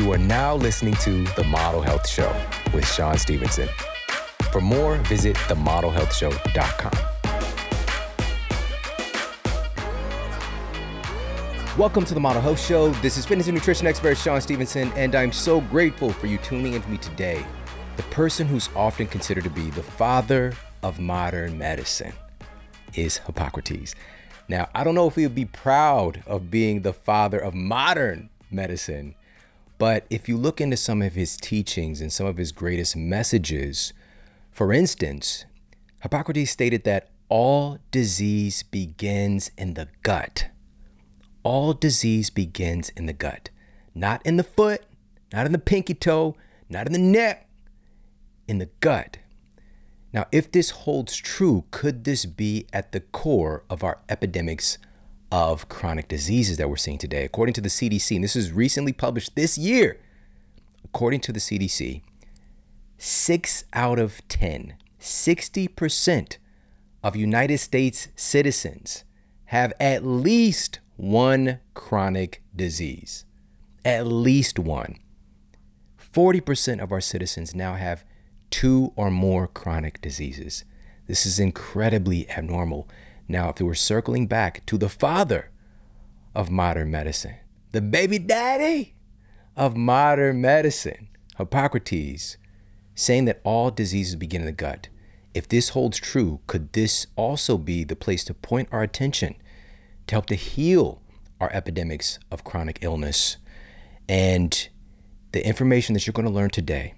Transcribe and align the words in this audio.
You 0.00 0.10
are 0.12 0.18
now 0.18 0.54
listening 0.54 0.94
to 1.02 1.24
The 1.36 1.44
Model 1.44 1.82
Health 1.82 2.08
Show 2.08 2.34
with 2.72 2.90
Shawn 2.90 3.18
Stevenson. 3.18 3.68
For 4.50 4.62
more, 4.62 4.96
visit 4.96 5.36
themodelhealthshow.com. 5.36 6.92
Welcome 11.78 12.06
to 12.06 12.14
the 12.14 12.20
Model 12.20 12.40
Health 12.40 12.58
Show. 12.58 12.88
This 13.02 13.18
is 13.18 13.26
fitness 13.26 13.48
and 13.48 13.54
nutrition 13.54 13.86
expert 13.86 14.16
Shawn 14.16 14.40
Stevenson, 14.40 14.90
and 14.96 15.14
I'm 15.14 15.32
so 15.32 15.60
grateful 15.60 16.08
for 16.08 16.28
you 16.28 16.38
tuning 16.38 16.72
in 16.72 16.80
to 16.80 16.88
me 16.88 16.96
today. 16.96 17.44
The 17.98 18.02
person 18.04 18.46
who's 18.46 18.70
often 18.74 19.06
considered 19.06 19.44
to 19.44 19.50
be 19.50 19.68
the 19.68 19.82
father 19.82 20.54
of 20.82 20.98
modern 20.98 21.58
medicine 21.58 22.14
is 22.94 23.18
Hippocrates. 23.18 23.94
Now, 24.48 24.70
I 24.74 24.82
don't 24.82 24.94
know 24.94 25.08
if 25.08 25.16
he 25.16 25.24
would 25.24 25.34
be 25.34 25.44
proud 25.44 26.22
of 26.26 26.50
being 26.50 26.80
the 26.80 26.94
father 26.94 27.38
of 27.38 27.52
modern 27.52 28.30
medicine, 28.50 29.14
but 29.80 30.04
if 30.10 30.28
you 30.28 30.36
look 30.36 30.60
into 30.60 30.76
some 30.76 31.00
of 31.00 31.14
his 31.14 31.38
teachings 31.38 32.02
and 32.02 32.12
some 32.12 32.26
of 32.26 32.36
his 32.36 32.52
greatest 32.52 32.94
messages, 32.94 33.94
for 34.52 34.74
instance, 34.74 35.46
Hippocrates 36.02 36.50
stated 36.50 36.84
that 36.84 37.08
all 37.30 37.78
disease 37.90 38.62
begins 38.62 39.50
in 39.56 39.72
the 39.72 39.88
gut. 40.02 40.48
All 41.42 41.72
disease 41.72 42.28
begins 42.28 42.90
in 42.90 43.06
the 43.06 43.14
gut, 43.14 43.48
not 43.94 44.20
in 44.26 44.36
the 44.36 44.44
foot, 44.44 44.82
not 45.32 45.46
in 45.46 45.52
the 45.52 45.58
pinky 45.58 45.94
toe, 45.94 46.36
not 46.68 46.86
in 46.86 46.92
the 46.92 46.98
neck, 46.98 47.48
in 48.46 48.58
the 48.58 48.68
gut. 48.80 49.16
Now, 50.12 50.26
if 50.30 50.52
this 50.52 50.70
holds 50.70 51.16
true, 51.16 51.64
could 51.70 52.04
this 52.04 52.26
be 52.26 52.66
at 52.70 52.92
the 52.92 53.00
core 53.00 53.64
of 53.70 53.82
our 53.82 54.00
epidemics 54.10 54.76
of 55.30 55.68
chronic 55.68 56.08
diseases 56.08 56.56
that 56.56 56.68
we're 56.68 56.76
seeing 56.76 56.98
today? 56.98 57.24
According 57.24 57.54
to 57.54 57.60
the 57.60 57.68
CDC, 57.68 58.14
and 58.14 58.24
this 58.24 58.36
is 58.36 58.52
recently 58.52 58.92
published 58.92 59.36
this 59.36 59.56
year, 59.56 59.98
according 60.84 61.20
to 61.20 61.32
the 61.32 61.40
CDC, 61.40 62.02
six 62.98 63.64
out 63.72 63.98
of 63.98 64.26
10, 64.28 64.74
60% 65.00 66.36
of 67.02 67.16
United 67.16 67.58
States 67.58 68.08
citizens 68.14 69.04
have 69.46 69.72
at 69.80 70.04
least 70.04 70.78
one 70.96 71.58
chronic 71.74 72.42
disease. 72.54 73.24
At 73.84 74.06
least 74.06 74.58
one. 74.58 74.98
40% 76.12 76.82
of 76.82 76.92
our 76.92 77.00
citizens 77.00 77.54
now 77.54 77.74
have 77.74 78.04
two 78.50 78.92
or 78.96 79.10
more 79.10 79.46
chronic 79.46 80.00
diseases. 80.00 80.64
This 81.06 81.24
is 81.24 81.40
incredibly 81.40 82.28
abnormal. 82.30 82.88
Now, 83.30 83.50
if 83.50 83.60
we 83.60 83.66
were 83.66 83.76
circling 83.76 84.26
back 84.26 84.66
to 84.66 84.76
the 84.76 84.88
father 84.88 85.50
of 86.34 86.50
modern 86.50 86.90
medicine, 86.90 87.36
the 87.70 87.80
baby 87.80 88.18
daddy 88.18 88.96
of 89.56 89.76
modern 89.76 90.40
medicine, 90.40 91.06
Hippocrates, 91.38 92.38
saying 92.96 93.26
that 93.26 93.40
all 93.44 93.70
diseases 93.70 94.16
begin 94.16 94.40
in 94.40 94.46
the 94.46 94.52
gut. 94.52 94.88
If 95.32 95.46
this 95.46 95.68
holds 95.68 95.98
true, 95.98 96.40
could 96.48 96.72
this 96.72 97.06
also 97.14 97.56
be 97.56 97.84
the 97.84 97.94
place 97.94 98.24
to 98.24 98.34
point 98.34 98.68
our 98.72 98.82
attention 98.82 99.36
to 100.08 100.16
help 100.16 100.26
to 100.26 100.34
heal 100.34 101.00
our 101.40 101.52
epidemics 101.52 102.18
of 102.32 102.42
chronic 102.42 102.80
illness? 102.82 103.36
And 104.08 104.68
the 105.30 105.46
information 105.46 105.92
that 105.92 106.04
you're 106.04 106.12
going 106.12 106.26
to 106.26 106.34
learn 106.34 106.50
today 106.50 106.94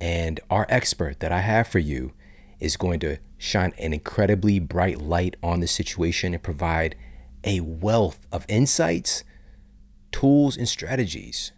and 0.00 0.40
our 0.48 0.64
expert 0.70 1.20
that 1.20 1.30
I 1.30 1.40
have 1.40 1.68
for 1.68 1.78
you 1.78 2.14
is 2.58 2.78
going 2.78 3.00
to 3.00 3.18
shine 3.44 3.72
an 3.78 3.92
incredibly 3.92 4.58
bright 4.58 5.00
light 5.00 5.36
on 5.42 5.60
the 5.60 5.66
situation 5.66 6.34
and 6.34 6.42
provide 6.42 6.96
a 7.44 7.60
wealth 7.60 8.26
of 8.32 8.46
insights, 8.48 9.22
tools, 10.10 10.56
and 10.56 10.68
strategies 10.68 11.52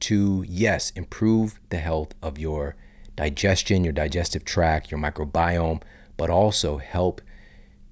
to, 0.00 0.44
yes, 0.48 0.90
improve 0.90 1.60
the 1.70 1.78
health 1.78 2.14
of 2.22 2.38
your 2.38 2.76
digestion, 3.16 3.84
your 3.84 3.92
digestive 3.92 4.44
tract, 4.44 4.90
your 4.90 5.00
microbiome, 5.00 5.82
but 6.16 6.30
also 6.30 6.78
help 6.78 7.20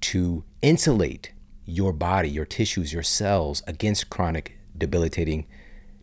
to 0.01 0.43
insulate 0.61 1.31
your 1.65 1.91
body, 1.93 2.29
your 2.29 2.45
tissues, 2.45 2.93
your 2.93 3.03
cells 3.03 3.63
against 3.67 4.09
chronic 4.09 4.57
debilitating 4.77 5.45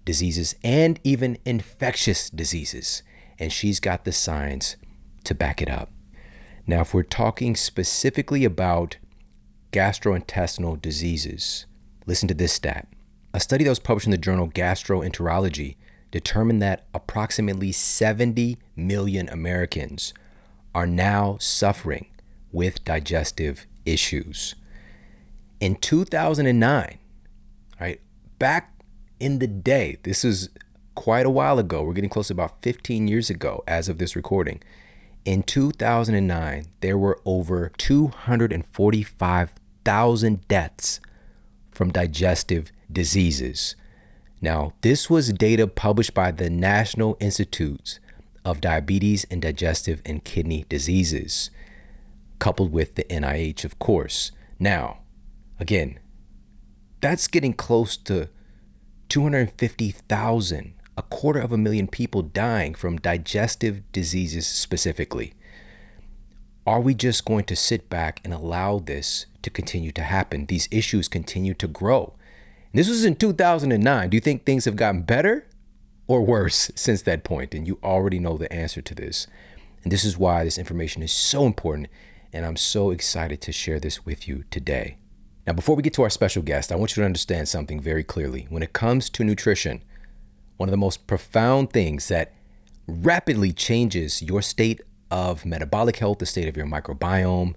diseases 0.05 0.55
and 0.63 1.01
even 1.03 1.39
infectious 1.45 2.31
diseases 2.31 3.03
and 3.39 3.53
she's 3.53 3.81
got 3.81 4.05
the 4.05 4.13
science 4.13 4.77
to 5.25 5.35
back 5.35 5.61
it 5.61 5.69
up. 5.69 5.91
Now, 6.67 6.81
if 6.81 6.93
we're 6.93 7.05
talking 7.05 7.55
specifically 7.55 8.45
about 8.45 8.97
gastrointestinal 9.73 10.81
diseases, 10.81 11.67
listen 12.07 12.27
to 12.29 12.35
this 12.35 12.53
stat. 12.53 12.89
A 13.33 13.41
study 13.41 13.65
that 13.65 13.71
was 13.71 13.79
published 13.79 14.07
in 14.07 14.11
the 14.11 14.19
journal 14.19 14.49
Gastroenterology 14.49 15.77
determined 16.11 16.61
that 16.63 16.87
approximately 16.93 17.71
70 17.71 18.59
million 18.75 19.29
Americans 19.29 20.13
are 20.75 20.87
now 20.87 21.37
suffering 21.41 22.07
with 22.51 22.85
digestive 22.85 23.67
issues. 23.85 24.55
In 25.61 25.77
2009, 25.77 26.99
right, 27.81 28.01
back 28.39 28.73
in 29.21 29.39
the 29.39 29.47
day, 29.47 29.99
this 30.03 30.25
is 30.25 30.49
quite 30.95 31.27
a 31.27 31.31
while 31.31 31.59
ago. 31.59 31.83
We're 31.83 31.93
getting 31.93 32.11
close 32.11 32.29
to 32.29 32.35
about 32.35 32.63
15 32.63 33.07
years 33.07 33.31
ago 33.31 33.63
as 33.69 33.89
of 33.89 33.99
this 33.99 34.17
recording. 34.17 34.63
In 35.27 35.43
2009, 35.43 36.67
there 36.83 36.97
were 36.97 37.19
over 37.25 37.73
245,000 37.79 40.49
deaths 40.49 41.01
from 41.73 41.91
digestive 41.91 42.71
diseases. 42.93 43.75
Now, 44.41 44.75
this 44.83 45.11
was 45.11 45.33
data 45.33 45.67
published 45.67 46.15
by 46.15 46.31
the 46.31 46.49
National 46.49 47.17
Institutes 47.19 47.99
of 48.45 48.61
Diabetes 48.61 49.27
and 49.29 49.43
Digestive 49.43 50.01
and 50.07 50.23
Kidney 50.23 50.65
Diseases, 50.69 51.51
coupled 52.39 52.71
with 52.71 52.95
the 52.95 53.03
NIH, 53.05 53.65
of 53.65 53.81
course. 53.81 54.31
Now, 54.61 54.99
again, 55.59 55.99
that's 57.01 57.27
getting 57.27 57.55
close 57.55 57.97
to 57.97 58.29
250,000 59.09 60.75
a 60.97 61.03
quarter 61.03 61.41
of 61.41 61.53
a 61.53 61.59
million 61.59 61.87
people 61.87 62.23
dying 62.23 62.75
from 62.75 62.97
digestive 62.99 63.83
diseases 63.93 64.47
specifically. 64.47 65.35
Are 66.67 66.81
we 66.81 66.95
just 66.95 67.25
going 67.25 67.45
to 67.45 67.57
sit 67.57 67.89
back 67.89 68.21
and 68.25 68.33
allow 68.33 68.79
this 68.79 69.27
to 69.43 69.51
continue 69.51 69.93
to 69.93 70.03
happen? 70.03 70.47
These 70.47 70.69
issues 70.71 71.07
continue 71.07 71.55
to 71.55 71.69
grow. 71.69 72.15
And 72.73 72.81
this 72.81 72.89
was 72.89 73.05
in 73.05 73.17
2009. 73.17 74.11
Do 74.11 74.17
you 74.17 74.21
think 74.21 74.45
things 74.45 74.65
have 74.65 74.77
gotten 74.77 75.03
better 75.03 75.47
or 76.07 76.23
worse 76.23 76.71
since 76.75 77.03
that 77.03 77.25
point? 77.25 77.55
And 77.55 77.67
you 77.67 77.79
already 77.83 78.19
know 78.19 78.37
the 78.37 78.53
answer 78.53 78.83
to 78.83 78.95
this. 78.95 79.27
And 79.85 79.93
this 79.93 80.05
is 80.05 80.19
why 80.19 80.43
this 80.43 80.59
information 80.59 81.03
is 81.03 81.13
so 81.13 81.47
important. 81.47 81.89
And 82.33 82.45
I'm 82.45 82.57
so 82.57 82.91
excited 82.91 83.41
to 83.43 83.53
share 83.53 83.79
this 83.79 84.05
with 84.05 84.27
you 84.27 84.45
today. 84.51 84.97
Now, 85.47 85.53
before 85.53 85.77
we 85.77 85.83
get 85.83 85.95
to 85.95 86.03
our 86.03 86.11
special 86.11 86.43
guest, 86.43 86.73
I 86.73 86.77
want 86.77 86.97
you 86.97 87.03
to 87.03 87.07
understand 87.07 87.49
something 87.49 87.81
very 87.81 88.03
clearly. 88.03 88.47
When 88.49 88.65
it 88.65 88.73
comes 88.73 89.09
to 89.11 89.23
nutrition, 89.23 89.83
one 90.57 90.69
of 90.69 90.71
the 90.71 90.77
most 90.77 91.07
profound 91.07 91.71
things 91.71 92.09
that 92.09 92.33
rapidly 92.87 93.53
changes 93.53 94.23
your 94.23 94.43
state 94.43 94.81
of 95.11 95.45
metabolic 95.45 95.97
health, 95.97 96.19
the 96.19 96.27
state 96.27 96.49
of 96.49 96.57
your 96.57 96.67
microbiome, 96.67 97.55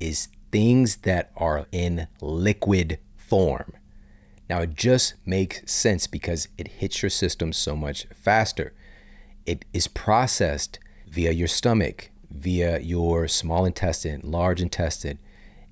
is 0.00 0.28
things 0.50 0.96
that 0.98 1.30
are 1.36 1.66
in 1.72 2.06
liquid 2.20 2.98
form. 3.16 3.72
Now, 4.48 4.60
it 4.60 4.74
just 4.74 5.14
makes 5.24 5.70
sense 5.70 6.06
because 6.06 6.48
it 6.58 6.68
hits 6.68 7.02
your 7.02 7.10
system 7.10 7.52
so 7.52 7.74
much 7.74 8.06
faster. 8.14 8.74
It 9.46 9.64
is 9.72 9.88
processed 9.88 10.78
via 11.08 11.30
your 11.32 11.48
stomach, 11.48 12.10
via 12.30 12.78
your 12.80 13.28
small 13.28 13.64
intestine, 13.64 14.20
large 14.22 14.60
intestine. 14.60 15.18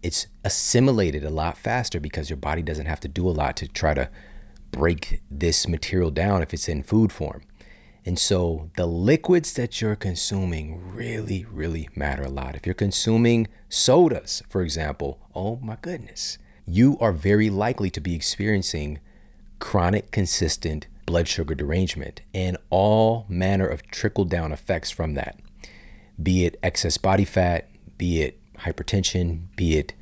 It's 0.02 0.28
assimilated 0.44 1.24
a 1.24 1.30
lot 1.30 1.58
faster 1.58 2.00
because 2.00 2.30
your 2.30 2.38
body 2.38 2.62
doesn't 2.62 2.86
have 2.86 3.00
to 3.00 3.08
do 3.08 3.28
a 3.28 3.30
lot 3.30 3.56
to 3.58 3.68
try 3.68 3.92
to 3.94 4.08
break 4.70 5.22
this 5.30 5.68
material 5.68 6.10
down 6.10 6.42
if 6.42 6.54
it's 6.54 6.68
in 6.68 6.82
food 6.82 7.12
form. 7.12 7.42
And 8.04 8.18
so 8.18 8.70
the 8.76 8.86
liquids 8.86 9.52
that 9.54 9.80
you're 9.80 9.96
consuming 9.96 10.94
really, 10.94 11.44
really 11.50 11.88
matter 11.94 12.22
a 12.22 12.30
lot. 12.30 12.56
If 12.56 12.64
you're 12.64 12.74
consuming 12.74 13.48
sodas, 13.68 14.42
for 14.48 14.62
example, 14.62 15.20
oh 15.34 15.56
my 15.62 15.76
goodness, 15.82 16.38
you 16.66 16.96
are 17.00 17.12
very 17.12 17.50
likely 17.50 17.90
to 17.90 18.00
be 18.00 18.14
experiencing 18.14 19.00
chronic, 19.58 20.10
consistent 20.10 20.86
blood 21.04 21.28
sugar 21.28 21.54
derangement 21.54 22.22
and 22.32 22.56
all 22.70 23.26
manner 23.28 23.66
of 23.66 23.86
trickle 23.88 24.24
down 24.24 24.52
effects 24.52 24.90
from 24.90 25.14
that. 25.14 25.38
Be 26.22 26.44
it 26.44 26.58
excess 26.62 26.96
body 26.96 27.24
fat, 27.24 27.68
be 27.98 28.22
it 28.22 28.38
hypertension, 28.60 29.54
be 29.56 29.76
it 29.76 29.94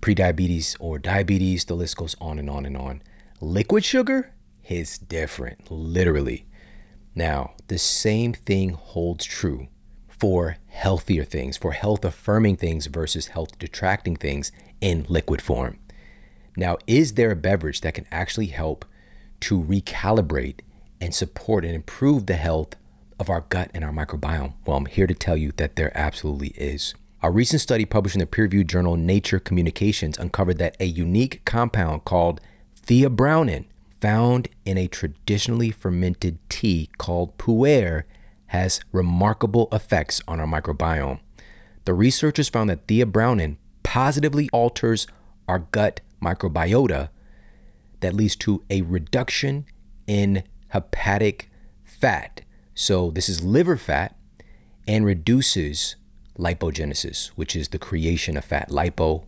prediabetes 0.00 0.76
or 0.78 0.98
diabetes, 0.98 1.64
the 1.64 1.74
list 1.74 1.96
goes 1.96 2.16
on 2.20 2.38
and 2.38 2.50
on 2.50 2.66
and 2.66 2.76
on. 2.76 3.02
Liquid 3.42 3.84
sugar 3.84 4.30
is 4.68 4.98
different, 4.98 5.68
literally. 5.68 6.46
Now, 7.12 7.54
the 7.66 7.76
same 7.76 8.34
thing 8.34 8.70
holds 8.70 9.24
true 9.24 9.66
for 10.06 10.58
healthier 10.68 11.24
things, 11.24 11.56
for 11.56 11.72
health 11.72 12.04
affirming 12.04 12.58
things 12.58 12.86
versus 12.86 13.26
health 13.26 13.58
detracting 13.58 14.14
things 14.14 14.52
in 14.80 15.06
liquid 15.08 15.42
form. 15.42 15.80
Now, 16.56 16.76
is 16.86 17.14
there 17.14 17.32
a 17.32 17.36
beverage 17.36 17.80
that 17.80 17.94
can 17.94 18.06
actually 18.12 18.46
help 18.46 18.84
to 19.40 19.60
recalibrate 19.60 20.60
and 21.00 21.12
support 21.12 21.64
and 21.64 21.74
improve 21.74 22.26
the 22.26 22.34
health 22.34 22.76
of 23.18 23.28
our 23.28 23.40
gut 23.40 23.72
and 23.74 23.82
our 23.82 23.90
microbiome? 23.90 24.52
Well, 24.64 24.76
I'm 24.76 24.86
here 24.86 25.08
to 25.08 25.14
tell 25.14 25.36
you 25.36 25.50
that 25.56 25.74
there 25.74 25.90
absolutely 25.98 26.50
is. 26.50 26.94
A 27.24 27.30
recent 27.32 27.60
study 27.60 27.86
published 27.86 28.14
in 28.14 28.20
the 28.20 28.26
peer 28.26 28.44
reviewed 28.44 28.68
journal 28.68 28.94
Nature 28.94 29.40
Communications 29.40 30.16
uncovered 30.16 30.58
that 30.58 30.76
a 30.78 30.84
unique 30.84 31.44
compound 31.44 32.04
called 32.04 32.40
theabrownin, 32.86 33.66
found 34.00 34.48
in 34.64 34.76
a 34.76 34.88
traditionally 34.88 35.70
fermented 35.70 36.38
tea 36.48 36.90
called 36.98 37.36
pu'er, 37.38 38.04
has 38.46 38.80
remarkable 38.92 39.68
effects 39.72 40.20
on 40.28 40.40
our 40.40 40.46
microbiome. 40.46 41.20
The 41.84 41.94
researchers 41.94 42.48
found 42.48 42.70
that 42.70 42.86
theabrownin 42.86 43.56
positively 43.82 44.48
alters 44.52 45.06
our 45.48 45.60
gut 45.60 46.00
microbiota 46.22 47.08
that 48.00 48.14
leads 48.14 48.36
to 48.36 48.62
a 48.70 48.82
reduction 48.82 49.66
in 50.06 50.44
hepatic 50.68 51.50
fat. 51.84 52.42
So, 52.74 53.10
this 53.10 53.28
is 53.28 53.42
liver 53.42 53.76
fat 53.76 54.16
and 54.86 55.04
reduces 55.04 55.96
lipogenesis, 56.38 57.28
which 57.28 57.54
is 57.54 57.68
the 57.68 57.78
creation 57.78 58.36
of 58.36 58.44
fat. 58.44 58.70
Lipo 58.70 59.24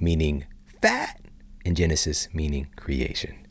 meaning 0.00 0.44
fat, 0.80 1.20
and 1.64 1.76
genesis 1.76 2.28
meaning 2.32 2.68
creation. 2.76 3.46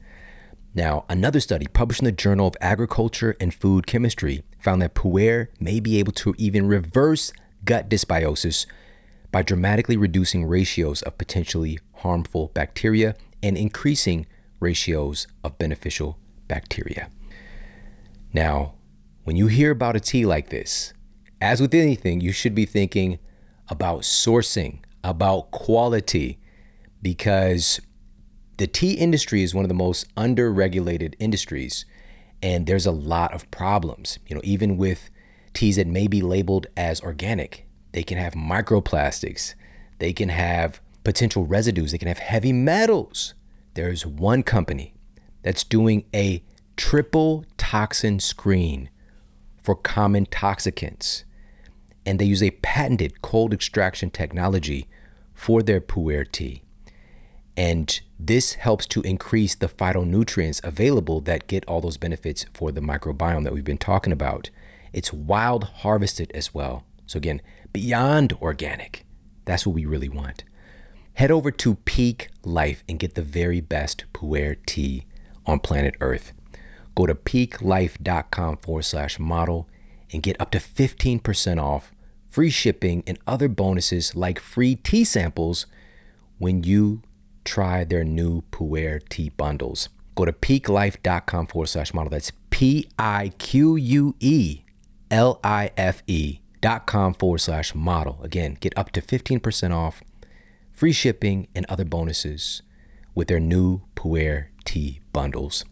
Now, 0.75 1.06
another 1.07 1.39
study 1.39 1.68
published 1.68 2.01
in 2.01 2.06
the 2.06 2.12
Journal 2.12 2.48
of 2.48 2.56
Agriculture 2.60 3.36
and 3.39 3.54
Food 3.54 3.86
Chemistry 3.86 4.44
found 4.60 4.81
that 4.81 4.95
pu'er 4.95 5.48
may 5.60 5.80
be 5.80 6.00
able 6.00 6.13
to 6.13 6.33
even 6.38 6.68
reverse 6.68 7.31
gut 7.63 7.89
dysbiosis 7.89 8.65
by 9.31 9.44
dramatically 9.44 9.98
reducing 9.98 10.45
ratios 10.45 11.01
of 11.04 11.18
potentially 11.18 11.80
harmful 11.98 12.50
bacteria 12.54 13.15
and 13.42 13.57
increasing 13.57 14.25
ratios 14.59 15.27
of 15.44 15.57
beneficial 15.57 16.18
bacteria. 16.48 17.09
Now, 18.33 18.74
when 19.25 19.36
you 19.36 19.48
hear 19.48 19.71
about 19.71 19.95
a 19.95 20.00
tea 20.00 20.25
like 20.25 20.50
this, 20.50 20.94
as 21.39 21.62
with 21.62 21.74
anything, 21.74 22.21
you 22.21 22.31
should 22.31 22.56
be 22.56 22.66
thinking 22.66 23.19
about 23.69 24.01
sourcing, 24.01 24.80
about 25.04 25.51
quality, 25.51 26.39
because 27.01 27.80
the 28.58 28.68
tea 28.68 28.94
industry 28.94 29.44
is 29.44 29.54
one 29.54 29.66
of 29.66 29.70
the 29.70 29.76
most 29.76 30.08
under-regulated 30.16 31.16
industries, 31.20 31.86
and 32.42 32.68
there's 32.68 32.86
a 32.86 32.92
lot 32.92 33.34
of 33.34 33.50
problems. 33.52 34.20
You 34.28 34.36
know, 34.36 34.42
even 34.44 34.78
with 34.78 35.10
teas 35.54 35.78
that 35.78 35.88
may 35.88 36.08
be 36.08 36.22
labeled 36.22 36.68
as 36.76 37.02
organic, 37.02 37.68
they 37.92 38.04
can 38.04 38.18
have 38.18 38.34
microplastics, 38.34 39.56
they 40.00 40.14
can 40.14 40.30
have 40.30 40.82
potential 41.04 41.46
residues, 41.46 41.92
they 41.92 41.98
can 41.98 42.08
have 42.08 42.20
heavy 42.20 42.54
metals. 42.54 43.34
There's 43.74 44.06
one 44.06 44.44
company 44.44 44.94
that's 45.42 45.64
doing 45.64 46.06
a 46.14 46.44
triple 46.76 47.46
toxin 47.58 48.20
screen 48.20 48.90
for 49.62 49.76
common 49.76 50.26
toxicants 50.26 51.24
and 52.06 52.20
they 52.20 52.26
use 52.26 52.44
a 52.44 52.52
patented 52.52 53.22
cold 53.22 53.54
extraction 53.54 54.10
technology 54.10 54.88
for 55.34 55.64
their 55.64 55.82
pu'er 55.82 56.30
tea. 56.30 56.64
And 57.56 58.00
this 58.28 58.54
helps 58.54 58.86
to 58.88 59.02
increase 59.02 59.56
the 59.56 59.68
phytonutrients 59.68 60.64
available 60.64 61.22
that 61.22 61.48
get 61.48 61.66
all 61.66 61.81
those 61.81 61.98
benefits 61.98 62.46
for 62.54 62.72
the 62.72 62.81
microbiome 62.81 63.44
that 63.44 63.54
we've 63.54 63.64
been 63.64 63.78
talking 63.78 64.14
about. 64.14 64.50
It's 64.92 65.14
wild 65.14 65.64
harvested 65.64 66.31
as 66.34 66.54
well. 66.54 66.84
So, 67.06 67.18
again, 67.18 67.42
beyond 67.72 68.34
organic. 68.42 69.06
That's 69.46 69.66
what 69.66 69.75
we 69.75 69.86
really 69.86 70.10
want. 70.10 70.44
Head 71.16 71.31
over 71.31 71.52
to 71.52 71.75
Pique 71.75 72.30
Life 72.44 72.84
and 72.88 73.00
get 73.00 73.16
the 73.16 73.22
very 73.22 73.62
best 73.62 74.06
pu'er 74.14 74.58
tea 74.66 75.06
on 75.46 75.60
planet 75.60 75.96
Earth. 76.00 76.34
Go 76.96 77.06
to 77.06 77.16
piquelife.com 77.16 78.58
forward 78.58 78.86
slash 78.86 79.19
model 79.19 79.68
and 80.12 80.24
get 80.24 80.40
up 80.40 80.52
to 80.52 80.60
15% 80.60 81.62
off 81.62 81.92
free 82.34 82.50
shipping, 82.50 83.04
and 83.06 83.19
other 83.28 83.48
bonuses 83.48 84.16
like 84.16 84.40
free 84.40 84.74
tea 84.74 85.04
samples 85.04 85.68
when 86.40 86.64
you 86.64 87.00
try 87.44 87.84
their 87.84 88.04
new 88.04 88.44
Pu'er 88.51 89.01
tea 89.10 89.30
bundles. 89.30 89.90
Go 90.16 90.25
to 90.25 90.34
piquelife.com 90.34 91.48
forward 91.48 91.68
slash 91.68 91.94
model. 91.94 92.10
That's 92.10 92.31
P 92.50 92.88
I 93.00 93.34
Q 93.38 93.75
U 93.75 94.16
E 94.19 94.62
L 95.10 95.40
I 95.44 95.72
F 95.75 96.04
E 96.07 96.40
dot 96.62 96.86
com 96.86 97.13
forward 97.13 97.40
slash 97.40 97.74
model. 97.74 98.19
Again, 98.24 98.57
get 98.60 98.74
up 98.78 98.92
to 98.92 99.01
15% 99.01 99.75
off, 99.75 100.01
free 100.72 100.94
shipping, 100.94 101.48
and 101.56 101.66
other 101.68 101.86
bonuses 101.86 102.62
with 103.16 103.28
their 103.28 103.40
new 103.40 103.81
Pu'er 103.95 104.48
tea 104.66 105.01
bundles. 105.12 105.66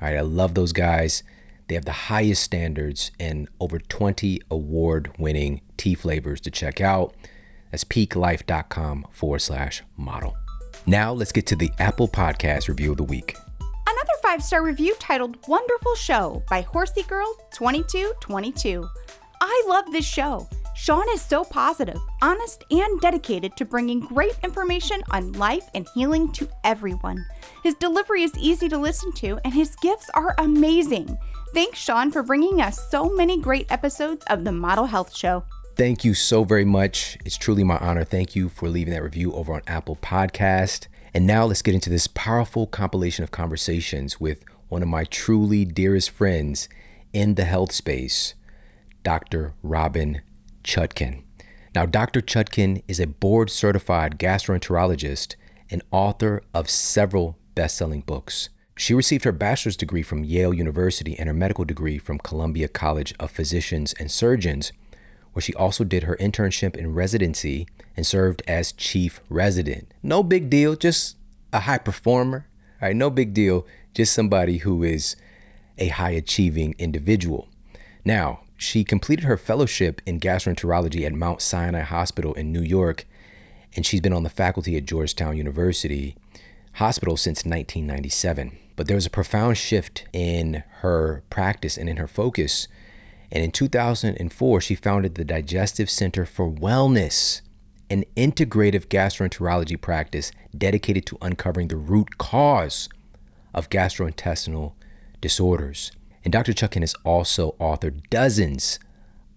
All 0.00 0.08
right, 0.08 0.18
I 0.18 0.22
love 0.22 0.54
those 0.54 0.72
guys. 0.72 1.22
They 1.66 1.74
have 1.74 1.84
the 1.84 1.92
highest 1.92 2.42
standards 2.42 3.10
and 3.20 3.48
over 3.60 3.78
20 3.78 4.40
award 4.50 5.12
winning 5.18 5.60
tea 5.76 5.94
flavors 5.94 6.40
to 6.42 6.50
check 6.50 6.80
out. 6.80 7.14
That's 7.70 7.84
piquelife.com 7.84 9.06
forward 9.10 9.40
slash 9.40 9.82
model. 9.96 10.36
Now 10.88 11.12
let's 11.12 11.32
get 11.32 11.44
to 11.48 11.54
the 11.54 11.70
Apple 11.78 12.08
Podcast 12.08 12.66
review 12.66 12.92
of 12.92 12.96
the 12.96 13.04
week. 13.04 13.36
Another 13.60 14.12
five 14.22 14.42
star 14.42 14.64
review 14.64 14.94
titled 14.98 15.36
Wonderful 15.46 15.94
Show 15.96 16.42
by 16.48 16.62
Horsey 16.62 17.02
Girl 17.02 17.30
2222. 17.52 18.88
I 19.38 19.64
love 19.68 19.92
this 19.92 20.06
show. 20.06 20.48
Shawn 20.74 21.04
is 21.10 21.20
so 21.20 21.44
positive, 21.44 21.98
honest, 22.22 22.64
and 22.70 22.98
dedicated 23.02 23.54
to 23.58 23.66
bringing 23.66 24.00
great 24.00 24.38
information 24.42 25.02
on 25.10 25.32
life 25.32 25.68
and 25.74 25.86
healing 25.94 26.32
to 26.32 26.48
everyone. 26.64 27.22
His 27.62 27.74
delivery 27.74 28.22
is 28.22 28.32
easy 28.38 28.70
to 28.70 28.78
listen 28.78 29.12
to, 29.16 29.38
and 29.44 29.52
his 29.52 29.76
gifts 29.82 30.08
are 30.14 30.34
amazing. 30.38 31.18
Thanks, 31.52 31.78
Shawn, 31.78 32.10
for 32.10 32.22
bringing 32.22 32.62
us 32.62 32.90
so 32.90 33.10
many 33.10 33.38
great 33.38 33.70
episodes 33.70 34.24
of 34.30 34.42
the 34.42 34.52
Model 34.52 34.86
Health 34.86 35.14
Show. 35.14 35.44
Thank 35.78 36.04
you 36.04 36.12
so 36.12 36.42
very 36.42 36.64
much. 36.64 37.16
It's 37.24 37.36
truly 37.36 37.62
my 37.62 37.78
honor. 37.78 38.02
Thank 38.02 38.34
you 38.34 38.48
for 38.48 38.68
leaving 38.68 38.92
that 38.94 39.02
review 39.04 39.32
over 39.32 39.54
on 39.54 39.62
Apple 39.68 39.94
Podcast. 39.94 40.88
And 41.14 41.24
now 41.24 41.44
let's 41.44 41.62
get 41.62 41.72
into 41.72 41.88
this 41.88 42.08
powerful 42.08 42.66
compilation 42.66 43.22
of 43.22 43.30
conversations 43.30 44.18
with 44.18 44.42
one 44.66 44.82
of 44.82 44.88
my 44.88 45.04
truly 45.04 45.64
dearest 45.64 46.10
friends 46.10 46.68
in 47.12 47.36
the 47.36 47.44
health 47.44 47.70
space, 47.70 48.34
Dr. 49.04 49.54
Robynne 49.64 50.22
Chutkan. 50.64 51.22
Now, 51.76 51.86
Dr. 51.86 52.22
Chutkan 52.22 52.82
is 52.88 52.98
a 52.98 53.06
board 53.06 53.48
certified 53.48 54.18
gastroenterologist 54.18 55.36
and 55.70 55.84
author 55.92 56.42
of 56.52 56.68
several 56.68 57.38
best 57.54 57.76
selling 57.76 58.00
books. 58.00 58.48
She 58.76 58.94
received 58.94 59.22
her 59.22 59.30
bachelor's 59.30 59.76
degree 59.76 60.02
from 60.02 60.24
Yale 60.24 60.54
University 60.54 61.16
and 61.16 61.28
her 61.28 61.34
medical 61.34 61.64
degree 61.64 61.98
from 61.98 62.18
Columbia 62.18 62.66
College 62.66 63.14
of 63.20 63.30
Physicians 63.30 63.92
and 64.00 64.10
Surgeons, 64.10 64.72
where 65.38 65.42
she 65.42 65.54
also 65.54 65.84
did 65.84 66.02
her 66.02 66.16
internship 66.16 66.76
in 66.76 66.92
residency 66.92 67.68
and 67.96 68.04
served 68.04 68.42
as 68.48 68.72
chief 68.72 69.20
resident. 69.28 69.94
No 70.02 70.24
big 70.24 70.50
deal, 70.50 70.74
just 70.74 71.16
a 71.52 71.60
high 71.60 71.78
performer. 71.78 72.48
All 72.82 72.88
right, 72.88 72.96
no 72.96 73.08
big 73.08 73.34
deal, 73.34 73.64
just 73.94 74.12
somebody 74.12 74.56
who 74.58 74.82
is 74.82 75.14
a 75.78 75.90
high 75.90 76.10
achieving 76.10 76.74
individual. 76.76 77.46
Now, 78.04 78.40
she 78.56 78.82
completed 78.82 79.26
her 79.26 79.36
fellowship 79.36 80.02
in 80.04 80.18
gastroenterology 80.18 81.06
at 81.06 81.12
Mount 81.12 81.40
Sinai 81.40 81.82
Hospital 81.82 82.34
in 82.34 82.52
New 82.52 82.62
York, 82.62 83.06
and 83.76 83.86
she's 83.86 84.00
been 84.00 84.12
on 84.12 84.24
the 84.24 84.30
faculty 84.30 84.76
at 84.76 84.86
Georgetown 84.86 85.36
University 85.36 86.16
Hospital 86.72 87.16
since 87.16 87.44
1997. 87.44 88.58
But 88.74 88.88
there 88.88 88.96
was 88.96 89.06
a 89.06 89.10
profound 89.10 89.56
shift 89.56 90.04
in 90.12 90.64
her 90.80 91.22
practice 91.30 91.78
and 91.78 91.88
in 91.88 91.98
her 91.98 92.08
focus. 92.08 92.66
And 93.30 93.44
in 93.44 93.50
2004, 93.50 94.60
she 94.60 94.74
founded 94.74 95.14
the 95.14 95.24
Digestive 95.24 95.90
Center 95.90 96.24
for 96.24 96.50
Wellness, 96.50 97.42
an 97.90 98.04
integrative 98.16 98.86
gastroenterology 98.86 99.80
practice 99.80 100.32
dedicated 100.56 101.04
to 101.06 101.18
uncovering 101.20 101.68
the 101.68 101.76
root 101.76 102.18
cause 102.18 102.88
of 103.52 103.68
gastrointestinal 103.70 104.72
disorders. 105.20 105.92
And 106.24 106.32
Dr. 106.32 106.52
Chutkan 106.52 106.80
has 106.80 106.94
also 107.04 107.54
authored 107.60 108.08
dozens 108.10 108.78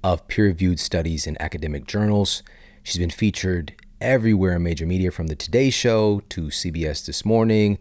of 0.03 0.27
peer 0.27 0.45
reviewed 0.45 0.79
studies 0.79 1.27
in 1.27 1.41
academic 1.41 1.86
journals. 1.86 2.43
She's 2.83 2.98
been 2.98 3.10
featured 3.10 3.74
everywhere 4.00 4.55
in 4.55 4.63
major 4.63 4.86
media 4.86 5.12
from 5.12 5.27
The 5.27 5.36
Today 5.36 5.69
Show 5.69 6.21
to 6.29 6.43
CBS 6.48 7.05
This 7.05 7.24
Morning, 7.24 7.77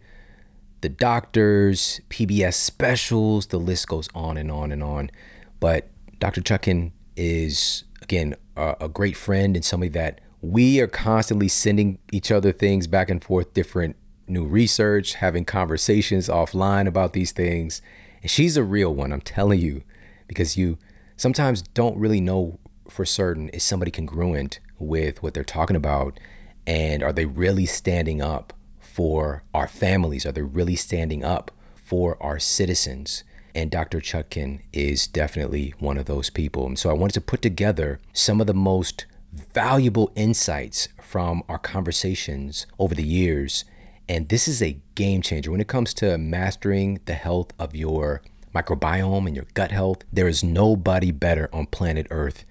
the 0.81 0.89
doctors, 0.89 2.01
PBS 2.09 2.53
specials, 2.53 3.47
the 3.47 3.59
list 3.59 3.87
goes 3.87 4.09
on 4.13 4.37
and 4.37 4.51
on 4.51 4.71
and 4.71 4.83
on. 4.83 5.11
But 5.59 5.87
Dr. 6.21 6.41
Chutkan 6.41 6.91
is, 7.15 7.83
again, 8.03 8.35
a, 8.55 8.75
a 8.81 8.87
great 8.87 9.17
friend 9.17 9.55
and 9.55 9.65
somebody 9.65 9.89
that 9.89 10.21
we 10.39 10.79
are 10.79 10.87
constantly 10.87 11.47
sending 11.47 11.97
each 12.11 12.31
other 12.31 12.51
things 12.51 12.85
back 12.85 13.09
and 13.09 13.23
forth, 13.23 13.55
different 13.55 13.95
new 14.27 14.45
research, 14.45 15.15
having 15.15 15.45
conversations 15.45 16.29
offline 16.29 16.87
about 16.87 17.13
these 17.13 17.31
things. 17.31 17.81
And 18.21 18.29
she's 18.29 18.55
a 18.55 18.63
real 18.63 18.93
one, 18.93 19.11
I'm 19.11 19.21
telling 19.21 19.59
you, 19.59 19.81
because 20.27 20.55
you 20.55 20.77
sometimes 21.17 21.63
don't 21.63 21.97
really 21.97 22.21
know 22.21 22.59
for 22.87 23.03
certain 23.03 23.49
is 23.49 23.63
somebody 23.63 23.89
congruent 23.89 24.59
with 24.77 25.23
what 25.23 25.33
they're 25.33 25.43
talking 25.43 25.75
about 25.75 26.19
and 26.67 27.01
are 27.01 27.13
they 27.13 27.25
really 27.25 27.65
standing 27.65 28.21
up 28.21 28.53
for 28.79 29.43
our 29.55 29.67
families? 29.67 30.27
Are 30.27 30.31
they 30.31 30.43
really 30.43 30.75
standing 30.75 31.23
up 31.23 31.49
for 31.73 32.21
our 32.21 32.37
citizens? 32.37 33.23
And 33.53 33.69
Dr. 33.69 33.99
Chutkan 33.99 34.61
is 34.71 35.07
definitely 35.07 35.73
one 35.79 35.97
of 35.97 36.05
those 36.05 36.29
people. 36.29 36.65
And 36.65 36.79
so 36.79 36.89
I 36.89 36.93
wanted 36.93 37.13
to 37.13 37.21
put 37.21 37.41
together 37.41 37.99
some 38.13 38.39
of 38.39 38.47
the 38.47 38.53
most 38.53 39.05
valuable 39.33 40.11
insights 40.15 40.89
from 41.01 41.43
our 41.47 41.57
conversations 41.57 42.65
over 42.79 42.95
the 42.95 43.03
years. 43.03 43.65
And 44.07 44.29
this 44.29 44.47
is 44.47 44.61
a 44.61 44.79
game 44.95 45.21
changer 45.21 45.51
when 45.51 45.61
it 45.61 45.67
comes 45.67 45.93
to 45.95 46.17
mastering 46.17 46.99
the 47.05 47.13
health 47.13 47.51
of 47.59 47.75
your 47.75 48.21
microbiome 48.53 49.27
and 49.27 49.35
your 49.35 49.47
gut 49.53 49.71
health. 49.71 50.03
There 50.11 50.27
is 50.27 50.43
nobody 50.43 51.11
better 51.11 51.49
on 51.53 51.67
planet 51.67 52.07
Earth 52.09 52.45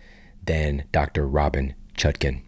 than 0.45 0.85
Dr. 0.92 1.28
Robynne 1.28 1.75
Chutkan. 1.97 2.42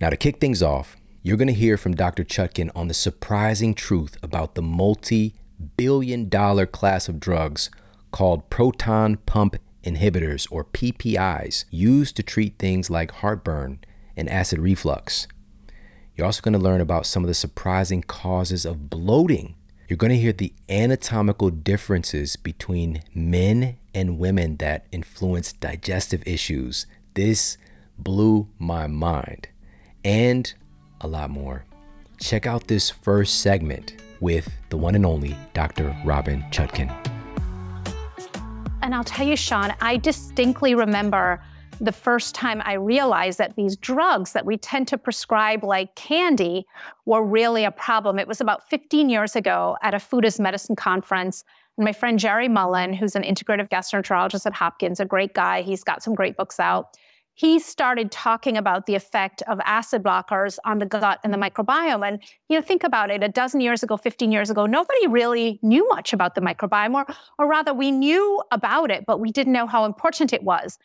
Now, 0.00 0.10
to 0.10 0.16
kick 0.16 0.38
things 0.38 0.62
off, 0.62 0.96
you're 1.22 1.36
going 1.36 1.48
to 1.48 1.54
hear 1.54 1.76
from 1.76 1.96
Dr. 1.96 2.22
Chutkan 2.22 2.70
on 2.74 2.88
the 2.88 2.94
surprising 2.94 3.74
truth 3.74 4.16
about 4.22 4.54
the 4.54 4.62
multi 4.62 5.34
billion 5.76 6.28
dollar 6.28 6.66
class 6.66 7.08
of 7.08 7.20
drugs 7.20 7.70
called 8.10 8.48
proton 8.50 9.16
pump 9.26 9.56
inhibitors, 9.86 10.46
or 10.50 10.64
PPIs, 10.64 11.64
used 11.70 12.16
to 12.16 12.22
treat 12.22 12.58
things 12.58 12.90
like 12.90 13.10
heartburn 13.12 13.78
and 14.16 14.28
acid 14.28 14.58
reflux. 14.58 15.28
You're 16.14 16.26
also 16.26 16.42
going 16.42 16.54
to 16.54 16.58
learn 16.58 16.80
about 16.80 17.06
some 17.06 17.22
of 17.22 17.28
the 17.28 17.34
surprising 17.34 18.02
causes 18.02 18.64
of 18.64 18.90
bloating. 18.90 19.54
You're 19.88 19.96
going 19.96 20.10
to 20.10 20.18
hear 20.18 20.32
the 20.32 20.52
anatomical 20.68 21.50
differences 21.50 22.36
between 22.36 23.02
men 23.14 23.76
and 23.94 24.18
women 24.18 24.56
that 24.56 24.86
influence 24.90 25.52
digestive 25.52 26.26
issues. 26.26 26.86
This 27.14 27.56
blew 27.98 28.48
my 28.58 28.86
mind. 28.86 29.48
And 30.04 30.52
a 31.00 31.06
lot 31.06 31.30
more. 31.30 31.64
Check 32.18 32.46
out 32.46 32.66
this 32.66 32.90
first 32.90 33.40
segment 33.40 33.96
with 34.20 34.50
the 34.70 34.76
one 34.76 34.94
and 34.94 35.06
only 35.06 35.36
Dr. 35.52 35.94
Robynne 36.04 36.50
Chutkan. 36.52 36.90
And 38.82 38.94
I'll 38.94 39.04
tell 39.04 39.26
you, 39.26 39.36
Shawn, 39.36 39.74
I 39.80 39.96
distinctly 39.96 40.74
remember 40.74 41.42
the 41.80 41.92
first 41.92 42.34
time 42.34 42.62
I 42.64 42.74
realized 42.74 43.38
that 43.38 43.56
these 43.56 43.76
drugs 43.76 44.32
that 44.32 44.46
we 44.46 44.56
tend 44.56 44.88
to 44.88 44.98
prescribe 44.98 45.62
like 45.62 45.94
candy 45.94 46.66
were 47.04 47.22
really 47.22 47.64
a 47.64 47.70
problem. 47.70 48.18
It 48.18 48.28
was 48.28 48.40
about 48.40 48.68
15 48.70 49.08
years 49.08 49.36
ago 49.36 49.76
at 49.82 49.94
a 49.94 49.98
food 49.98 50.24
as 50.24 50.40
medicine 50.40 50.76
conference. 50.76 51.44
And 51.76 51.84
my 51.84 51.92
friend 51.92 52.18
Gerry 52.18 52.48
Mullin, 52.48 52.94
who's 52.94 53.14
an 53.14 53.22
integrative 53.22 53.68
gastroenterologist 53.68 54.46
at 54.46 54.54
Hopkins, 54.54 55.00
a 55.00 55.04
great 55.04 55.34
guy, 55.34 55.62
he's 55.62 55.84
got 55.84 56.02
some 56.02 56.14
great 56.14 56.36
books 56.36 56.58
out 56.58 56.96
he 57.36 57.58
started 57.58 58.10
talking 58.10 58.56
about 58.56 58.86
the 58.86 58.94
effect 58.94 59.42
of 59.42 59.60
acid 59.66 60.02
blockers 60.02 60.58
on 60.64 60.78
the 60.78 60.86
gut 60.86 61.20
and 61.22 61.34
the 61.34 61.36
microbiome. 61.36 62.06
And, 62.06 62.18
you 62.48 62.56
know, 62.56 62.62
think 62.62 62.82
about 62.82 63.10
it 63.10 63.22
a 63.22 63.28
dozen 63.28 63.60
years 63.60 63.82
ago, 63.82 63.98
15 63.98 64.32
years 64.32 64.48
ago, 64.48 64.64
nobody 64.64 65.06
really 65.06 65.60
knew 65.62 65.86
much 65.88 66.14
about 66.14 66.34
the 66.34 66.40
microbiome, 66.40 66.94
or, 66.94 67.06
or 67.38 67.46
rather, 67.46 67.74
we 67.74 67.90
knew 67.90 68.42
about 68.52 68.90
it, 68.90 69.04
but 69.06 69.20
we 69.20 69.30
didn't 69.30 69.52
know 69.52 69.66
how 69.66 69.84
important 69.84 70.32
it 70.32 70.44
was. 70.44 70.78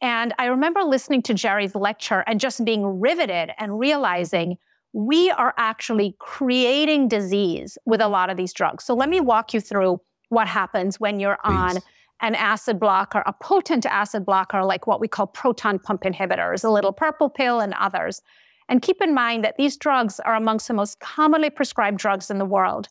And 0.00 0.32
I 0.38 0.46
remember 0.46 0.82
listening 0.84 1.20
to 1.22 1.34
Gerry's 1.34 1.74
lecture 1.74 2.24
and 2.26 2.40
just 2.40 2.64
being 2.64 2.98
riveted 2.98 3.50
and 3.58 3.78
realizing 3.78 4.56
we 4.94 5.30
are 5.30 5.52
actually 5.58 6.16
creating 6.18 7.08
disease 7.08 7.76
with 7.84 8.00
a 8.00 8.08
lot 8.08 8.30
of 8.30 8.38
these 8.38 8.54
drugs. 8.54 8.84
So 8.84 8.94
let 8.94 9.10
me 9.10 9.20
walk 9.20 9.52
you 9.52 9.60
through 9.60 10.00
what 10.30 10.48
happens 10.48 10.98
when 10.98 11.20
you're 11.20 11.38
Please. 11.44 11.76
on 11.76 11.78
an 12.20 12.34
acid 12.34 12.78
blocker, 12.78 13.22
a 13.26 13.32
potent 13.32 13.86
acid 13.86 14.24
blocker, 14.24 14.64
like 14.64 14.86
what 14.86 15.00
we 15.00 15.08
call 15.08 15.26
proton 15.26 15.78
pump 15.78 16.02
inhibitors, 16.02 16.64
a 16.64 16.70
little 16.70 16.92
purple 16.92 17.30
pill 17.30 17.60
and 17.60 17.74
others. 17.74 18.22
And 18.68 18.82
keep 18.82 19.00
in 19.00 19.14
mind 19.14 19.44
that 19.44 19.56
these 19.56 19.76
drugs 19.76 20.20
are 20.20 20.34
amongst 20.34 20.68
the 20.68 20.74
most 20.74 21.00
commonly 21.00 21.50
prescribed 21.50 21.98
drugs 21.98 22.30
in 22.30 22.38
the 22.38 22.44
world 22.44 22.88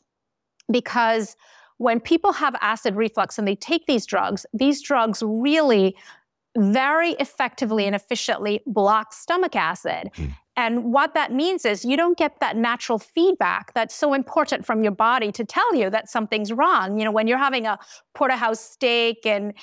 because 0.71 1.35
when 1.77 1.99
people 1.99 2.33
have 2.33 2.55
acid 2.61 2.95
reflux 2.95 3.37
and 3.37 3.47
they 3.47 3.55
take 3.55 3.85
these 3.87 4.05
drugs, 4.05 4.45
these 4.53 4.81
drugs 4.81 5.23
really 5.25 5.95
very 6.57 7.11
effectively 7.11 7.85
and 7.85 7.95
efficiently 7.95 8.61
block 8.65 9.13
stomach 9.13 9.55
acid. 9.55 10.09
Mm. 10.15 10.35
And 10.59 10.91
what 10.91 11.13
that 11.13 11.31
means 11.31 11.63
is 11.63 11.85
you 11.85 11.95
don't 11.95 12.17
get 12.17 12.41
that 12.41 12.57
natural 12.57 12.99
feedback 12.99 13.73
that's 13.75 13.95
so 13.95 14.13
important 14.13 14.65
from 14.65 14.83
your 14.83 14.91
body 14.91 15.31
to 15.31 15.45
tell 15.45 15.73
you 15.73 15.89
that 15.89 16.09
something's 16.09 16.51
wrong. 16.51 16.99
You 16.99 17.05
know, 17.05 17.13
when 17.13 17.27
you're 17.27 17.37
having 17.37 17.65
a 17.65 17.79
porterhouse 18.13 18.59
steak 18.59 19.25
and 19.25 19.53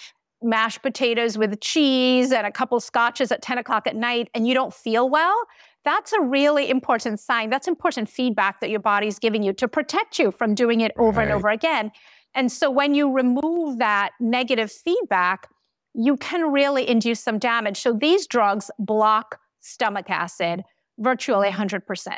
mashed 0.42 0.80
potatoes 0.80 1.36
with 1.36 1.60
cheese 1.60 2.32
and 2.32 2.46
a 2.46 2.50
couple 2.50 2.80
scotches 2.80 3.30
at 3.30 3.42
10 3.42 3.58
o'clock 3.58 3.86
at 3.86 3.94
night 3.94 4.30
and 4.32 4.48
you 4.48 4.54
don't 4.54 4.72
feel 4.72 5.10
well, 5.10 5.36
that's 5.84 6.14
a 6.14 6.20
really 6.22 6.70
important 6.70 7.20
sign. 7.20 7.50
That's 7.50 7.68
important 7.68 8.08
feedback 8.08 8.60
that 8.60 8.70
your 8.70 8.80
body's 8.80 9.18
giving 9.18 9.42
you 9.42 9.52
to 9.52 9.68
protect 9.68 10.18
you 10.18 10.30
from 10.30 10.54
doing 10.54 10.80
it 10.80 10.92
over 10.96 11.18
right. 11.18 11.24
and 11.24 11.32
over 11.32 11.50
again. 11.50 11.92
And 12.34 12.50
so 12.50 12.70
when 12.70 12.94
you 12.94 13.12
remove 13.12 13.80
that 13.80 14.12
negative 14.18 14.72
feedback, 14.72 15.46
you 15.92 16.16
can 16.16 16.50
really 16.50 16.88
induce 16.88 17.20
some 17.20 17.38
damage. 17.38 17.80
So 17.80 17.92
these 17.92 18.26
drugs 18.26 18.70
block 18.78 19.38
stomach 19.60 20.08
acid 20.08 20.64
virtually 20.98 21.48
100%. 21.48 22.16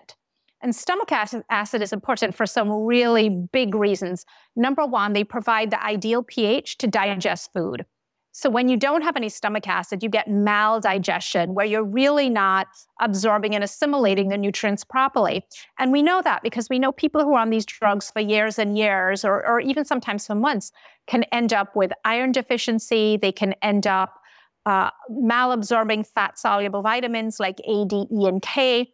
And 0.60 0.74
stomach 0.74 1.12
acid 1.12 1.82
is 1.82 1.92
important 1.92 2.34
for 2.34 2.44
some 2.44 2.70
really 2.70 3.28
big 3.28 3.74
reasons. 3.74 4.26
Number 4.56 4.84
one, 4.84 5.12
they 5.12 5.22
provide 5.22 5.70
the 5.70 5.82
ideal 5.82 6.24
pH 6.24 6.78
to 6.78 6.88
digest 6.88 7.52
food. 7.52 7.86
So 8.32 8.50
when 8.50 8.68
you 8.68 8.76
don't 8.76 9.02
have 9.02 9.16
any 9.16 9.28
stomach 9.30 9.66
acid, 9.66 10.02
you 10.02 10.08
get 10.08 10.28
maldigestion, 10.28 11.54
where 11.54 11.66
you're 11.66 11.82
really 11.82 12.28
not 12.28 12.68
absorbing 13.00 13.54
and 13.54 13.64
assimilating 13.64 14.28
the 14.28 14.36
nutrients 14.36 14.84
properly. 14.84 15.44
And 15.78 15.90
we 15.90 16.02
know 16.02 16.22
that 16.22 16.42
because 16.42 16.68
we 16.68 16.78
know 16.78 16.92
people 16.92 17.24
who 17.24 17.34
are 17.34 17.40
on 17.40 17.50
these 17.50 17.66
drugs 17.66 18.10
for 18.10 18.20
years 18.20 18.58
and 18.58 18.78
years, 18.78 19.24
or, 19.24 19.44
or 19.44 19.60
even 19.60 19.84
sometimes 19.84 20.26
for 20.26 20.36
months, 20.36 20.70
can 21.08 21.24
end 21.32 21.52
up 21.52 21.74
with 21.74 21.90
iron 22.04 22.30
deficiency. 22.30 23.16
They 23.16 23.32
can 23.32 23.54
end 23.62 23.88
up 23.88 24.20
uh, 24.68 24.90
malabsorbing 25.10 26.06
fat 26.06 26.38
soluble 26.38 26.82
vitamins 26.82 27.40
like 27.40 27.58
A, 27.64 27.84
D, 27.86 28.06
E, 28.12 28.26
and 28.26 28.42
K. 28.42 28.92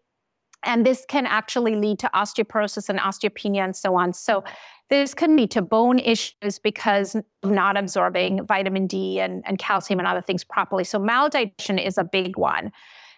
And 0.63 0.87
this 0.87 1.05
can 1.07 1.27
actually 1.27 1.77
lead 1.77 1.99
to 1.99 2.11
osteoporosis 2.15 2.89
and 2.89 2.99
osteopenia 2.99 3.65
and 3.65 3.77
so 3.77 3.97
on. 3.97 4.15
So, 4.15 4.45
this 4.91 5.15
can 5.15 5.37
lead 5.37 5.51
to 5.53 5.63
bone 5.63 5.99
issues 5.99 6.59
because 6.63 7.15
of 7.15 7.51
not 7.51 7.77
absorbing 7.77 8.47
vitamin 8.47 8.87
D 8.87 9.19
and, 9.19 9.43
and 9.47 9.59
calcium 9.59 9.99
and 9.99 10.07
other 10.07 10.21
things 10.23 10.45
properly. 10.45 10.85
So, 10.85 10.99
maldigestion 10.99 11.85
is 11.85 11.99
a 11.99 12.05
big 12.05 12.39
one. 12.39 12.71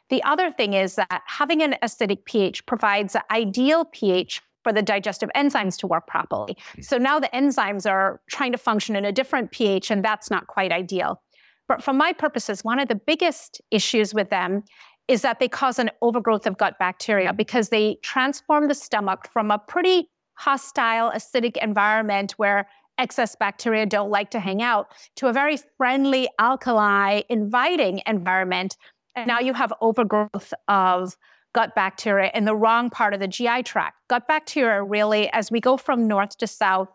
The 0.08 0.22
other 0.22 0.50
thing 0.50 0.72
is 0.72 0.94
that 0.94 1.22
having 1.26 1.62
an 1.62 1.76
acidic 1.82 2.24
pH 2.24 2.64
provides 2.66 3.12
the 3.12 3.24
ideal 3.32 3.84
pH 3.84 4.40
for 4.62 4.72
the 4.72 4.82
digestive 4.82 5.30
enzymes 5.36 5.76
to 5.78 5.86
work 5.86 6.06
properly. 6.08 6.56
Hmm. 6.74 6.82
So 6.82 6.98
now 6.98 7.20
the 7.20 7.28
enzymes 7.28 7.88
are 7.88 8.20
trying 8.28 8.52
to 8.52 8.58
function 8.58 8.96
in 8.96 9.04
a 9.04 9.12
different 9.12 9.52
pH, 9.52 9.90
and 9.90 10.04
that's 10.04 10.30
not 10.30 10.48
quite 10.48 10.72
ideal. 10.72 11.22
But 11.68 11.82
for 11.82 11.92
my 11.92 12.12
purposes, 12.12 12.64
one 12.64 12.78
of 12.78 12.88
the 12.88 12.94
biggest 12.94 13.60
issues 13.70 14.14
with 14.14 14.30
them 14.30 14.62
is 15.08 15.22
that 15.22 15.38
they 15.38 15.48
cause 15.48 15.78
an 15.78 15.90
overgrowth 16.02 16.46
of 16.46 16.58
gut 16.58 16.78
bacteria 16.78 17.32
because 17.32 17.68
they 17.68 17.98
transform 18.02 18.68
the 18.68 18.74
stomach 18.74 19.28
from 19.32 19.50
a 19.50 19.58
pretty 19.58 20.08
hostile, 20.34 21.10
acidic 21.10 21.56
environment 21.58 22.32
where 22.32 22.68
excess 22.98 23.36
bacteria 23.36 23.86
don't 23.86 24.10
like 24.10 24.30
to 24.30 24.40
hang 24.40 24.62
out 24.62 24.88
to 25.16 25.28
a 25.28 25.32
very 25.32 25.58
friendly, 25.76 26.28
alkali, 26.38 27.22
inviting 27.28 28.00
environment. 28.06 28.76
And 29.14 29.26
now 29.26 29.38
you 29.38 29.54
have 29.54 29.72
overgrowth 29.80 30.52
of 30.68 31.16
gut 31.54 31.74
bacteria 31.74 32.30
in 32.34 32.44
the 32.44 32.54
wrong 32.54 32.90
part 32.90 33.14
of 33.14 33.20
the 33.20 33.28
GI 33.28 33.62
tract. 33.62 33.96
Gut 34.08 34.26
bacteria 34.28 34.82
really, 34.82 35.30
as 35.30 35.50
we 35.50 35.60
go 35.60 35.76
from 35.76 36.06
north 36.06 36.36
to 36.38 36.46
south, 36.46 36.88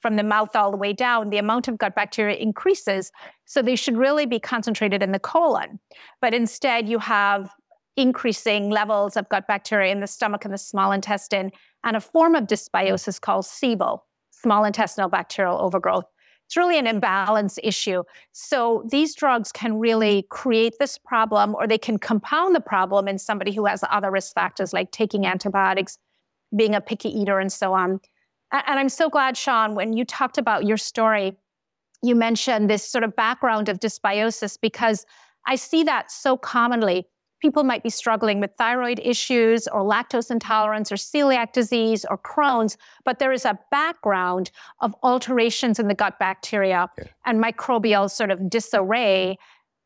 from 0.00 0.16
the 0.16 0.22
mouth 0.22 0.56
all 0.56 0.70
the 0.70 0.76
way 0.76 0.92
down, 0.92 1.30
the 1.30 1.38
amount 1.38 1.68
of 1.68 1.78
gut 1.78 1.94
bacteria 1.94 2.36
increases. 2.36 3.12
So 3.44 3.62
they 3.62 3.76
should 3.76 3.96
really 3.96 4.26
be 4.26 4.38
concentrated 4.38 5.02
in 5.02 5.12
the 5.12 5.18
colon. 5.18 5.78
But 6.20 6.34
instead, 6.34 6.88
you 6.88 6.98
have 6.98 7.50
increasing 7.96 8.70
levels 8.70 9.16
of 9.16 9.28
gut 9.28 9.46
bacteria 9.46 9.92
in 9.92 10.00
the 10.00 10.06
stomach 10.06 10.44
and 10.44 10.54
the 10.54 10.58
small 10.58 10.92
intestine, 10.92 11.50
and 11.84 11.96
a 11.96 12.00
form 12.00 12.34
of 12.34 12.44
dysbiosis 12.44 13.20
called 13.20 13.44
SIBO, 13.44 14.00
small 14.30 14.64
intestinal 14.64 15.08
bacterial 15.08 15.60
overgrowth. 15.60 16.04
It's 16.46 16.56
really 16.56 16.78
an 16.78 16.86
imbalance 16.86 17.58
issue. 17.62 18.02
So 18.32 18.84
these 18.90 19.14
drugs 19.14 19.52
can 19.52 19.78
really 19.78 20.26
create 20.30 20.74
this 20.80 20.98
problem, 20.98 21.54
or 21.54 21.66
they 21.66 21.78
can 21.78 21.98
compound 21.98 22.54
the 22.54 22.60
problem 22.60 23.06
in 23.06 23.18
somebody 23.18 23.52
who 23.52 23.66
has 23.66 23.84
other 23.90 24.10
risk 24.10 24.34
factors 24.34 24.72
like 24.72 24.90
taking 24.90 25.26
antibiotics, 25.26 25.98
being 26.56 26.74
a 26.74 26.80
picky 26.80 27.08
eater, 27.08 27.38
and 27.38 27.52
so 27.52 27.72
on. 27.72 28.00
And 28.52 28.78
I'm 28.78 28.88
so 28.88 29.08
glad, 29.08 29.36
Shawn, 29.36 29.74
when 29.74 29.92
you 29.92 30.04
talked 30.04 30.38
about 30.38 30.64
your 30.64 30.76
story, 30.76 31.36
you 32.02 32.14
mentioned 32.14 32.68
this 32.68 32.84
sort 32.84 33.04
of 33.04 33.14
background 33.14 33.68
of 33.68 33.78
dysbiosis 33.78 34.58
because 34.60 35.06
I 35.46 35.56
see 35.56 35.84
that 35.84 36.10
so 36.10 36.36
commonly. 36.36 37.06
People 37.40 37.64
might 37.64 37.82
be 37.82 37.90
struggling 37.90 38.38
with 38.40 38.50
thyroid 38.58 39.00
issues 39.02 39.66
or 39.68 39.80
lactose 39.82 40.30
intolerance 40.30 40.92
or 40.92 40.96
celiac 40.96 41.52
disease 41.52 42.04
or 42.10 42.18
Crohn's, 42.18 42.76
but 43.04 43.18
there 43.18 43.32
is 43.32 43.46
a 43.46 43.58
background 43.70 44.50
of 44.80 44.94
alterations 45.02 45.78
in 45.78 45.88
the 45.88 45.94
gut 45.94 46.18
bacteria 46.18 46.90
yeah. 46.98 47.04
and 47.24 47.42
microbial 47.42 48.10
sort 48.10 48.30
of 48.30 48.50
disarray 48.50 49.38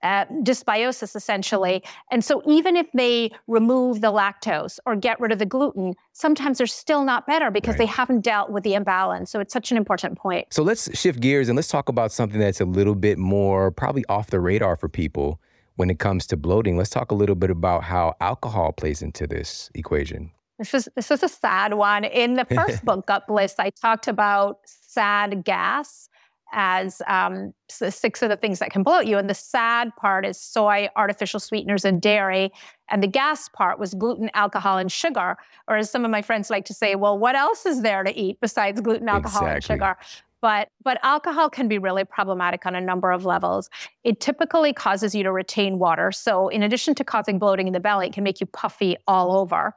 uh, 0.04 0.26
dysbiosis 0.42 1.16
essentially. 1.16 1.82
And 2.10 2.22
so 2.22 2.42
even 2.46 2.76
if 2.76 2.86
they 2.92 3.32
remove 3.48 4.02
the 4.02 4.12
lactose 4.12 4.78
or 4.86 4.94
get 4.94 5.18
rid 5.18 5.32
of 5.32 5.38
the 5.38 5.46
gluten, 5.46 5.94
sometimes 6.12 6.58
they're 6.58 6.66
still 6.66 7.04
not 7.04 7.26
better 7.26 7.50
because 7.50 7.72
right. 7.72 7.78
they 7.78 7.86
haven't 7.86 8.20
dealt 8.20 8.50
with 8.50 8.62
the 8.62 8.74
imbalance. 8.74 9.30
So 9.30 9.40
it's 9.40 9.52
such 9.52 9.70
an 9.70 9.76
important 9.76 10.18
point. 10.18 10.46
So 10.50 10.62
let's 10.62 10.96
shift 10.96 11.20
gears 11.20 11.48
and 11.48 11.56
let's 11.56 11.68
talk 11.68 11.88
about 11.88 12.12
something 12.12 12.38
that's 12.38 12.60
a 12.60 12.66
little 12.66 12.94
bit 12.94 13.18
more 13.18 13.70
probably 13.70 14.04
off 14.08 14.28
the 14.28 14.40
radar 14.40 14.76
for 14.76 14.88
people 14.88 15.40
when 15.76 15.90
it 15.90 15.98
comes 15.98 16.26
to 16.28 16.36
bloating. 16.36 16.76
Let's 16.76 16.90
talk 16.90 17.10
a 17.10 17.14
little 17.14 17.34
bit 17.34 17.50
about 17.50 17.84
how 17.84 18.14
alcohol 18.20 18.72
plays 18.72 19.02
into 19.02 19.26
this 19.26 19.70
equation. 19.74 20.30
This 20.58 20.72
is 20.72 20.88
this 20.94 21.10
is 21.10 21.22
a 21.22 21.28
sad 21.28 21.74
one. 21.74 22.04
In 22.04 22.34
the 22.34 22.44
first 22.54 22.84
book, 22.84 23.06
Gutbliss, 23.06 23.54
I 23.58 23.70
talked 23.70 24.06
about 24.06 24.60
sad 24.66 25.44
gas 25.44 26.08
as 26.54 27.02
um, 27.06 27.52
six 27.68 28.22
of 28.22 28.30
the 28.30 28.36
things 28.36 28.60
that 28.60 28.70
can 28.70 28.82
bloat 28.82 29.06
you. 29.06 29.18
And 29.18 29.28
the 29.28 29.34
sad 29.34 29.94
part 29.96 30.24
is 30.24 30.40
soy, 30.40 30.88
artificial 30.96 31.40
sweeteners, 31.40 31.84
and 31.84 32.00
dairy. 32.00 32.50
And 32.88 33.02
the 33.02 33.08
gas 33.08 33.48
part 33.48 33.78
was 33.78 33.92
gluten, 33.92 34.30
alcohol, 34.34 34.78
and 34.78 34.90
sugar. 34.90 35.36
Or 35.68 35.76
as 35.76 35.90
some 35.90 36.04
of 36.04 36.10
my 36.10 36.22
friends 36.22 36.48
like 36.48 36.64
to 36.66 36.74
say, 36.74 36.94
well, 36.94 37.18
what 37.18 37.34
else 37.34 37.66
is 37.66 37.82
there 37.82 38.04
to 38.04 38.16
eat 38.16 38.38
besides 38.40 38.80
gluten, 38.80 39.08
alcohol, 39.08 39.46
exactly. 39.46 39.54
and 39.54 39.64
sugar? 39.64 39.96
But, 40.40 40.68
but 40.82 40.98
alcohol 41.02 41.48
can 41.48 41.68
be 41.68 41.78
really 41.78 42.04
problematic 42.04 42.66
on 42.66 42.74
a 42.74 42.80
number 42.80 43.10
of 43.10 43.24
levels. 43.24 43.70
It 44.04 44.20
typically 44.20 44.72
causes 44.72 45.14
you 45.14 45.22
to 45.22 45.32
retain 45.32 45.78
water. 45.78 46.12
So, 46.12 46.48
in 46.48 46.62
addition 46.62 46.94
to 46.96 47.04
causing 47.04 47.38
bloating 47.38 47.66
in 47.66 47.72
the 47.72 47.80
belly, 47.80 48.08
it 48.08 48.12
can 48.12 48.24
make 48.24 48.40
you 48.40 48.46
puffy 48.46 48.96
all 49.08 49.36
over. 49.36 49.74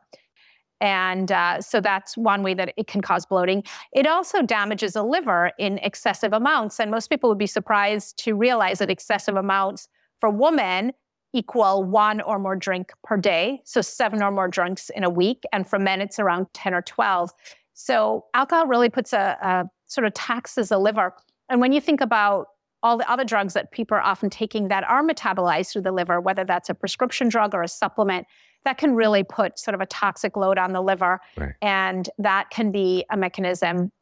And 0.79 1.31
uh, 1.31 1.61
so 1.61 1.81
that's 1.81 2.15
one 2.17 2.43
way 2.43 2.53
that 2.53 2.73
it 2.77 2.87
can 2.87 3.01
cause 3.01 3.25
bloating. 3.25 3.63
It 3.93 4.05
also 4.05 4.41
damages 4.41 4.93
the 4.93 5.03
liver 5.03 5.51
in 5.57 5.79
excessive 5.79 6.33
amounts. 6.33 6.79
And 6.79 6.91
most 6.91 7.09
people 7.09 7.29
would 7.29 7.37
be 7.37 7.47
surprised 7.47 8.17
to 8.19 8.35
realize 8.35 8.79
that 8.79 8.89
excessive 8.89 9.35
amounts 9.35 9.87
for 10.19 10.29
women 10.29 10.93
equal 11.33 11.83
one 11.83 12.21
or 12.21 12.39
more 12.39 12.55
drink 12.55 12.91
per 13.03 13.17
day. 13.17 13.61
So 13.65 13.81
seven 13.81 14.21
or 14.21 14.31
more 14.31 14.47
drinks 14.47 14.89
in 14.91 15.03
a 15.03 15.09
week. 15.09 15.43
And 15.51 15.67
for 15.67 15.77
men, 15.77 16.01
it's 16.01 16.19
around 16.19 16.47
10 16.53 16.73
or 16.73 16.81
12. 16.81 17.31
So 17.73 18.25
alcohol 18.33 18.67
really 18.67 18.89
puts 18.89 19.13
a, 19.13 19.37
a 19.41 19.65
sort 19.85 20.07
of 20.07 20.13
taxes 20.13 20.69
the 20.69 20.79
liver. 20.79 21.13
And 21.49 21.61
when 21.61 21.73
you 21.73 21.81
think 21.81 22.01
about 22.01 22.47
all 22.83 22.97
the 22.97 23.09
other 23.09 23.23
drugs 23.23 23.53
that 23.53 23.71
people 23.71 23.97
are 23.97 24.01
often 24.01 24.29
taking 24.29 24.67
that 24.67 24.83
are 24.83 25.03
metabolized 25.03 25.71
through 25.71 25.81
the 25.81 25.91
liver, 25.91 26.21
whether 26.21 26.43
that's 26.43 26.69
a 26.69 26.73
prescription 26.73 27.29
drug 27.29 27.53
or 27.53 27.63
a 27.63 27.67
supplement, 27.67 28.27
that 28.67 28.77
can 28.77 28.95
really 28.95 29.23
put 29.23 29.57
sort 29.57 29.73
of 29.75 29.79
a 29.79 29.85
toxic 29.85 30.35
load 30.35 30.57
on 30.57 30.73
the 30.73 30.81
liver. 30.81 31.21
Right. 31.37 31.53
And 31.61 32.09
that 32.17 32.49
can 32.49 32.69
be 32.69 33.05
a 33.09 33.15
mechanism 33.15 33.93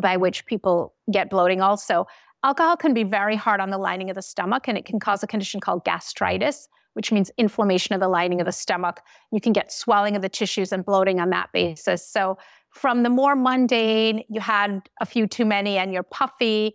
by 0.00 0.16
which 0.16 0.46
people 0.46 0.94
get 1.10 1.28
bloating 1.30 1.60
also. 1.60 2.06
Alcohol 2.44 2.76
can 2.76 2.94
be 2.94 3.02
very 3.02 3.34
hard 3.34 3.58
on 3.58 3.70
the 3.70 3.78
lining 3.78 4.10
of 4.10 4.14
the 4.14 4.22
stomach, 4.22 4.68
and 4.68 4.78
it 4.78 4.84
can 4.84 5.00
cause 5.00 5.24
a 5.24 5.26
condition 5.26 5.60
called 5.60 5.84
gastritis, 5.84 6.68
which 6.92 7.10
means 7.10 7.32
inflammation 7.38 7.92
of 7.92 8.00
the 8.00 8.08
lining 8.08 8.40
of 8.40 8.46
the 8.46 8.52
stomach. 8.52 9.00
You 9.32 9.40
can 9.40 9.52
get 9.52 9.72
swelling 9.72 10.14
of 10.14 10.22
the 10.22 10.28
tissues 10.28 10.70
and 10.70 10.84
bloating 10.84 11.18
on 11.18 11.30
that 11.30 11.50
basis. 11.52 12.08
So, 12.08 12.38
from 12.70 13.02
the 13.02 13.10
more 13.10 13.34
mundane, 13.34 14.22
you 14.28 14.40
had 14.40 14.80
a 15.00 15.06
few 15.06 15.26
too 15.26 15.44
many 15.44 15.76
and 15.76 15.92
you're 15.92 16.02
puffy, 16.04 16.74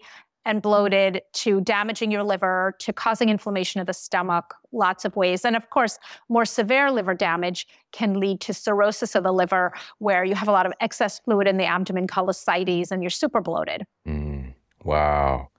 and 0.49 0.63
bloated 0.63 1.21
to 1.31 1.61
damaging 1.61 2.09
your 2.09 2.23
liver 2.23 2.73
to 2.79 2.91
causing 2.91 3.29
inflammation 3.29 3.79
of 3.79 3.85
the 3.85 3.93
stomach 3.93 4.55
lots 4.71 5.05
of 5.05 5.15
ways. 5.15 5.45
And 5.45 5.55
of 5.55 5.69
course 5.69 5.99
more 6.27 6.43
severe 6.43 6.89
liver 6.89 7.13
damage 7.13 7.67
can 7.91 8.19
lead 8.19 8.41
to 8.41 8.53
cirrhosis 8.53 9.13
of 9.13 9.23
the 9.23 9.31
liver 9.31 9.71
where 9.99 10.23
you 10.23 10.33
have 10.33 10.47
a 10.47 10.51
lot 10.51 10.65
of 10.65 10.73
excess 10.81 11.19
fluid 11.19 11.47
in 11.47 11.57
the 11.57 11.65
abdomen 11.65 12.07
called 12.07 12.29
ascites 12.29 12.91
and 12.91 13.03
you're 13.03 13.11
super 13.11 13.41
bloated. 13.41 13.85
Mm, 14.07 14.53
wow. 14.83 15.49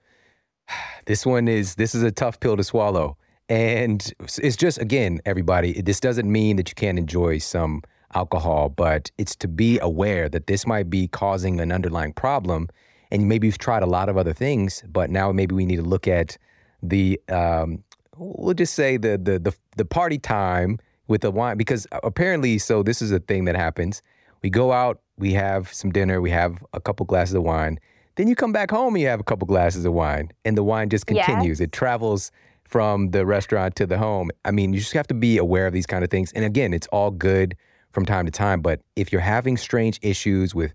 This 1.07 1.25
one 1.25 1.49
is 1.49 1.77
this 1.77 1.95
is 1.95 2.03
a 2.03 2.13
tough 2.13 2.39
pill 2.39 2.57
to 2.57 2.63
swallow. 2.63 3.17
And 3.49 4.13
it's 4.21 4.57
just 4.57 4.79
again 4.79 5.21
everybody 5.25 5.81
this 5.83 6.01
doesn't 6.01 6.31
mean 6.31 6.57
that 6.57 6.69
you 6.69 6.75
can't 6.75 6.99
enjoy 6.99 7.39
some 7.39 7.83
alcohol 8.13 8.69
but 8.69 9.11
it's 9.19 9.37
to 9.37 9.47
be 9.47 9.79
aware 9.79 10.29
that 10.29 10.49
this 10.49 10.67
might 10.67 10.91
be 10.91 11.07
causing 11.07 11.61
an 11.61 11.71
underlying 11.71 12.13
problem 12.13 12.69
and 13.11 13.29
maybe 13.29 13.47
you've 13.47 13.59
tried 13.59 13.83
a 13.83 13.87
lot 13.87 14.09
of 14.09 14.17
other 14.17 14.33
things, 14.33 14.83
but 14.89 15.11
now 15.11 15.33
maybe 15.33 15.55
we 15.55 15.65
need 15.65 15.77
to 15.77 15.83
look 15.83 16.07
at 16.07 16.37
the 16.83 17.21
um, 17.29 17.83
we'll 18.17 18.55
just 18.55 18.75
say 18.75 18.97
the 18.97 19.19
the 19.19 19.39
the, 19.39 19.55
the 19.77 19.85
party 19.85 20.19
time 20.19 20.79
with 21.09 21.23
the 21.23 21.31
wine 21.31 21.57
because 21.57 21.87
apparently 22.03 22.59
so 22.59 22.83
this 22.83 23.03
is 23.03 23.11
a 23.13 23.19
thing 23.19 23.45
that 23.47 23.57
happens. 23.57 24.03
We 24.43 24.51
go 24.51 24.73
out, 24.73 25.01
we 25.19 25.33
have 25.35 25.73
some 25.73 25.91
dinner, 25.91 26.21
we 26.21 26.31
have 26.31 26.65
a 26.73 26.81
couple 26.81 27.05
glasses 27.05 27.35
of 27.35 27.43
wine. 27.43 27.79
Then 28.17 28.27
you 28.27 28.35
come 28.35 28.53
back 28.53 28.71
home, 28.71 28.97
you 28.97 29.07
have 29.07 29.21
a 29.21 29.25
couple 29.25 29.47
glasses 29.47 29.85
of 29.85 29.93
wine, 29.93 30.31
and 30.45 30.57
the 30.57 30.65
wine 30.65 30.89
just 30.89 31.07
continues. 31.07 31.61
Yes. 31.61 31.67
It 31.67 31.73
travels 31.73 32.33
from 32.65 33.11
the 33.11 33.27
restaurant 33.27 33.75
to 33.77 33.87
the 33.87 33.99
home. 33.99 34.31
I 34.45 34.51
mean, 34.51 34.73
you 34.73 34.81
just 34.81 34.93
have 34.93 35.09
to 35.09 35.15
be 35.15 35.39
aware 35.39 35.67
of 35.67 35.73
these 35.73 35.87
kind 35.87 36.05
of 36.05 36.11
things. 36.11 36.33
And 36.33 36.45
again, 36.45 36.73
it's 36.73 36.87
all 36.89 37.11
good 37.11 37.57
from 37.93 38.07
time 38.07 38.25
to 38.27 38.31
time, 38.31 38.61
but 38.63 38.81
if 38.95 39.11
you're 39.11 39.21
having 39.21 39.57
strange 39.57 39.99
issues 40.03 40.55
with 40.55 40.73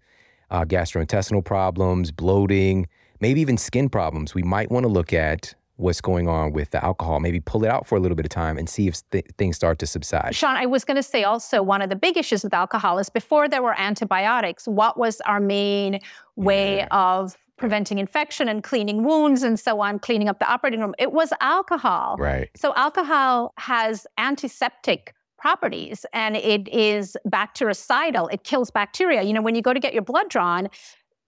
uh, 0.51 0.65
gastrointestinal 0.65 1.43
problems, 1.43 2.11
bloating, 2.11 2.87
maybe 3.19 3.41
even 3.41 3.57
skin 3.57 3.89
problems, 3.89 4.33
we 4.33 4.43
might 4.43 4.71
want 4.71 4.83
to 4.83 4.89
look 4.89 5.13
at 5.13 5.53
what's 5.77 5.99
going 5.99 6.27
on 6.27 6.53
with 6.53 6.69
the 6.71 6.83
alcohol. 6.83 7.19
Maybe 7.19 7.39
pull 7.39 7.63
it 7.65 7.69
out 7.69 7.85
for 7.85 7.97
a 7.97 7.99
little 7.99 8.15
bit 8.15 8.25
of 8.25 8.29
time 8.29 8.57
and 8.57 8.69
see 8.69 8.87
if 8.87 9.09
th- 9.09 9.25
things 9.37 9.55
start 9.55 9.79
to 9.79 9.87
subside. 9.87 10.35
Shawn, 10.35 10.55
I 10.55 10.65
was 10.65 10.85
going 10.85 10.95
to 10.95 11.03
say 11.03 11.23
also 11.23 11.61
one 11.61 11.81
of 11.81 11.89
the 11.89 11.95
big 11.95 12.17
issues 12.17 12.43
with 12.43 12.53
alcohol 12.53 12.97
is 12.99 13.09
before 13.09 13.49
there 13.49 13.61
were 13.61 13.77
antibiotics, 13.79 14.67
what 14.67 14.97
was 14.97 15.21
our 15.21 15.39
main 15.39 15.99
way 16.35 16.77
yeah. 16.77 16.87
of 16.91 17.35
preventing 17.57 17.99
infection 17.99 18.47
and 18.47 18.63
cleaning 18.63 19.03
wounds 19.03 19.41
and 19.43 19.59
so 19.59 19.81
on, 19.81 19.97
cleaning 19.99 20.29
up 20.29 20.39
the 20.39 20.49
operating 20.49 20.79
room? 20.79 20.95
It 20.99 21.11
was 21.11 21.31
alcohol. 21.41 22.15
Right. 22.19 22.49
So 22.55 22.73
alcohol 22.75 23.53
has 23.57 24.05
antiseptic 24.17 25.14
properties 25.45 26.07
and 26.11 26.35
it 26.35 26.67
is 26.73 27.15
bactericidal. 27.29 28.27
It 28.33 28.43
kills 28.43 28.71
bacteria. 28.71 29.21
You 29.21 29.31
know, 29.31 29.43
when 29.43 29.53
you 29.53 29.61
go 29.61 29.73
to 29.73 29.79
get 29.79 29.93
your 29.93 30.01
blood 30.01 30.27
drawn, 30.27 30.69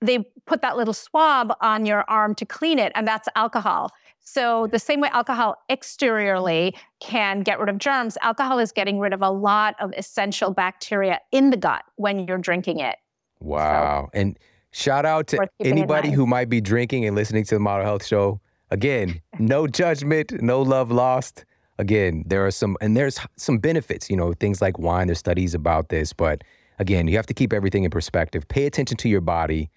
they 0.01 0.25
put 0.47 0.63
that 0.63 0.75
little 0.75 0.95
swab 0.95 1.53
on 1.61 1.85
your 1.85 2.03
arm 2.09 2.33
to 2.33 2.45
clean 2.45 2.79
it, 2.79 2.91
and 2.95 3.07
that's 3.07 3.27
alcohol. 3.35 3.91
So, 4.19 4.65
the 4.71 4.79
same 4.79 5.01
way 5.01 5.09
alcohol 5.09 5.57
exteriorly 5.69 6.75
can 6.99 7.41
get 7.41 7.59
rid 7.59 7.69
of 7.69 7.77
germs, 7.77 8.17
alcohol 8.23 8.57
is 8.57 8.71
getting 8.71 8.97
rid 8.97 9.13
of 9.13 9.21
a 9.21 9.29
lot 9.29 9.75
of 9.79 9.93
essential 9.95 10.51
bacteria 10.51 11.19
in 11.31 11.51
the 11.51 11.57
gut 11.57 11.83
when 11.97 12.27
you're 12.27 12.39
drinking 12.39 12.79
it. 12.79 12.95
Wow. 13.39 14.09
So, 14.13 14.19
and 14.19 14.39
shout 14.71 15.05
out 15.05 15.27
to 15.27 15.47
anybody 15.59 16.09
who 16.09 16.25
might 16.25 16.49
be 16.49 16.59
drinking 16.59 17.05
and 17.05 17.15
listening 17.15 17.43
to 17.45 17.55
the 17.55 17.59
Model 17.59 17.85
Health 17.85 18.03
Show. 18.03 18.41
Again, 18.71 19.21
no 19.37 19.67
judgment, 19.67 20.41
no 20.41 20.63
love 20.63 20.89
lost 20.89 21.45
again, 21.79 22.23
there 22.25 22.45
are 22.45 22.51
some, 22.51 22.77
and 22.81 22.95
there's 22.95 23.19
some 23.35 23.57
benefits, 23.57 24.09
you 24.09 24.17
know, 24.17 24.33
things 24.33 24.61
like 24.61 24.79
wine, 24.79 25.07
there's 25.07 25.19
studies 25.19 25.53
about 25.53 25.89
this, 25.89 26.13
but 26.13 26.43
again, 26.79 27.07
you 27.07 27.15
have 27.15 27.25
to 27.27 27.33
keep 27.33 27.53
everything 27.53 27.83
in 27.83 27.91
perspective. 27.91 28.47
Pay 28.47 28.65
attention 28.65 28.97
to 28.97 29.09
your 29.09 29.21
body 29.21 29.69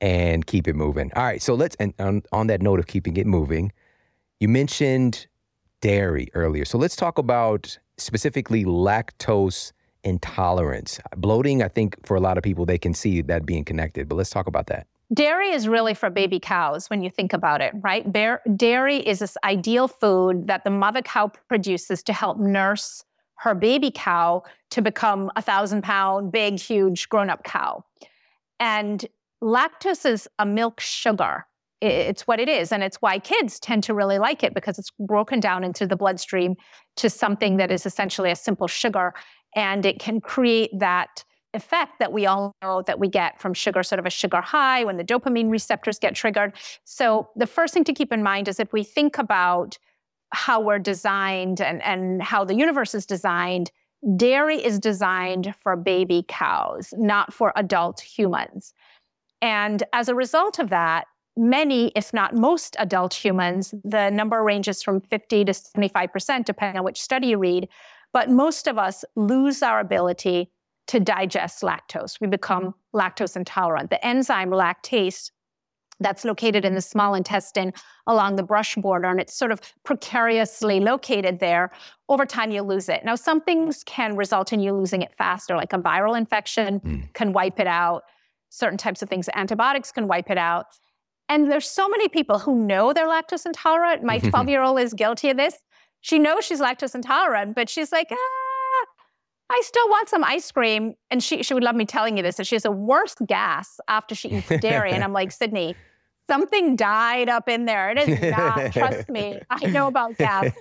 and 0.00 0.46
keep 0.46 0.68
it 0.68 0.74
moving. 0.74 1.12
All 1.14 1.24
right, 1.24 1.42
so 1.42 1.54
let's, 1.54 1.76
and 1.76 1.94
on, 1.98 2.22
on 2.32 2.46
that 2.48 2.62
note 2.62 2.78
of 2.78 2.86
keeping 2.86 3.16
it 3.16 3.26
moving, 3.26 3.72
you 4.40 4.48
mentioned 4.48 5.26
dairy 5.80 6.28
earlier. 6.34 6.64
So 6.64 6.78
let's 6.78 6.96
talk 6.96 7.18
about 7.18 7.78
specifically 7.96 8.64
lactose 8.64 9.72
intolerance. 10.04 11.00
Bloating, 11.16 11.62
I 11.62 11.68
think 11.68 11.96
for 12.06 12.16
a 12.16 12.20
lot 12.20 12.36
of 12.36 12.44
people, 12.44 12.66
they 12.66 12.78
can 12.78 12.94
see 12.94 13.22
that 13.22 13.46
being 13.46 13.64
connected, 13.64 14.08
but 14.08 14.16
let's 14.16 14.30
talk 14.30 14.46
about 14.46 14.66
that. 14.66 14.86
Dairy 15.14 15.50
is 15.50 15.68
really 15.68 15.94
for 15.94 16.10
baby 16.10 16.40
cows 16.40 16.90
when 16.90 17.02
you 17.02 17.10
think 17.10 17.32
about 17.32 17.60
it, 17.60 17.72
right? 17.80 18.10
Bear, 18.10 18.42
dairy 18.56 18.96
is 18.96 19.20
this 19.20 19.36
ideal 19.44 19.86
food 19.86 20.48
that 20.48 20.64
the 20.64 20.70
mother 20.70 21.00
cow 21.00 21.30
produces 21.48 22.02
to 22.04 22.12
help 22.12 22.38
nurse 22.38 23.04
her 23.36 23.54
baby 23.54 23.92
cow 23.94 24.42
to 24.70 24.82
become 24.82 25.30
a 25.36 25.42
thousand 25.42 25.82
pound, 25.82 26.32
big, 26.32 26.58
huge, 26.58 27.08
grown 27.08 27.30
up 27.30 27.44
cow. 27.44 27.84
And 28.58 29.04
lactose 29.42 30.06
is 30.06 30.28
a 30.38 30.46
milk 30.46 30.80
sugar. 30.80 31.46
It's 31.80 32.26
what 32.26 32.40
it 32.40 32.48
is. 32.48 32.72
And 32.72 32.82
it's 32.82 32.96
why 32.96 33.18
kids 33.18 33.60
tend 33.60 33.84
to 33.84 33.94
really 33.94 34.18
like 34.18 34.42
it 34.42 34.54
because 34.54 34.78
it's 34.78 34.90
broken 34.98 35.40
down 35.40 35.62
into 35.62 35.86
the 35.86 35.96
bloodstream 35.96 36.56
to 36.96 37.10
something 37.10 37.58
that 37.58 37.70
is 37.70 37.84
essentially 37.84 38.30
a 38.30 38.36
simple 38.36 38.66
sugar. 38.66 39.12
And 39.54 39.84
it 39.84 39.98
can 39.98 40.20
create 40.20 40.70
that 40.78 41.22
effect 41.56 41.98
that 41.98 42.12
we 42.12 42.26
all 42.26 42.52
know 42.62 42.82
that 42.82 43.00
we 43.00 43.08
get 43.08 43.40
from 43.40 43.54
sugar, 43.54 43.82
sort 43.82 43.98
of 43.98 44.06
a 44.06 44.10
sugar 44.10 44.40
high 44.40 44.84
when 44.84 44.96
the 44.96 45.04
dopamine 45.04 45.50
receptors 45.50 45.98
get 45.98 46.14
triggered. 46.14 46.52
So, 46.84 47.30
the 47.34 47.46
first 47.46 47.74
thing 47.74 47.84
to 47.84 47.92
keep 47.92 48.12
in 48.12 48.22
mind 48.22 48.48
is 48.48 48.60
if 48.60 48.72
we 48.72 48.84
think 48.84 49.18
about 49.18 49.78
how 50.32 50.60
we're 50.60 50.78
designed 50.78 51.60
and, 51.60 51.82
and 51.82 52.22
how 52.22 52.44
the 52.44 52.54
universe 52.54 52.94
is 52.94 53.06
designed, 53.06 53.70
dairy 54.16 54.64
is 54.64 54.78
designed 54.78 55.54
for 55.60 55.76
baby 55.76 56.24
cows, 56.28 56.92
not 56.96 57.32
for 57.32 57.52
adult 57.56 58.00
humans. 58.00 58.74
And 59.42 59.82
as 59.92 60.08
a 60.08 60.14
result 60.14 60.58
of 60.58 60.70
that, 60.70 61.06
many, 61.36 61.92
if 61.94 62.12
not 62.12 62.34
most 62.34 62.76
adult 62.78 63.14
humans, 63.14 63.74
the 63.84 64.10
number 64.10 64.42
ranges 64.42 64.82
from 64.82 65.00
50 65.00 65.44
to 65.44 65.52
75%, 65.52 66.44
depending 66.44 66.78
on 66.78 66.84
which 66.84 67.00
study 67.00 67.28
you 67.28 67.38
read, 67.38 67.68
but 68.12 68.30
most 68.30 68.66
of 68.66 68.78
us 68.78 69.04
lose 69.14 69.62
our 69.62 69.80
ability 69.80 70.50
to 70.88 71.00
digest 71.00 71.62
lactose. 71.62 72.20
We 72.20 72.26
become 72.26 72.74
lactose 72.94 73.36
intolerant. 73.36 73.90
The 73.90 74.04
enzyme 74.04 74.50
lactase 74.50 75.30
that's 75.98 76.24
located 76.24 76.64
in 76.64 76.74
the 76.74 76.80
small 76.80 77.14
intestine 77.14 77.72
along 78.06 78.36
the 78.36 78.42
brush 78.42 78.74
border, 78.76 79.08
and 79.08 79.18
it's 79.18 79.36
sort 79.36 79.50
of 79.50 79.60
precariously 79.84 80.78
located 80.78 81.40
there. 81.40 81.72
Over 82.08 82.26
time, 82.26 82.50
you 82.50 82.62
lose 82.62 82.88
it. 82.88 83.04
Now, 83.04 83.14
some 83.14 83.40
things 83.40 83.82
can 83.84 84.16
result 84.16 84.52
in 84.52 84.60
you 84.60 84.74
losing 84.74 85.02
it 85.02 85.14
faster, 85.16 85.56
like 85.56 85.72
a 85.72 85.78
viral 85.78 86.16
infection 86.16 86.80
mm. 86.80 87.12
can 87.14 87.32
wipe 87.32 87.58
it 87.58 87.66
out. 87.66 88.02
Certain 88.50 88.78
types 88.78 89.02
of 89.02 89.08
things, 89.08 89.28
antibiotics 89.34 89.90
can 89.90 90.06
wipe 90.06 90.30
it 90.30 90.38
out. 90.38 90.66
And 91.28 91.50
there's 91.50 91.68
so 91.68 91.88
many 91.88 92.08
people 92.08 92.38
who 92.38 92.54
know 92.54 92.92
they're 92.92 93.08
lactose 93.08 93.46
intolerant. 93.46 94.04
My 94.04 94.18
12 94.20 94.48
year 94.48 94.62
old 94.62 94.78
is 94.78 94.94
guilty 94.94 95.30
of 95.30 95.36
this. 95.36 95.56
She 96.00 96.18
knows 96.18 96.44
she's 96.44 96.60
lactose 96.60 96.94
intolerant, 96.94 97.56
but 97.56 97.68
she's 97.68 97.90
like, 97.90 98.08
ah, 98.12 98.45
I 99.50 99.62
still 99.64 99.88
want 99.88 100.08
some 100.08 100.24
ice 100.24 100.50
cream. 100.50 100.94
And 101.10 101.22
she, 101.22 101.42
she 101.42 101.54
would 101.54 101.62
love 101.62 101.76
me 101.76 101.84
telling 101.84 102.16
you 102.16 102.22
this, 102.22 102.36
that 102.36 102.46
she 102.46 102.56
has 102.56 102.64
a 102.64 102.70
worse 102.70 103.14
gas 103.26 103.78
after 103.88 104.14
she 104.14 104.28
eats 104.28 104.48
dairy. 104.60 104.92
and 104.92 105.04
I'm 105.04 105.12
like, 105.12 105.30
Sydney, 105.32 105.76
something 106.28 106.76
died 106.76 107.28
up 107.28 107.48
in 107.48 107.64
there. 107.64 107.90
It 107.90 108.08
is 108.08 108.20
not, 108.32 108.72
trust 108.72 109.08
me, 109.08 109.40
I 109.50 109.66
know 109.66 109.86
about 109.86 110.16
gas. 110.16 110.52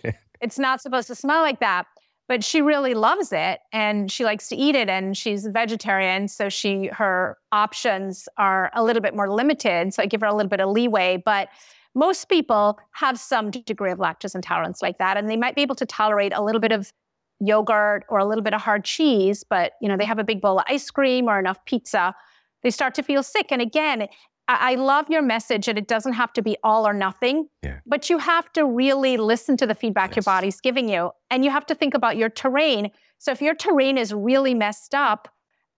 It's 0.41 0.60
not 0.60 0.82
supposed 0.82 1.08
to 1.08 1.15
smell 1.15 1.41
like 1.41 1.60
that. 1.60 1.86
But 2.28 2.43
she 2.43 2.62
really 2.62 2.95
loves 2.95 3.32
it 3.32 3.60
and 3.71 4.12
she 4.12 4.26
likes 4.26 4.50
to 4.50 4.56
eat 4.56 4.74
it 4.74 4.89
and 4.89 5.15
she's 5.15 5.45
a 5.45 5.52
vegetarian. 5.52 6.28
So 6.28 6.50
she 6.50 6.88
her 6.88 7.38
options 7.52 8.28
are 8.38 8.71
a 8.74 8.84
little 8.84 9.02
bit 9.02 9.15
more 9.15 9.32
limited. 9.32 9.93
So 9.93 10.02
I 10.02 10.08
give 10.08 10.21
her 10.21 10.28
a 10.28 10.34
little 10.34 10.50
bit 10.50 10.60
of 10.60 10.69
leeway. 10.69 11.21
But 11.24 11.50
most 11.93 12.28
people 12.28 12.80
have 12.91 13.19
some 13.19 13.52
degree 13.52 13.91
of 13.91 14.00
lactose 14.00 14.36
intolerance 14.36 14.82
like 14.82 14.98
that, 14.98 15.17
and 15.17 15.30
they 15.30 15.38
might 15.38 15.56
be 15.56 15.62
able 15.62 15.76
to 15.76 15.86
tolerate 15.86 16.34
a 16.36 16.43
little 16.43 16.60
bit 16.60 16.71
of 16.71 16.91
yogurt 17.39 18.06
or 18.10 18.19
a 18.19 18.26
little 18.26 18.43
bit 18.43 18.54
of 18.54 18.62
hard 18.62 18.84
cheese, 18.84 19.43
but 19.43 19.74
you 19.82 19.88
know, 19.88 19.98
they 19.98 20.06
have 20.06 20.19
a 20.19 20.24
big 20.24 20.41
bowl 20.41 20.60
of 20.60 20.65
ice 20.67 20.89
cream 20.89 21.28
or 21.28 21.39
enough 21.39 21.63
pizza, 21.65 22.15
they 22.63 22.71
start 22.71 22.95
to 22.95 23.04
feel 23.04 23.24
sick. 23.24 23.48
And 23.52 23.62
again, 23.62 24.08
I, 24.48 24.76
love 24.76 25.10
your 25.10 25.24
message 25.24 25.67
and 25.67 25.78
it 25.78 25.88
doesn't 25.88 26.13
have 26.13 26.32
to 26.34 26.41
be 26.41 26.56
all 26.63 26.88
or 26.88 26.93
nothing, 26.93 27.48
yeah. 27.63 27.80
but 27.86 28.10
you 28.10 28.19
have 28.19 28.52
to 28.54 28.65
really 28.65 29.17
listen 29.17 29.58
to 29.58 29.65
the 29.65 29.74
feedback 29.74 30.12
yes. 30.12 30.17
your 30.17 30.24
body's 30.24 30.62
giving 30.62 30.88
you. 30.88 31.12
And 31.32 31.43
you 31.43 31.50
have 31.50 31.65
to 31.67 31.76
think 31.76 31.95
about 31.95 32.15
your 32.15 32.30
terrain. 32.30 32.91
So 33.17 33.32
if 33.32 33.41
your 33.41 33.56
terrain 33.56 33.98
is 33.98 34.13
really 34.13 34.54
messed 34.54 34.93
up, 34.93 35.30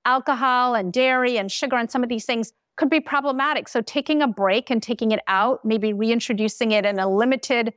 alcohol 0.05 0.75
and 0.75 0.91
dairy 0.91 1.37
and 1.37 1.51
sugar 1.51 1.77
and 1.77 1.89
some 1.89 2.03
of 2.03 2.09
these 2.09 2.25
things 2.25 2.51
could 2.77 2.89
be 2.89 2.99
problematic. 2.99 3.67
So 3.67 3.81
taking 3.81 4.21
a 4.21 4.27
break 4.27 4.69
and 4.69 4.81
taking 4.81 5.11
it 5.11 5.19
out, 5.27 5.63
maybe 5.63 5.93
reintroducing 5.93 6.71
it 6.71 6.85
in 6.85 6.99
a 6.99 7.09
limited 7.09 7.73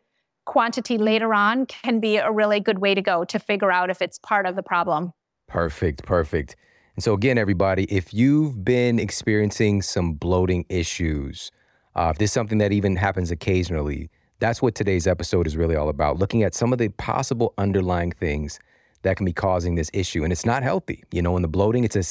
quantity 0.51 0.99
later 0.99 1.33
on 1.33 1.65
can 1.65 2.01
be 2.01 2.17
a 2.17 2.29
really 2.29 2.59
good 2.59 2.81
way 2.81 2.93
to 2.93 3.01
go 3.01 3.25
to 3.25 3.39
figure 3.39 3.71
out 3.71 3.89
if 3.89 4.03
it's 4.03 4.19
part 4.19 4.47
of 4.47 4.57
the 4.57 4.65
problem. 4.65 5.13
Perfect, 5.47 6.03
perfect. 6.03 6.57
And 6.97 7.05
so 7.05 7.15
again, 7.15 7.39
everybody, 7.39 7.85
if 7.85 8.13
you've 8.13 8.65
been 8.65 8.99
experiencing 8.99 9.81
some 9.81 10.15
bloating 10.15 10.67
issues, 10.69 11.53
uh, 11.95 12.09
if 12.11 12.19
this 12.19 12.31
is 12.31 12.33
something 12.33 12.59
that 12.59 12.73
even 12.73 12.97
happens 12.97 13.31
occasionally, 13.31 14.11
that's 14.41 14.61
what 14.61 14.75
today's 14.75 15.07
episode 15.07 15.47
is 15.47 15.57
really 15.57 15.77
all 15.77 15.89
about. 15.89 16.19
Looking 16.19 16.43
at 16.43 16.53
some 16.53 16.73
of 16.73 16.81
the 16.81 16.89
possible 16.89 17.55
underlying 17.57 18.11
things 18.11 18.59
that 19.03 19.17
can 19.17 19.27
be 19.27 19.33
causing 19.33 19.77
this 19.77 19.89
issue, 19.93 20.25
and 20.25 20.33
it's 20.33 20.45
not 20.45 20.65
healthy. 20.65 21.05
You 21.13 21.23
know, 21.23 21.37
in 21.37 21.43
the 21.43 21.49
bloating, 21.49 21.85
it's 21.85 21.95
a 21.95 22.03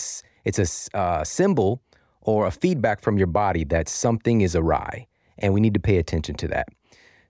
it's 0.45 0.59
a 0.93 0.97
uh, 0.97 1.23
symbol 1.25 1.81
or 2.21 2.47
a 2.47 2.51
feedback 2.51 3.01
from 3.01 3.17
your 3.17 3.27
body 3.27 3.65
that 3.65 3.89
something 3.89 4.39
is 4.39 4.55
awry, 4.55 5.07
and 5.39 5.53
we 5.53 5.59
need 5.59 5.73
to 5.73 5.79
pay 5.81 5.97
attention 5.97 6.35
to 6.35 6.47
that. 6.47 6.69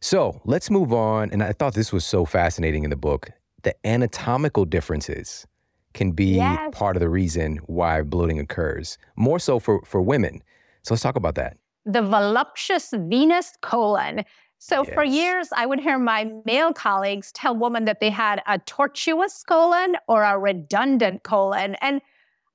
So 0.01 0.41
let's 0.45 0.69
move 0.69 0.93
on. 0.93 1.31
And 1.31 1.43
I 1.43 1.51
thought 1.51 1.73
this 1.73 1.91
was 1.91 2.05
so 2.05 2.25
fascinating 2.25 2.83
in 2.83 2.89
the 2.89 2.95
book. 2.95 3.31
The 3.63 3.75
anatomical 3.85 4.65
differences 4.65 5.45
can 5.93 6.11
be 6.11 6.35
yes. 6.35 6.69
part 6.71 6.95
of 6.95 7.01
the 7.01 7.09
reason 7.09 7.57
why 7.65 8.01
bloating 8.01 8.39
occurs, 8.39 8.97
more 9.15 9.39
so 9.39 9.59
for, 9.59 9.81
for 9.85 10.01
women. 10.01 10.41
So 10.83 10.93
let's 10.93 11.03
talk 11.03 11.15
about 11.15 11.35
that. 11.35 11.57
The 11.85 12.01
voluptuous 12.01 12.93
Venus 12.93 13.53
colon. 13.61 14.23
So 14.59 14.83
yes. 14.83 14.93
for 14.93 15.03
years, 15.03 15.49
I 15.55 15.65
would 15.65 15.79
hear 15.79 15.97
my 15.97 16.31
male 16.45 16.73
colleagues 16.73 17.31
tell 17.31 17.55
women 17.55 17.85
that 17.85 17.99
they 17.99 18.09
had 18.09 18.41
a 18.45 18.59
tortuous 18.59 19.43
colon 19.43 19.97
or 20.07 20.23
a 20.23 20.37
redundant 20.37 21.23
colon. 21.23 21.75
And 21.81 22.01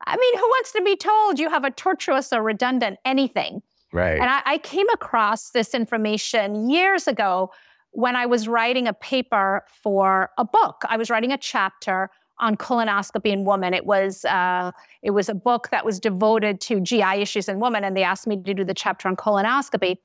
I 0.06 0.16
mean, 0.16 0.38
who 0.38 0.46
wants 0.46 0.72
to 0.72 0.82
be 0.82 0.96
told 0.96 1.38
you 1.38 1.50
have 1.50 1.64
a 1.64 1.70
tortuous 1.70 2.32
or 2.32 2.42
redundant 2.42 2.98
anything? 3.04 3.62
Right. 3.94 4.18
And 4.18 4.28
I, 4.28 4.42
I 4.44 4.58
came 4.58 4.88
across 4.88 5.50
this 5.50 5.72
information 5.72 6.68
years 6.68 7.06
ago 7.06 7.52
when 7.92 8.16
I 8.16 8.26
was 8.26 8.48
writing 8.48 8.88
a 8.88 8.92
paper 8.92 9.64
for 9.82 10.30
a 10.36 10.44
book. 10.44 10.82
I 10.88 10.96
was 10.96 11.10
writing 11.10 11.30
a 11.30 11.38
chapter 11.38 12.10
on 12.40 12.56
colonoscopy 12.56 13.26
in 13.26 13.44
women. 13.44 13.72
It 13.72 13.86
was 13.86 14.24
uh, 14.24 14.72
it 15.02 15.12
was 15.12 15.28
a 15.28 15.34
book 15.34 15.68
that 15.70 15.84
was 15.84 16.00
devoted 16.00 16.60
to 16.62 16.80
GI 16.80 17.22
issues 17.22 17.48
in 17.48 17.60
women, 17.60 17.84
and 17.84 17.96
they 17.96 18.02
asked 18.02 18.26
me 18.26 18.36
to 18.42 18.52
do 18.52 18.64
the 18.64 18.74
chapter 18.74 19.06
on 19.06 19.14
colonoscopy. 19.14 19.98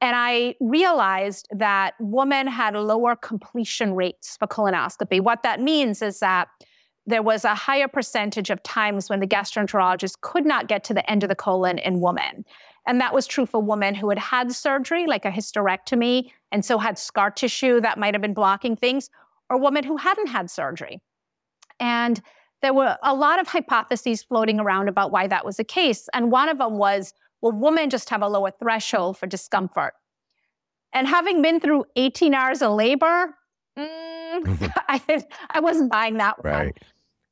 And 0.00 0.14
I 0.14 0.54
realized 0.60 1.48
that 1.50 1.94
women 1.98 2.46
had 2.46 2.76
lower 2.76 3.16
completion 3.16 3.94
rates 3.96 4.36
for 4.36 4.46
colonoscopy. 4.46 5.20
What 5.20 5.42
that 5.42 5.60
means 5.60 6.02
is 6.02 6.20
that 6.20 6.46
there 7.04 7.22
was 7.22 7.44
a 7.44 7.54
higher 7.54 7.88
percentage 7.88 8.50
of 8.50 8.62
times 8.62 9.10
when 9.10 9.18
the 9.18 9.26
gastroenterologist 9.26 10.20
could 10.20 10.46
not 10.46 10.68
get 10.68 10.84
to 10.84 10.94
the 10.94 11.08
end 11.10 11.24
of 11.24 11.28
the 11.28 11.34
colon 11.34 11.78
in 11.78 12.00
women. 12.00 12.44
And 12.86 13.00
that 13.00 13.14
was 13.14 13.26
true 13.26 13.46
for 13.46 13.62
women 13.62 13.94
who 13.94 14.10
had 14.10 14.18
had 14.18 14.52
surgery, 14.52 15.06
like 15.06 15.24
a 15.24 15.30
hysterectomy, 15.30 16.30
and 16.52 16.64
so 16.64 16.78
had 16.78 16.98
scar 16.98 17.30
tissue 17.30 17.80
that 17.80 17.98
might 17.98 18.14
have 18.14 18.20
been 18.20 18.34
blocking 18.34 18.76
things, 18.76 19.08
or 19.48 19.58
women 19.58 19.84
who 19.84 19.96
hadn't 19.96 20.28
had 20.28 20.50
surgery. 20.50 21.00
And 21.80 22.20
there 22.62 22.74
were 22.74 22.96
a 23.02 23.14
lot 23.14 23.40
of 23.40 23.48
hypotheses 23.48 24.22
floating 24.22 24.60
around 24.60 24.88
about 24.88 25.12
why 25.12 25.26
that 25.26 25.44
was 25.44 25.56
the 25.56 25.64
case. 25.64 26.08
And 26.12 26.30
one 26.30 26.48
of 26.48 26.58
them 26.58 26.78
was 26.78 27.14
well, 27.40 27.52
women 27.52 27.90
just 27.90 28.08
have 28.08 28.22
a 28.22 28.28
lower 28.28 28.50
threshold 28.50 29.18
for 29.18 29.26
discomfort. 29.26 29.92
And 30.94 31.06
having 31.06 31.42
been 31.42 31.60
through 31.60 31.84
18 31.96 32.32
hours 32.32 32.62
of 32.62 32.72
labor, 32.72 33.34
mm, 33.78 34.72
I, 34.88 35.24
I 35.50 35.60
wasn't 35.60 35.92
buying 35.92 36.16
that 36.16 36.42
one. 36.42 36.72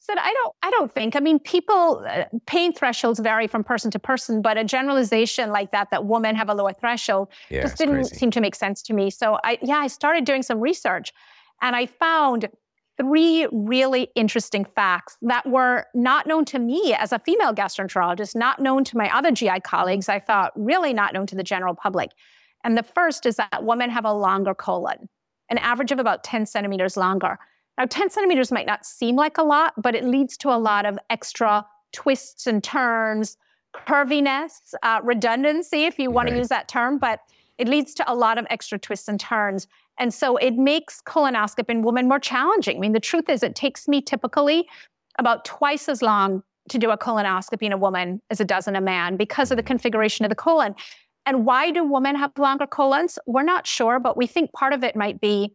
Said 0.05 0.19
i 0.19 0.33
don't 0.33 0.55
i 0.65 0.71
don't 0.71 0.93
think. 0.93 1.15
I 1.15 1.21
mean 1.21 1.39
people 1.39 2.05
uh, 2.09 2.25
pain 2.47 2.73
thresholds 2.73 3.21
vary 3.21 3.47
from 3.47 3.63
person 3.63 3.89
to 3.93 4.01
person 4.01 4.43
but 4.43 4.59
a 4.59 4.65
generalization 4.65 5.51
like 5.51 5.71
that 5.71 5.91
that 5.93 6.07
women 6.07 6.35
have 6.35 6.49
a 6.49 6.55
lower 6.55 6.73
threshold 6.73 7.29
yeah, 7.51 7.63
just 7.63 7.79
didn't 7.79 7.95
crazy. 7.95 8.17
seem 8.17 8.33
to 8.33 8.41
make 8.41 8.57
sense 8.57 8.83
to 8.83 8.95
me. 8.95 9.11
So 9.11 9.39
i 9.45 9.59
yeah 9.63 9.77
i 9.77 9.87
started 9.87 10.25
doing 10.25 10.43
some 10.43 10.59
research 10.61 11.13
and 11.61 11.77
i 11.77 11.87
found 11.87 12.49
three 12.99 13.47
really 13.53 14.09
interesting 14.17 14.65
facts 14.65 15.17
that 15.23 15.47
were 15.49 15.87
not 15.95 16.27
known 16.27 16.45
to 16.47 16.59
me 16.59 16.95
as 16.99 17.13
a 17.13 17.21
female 17.21 17.55
gastroenterologist 17.55 18.35
not 18.35 18.59
known 18.61 18.83
to 18.83 18.97
my 18.97 19.09
other 19.17 19.31
gi 19.31 19.61
colleagues 19.65 20.09
i 20.09 20.19
thought 20.19 20.53
really 20.57 20.93
not 20.93 21.15
known 21.15 21.27
to 21.27 21.37
the 21.37 21.45
general 21.45 21.75
public. 21.77 22.11
And 22.65 22.77
the 22.77 22.83
first 22.83 23.25
is 23.25 23.37
that 23.37 23.65
women 23.65 23.89
have 23.91 24.05
a 24.05 24.13
longer 24.13 24.55
colon 24.55 25.09
an 25.49 25.59
average 25.59 25.93
of 25.93 26.01
about 26.01 26.25
10 26.25 26.47
centimeters 26.47 26.97
longer 26.97 27.39
now, 27.79 27.87
10 27.87 28.11
centimeters 28.11 28.53
might 28.53 28.67
not 28.67 28.85
seem 28.85 29.17
like 29.17 29.39
a 29.39 29.43
lot, 29.43 29.75
but 29.79 29.95
it 29.95 30.05
leads 30.05 30.37
to 30.39 30.51
a 30.51 30.59
lot 30.59 30.85
of 30.85 30.99
extra 31.09 31.65
twists 31.93 32.47
and 32.47 32.63
turns, 32.63 33.37
curviness, 33.75 34.75
uh, 34.83 35.01
redundancy, 35.03 35.85
if 35.85 35.99
you 35.99 36.11
want 36.11 36.27
right. 36.27 36.35
to 36.35 36.39
use 36.39 36.49
that 36.49 36.69
term, 36.69 36.99
but 36.99 37.21
it 37.59 37.69
leads 37.69 37.95
to 37.95 38.11
a 38.11 38.15
lot 38.15 38.39
of 38.39 38.47
extra 38.51 38.79
twists 38.79 39.09
and 39.09 39.19
turns. 39.19 39.67
And 39.99 40.13
so 40.13 40.37
it 40.37 40.55
makes 40.55 41.01
colonoscopy 41.03 41.71
in 41.71 41.83
women 41.83 42.09
more 42.09 42.19
challenging. 42.19 42.77
I 42.77 42.81
mean, 42.81 42.93
the 42.93 43.01
truth 43.01 43.29
is, 43.29 43.43
it 43.43 43.55
takes 43.55 43.89
me 43.89 44.03
typically 44.03 44.69
about 45.19 45.45
twice 45.45 45.89
as 45.89 46.03
long 46.03 46.43
to 46.69 46.79
do 46.79 46.91
a 46.91 46.99
colonoscopy 46.99 47.63
in 47.63 47.73
a 47.73 47.77
woman 47.77 48.21
as 48.31 48.41
it 48.41 48.49
does 48.49 48.69
in 48.69 48.77
a 48.77 48.81
man 48.81 49.17
because 49.17 49.51
of 49.51 49.57
the 49.57 49.63
configuration 49.63 50.25
of 50.25 50.29
the 50.29 50.35
colon. 50.35 50.75
And 51.25 51.47
why 51.47 51.71
do 51.71 51.85
women 51.85 52.17
have 52.17 52.33
longer 52.39 52.67
colons? 52.67 53.19
We're 53.27 53.43
not 53.43 53.67
sure, 53.67 53.99
but 53.99 54.17
we 54.17 54.27
think 54.27 54.53
part 54.53 54.73
of 54.73 54.83
it 54.83 54.97
might 54.97 55.21
be 55.21 55.55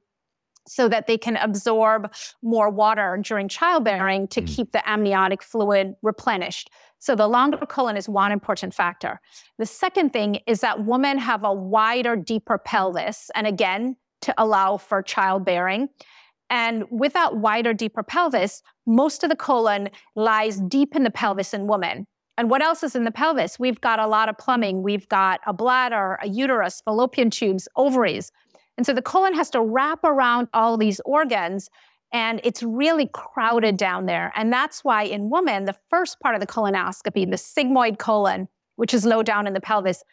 so 0.67 0.89
that 0.89 1.08
they 1.08 1.17
can 1.17 1.38
absorb 1.38 2.12
more 2.41 2.69
water 2.69 3.17
during 3.21 3.47
childbearing 3.47 4.27
to 4.30 4.41
mm. 4.41 4.47
keep 4.47 4.71
the 4.71 4.88
amniotic 4.89 5.41
fluid 5.41 5.95
replenished. 6.01 6.69
So 6.99 7.15
the 7.15 7.27
longer 7.27 7.58
colon 7.65 7.97
is 7.97 8.10
one 8.10 8.32
important 8.32 8.73
factor. 8.73 9.21
The 9.58 9.65
second 9.65 10.13
thing 10.13 10.39
is 10.47 10.62
that 10.62 10.86
women 10.86 11.17
have 11.19 11.43
a 11.43 11.53
wider, 11.53 12.15
deeper 12.15 12.58
pelvis, 12.58 13.30
and 13.36 13.47
again, 13.47 13.95
to 14.21 14.34
allow 14.38 14.77
for 14.77 15.01
childbearing. 15.01 15.89
And 16.49 16.86
with 16.89 17.13
that 17.13 17.38
wider, 17.38 17.73
deeper 17.73 18.03
pelvis, 18.03 18.63
most 18.86 19.23
of 19.23 19.30
the 19.30 19.36
colon 19.36 19.89
lies 20.15 20.60
deep 20.62 20.95
in 20.95 21.03
the 21.03 21.12
pelvis 21.12 21.53
in 21.53 21.67
women. 21.67 22.08
And 22.38 22.49
what 22.51 22.62
else 22.62 22.84
is 22.84 22.95
in 22.95 23.03
the 23.03 23.12
pelvis? 23.12 23.60
We've 23.60 23.82
got 23.82 23.99
a 23.99 24.08
lot 24.08 24.30
of 24.30 24.38
plumbing. 24.38 24.84
We've 24.84 25.10
got 25.10 25.39
a 25.47 25.53
bladder, 25.53 26.19
a 26.21 26.27
uterus, 26.27 26.82
fallopian 26.86 27.32
tubes, 27.32 27.67
ovaries. 27.75 28.32
And 28.78 28.86
so 28.86 28.94
the 28.94 29.02
colon 29.02 29.34
has 29.34 29.50
to 29.52 29.62
wrap 29.62 30.04
around 30.04 30.48
all 30.54 30.78
these 30.78 31.00
organs 31.06 31.70
and 32.13 32.40
it's 32.44 32.63
really 32.63 33.10
crowded 33.12 33.76
down 33.78 34.06
there. 34.06 34.32
And 34.36 34.52
that's 34.52 34.84
why 34.84 35.04
in 35.04 35.30
women, 35.30 35.66
the 35.66 35.76
first 35.90 36.20
part 36.20 36.36
of 36.36 36.42
the 36.42 36.48
colonoscopy, 36.48 37.30
the 37.30 37.36
sigmoid 37.38 38.00
colon, 38.00 38.48
which 38.78 38.94
is 38.94 39.06
low 39.06 39.24
down 39.24 39.46
in 39.46 39.54
the 39.54 39.60
pelvis, 39.60 40.04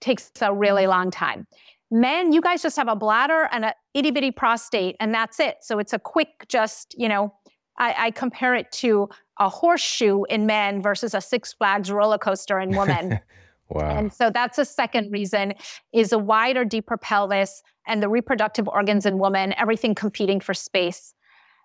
takes 0.00 0.30
a 0.40 0.54
really 0.54 0.86
long 0.86 1.10
time. 1.10 1.46
Men, 1.90 2.32
you 2.32 2.40
guys 2.40 2.62
just 2.62 2.76
have 2.76 2.86
a 2.86 2.94
bladder 2.94 3.48
and 3.50 3.64
an 3.64 3.72
itty 3.94 4.12
bitty 4.12 4.30
prostate, 4.30 4.94
and 5.00 5.12
that's 5.12 5.40
it. 5.40 5.56
So 5.62 5.80
it's 5.80 5.92
a 5.92 5.98
quick, 5.98 6.46
just, 6.48 6.94
you 6.96 7.08
know, 7.08 7.34
I, 7.78 7.94
I 7.98 8.10
compare 8.12 8.54
it 8.54 8.70
to 8.72 9.08
a 9.40 9.48
horseshoe 9.48 10.22
in 10.24 10.46
men 10.46 10.82
versus 10.82 11.14
a 11.14 11.20
Six 11.20 11.52
Flags 11.52 11.90
roller 11.90 12.18
coaster 12.18 12.60
in 12.60 12.76
women. 12.76 13.18
Wow. 13.70 13.96
And 13.96 14.12
so 14.12 14.30
that's 14.30 14.58
a 14.58 14.64
second 14.64 15.12
reason 15.12 15.54
is 15.92 16.10
a 16.10 16.18
wider, 16.18 16.64
deeper 16.64 16.96
pelvis 16.96 17.62
and 17.90 18.00
the 18.00 18.08
reproductive 18.08 18.68
organs 18.68 19.04
in 19.04 19.18
women, 19.18 19.52
everything 19.58 19.94
competing 19.96 20.38
for 20.40 20.54
space. 20.54 21.12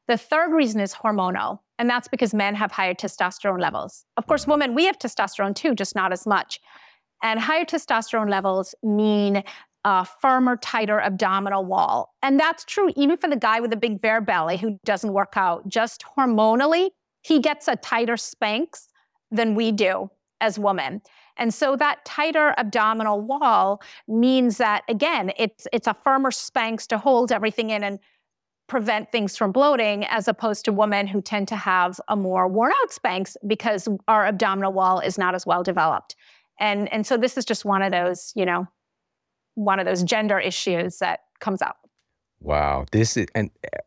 The 0.07 0.17
third 0.17 0.51
reason 0.51 0.81
is 0.81 0.93
hormonal, 0.93 1.59
and 1.77 1.87
that's 1.87 2.07
because 2.07 2.33
men 2.33 2.55
have 2.55 2.71
higher 2.71 2.95
testosterone 2.95 3.61
levels. 3.61 4.05
Of 4.17 4.25
course, 4.25 4.47
women, 4.47 4.73
we 4.73 4.85
have 4.85 4.97
testosterone 4.97 5.55
too, 5.55 5.75
just 5.75 5.95
not 5.95 6.11
as 6.11 6.25
much. 6.25 6.59
And 7.21 7.39
higher 7.39 7.63
testosterone 7.63 8.29
levels 8.29 8.73
mean 8.83 9.43
a 9.83 10.03
firmer, 10.03 10.57
tighter 10.57 10.99
abdominal 10.99 11.63
wall. 11.63 12.15
And 12.23 12.39
that's 12.39 12.65
true 12.65 12.91
even 12.95 13.17
for 13.17 13.29
the 13.29 13.35
guy 13.35 13.59
with 13.59 13.71
a 13.71 13.77
big 13.77 14.01
bare 14.01 14.19
belly 14.19 14.57
who 14.57 14.79
doesn't 14.83 15.13
work 15.13 15.33
out. 15.35 15.67
Just 15.67 16.03
hormonally, 16.17 16.89
he 17.21 17.39
gets 17.39 17.67
a 17.67 17.75
tighter 17.75 18.15
Spanx 18.15 18.87
than 19.29 19.53
we 19.53 19.71
do 19.71 20.09
as 20.41 20.57
women. 20.57 21.01
And 21.37 21.53
so 21.53 21.75
that 21.75 22.03
tighter 22.05 22.53
abdominal 22.57 23.21
wall 23.21 23.81
means 24.07 24.57
that 24.57 24.83
again, 24.87 25.31
it's 25.37 25.67
it's 25.73 25.87
a 25.87 25.95
firmer 26.03 26.31
Spanx 26.31 26.87
to 26.87 26.97
hold 26.97 27.31
everything 27.31 27.69
in 27.69 27.83
and 27.83 27.99
prevent 28.67 29.11
things 29.11 29.37
from 29.37 29.51
bloating 29.51 30.05
as 30.05 30.27
opposed 30.27 30.65
to 30.65 30.73
women 30.73 31.05
who 31.07 31.21
tend 31.21 31.47
to 31.47 31.55
have 31.55 31.99
a 32.07 32.15
more 32.15 32.47
worn 32.47 32.71
out 32.81 32.89
Spanx 32.89 33.35
because 33.45 33.87
our 34.07 34.25
abdominal 34.25 34.73
wall 34.73 34.99
is 34.99 35.17
not 35.17 35.35
as 35.35 35.45
well 35.45 35.63
developed. 35.63 36.15
And 36.59 36.91
and 36.91 37.05
so 37.05 37.17
this 37.17 37.37
is 37.37 37.45
just 37.45 37.65
one 37.65 37.81
of 37.81 37.91
those, 37.91 38.31
you 38.35 38.45
know, 38.45 38.67
one 39.55 39.79
of 39.79 39.85
those 39.85 40.03
gender 40.03 40.39
issues 40.39 40.99
that 40.99 41.21
comes 41.39 41.61
up. 41.61 41.77
Wow. 42.39 42.85
This 42.91 43.17
is 43.17 43.27
and 43.35 43.51
eh, 43.63 43.77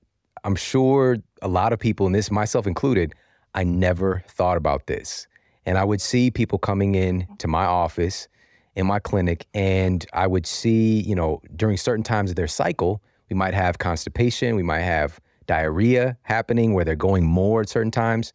I'm 0.44 0.56
sure 0.56 1.16
a 1.42 1.48
lot 1.48 1.72
of 1.72 1.78
people 1.78 2.06
and 2.06 2.14
this 2.14 2.30
myself 2.30 2.66
included, 2.66 3.14
I 3.54 3.64
never 3.64 4.22
thought 4.28 4.56
about 4.56 4.86
this. 4.86 5.26
And 5.68 5.76
I 5.76 5.84
would 5.84 6.00
see 6.00 6.30
people 6.30 6.58
coming 6.58 6.94
in 6.94 7.26
to 7.40 7.46
my 7.46 7.66
office 7.66 8.26
in 8.74 8.86
my 8.86 8.98
clinic, 8.98 9.46
and 9.52 10.06
I 10.14 10.26
would 10.26 10.46
see, 10.46 11.02
you 11.02 11.14
know, 11.14 11.42
during 11.54 11.76
certain 11.76 12.02
times 12.02 12.30
of 12.30 12.36
their 12.36 12.48
cycle, 12.48 13.02
we 13.28 13.36
might 13.36 13.52
have 13.52 13.76
constipation, 13.76 14.56
we 14.56 14.62
might 14.62 14.80
have 14.80 15.20
diarrhea 15.46 16.16
happening 16.22 16.72
where 16.72 16.86
they're 16.86 16.96
going 16.96 17.26
more 17.26 17.60
at 17.60 17.68
certain 17.68 17.90
times. 17.90 18.32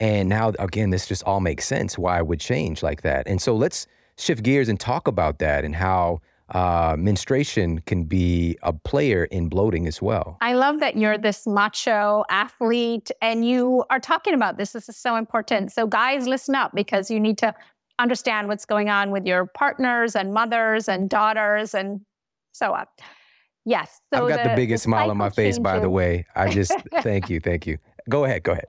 And 0.00 0.28
now, 0.28 0.54
again, 0.58 0.90
this 0.90 1.06
just 1.06 1.22
all 1.22 1.38
makes 1.38 1.68
sense 1.68 1.96
why 1.96 2.18
it 2.18 2.26
would 2.26 2.40
change 2.40 2.82
like 2.82 3.02
that. 3.02 3.28
And 3.28 3.40
so 3.40 3.54
let's 3.54 3.86
shift 4.16 4.42
gears 4.42 4.68
and 4.68 4.80
talk 4.80 5.06
about 5.06 5.38
that 5.38 5.64
and 5.64 5.76
how 5.76 6.20
uh, 6.52 6.96
menstruation 6.98 7.78
can 7.80 8.04
be 8.04 8.58
a 8.62 8.72
player 8.72 9.24
in 9.24 9.48
bloating 9.48 9.86
as 9.86 10.02
well. 10.02 10.36
I 10.40 10.52
love 10.52 10.80
that 10.80 10.96
you're 10.96 11.16
this 11.16 11.46
macho 11.46 12.24
athlete 12.30 13.10
and 13.22 13.46
you 13.46 13.84
are 13.88 13.98
talking 13.98 14.34
about 14.34 14.58
this. 14.58 14.72
This 14.72 14.88
is 14.88 14.96
so 14.96 15.16
important. 15.16 15.72
So, 15.72 15.86
guys, 15.86 16.26
listen 16.26 16.54
up 16.54 16.72
because 16.74 17.10
you 17.10 17.18
need 17.18 17.38
to 17.38 17.54
understand 17.98 18.48
what's 18.48 18.66
going 18.66 18.90
on 18.90 19.10
with 19.10 19.24
your 19.26 19.46
partners 19.46 20.14
and 20.14 20.34
mothers 20.34 20.88
and 20.88 21.08
daughters 21.08 21.74
and 21.74 22.00
so 22.52 22.74
on. 22.74 22.86
Yes. 23.64 24.00
So 24.12 24.24
I've 24.24 24.28
got 24.28 24.42
the, 24.42 24.50
the 24.50 24.56
biggest 24.56 24.84
the 24.84 24.88
smile 24.88 25.10
on 25.10 25.16
my 25.16 25.30
face, 25.30 25.58
by 25.58 25.78
the 25.78 25.88
way. 25.88 26.26
I 26.34 26.50
just 26.50 26.74
thank 27.02 27.30
you. 27.30 27.40
Thank 27.40 27.66
you. 27.66 27.78
Go 28.08 28.24
ahead. 28.24 28.42
Go 28.42 28.52
ahead. 28.52 28.66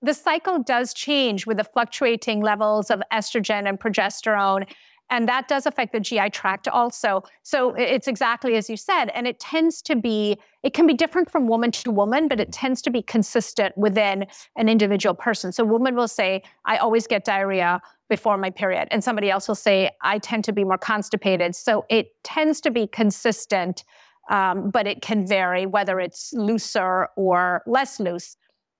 The 0.00 0.14
cycle 0.14 0.62
does 0.62 0.94
change 0.94 1.46
with 1.46 1.56
the 1.56 1.64
fluctuating 1.64 2.40
levels 2.40 2.90
of 2.90 3.02
estrogen 3.12 3.68
and 3.68 3.80
progesterone 3.80 4.66
and 5.10 5.28
that 5.28 5.48
does 5.48 5.66
affect 5.66 5.92
the 5.92 6.00
GI 6.00 6.30
tract 6.30 6.66
also. 6.66 7.22
So 7.42 7.74
it's 7.76 8.08
exactly 8.08 8.56
as 8.56 8.70
you 8.70 8.76
said. 8.76 9.06
And 9.14 9.26
it 9.26 9.38
tends 9.38 9.82
to 9.82 9.96
be, 9.96 10.38
it 10.62 10.74
can 10.74 10.86
be 10.86 10.94
different 10.94 11.30
from 11.30 11.46
woman 11.46 11.70
to 11.72 11.90
woman, 11.90 12.26
but 12.26 12.40
it 12.40 12.52
tends 12.52 12.80
to 12.82 12.90
be 12.90 13.02
consistent 13.02 13.76
within 13.76 14.26
an 14.56 14.68
individual 14.68 15.14
person. 15.14 15.52
So 15.52 15.64
woman 15.64 15.94
will 15.94 16.08
say, 16.08 16.42
I 16.64 16.78
always 16.78 17.06
get 17.06 17.24
diarrhea 17.24 17.82
before 18.08 18.36
my 18.38 18.50
period. 18.50 18.88
And 18.90 19.04
somebody 19.04 19.30
else 19.30 19.46
will 19.46 19.54
say, 19.54 19.90
I 20.02 20.18
tend 20.18 20.44
to 20.44 20.52
be 20.52 20.64
more 20.64 20.78
constipated. 20.78 21.54
So 21.54 21.84
it 21.90 22.08
tends 22.22 22.60
to 22.62 22.70
be 22.70 22.86
consistent, 22.86 23.84
um, 24.30 24.70
but 24.70 24.86
it 24.86 25.02
can 25.02 25.26
vary 25.26 25.66
whether 25.66 26.00
it's 26.00 26.32
looser 26.32 27.08
or 27.16 27.62
less 27.66 28.00
loose 28.00 28.36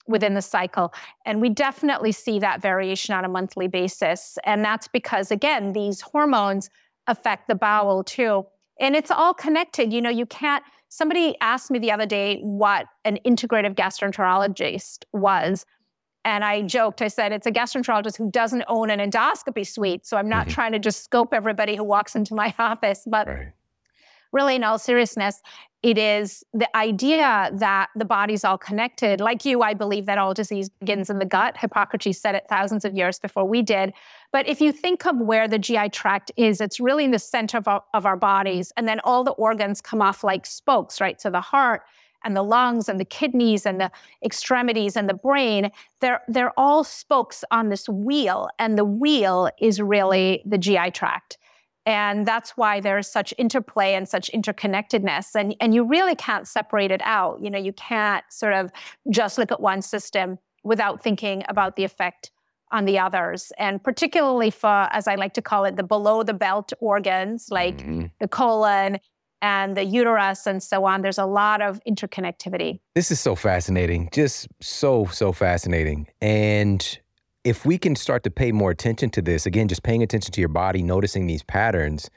within 0.06 0.34
the 0.34 0.42
cycle. 0.42 0.92
And 1.24 1.40
we 1.40 1.48
definitely 1.48 2.12
see 2.12 2.38
that 2.40 2.60
variation 2.60 3.14
on 3.14 3.24
a 3.24 3.28
monthly 3.28 3.68
basis. 3.68 4.38
And 4.44 4.64
that's 4.64 4.88
because, 4.88 5.30
again, 5.30 5.72
these 5.72 6.00
hormones 6.00 6.70
affect 7.06 7.48
the 7.48 7.54
bowel 7.54 8.04
too. 8.04 8.46
And 8.80 8.96
it's 8.96 9.10
all 9.10 9.34
connected. 9.34 9.92
You 9.92 10.02
know, 10.02 10.10
you 10.10 10.26
can't, 10.26 10.64
somebody 10.88 11.36
asked 11.40 11.70
me 11.70 11.78
the 11.78 11.92
other 11.92 12.06
day 12.06 12.40
what 12.40 12.86
an 13.04 13.18
integrative 13.24 13.74
gastroenterologist 13.74 15.04
was. 15.12 15.64
And 16.26 16.42
I 16.42 16.62
joked, 16.62 17.02
I 17.02 17.08
said, 17.08 17.32
it's 17.32 17.46
a 17.46 17.52
gastroenterologist 17.52 18.16
who 18.16 18.30
doesn't 18.30 18.64
own 18.66 18.88
an 18.90 18.98
endoscopy 18.98 19.66
suite. 19.66 20.06
So 20.06 20.16
I'm 20.16 20.28
not 20.28 20.46
mm-hmm. 20.46 20.54
trying 20.54 20.72
to 20.72 20.78
just 20.78 21.04
scope 21.04 21.34
everybody 21.34 21.76
who 21.76 21.84
walks 21.84 22.16
into 22.16 22.34
my 22.34 22.54
office. 22.58 23.02
But 23.06 23.26
right. 23.26 23.52
Really, 24.34 24.56
in 24.56 24.64
all 24.64 24.78
seriousness, 24.78 25.40
it 25.84 25.98
is 25.98 26.42
the 26.54 26.74
idea 26.74 27.50
that 27.52 27.90
the 27.94 28.06
body's 28.06 28.42
all 28.42 28.56
connected. 28.56 29.20
Like 29.20 29.44
you, 29.44 29.60
I 29.60 29.74
believe 29.74 30.06
that 30.06 30.16
all 30.16 30.32
disease 30.32 30.70
begins 30.70 31.10
in 31.10 31.18
the 31.18 31.26
gut. 31.26 31.58
Hippocrates 31.58 32.18
said 32.18 32.34
it 32.34 32.46
thousands 32.48 32.86
of 32.86 32.94
years 32.94 33.18
before 33.18 33.44
we 33.44 33.60
did. 33.60 33.92
But 34.32 34.48
if 34.48 34.62
you 34.62 34.72
think 34.72 35.06
of 35.06 35.18
where 35.18 35.46
the 35.46 35.58
GI 35.58 35.90
tract 35.90 36.32
is, 36.36 36.62
it's 36.62 36.80
really 36.80 37.04
in 37.04 37.10
the 37.10 37.18
center 37.18 37.58
of 37.58 37.68
our, 37.68 37.84
of 37.92 38.06
our 38.06 38.16
bodies. 38.16 38.72
And 38.78 38.88
then 38.88 38.98
all 39.00 39.24
the 39.24 39.32
organs 39.32 39.82
come 39.82 40.00
off 40.00 40.24
like 40.24 40.46
spokes, 40.46 41.02
right? 41.02 41.20
So 41.20 41.28
the 41.28 41.42
heart 41.42 41.82
and 42.24 42.34
the 42.34 42.42
lungs 42.42 42.88
and 42.88 42.98
the 42.98 43.04
kidneys 43.04 43.66
and 43.66 43.78
the 43.78 43.90
extremities 44.24 44.96
and 44.96 45.06
the 45.06 45.14
brain, 45.14 45.70
they're, 46.00 46.22
they're 46.28 46.58
all 46.58 46.82
spokes 46.82 47.44
on 47.50 47.68
this 47.68 47.90
wheel. 47.90 48.48
And 48.58 48.78
the 48.78 48.86
wheel 48.86 49.50
is 49.60 49.82
really 49.82 50.42
the 50.46 50.56
GI 50.56 50.92
tract. 50.92 51.36
And 51.86 52.26
that's 52.26 52.56
why 52.56 52.80
there's 52.80 53.06
such 53.08 53.34
interplay 53.36 53.94
and 53.94 54.08
such 54.08 54.30
interconnectedness. 54.32 55.34
And, 55.34 55.54
and 55.60 55.74
you 55.74 55.84
really 55.84 56.14
can't 56.14 56.48
separate 56.48 56.90
it 56.90 57.02
out. 57.04 57.42
You 57.42 57.50
know, 57.50 57.58
you 57.58 57.72
can't 57.74 58.24
sort 58.30 58.54
of 58.54 58.70
just 59.10 59.36
look 59.36 59.52
at 59.52 59.60
one 59.60 59.82
system 59.82 60.38
without 60.62 61.02
thinking 61.02 61.44
about 61.48 61.76
the 61.76 61.84
effect 61.84 62.30
on 62.72 62.86
the 62.86 62.98
others. 62.98 63.52
And 63.58 63.82
particularly 63.82 64.50
for, 64.50 64.88
as 64.90 65.06
I 65.06 65.14
like 65.16 65.34
to 65.34 65.42
call 65.42 65.64
it, 65.64 65.76
the 65.76 65.82
below 65.82 66.22
the 66.22 66.34
belt 66.34 66.72
organs 66.80 67.48
like 67.50 67.78
mm-hmm. 67.78 68.06
the 68.18 68.28
colon 68.28 68.98
and 69.42 69.76
the 69.76 69.84
uterus 69.84 70.46
and 70.46 70.62
so 70.62 70.86
on. 70.86 71.02
There's 71.02 71.18
a 71.18 71.26
lot 71.26 71.60
of 71.60 71.78
interconnectivity. 71.86 72.80
This 72.94 73.10
is 73.10 73.20
so 73.20 73.34
fascinating. 73.34 74.08
Just 74.10 74.48
so, 74.60 75.04
so 75.12 75.32
fascinating. 75.32 76.06
And 76.22 76.98
if 77.44 77.66
we 77.66 77.76
can 77.76 77.94
start 77.94 78.24
to 78.24 78.30
pay 78.30 78.52
more 78.52 78.70
attention 78.70 79.10
to 79.10 79.22
this, 79.22 79.44
again, 79.44 79.68
just 79.68 79.82
paying 79.82 80.02
attention 80.02 80.32
to 80.32 80.40
your 80.40 80.48
body, 80.48 80.82
noticing 80.82 81.26
these 81.26 81.42
patterns, 81.42 82.10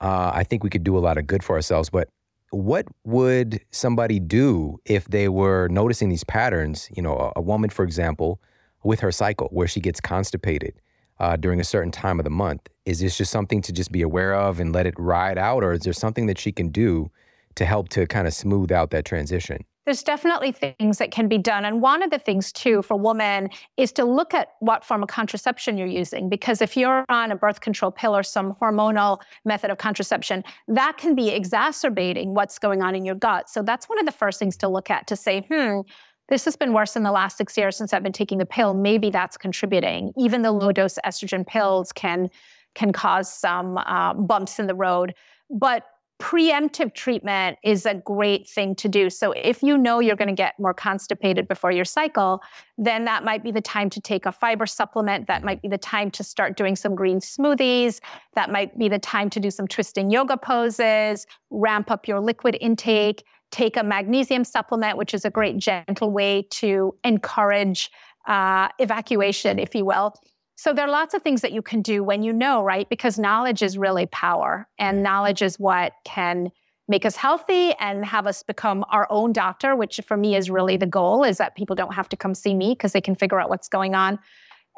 uh, 0.00 0.30
I 0.34 0.44
think 0.44 0.62
we 0.62 0.70
could 0.70 0.84
do 0.84 0.96
a 0.96 1.00
lot 1.00 1.16
of 1.18 1.26
good 1.26 1.42
for 1.42 1.56
ourselves. 1.56 1.88
But 1.88 2.08
what 2.50 2.86
would 3.04 3.60
somebody 3.70 4.20
do 4.20 4.78
if 4.84 5.06
they 5.06 5.28
were 5.28 5.68
noticing 5.68 6.10
these 6.10 6.24
patterns? 6.24 6.88
You 6.94 7.02
know, 7.02 7.16
a, 7.16 7.40
a 7.40 7.42
woman, 7.42 7.70
for 7.70 7.82
example, 7.82 8.40
with 8.84 9.00
her 9.00 9.10
cycle, 9.10 9.48
where 9.50 9.66
she 9.66 9.80
gets 9.80 10.00
constipated 10.00 10.74
uh, 11.18 11.36
during 11.36 11.60
a 11.60 11.64
certain 11.64 11.90
time 11.90 12.20
of 12.20 12.24
the 12.24 12.30
month. 12.30 12.68
Is 12.84 13.00
this 13.00 13.16
just 13.16 13.32
something 13.32 13.60
to 13.62 13.72
just 13.72 13.90
be 13.90 14.02
aware 14.02 14.34
of 14.34 14.60
and 14.60 14.72
let 14.72 14.86
it 14.86 14.94
ride 14.98 15.38
out, 15.38 15.64
or 15.64 15.72
is 15.72 15.80
there 15.80 15.92
something 15.92 16.26
that 16.26 16.38
she 16.38 16.52
can 16.52 16.68
do 16.68 17.10
to 17.56 17.64
help 17.64 17.88
to 17.90 18.06
kind 18.06 18.26
of 18.26 18.34
smooth 18.34 18.70
out 18.70 18.90
that 18.90 19.04
transition? 19.04 19.64
There's 19.88 20.02
definitely 20.02 20.52
things 20.52 20.98
that 20.98 21.10
can 21.10 21.28
be 21.28 21.38
done. 21.38 21.64
And 21.64 21.80
one 21.80 22.02
of 22.02 22.10
the 22.10 22.18
things, 22.18 22.52
too, 22.52 22.82
for 22.82 22.94
women 22.94 23.48
is 23.78 23.90
to 23.92 24.04
look 24.04 24.34
at 24.34 24.48
what 24.60 24.84
form 24.84 25.02
of 25.02 25.08
contraception 25.08 25.78
you're 25.78 25.86
using. 25.86 26.28
Because 26.28 26.60
if 26.60 26.76
you're 26.76 27.06
on 27.08 27.32
a 27.32 27.36
birth 27.36 27.62
control 27.62 27.90
pill 27.90 28.14
or 28.14 28.22
some 28.22 28.54
hormonal 28.60 29.18
method 29.46 29.70
of 29.70 29.78
contraception, 29.78 30.44
that 30.66 30.98
can 30.98 31.14
be 31.14 31.30
exacerbating 31.30 32.34
what's 32.34 32.58
going 32.58 32.82
on 32.82 32.94
in 32.94 33.06
your 33.06 33.14
gut. 33.14 33.48
So 33.48 33.62
that's 33.62 33.88
one 33.88 33.98
of 33.98 34.04
the 34.04 34.12
first 34.12 34.38
things 34.38 34.58
to 34.58 34.68
look 34.68 34.90
at 34.90 35.06
to 35.06 35.16
say, 35.16 35.46
hmm, 35.50 35.80
this 36.28 36.44
has 36.44 36.54
been 36.54 36.74
worse 36.74 36.94
in 36.94 37.02
the 37.02 37.10
last 37.10 37.38
six 37.38 37.56
years 37.56 37.74
since 37.74 37.94
I've 37.94 38.02
been 38.02 38.12
taking 38.12 38.36
the 38.36 38.44
pill. 38.44 38.74
Maybe 38.74 39.08
that's 39.08 39.38
contributing. 39.38 40.12
Even 40.18 40.42
the 40.42 40.52
low 40.52 40.70
dose 40.70 40.98
estrogen 41.02 41.46
pills 41.46 41.92
can 41.92 42.28
can 42.74 42.92
cause 42.92 43.32
some 43.32 43.78
uh, 43.78 44.12
bumps 44.12 44.58
in 44.58 44.66
the 44.66 44.74
road. 44.74 45.14
But 45.48 45.84
preemptive 46.18 46.94
treatment 46.94 47.58
is 47.62 47.86
a 47.86 47.94
great 47.94 48.48
thing 48.48 48.74
to 48.74 48.88
do. 48.88 49.08
So 49.08 49.32
if 49.32 49.62
you 49.62 49.78
know 49.78 50.00
you're 50.00 50.16
going 50.16 50.28
to 50.28 50.34
get 50.34 50.58
more 50.58 50.74
constipated 50.74 51.46
before 51.46 51.70
your 51.70 51.84
cycle, 51.84 52.42
then 52.76 53.04
that 53.04 53.24
might 53.24 53.44
be 53.44 53.52
the 53.52 53.60
time 53.60 53.88
to 53.90 54.00
take 54.00 54.26
a 54.26 54.32
fiber 54.32 54.66
supplement. 54.66 55.28
That 55.28 55.44
might 55.44 55.62
be 55.62 55.68
the 55.68 55.78
time 55.78 56.10
to 56.12 56.24
start 56.24 56.56
doing 56.56 56.74
some 56.74 56.94
green 56.94 57.20
smoothies. 57.20 58.00
That 58.34 58.50
might 58.50 58.76
be 58.76 58.88
the 58.88 58.98
time 58.98 59.30
to 59.30 59.40
do 59.40 59.50
some 59.50 59.68
twisting 59.68 60.10
yoga 60.10 60.36
poses, 60.36 61.26
ramp 61.50 61.90
up 61.90 62.08
your 62.08 62.20
liquid 62.20 62.56
intake, 62.60 63.24
take 63.50 63.76
a 63.76 63.84
magnesium 63.84 64.44
supplement, 64.44 64.98
which 64.98 65.14
is 65.14 65.24
a 65.24 65.30
great 65.30 65.58
gentle 65.58 66.10
way 66.10 66.42
to 66.50 66.94
encourage 67.04 67.90
uh, 68.26 68.68
evacuation, 68.78 69.58
if 69.58 69.74
you 69.74 69.84
will. 69.84 70.14
So 70.58 70.72
there 70.72 70.84
are 70.86 70.90
lots 70.90 71.14
of 71.14 71.22
things 71.22 71.42
that 71.42 71.52
you 71.52 71.62
can 71.62 71.82
do 71.82 72.02
when 72.02 72.24
you 72.24 72.32
know, 72.32 72.64
right? 72.64 72.88
Because 72.88 73.16
knowledge 73.16 73.62
is 73.62 73.78
really 73.78 74.06
power, 74.06 74.66
and 74.76 75.04
knowledge 75.04 75.40
is 75.40 75.56
what 75.56 75.92
can 76.04 76.50
make 76.88 77.06
us 77.06 77.14
healthy 77.14 77.74
and 77.78 78.04
have 78.04 78.26
us 78.26 78.42
become 78.42 78.84
our 78.90 79.06
own 79.08 79.32
doctor, 79.32 79.76
which 79.76 80.00
for 80.04 80.16
me 80.16 80.34
is 80.34 80.50
really 80.50 80.76
the 80.76 80.84
goal 80.84 81.22
is 81.22 81.38
that 81.38 81.54
people 81.54 81.76
don't 81.76 81.94
have 81.94 82.08
to 82.08 82.16
come 82.16 82.34
see 82.34 82.54
me 82.54 82.70
because 82.70 82.90
they 82.90 83.00
can 83.00 83.14
figure 83.14 83.38
out 83.38 83.48
what's 83.48 83.68
going 83.68 83.94
on. 83.94 84.18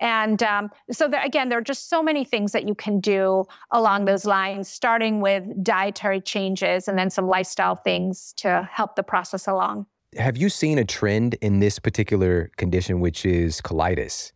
And 0.02 0.42
um, 0.42 0.68
so, 0.92 1.08
there, 1.08 1.24
again, 1.24 1.48
there 1.48 1.58
are 1.58 1.62
just 1.62 1.88
so 1.88 2.02
many 2.02 2.26
things 2.26 2.52
that 2.52 2.68
you 2.68 2.74
can 2.74 3.00
do 3.00 3.46
along 3.70 4.04
those 4.04 4.26
lines, 4.26 4.68
starting 4.68 5.22
with 5.22 5.44
dietary 5.64 6.20
changes 6.20 6.88
and 6.88 6.98
then 6.98 7.08
some 7.08 7.26
lifestyle 7.26 7.76
things 7.76 8.34
to 8.36 8.68
help 8.70 8.96
the 8.96 9.02
process 9.02 9.46
along. 9.46 9.86
Have 10.18 10.36
you 10.36 10.50
seen 10.50 10.76
a 10.76 10.84
trend 10.84 11.36
in 11.40 11.60
this 11.60 11.78
particular 11.78 12.50
condition, 12.58 13.00
which 13.00 13.24
is 13.24 13.62
colitis? 13.62 14.32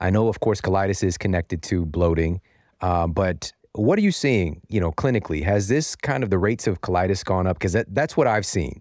I 0.00 0.10
know, 0.10 0.28
of 0.28 0.40
course, 0.40 0.60
colitis 0.60 1.02
is 1.02 1.18
connected 1.18 1.62
to 1.64 1.84
bloating, 1.84 2.40
uh, 2.80 3.06
but 3.06 3.52
what 3.72 3.98
are 3.98 4.02
you 4.02 4.12
seeing, 4.12 4.60
you 4.68 4.80
know, 4.80 4.92
clinically? 4.92 5.42
Has 5.44 5.68
this 5.68 5.96
kind 5.96 6.22
of 6.22 6.30
the 6.30 6.38
rates 6.38 6.66
of 6.66 6.80
colitis 6.80 7.24
gone 7.24 7.46
up? 7.46 7.58
Because 7.58 7.72
that, 7.72 7.92
that's 7.94 8.16
what 8.16 8.26
I've 8.26 8.46
seen. 8.46 8.80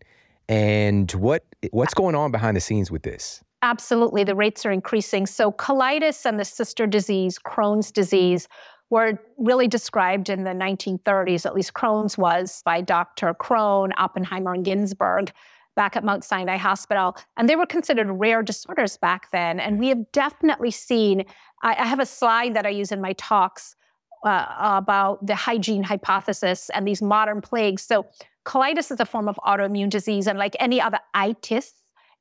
And 0.49 1.11
what 1.11 1.43
what's 1.71 1.93
going 1.93 2.15
on 2.15 2.31
behind 2.31 2.55
the 2.55 2.61
scenes 2.61 2.89
with 2.89 3.03
this? 3.03 3.43
Absolutely, 3.63 4.23
the 4.23 4.35
rates 4.35 4.65
are 4.65 4.71
increasing. 4.71 5.25
So, 5.25 5.51
colitis 5.51 6.25
and 6.25 6.39
the 6.39 6.45
sister 6.45 6.87
disease, 6.87 7.37
Crohn's 7.39 7.91
disease, 7.91 8.47
were 8.89 9.19
really 9.37 9.67
described 9.67 10.29
in 10.29 10.43
the 10.43 10.51
1930s, 10.51 11.45
at 11.45 11.53
least 11.53 11.73
Crohn's 11.73 12.17
was, 12.17 12.61
by 12.63 12.81
Dr. 12.81 13.33
Crohn, 13.33 13.91
Oppenheimer, 13.97 14.53
and 14.53 14.65
Ginzburg 14.65 15.31
back 15.77 15.95
at 15.95 16.03
Mount 16.03 16.25
Sinai 16.25 16.57
Hospital. 16.57 17.15
And 17.37 17.47
they 17.47 17.55
were 17.55 17.65
considered 17.65 18.07
rare 18.09 18.43
disorders 18.43 18.97
back 18.97 19.31
then. 19.31 19.61
And 19.61 19.79
we 19.79 19.87
have 19.87 20.11
definitely 20.11 20.71
seen, 20.71 21.23
I, 21.63 21.75
I 21.75 21.85
have 21.85 22.01
a 22.01 22.05
slide 22.05 22.53
that 22.55 22.65
I 22.65 22.69
use 22.69 22.91
in 22.91 22.99
my 22.99 23.13
talks 23.13 23.77
uh, 24.25 24.45
about 24.59 25.25
the 25.25 25.35
hygiene 25.35 25.83
hypothesis 25.83 26.69
and 26.71 26.85
these 26.85 27.01
modern 27.01 27.39
plagues. 27.39 27.83
So, 27.83 28.05
colitis 28.45 28.91
is 28.91 28.99
a 28.99 29.05
form 29.05 29.27
of 29.27 29.37
autoimmune 29.45 29.89
disease. 29.89 30.27
And 30.27 30.39
like 30.39 30.55
any 30.59 30.81
other 30.81 30.99
itis, 31.13 31.73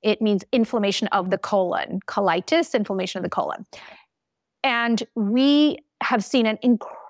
it 0.03 0.21
means 0.21 0.45
inflammation 0.53 1.09
of 1.09 1.31
the 1.31 1.39
colon, 1.39 2.01
colitis, 2.07 2.75
inflammation 2.75 3.19
of 3.19 3.23
the 3.23 3.31
colon. 3.31 3.65
And 4.63 5.03
we 5.15 5.79
have 6.03 6.23
seen 6.23 6.47
an 6.47 6.59
incredible 6.63 7.06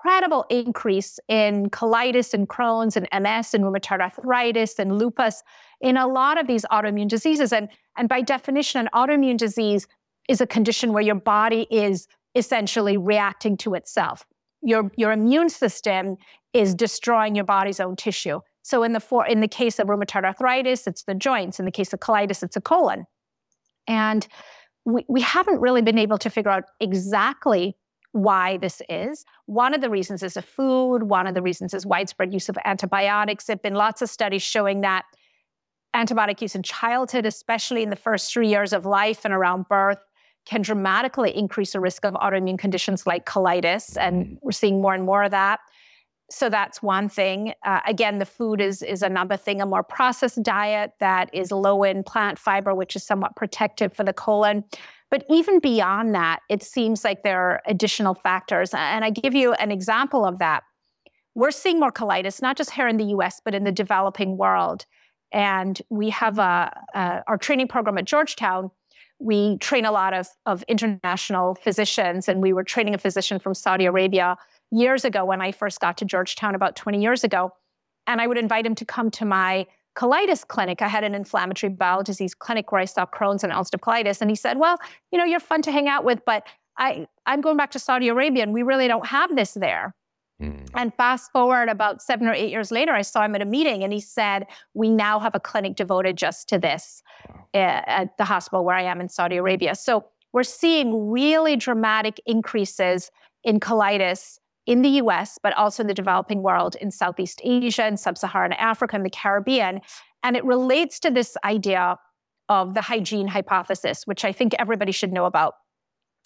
increase 0.49 1.19
in 1.27 1.69
colitis 1.69 2.33
and 2.33 2.47
Crohn's 2.47 2.97
and 2.97 3.07
MS 3.13 3.53
and 3.53 3.63
rheumatoid 3.63 4.01
arthritis 4.01 4.79
and 4.79 4.97
lupus 4.97 5.43
in 5.81 5.97
a 5.97 6.07
lot 6.07 6.39
of 6.39 6.47
these 6.47 6.65
autoimmune 6.71 7.07
diseases. 7.07 7.53
And, 7.53 7.69
and 7.97 8.09
by 8.09 8.21
definition, 8.21 8.81
an 8.81 8.89
autoimmune 8.93 9.37
disease 9.37 9.87
is 10.27 10.41
a 10.41 10.47
condition 10.47 10.93
where 10.93 11.03
your 11.03 11.15
body 11.15 11.67
is 11.71 12.07
essentially 12.35 12.97
reacting 12.97 13.57
to 13.57 13.73
itself. 13.73 14.25
Your, 14.61 14.91
your 14.97 15.11
immune 15.11 15.49
system 15.49 16.17
is 16.53 16.73
destroying 16.73 17.35
your 17.35 17.45
body's 17.45 17.79
own 17.79 17.95
tissue. 17.95 18.41
So 18.63 18.83
in 18.83 18.93
the 18.93 18.99
for, 18.99 19.25
in 19.25 19.39
the 19.39 19.47
case 19.47 19.79
of 19.79 19.87
rheumatoid 19.87 20.25
arthritis, 20.25 20.87
it's 20.87 21.03
the 21.03 21.15
joints. 21.15 21.59
In 21.59 21.65
the 21.65 21.71
case 21.71 21.93
of 21.93 21.99
colitis, 21.99 22.43
it's 22.43 22.55
a 22.55 22.61
colon. 22.61 23.05
And 23.87 24.27
we, 24.85 25.05
we 25.07 25.21
haven't 25.21 25.61
really 25.61 25.81
been 25.81 25.97
able 25.97 26.17
to 26.17 26.29
figure 26.29 26.51
out 26.51 26.65
exactly 26.79 27.77
why 28.17 28.57
this 28.57 28.81
is. 28.89 29.25
One 29.45 29.73
of 29.73 29.81
the 29.81 29.89
reasons 29.89 30.23
is 30.23 30.35
the 30.35 30.41
food. 30.41 31.03
One 31.03 31.27
of 31.27 31.33
the 31.33 31.41
reasons 31.41 31.73
is 31.73 31.85
widespread 31.85 32.33
use 32.33 32.49
of 32.49 32.57
antibiotics. 32.65 33.45
There 33.45 33.55
have 33.55 33.61
been 33.61 33.75
lots 33.75 34.01
of 34.01 34.09
studies 34.09 34.41
showing 34.41 34.81
that 34.81 35.05
antibiotic 35.95 36.41
use 36.41 36.55
in 36.55 36.63
childhood, 36.63 37.25
especially 37.25 37.83
in 37.83 37.89
the 37.89 37.95
first 37.95 38.31
three 38.31 38.47
years 38.47 38.73
of 38.73 38.85
life 38.85 39.25
and 39.25 39.33
around 39.33 39.67
birth, 39.67 39.99
can 40.45 40.61
dramatically 40.61 41.35
increase 41.35 41.73
the 41.73 41.79
risk 41.79 42.05
of 42.05 42.13
autoimmune 42.13 42.57
conditions 42.57 43.05
like 43.05 43.25
colitis. 43.25 43.97
And 43.97 44.25
mm-hmm. 44.25 44.35
we're 44.41 44.51
seeing 44.51 44.81
more 44.81 44.93
and 44.93 45.03
more 45.03 45.23
of 45.23 45.31
that 45.31 45.59
so 46.29 46.49
that's 46.49 46.81
one 46.83 47.07
thing. 47.07 47.53
Uh, 47.63 47.79
again, 47.85 48.19
the 48.19 48.25
food 48.25 48.59
is 48.59 48.81
is 48.81 49.01
another 49.01 49.37
thing. 49.37 49.61
A 49.61 49.65
more 49.65 49.83
processed 49.83 50.43
diet 50.43 50.91
that 50.99 51.29
is 51.33 51.51
low 51.51 51.83
in 51.83 52.03
plant 52.03 52.37
fiber, 52.37 52.75
which 52.75 52.95
is 52.95 53.03
somewhat 53.03 53.35
protective 53.35 53.93
for 53.93 54.03
the 54.03 54.13
colon. 54.13 54.63
But 55.09 55.25
even 55.29 55.59
beyond 55.59 56.13
that, 56.15 56.39
it 56.49 56.63
seems 56.63 57.03
like 57.03 57.23
there 57.23 57.39
are 57.39 57.61
additional 57.65 58.13
factors. 58.13 58.71
And 58.73 59.05
I 59.05 59.09
give 59.09 59.33
you 59.33 59.53
an 59.53 59.71
example 59.71 60.25
of 60.25 60.39
that. 60.39 60.63
We're 61.33 61.51
seeing 61.51 61.79
more 61.79 61.91
colitis, 61.91 62.41
not 62.41 62.57
just 62.57 62.71
here 62.71 62.87
in 62.87 62.97
the 62.97 63.05
U.S., 63.05 63.39
but 63.43 63.55
in 63.55 63.63
the 63.63 63.71
developing 63.71 64.37
world. 64.37 64.85
And 65.31 65.81
we 65.89 66.09
have 66.09 66.39
a, 66.39 66.71
a 66.93 67.23
our 67.27 67.37
training 67.37 67.67
program 67.67 67.97
at 67.97 68.05
Georgetown 68.05 68.71
we 69.19 69.57
train 69.57 69.85
a 69.85 69.91
lot 69.91 70.13
of, 70.13 70.27
of 70.45 70.63
international 70.67 71.55
physicians, 71.55 72.27
and 72.27 72.41
we 72.41 72.53
were 72.53 72.63
training 72.63 72.93
a 72.93 72.97
physician 72.97 73.39
from 73.39 73.53
Saudi 73.53 73.85
Arabia 73.85 74.37
years 74.71 75.05
ago 75.05 75.25
when 75.25 75.41
I 75.41 75.51
first 75.51 75.79
got 75.79 75.97
to 75.97 76.05
Georgetown 76.05 76.53
about 76.53 76.75
20 76.75 77.01
years 77.01 77.23
ago. 77.23 77.51
And 78.05 78.21
I 78.21 78.27
would 78.27 78.37
invite 78.37 78.65
him 78.65 78.75
to 78.75 78.85
come 78.85 79.09
to 79.11 79.25
my 79.25 79.65
colitis 79.97 80.47
clinic. 80.47 80.81
I 80.81 80.87
had 80.87 81.03
an 81.03 81.15
inflammatory 81.15 81.71
bowel 81.71 82.03
disease 82.03 82.35
clinic 82.35 82.71
where 82.71 82.79
I 82.79 82.85
saw 82.85 83.05
Crohn's 83.05 83.43
and 83.43 83.51
ulcerative 83.51 83.79
colitis. 83.79 84.21
And 84.21 84.29
he 84.29 84.35
said, 84.35 84.59
Well, 84.59 84.77
you 85.11 85.17
know, 85.17 85.25
you're 85.25 85.39
fun 85.39 85.61
to 85.63 85.71
hang 85.71 85.87
out 85.87 86.05
with, 86.05 86.23
but 86.25 86.45
I, 86.77 87.07
I'm 87.25 87.41
going 87.41 87.57
back 87.57 87.71
to 87.71 87.79
Saudi 87.79 88.07
Arabia 88.07 88.43
and 88.43 88.53
we 88.53 88.61
really 88.61 88.87
don't 88.87 89.07
have 89.07 89.35
this 89.35 89.53
there. 89.53 89.95
Mm. 90.41 90.69
And 90.75 90.93
fast 90.93 91.31
forward 91.31 91.67
about 91.67 92.03
seven 92.03 92.27
or 92.27 92.33
eight 92.33 92.51
years 92.51 92.69
later, 92.69 92.93
I 92.93 93.01
saw 93.01 93.25
him 93.25 93.33
at 93.33 93.41
a 93.41 93.45
meeting 93.45 93.83
and 93.83 93.91
he 93.91 93.99
said, 93.99 94.45
We 94.75 94.89
now 94.89 95.19
have 95.19 95.33
a 95.33 95.39
clinic 95.39 95.75
devoted 95.75 96.15
just 96.15 96.47
to 96.49 96.59
this 96.59 97.01
wow. 97.27 97.47
Eh, 97.55 97.81
at 97.87 98.17
the 98.17 98.25
hospital 98.25 98.63
where 98.63 98.75
I 98.75 98.83
am 98.83 99.01
in 99.01 99.09
Saudi 99.09 99.37
Arabia. 99.37 99.73
So 99.73 100.05
we're 100.31 100.43
seeing 100.43 101.09
really 101.09 101.55
dramatic 101.55 102.21
increases 102.27 103.09
in 103.43 103.59
colitis 103.59 104.37
in 104.67 104.81
the 104.81 104.89
US, 105.01 105.39
but 105.41 105.53
also 105.53 105.81
in 105.81 105.87
the 105.87 105.93
developing 105.93 106.43
world, 106.43 106.75
in 106.75 106.91
Southeast 106.91 107.41
Asia 107.43 107.83
and 107.83 107.99
Sub 107.99 108.17
Saharan 108.17 108.53
Africa 108.53 108.95
and 108.95 109.05
the 109.05 109.09
Caribbean. 109.09 109.81
And 110.21 110.35
it 110.35 110.45
relates 110.45 110.99
to 110.99 111.09
this 111.09 111.35
idea 111.43 111.97
of 112.49 112.73
the 112.73 112.81
hygiene 112.81 113.27
hypothesis, 113.27 114.05
which 114.05 114.23
I 114.23 114.31
think 114.31 114.53
everybody 114.59 114.91
should 114.91 115.11
know 115.11 115.25
about. 115.25 115.55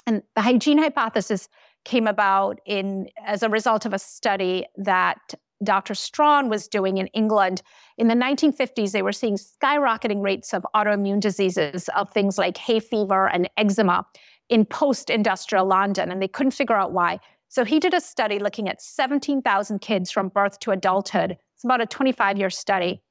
And 0.07 0.23
the 0.35 0.41
hygiene 0.41 0.79
hypothesis 0.79 1.47
came 1.85 2.07
about 2.07 2.59
in 2.65 3.07
as 3.25 3.43
a 3.43 3.49
result 3.49 3.85
of 3.85 3.93
a 3.93 3.99
study 3.99 4.65
that 4.75 5.35
Dr. 5.63 5.93
Strachan 5.93 6.49
was 6.49 6.67
doing 6.67 6.97
in 6.97 7.07
England. 7.07 7.61
In 7.99 8.07
the 8.07 8.15
1950s, 8.15 8.91
they 8.91 9.03
were 9.03 9.11
seeing 9.11 9.37
skyrocketing 9.37 10.23
rates 10.23 10.53
of 10.55 10.65
autoimmune 10.75 11.19
diseases 11.19 11.87
of 11.95 12.09
things 12.11 12.39
like 12.39 12.57
hay 12.57 12.79
fever 12.79 13.29
and 13.29 13.47
eczema 13.57 14.05
in 14.49 14.65
post 14.65 15.11
industrial 15.11 15.67
London, 15.67 16.11
and 16.11 16.21
they 16.21 16.27
couldn't 16.27 16.51
figure 16.51 16.75
out 16.75 16.93
why. 16.93 17.19
So 17.51 17.65
he 17.65 17.81
did 17.81 17.93
a 17.93 17.99
study 17.99 18.39
looking 18.39 18.69
at 18.69 18.81
17,000 18.81 19.79
kids 19.79 20.09
from 20.09 20.29
birth 20.29 20.57
to 20.61 20.71
adulthood. 20.71 21.37
It's 21.53 21.65
about 21.65 21.81
a 21.81 21.85
25 21.85 22.37
year 22.37 22.49
study. 22.49 23.01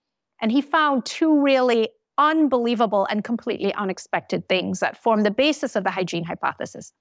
And 0.40 0.50
he 0.50 0.62
found 0.62 1.04
two 1.04 1.38
really 1.42 1.90
unbelievable 2.16 3.06
and 3.10 3.22
completely 3.22 3.74
unexpected 3.74 4.48
things 4.48 4.80
that 4.80 4.96
form 4.96 5.24
the 5.24 5.30
basis 5.30 5.76
of 5.76 5.84
the 5.84 5.90
hygiene 5.90 6.24
hypothesis. 6.24 6.94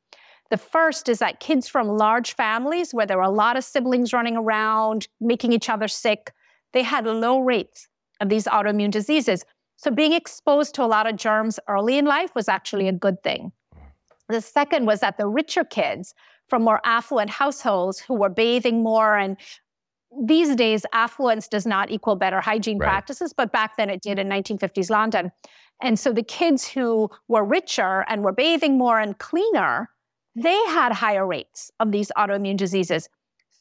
The 0.49 0.57
first 0.57 1.07
is 1.07 1.19
that 1.19 1.39
kids 1.39 1.69
from 1.69 1.87
large 1.87 2.35
families 2.35 2.93
where 2.93 3.05
there 3.05 3.15
were 3.15 3.23
a 3.23 3.29
lot 3.29 3.55
of 3.55 3.63
siblings 3.63 4.11
running 4.11 4.35
around, 4.35 5.07
making 5.21 5.53
each 5.53 5.69
other 5.69 5.87
sick, 5.87 6.33
they 6.73 6.83
had 6.83 7.05
low 7.05 7.39
rates 7.39 7.87
of 8.19 8.27
these 8.27 8.47
autoimmune 8.47 8.91
diseases. 8.91 9.45
So 9.77 9.91
being 9.91 10.11
exposed 10.11 10.75
to 10.75 10.83
a 10.83 10.87
lot 10.87 11.07
of 11.07 11.15
germs 11.15 11.57
early 11.69 11.97
in 11.97 12.03
life 12.03 12.35
was 12.35 12.49
actually 12.49 12.89
a 12.89 12.93
good 12.93 13.23
thing. 13.23 13.53
The 14.27 14.41
second 14.41 14.85
was 14.85 14.99
that 14.99 15.17
the 15.17 15.25
richer 15.25 15.63
kids 15.63 16.13
from 16.49 16.63
more 16.63 16.81
affluent 16.83 17.29
households 17.29 17.99
who 17.99 18.13
were 18.13 18.29
bathing 18.29 18.83
more 18.83 19.17
and 19.17 19.37
these 20.25 20.55
days 20.55 20.85
affluence 20.91 21.47
does 21.47 21.65
not 21.65 21.91
equal 21.91 22.15
better 22.15 22.41
hygiene 22.41 22.77
right. 22.77 22.87
practices 22.87 23.33
but 23.33 23.51
back 23.51 23.77
then 23.77 23.89
it 23.89 24.01
did 24.01 24.17
in 24.17 24.27
1950s 24.27 24.89
london 24.89 25.31
and 25.81 25.99
so 25.99 26.11
the 26.11 26.23
kids 26.23 26.67
who 26.67 27.09
were 27.27 27.43
richer 27.43 28.05
and 28.09 28.23
were 28.23 28.31
bathing 28.31 28.77
more 28.77 28.99
and 28.99 29.19
cleaner 29.19 29.89
they 30.35 30.57
had 30.65 30.91
higher 30.91 31.25
rates 31.25 31.71
of 31.79 31.91
these 31.91 32.11
autoimmune 32.17 32.57
diseases 32.57 33.07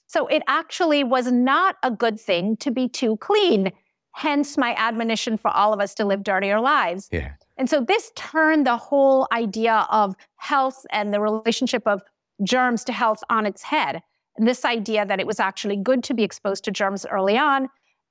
so 0.07 0.27
it 0.29 0.42
actually 0.48 1.05
was 1.05 1.31
not 1.31 1.77
a 1.83 1.90
good 1.90 2.18
thing 2.18 2.57
to 2.57 2.70
be 2.70 2.88
too 2.88 3.16
clean 3.18 3.70
hence 4.12 4.57
my 4.57 4.74
admonition 4.74 5.37
for 5.37 5.51
all 5.51 5.72
of 5.74 5.81
us 5.81 5.94
to 5.94 6.05
live 6.05 6.22
dirtier 6.22 6.61
lives 6.61 7.09
yeah. 7.12 7.33
and 7.59 7.68
so 7.68 7.81
this 7.81 8.11
turned 8.16 8.66
the 8.66 8.77
whole 8.77 9.29
idea 9.33 9.87
of 9.90 10.16
health 10.37 10.87
and 10.90 11.12
the 11.12 11.20
relationship 11.20 11.87
of 11.87 12.01
germs 12.42 12.85
to 12.85 12.92
health 12.92 13.22
on 13.31 13.46
its 13.46 13.62
head. 13.62 14.03
This 14.37 14.64
idea 14.64 15.05
that 15.05 15.20
it 15.20 15.27
was 15.27 15.40
actually 15.40 15.77
good 15.77 16.05
to 16.05 16.14
be 16.14 16.22
exposed 16.22 16.64
to 16.64 16.70
germs 16.70 17.05
early 17.07 17.37
on 17.37 17.68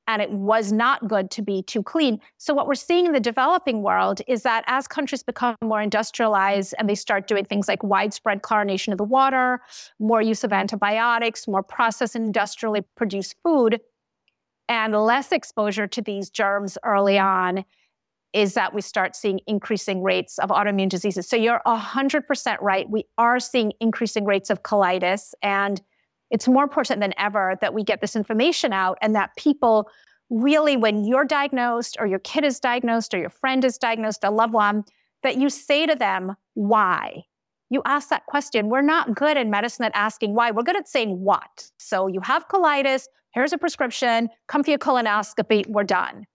and 0.08 0.22
it 0.22 0.32
was 0.32 0.72
not 0.72 1.08
good 1.08 1.30
to 1.32 1.42
be 1.42 1.62
too 1.62 1.84
clean. 1.84 2.20
So, 2.38 2.54
what 2.54 2.66
we're 2.66 2.76
seeing 2.76 3.06
in 3.06 3.12
the 3.12 3.20
developing 3.20 3.84
world 3.84 4.22
is 4.28 4.44
that 4.44 4.64
as 4.68 4.88
countries 4.88 5.22
become 5.22 5.56
more 5.62 5.82
industrialized 5.82 6.74
and 6.80 6.90
they 6.90 6.96
start 6.96 7.28
doing 7.28 7.46
things 7.46 7.68
like 7.68 7.84
widespread 7.84 8.42
chlorination 8.42 8.92
of 8.94 8.98
the 8.98 9.04
water, 9.04 9.60
more 10.00 10.22
use 10.22 10.44
of 10.44 10.54
antibiotics, 10.54 11.48
more 11.48 11.64
processed 11.64 12.16
industrially 12.16 12.82
produced 12.96 13.36
food, 13.44 13.82
and 14.70 14.94
less 14.94 15.32
exposure 15.32 15.88
to 15.88 16.02
these 16.02 16.30
germs 16.30 16.78
early 16.84 17.20
on, 17.20 17.66
is 18.34 18.54
that 18.54 18.74
we 18.74 18.82
start 18.82 19.16
seeing 19.16 19.40
increasing 19.48 20.04
rates 20.04 20.38
of 20.38 20.50
autoimmune 20.50 20.90
diseases. 20.90 21.28
So 21.28 21.36
you're 21.36 21.62
100% 21.66 22.58
right. 22.62 22.90
We 22.90 23.06
are 23.18 23.40
seeing 23.40 23.74
increasing 23.80 24.26
rates 24.26 24.50
of 24.50 24.64
colitis. 24.64 25.34
And 25.42 25.82
it's 26.30 26.48
more 26.48 26.64
important 26.64 27.00
than 27.00 27.14
ever 27.18 27.58
that 27.62 27.74
we 27.74 27.84
get 27.84 28.02
this 28.02 28.16
information 28.16 28.74
out 28.74 28.98
and 29.02 29.16
that 29.16 29.36
people 29.38 29.90
really, 30.30 30.76
when 30.76 31.06
you're 31.06 31.24
diagnosed 31.24 31.96
or 32.00 32.06
your 32.06 32.20
kid 32.20 32.44
is 32.44 32.60
diagnosed 32.60 33.14
or 33.14 33.18
your 33.18 33.30
friend 33.30 33.64
is 33.64 33.78
diagnosed, 33.78 34.24
a 34.24 34.32
loved 34.32 34.54
one, 34.54 34.84
that 35.24 35.38
you 35.38 35.50
say 35.50 35.86
to 35.86 35.96
them, 35.96 36.36
why? 36.54 37.24
you 37.70 37.82
ask 37.86 38.10
that 38.10 38.26
question. 38.26 38.70
We're 38.70 38.82
not 38.82 39.16
good 39.16 39.38
in 39.38 39.50
medicine 39.50 39.86
at 39.86 39.92
asking 39.94 40.34
why. 40.34 40.52
We're 40.52 40.64
good 40.64 40.78
at 40.78 40.88
saying 40.88 41.22
what. 41.22 41.70
So 41.78 42.08
you 42.08 42.22
have 42.22 42.48
colitis, 42.48 43.08
here's 43.34 43.54
a 43.54 43.58
prescription, 43.58 44.30
come 44.48 44.64
for 44.64 44.72
your 44.72 44.80
colonoscopy, 44.80 45.68
we're 45.68 45.84
done. 45.84 46.26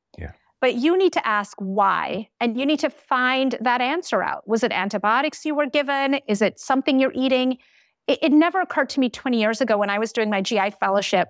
But 0.62 0.76
you 0.76 0.96
need 0.96 1.12
to 1.12 1.26
ask 1.26 1.58
why, 1.58 2.30
and 2.40 2.58
you 2.58 2.64
need 2.64 2.80
to 2.80 2.88
find 2.88 3.58
that 3.60 3.82
answer 3.82 4.22
out. 4.22 4.48
Was 4.48 4.62
it 4.62 4.72
antibiotics 4.72 5.44
you 5.44 5.54
were 5.54 5.66
given? 5.66 6.20
Is 6.26 6.40
it 6.40 6.58
something 6.58 6.98
you're 6.98 7.12
eating? 7.14 7.58
It, 8.06 8.20
it 8.22 8.32
never 8.32 8.62
occurred 8.62 8.88
to 8.90 9.00
me 9.00 9.10
20 9.10 9.38
years 9.38 9.60
ago 9.60 9.76
when 9.76 9.90
I 9.90 9.98
was 9.98 10.12
doing 10.12 10.30
my 10.30 10.40
GI 10.40 10.70
fellowship 10.80 11.28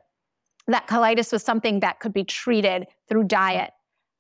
that 0.68 0.87
colitis 0.87 1.33
was 1.33 1.43
something 1.43 1.80
that 1.80 2.01
could 2.01 2.12
be 2.12 2.24
treated 2.24 2.87
through 3.09 3.24
diet. 3.24 3.70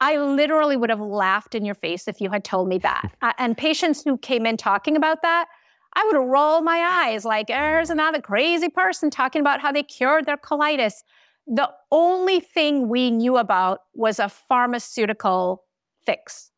I 0.00 0.16
literally 0.16 0.76
would 0.76 0.90
have 0.90 1.00
laughed 1.00 1.54
in 1.54 1.64
your 1.64 1.76
face 1.76 2.08
if 2.08 2.20
you 2.20 2.30
had 2.30 2.44
told 2.44 2.68
me 2.68 2.78
that. 2.78 3.12
uh, 3.22 3.32
and 3.38 3.56
patients 3.56 4.02
who 4.02 4.18
came 4.18 4.46
in 4.46 4.56
talking 4.56 4.96
about 4.96 5.22
that, 5.22 5.46
I 5.94 6.08
would 6.10 6.18
roll 6.18 6.62
my 6.62 6.78
eyes 6.78 7.24
like, 7.24 7.48
there's 7.48 7.90
another 7.90 8.20
crazy 8.20 8.68
person 8.68 9.10
talking 9.10 9.40
about 9.40 9.60
how 9.60 9.72
they 9.72 9.82
cured 9.82 10.24
their 10.24 10.38
colitis. 10.38 10.94
The 11.46 11.70
only 11.90 12.40
thing 12.40 12.88
we 12.88 13.10
knew 13.10 13.36
about 13.36 13.80
was 13.94 14.18
a 14.18 14.28
pharmaceutical 14.28 15.64
fix. 16.04 16.50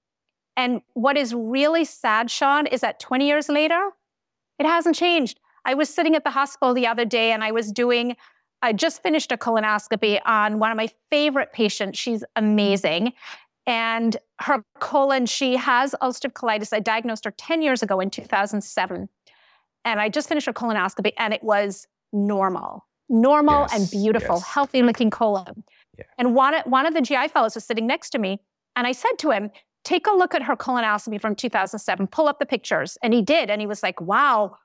And 0.56 0.82
what 0.92 1.16
is 1.16 1.34
really 1.34 1.84
sad, 1.84 2.30
Shawn, 2.30 2.66
is 2.66 2.80
that 2.82 3.00
20 3.00 3.26
years 3.26 3.48
later, 3.48 3.90
it 4.58 4.66
hasn't 4.66 4.94
changed. 4.94 5.40
I 5.64 5.74
was 5.74 5.88
sitting 5.88 6.14
at 6.14 6.24
the 6.24 6.30
hospital 6.30 6.74
the 6.74 6.86
other 6.86 7.04
day 7.04 7.32
and 7.32 7.42
I 7.42 7.50
was 7.50 7.72
doing, 7.72 8.16
I 8.62 8.72
just 8.72 9.02
finished 9.02 9.32
a 9.32 9.36
colonoscopy 9.36 10.20
on 10.24 10.58
one 10.58 10.70
of 10.70 10.76
my 10.76 10.90
favorite 11.10 11.52
patients. 11.52 11.98
She's 11.98 12.22
amazing. 12.36 13.14
And 13.66 14.16
her 14.40 14.64
colon, 14.78 15.26
she 15.26 15.56
has 15.56 15.94
ulcerative 16.02 16.32
colitis. 16.32 16.72
I 16.72 16.80
diagnosed 16.80 17.24
her 17.24 17.30
10 17.30 17.62
years 17.62 17.82
ago 17.82 17.98
in 18.00 18.10
2007 18.10 19.08
and 19.84 20.00
I 20.00 20.08
just 20.08 20.28
finished 20.28 20.48
a 20.48 20.52
colonoscopy 20.52 21.12
and 21.18 21.32
it 21.34 21.42
was 21.42 21.86
normal, 22.12 22.86
normal 23.08 23.66
Yes, 23.70 23.74
and 23.74 23.90
beautiful, 23.90 24.36
yes. 24.36 24.46
healthy 24.46 24.82
looking 24.82 25.10
colon. 25.10 25.64
Yeah. 25.98 26.04
And 26.18 26.34
one, 26.34 26.54
one 26.64 26.86
of 26.86 26.94
the 26.94 27.00
GI 27.00 27.28
fellows 27.28 27.54
was 27.54 27.64
sitting 27.64 27.86
next 27.86 28.10
to 28.10 28.18
me 28.18 28.40
and 28.76 28.86
I 28.86 28.92
said 28.92 29.18
to 29.18 29.30
him, 29.30 29.50
take 29.84 30.06
a 30.06 30.12
look 30.12 30.34
at 30.34 30.42
her 30.42 30.56
colonoscopy 30.56 31.20
from 31.20 31.34
2007, 31.34 32.06
pull 32.08 32.26
up 32.26 32.38
the 32.38 32.46
pictures. 32.46 32.98
And 33.02 33.12
he 33.12 33.22
did. 33.22 33.50
And 33.50 33.60
he 33.60 33.66
was 33.66 33.82
like, 33.82 34.00
wow, 34.00 34.56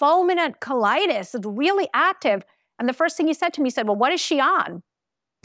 fulminant 0.00 0.60
colitis, 0.60 1.34
it's 1.34 1.46
really 1.46 1.88
active. 1.92 2.44
And 2.78 2.88
the 2.88 2.92
first 2.92 3.16
thing 3.16 3.26
he 3.26 3.34
said 3.34 3.52
to 3.54 3.60
me, 3.60 3.66
he 3.66 3.70
said, 3.70 3.86
well, 3.86 3.96
what 3.96 4.12
is 4.12 4.20
she 4.20 4.40
on? 4.40 4.82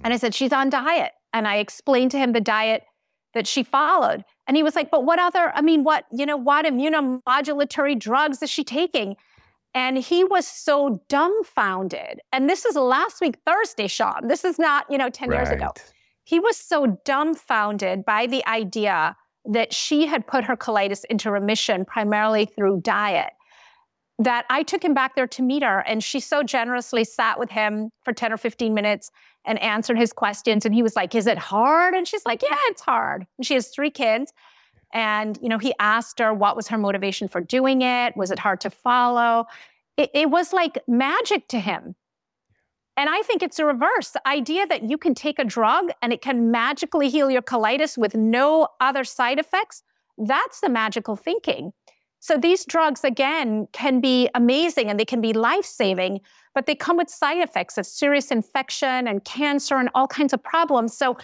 And 0.04 0.14
I 0.14 0.18
said, 0.18 0.36
she's 0.36 0.54
on 0.54 0.70
diet. 0.70 1.12
And 1.34 1.48
I 1.48 1.58
explained 1.58 2.12
to 2.12 2.18
him 2.18 2.34
the 2.34 2.42
diet 2.42 2.84
that 3.34 3.48
she 3.48 3.64
followed. 3.64 4.24
And 4.48 4.56
he 4.56 4.62
was 4.62 4.76
like, 4.76 4.92
but 4.92 5.06
what 5.06 5.20
other, 5.20 5.52
I 5.56 5.62
mean, 5.62 5.84
what, 5.84 6.06
you 6.12 6.26
know, 6.26 6.38
what 6.38 6.66
immunomodulatory 6.66 7.98
drugs 7.98 8.42
is 8.44 8.50
she 8.50 8.64
taking? 8.64 9.16
And 9.76 9.98
he 9.98 10.24
was 10.24 10.48
so 10.48 11.02
dumbfounded. 11.10 12.22
And 12.32 12.50
this 12.50 12.66
is 12.66 12.76
last 12.76 13.22
week, 13.22 13.38
Thursday, 13.46 13.88
Shawn. 13.88 14.28
This 14.28 14.46
is 14.46 14.60
not, 14.60 14.86
you 14.90 14.98
know, 14.98 15.10
10 15.10 15.32
years 15.32 15.50
ago. 15.50 15.66
Right. 15.66 15.94
He 16.26 16.40
was 16.40 16.58
so 16.58 17.00
dumbfounded 17.06 18.06
by 18.06 18.28
the 18.28 18.46
idea 18.48 19.16
that 19.46 19.74
she 19.74 20.06
had 20.06 20.26
put 20.26 20.44
her 20.46 20.56
colitis 20.56 21.04
into 21.06 21.32
remission 21.32 21.86
primarily 21.86 22.46
through 22.46 22.82
diet 22.82 23.32
that 24.20 24.46
I 24.50 24.64
took 24.64 24.84
him 24.84 24.94
back 24.94 25.16
there 25.16 25.28
to 25.28 25.42
meet 25.42 25.64
her. 25.64 25.80
And 25.80 26.04
she 26.04 26.20
so 26.20 26.44
generously 26.44 27.04
sat 27.04 27.40
with 27.40 27.50
him 27.50 27.90
for 28.04 28.14
10 28.14 28.32
or 28.32 28.38
15 28.38 28.74
minutes 28.74 29.12
and 29.46 29.60
answered 29.60 29.98
his 29.98 30.14
questions. 30.14 30.66
And 30.66 30.74
he 30.74 30.84
was 30.84 30.96
like, 30.96 31.16
Is 31.16 31.28
it 31.28 31.38
hard? 31.38 31.94
And 31.94 32.08
she's 32.08 32.26
like, 32.26 32.42
Yeah, 32.42 32.58
it's 32.68 32.82
hard. 32.82 33.26
And 33.38 33.46
she 33.46 33.56
has 33.56 33.68
three 33.70 33.90
kids. 33.90 34.32
And, 34.94 35.38
you 35.42 35.50
know, 35.50 35.58
he 35.58 35.74
asked 35.80 36.20
her 36.20 36.34
what 36.34 36.56
was 36.56 36.68
her 36.70 36.78
motivation 36.78 37.28
for 37.28 37.42
doing 37.42 37.82
it? 37.82 38.16
Was 38.16 38.32
it 38.32 38.40
hard 38.40 38.62
to 38.62 38.70
follow? 38.70 39.46
It, 39.98 40.12
it 40.14 40.30
was 40.30 40.54
like 40.54 40.78
magic 40.88 41.48
to 41.50 41.60
him. 41.60 41.96
And 42.96 43.10
I 43.10 43.24
think 43.24 43.42
it's 43.42 43.58
a 43.58 43.66
reverse. 43.66 44.12
The 44.12 44.28
idea 44.28 44.68
that 44.68 44.84
you 44.84 44.98
can 44.98 45.16
take 45.16 45.40
a 45.40 45.44
drug 45.44 45.90
and 46.02 46.14
it 46.14 46.22
can 46.22 46.52
magically 46.52 47.10
heal 47.10 47.32
your 47.32 47.42
colitis 47.42 47.98
with 47.98 48.14
no 48.14 48.68
other 48.80 49.04
side 49.04 49.40
effects, 49.40 49.82
that's 50.18 50.62
the 50.62 50.70
magical 50.70 51.16
thinking. 51.16 51.74
So 52.20 52.38
these 52.38 52.66
drugs, 52.66 53.04
again, 53.04 53.68
can 53.74 54.00
be 54.00 54.30
amazing 54.36 54.90
and 54.90 55.00
they 55.00 55.06
can 55.06 55.22
be 55.22 55.34
life 55.34 55.66
saving, 55.66 56.22
but 56.54 56.68
they 56.68 56.76
come 56.76 56.98
with 56.98 57.10
side 57.10 57.40
effects 57.40 57.78
of 57.78 57.86
serious 57.86 58.32
infection 58.32 59.08
and 59.08 59.26
cancer 59.26 59.76
and 59.76 59.90
all 59.96 60.08
kinds 60.08 60.32
of 60.32 60.42
problems. 60.42 60.96
So 60.96 61.18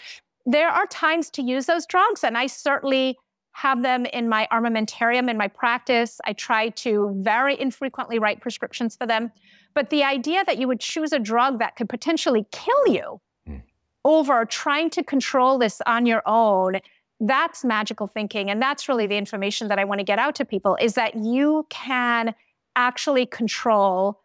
there 0.46 0.70
are 0.70 0.88
times 0.88 1.30
to 1.32 1.42
use 1.42 1.68
those 1.68 1.86
drugs, 1.86 2.24
and 2.24 2.38
I 2.38 2.48
certainly 2.48 3.18
have 3.54 3.82
them 3.82 4.06
in 4.06 4.30
my 4.30 4.48
armamentarium 4.52 5.30
in 5.30 5.38
my 5.38 5.48
practice. 5.48 6.22
I 6.26 6.34
try 6.34 6.70
to 6.70 7.14
very 7.18 7.60
infrequently 7.60 8.20
write 8.20 8.42
prescriptions 8.42 8.96
for 8.96 9.06
them. 9.06 9.32
But 9.74 9.90
the 9.90 10.04
idea 10.04 10.44
that 10.46 10.58
you 10.58 10.68
would 10.68 10.80
choose 10.80 11.12
a 11.14 11.20
drug 11.20 11.60
that 11.60 11.76
could 11.76 11.90
potentially 11.90 12.46
kill 12.52 12.88
you 12.88 13.22
Mm. 13.48 13.62
over 14.06 14.46
trying 14.46 14.90
to 14.92 15.04
control 15.04 15.58
this 15.58 15.82
on 15.86 16.06
your 16.06 16.22
own, 16.26 16.80
that's 17.20 17.64
magical 17.66 18.08
thinking. 18.08 18.50
And 18.50 18.62
that's 18.62 18.88
really 18.88 19.08
the 19.08 19.18
information 19.18 19.68
that 19.68 19.80
I 19.80 19.84
want 19.84 20.00
to 20.00 20.06
get 20.06 20.20
out 20.20 20.36
to 20.36 20.46
people 20.46 20.78
is 20.80 20.94
that 20.94 21.16
you 21.16 21.66
can 21.70 22.36
actually 22.76 23.26
control 23.26 24.22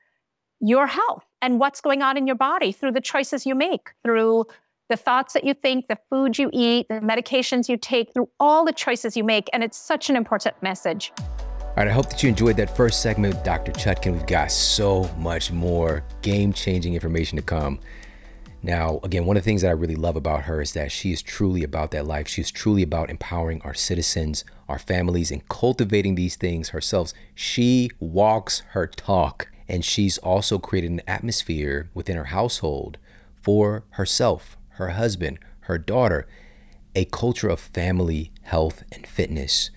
your 0.61 0.87
health 0.87 1.25
and 1.43 1.59
what's 1.59 1.81
going 1.81 2.03
on 2.03 2.17
in 2.17 2.27
your 2.27 2.37
body 2.37 2.73
through 2.73 2.93
the 2.93 3.01
choices 3.01 3.45
you 3.45 3.55
make, 3.55 3.91
through 4.03 4.47
the 4.89 4.97
thoughts 4.97 5.33
that 5.33 5.45
you 5.45 5.55
think, 5.55 5.89
the 5.89 5.99
food 6.11 6.39
you 6.39 6.51
eat, 6.53 6.87
the 6.89 6.97
medications 6.97 7.69
you 7.69 7.77
take, 7.77 8.13
through 8.13 8.29
all 8.39 8.65
the 8.65 8.73
choices 8.73 9.17
you 9.17 9.25
make. 9.25 9.49
And 9.53 9.63
it's 9.63 9.79
such 9.79 10.11
an 10.11 10.17
important 10.17 10.55
message. 10.63 11.13
All 11.19 11.79
right, 11.79 11.89
I 11.89 11.93
hope 11.93 12.09
that 12.11 12.23
you 12.23 12.29
enjoyed 12.29 12.57
that 12.59 12.77
first 12.77 13.03
segment 13.03 13.35
with 13.35 13.45
Dr. 13.45 13.73
Chutkan. 13.73 14.13
We've 14.13 14.27
got 14.27 14.53
so 14.53 15.11
much 15.19 15.51
more 15.51 16.05
game 16.23 16.53
changing 16.53 16.95
information 16.95 17.37
to 17.37 17.43
come. 17.43 17.81
Now, 18.63 19.01
again, 19.03 19.27
one 19.27 19.37
of 19.37 19.43
the 19.43 19.45
things 19.45 19.63
that 19.63 19.69
I 19.69 19.73
really 19.73 19.97
love 19.97 20.17
about 20.17 20.45
her 20.45 20.63
is 20.63 20.73
that 20.73 20.91
she 20.91 21.13
is 21.13 21.21
truly 21.21 21.63
about 21.65 21.91
that 21.91 22.07
life. 22.07 22.29
She's 22.29 22.51
truly 22.51 22.83
about 22.83 23.11
empowering 23.11 23.61
our 23.63 23.75
citizens, 23.75 24.45
our 24.69 24.79
families, 24.79 25.31
and 25.31 25.47
cultivating 25.49 26.15
these 26.15 26.37
things 26.37 26.71
herself. 26.71 27.13
She 27.35 27.91
walks 28.01 28.61
her 28.71 28.87
talk, 28.87 29.49
and 29.69 29.85
she's 29.85 30.17
also 30.19 30.59
created 30.59 30.93
an 30.93 31.03
atmosphere 31.07 31.91
within 31.93 32.17
her 32.17 32.25
household 32.27 32.97
for 33.35 33.85
herself, 33.91 34.57
her 34.75 34.91
husband, 34.91 35.39
her 35.61 35.79
daughter, 35.79 36.27
a 36.95 37.05
culture 37.07 37.49
of 37.49 37.61
family, 37.61 38.33
health, 38.43 38.85
and 38.93 39.07
fitness 39.07 39.71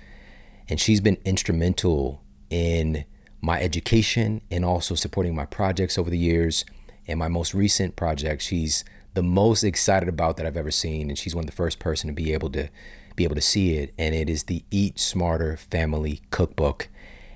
and 0.69 0.79
she's 0.79 1.01
been 1.01 1.17
instrumental 1.23 2.21
in 2.49 3.05
my 3.41 3.59
education 3.61 4.41
and 4.51 4.65
also 4.65 4.95
supporting 4.95 5.35
my 5.35 5.45
projects 5.45 5.97
over 5.97 6.09
the 6.09 6.17
years. 6.17 6.65
And 7.07 7.19
my 7.19 7.27
most 7.27 7.53
recent 7.53 7.95
project, 7.95 8.41
she's 8.41 8.83
the 9.13 9.23
most 9.23 9.63
excited 9.63 10.09
about 10.09 10.37
that 10.37 10.45
I've 10.45 10.57
ever 10.57 10.71
seen, 10.71 11.09
and 11.09 11.17
she's 11.17 11.33
one 11.33 11.43
of 11.45 11.49
the 11.49 11.55
first 11.55 11.79
person 11.79 12.07
to 12.07 12.13
be 12.13 12.33
able 12.33 12.49
to 12.51 12.69
be 13.15 13.23
able 13.23 13.35
to 13.35 13.41
see 13.41 13.75
it. 13.75 13.93
And 13.97 14.13
it 14.13 14.29
is 14.29 14.43
the 14.43 14.63
Eat 14.69 14.99
Smarter 14.99 15.55
Family 15.55 16.21
Cookbook, 16.31 16.89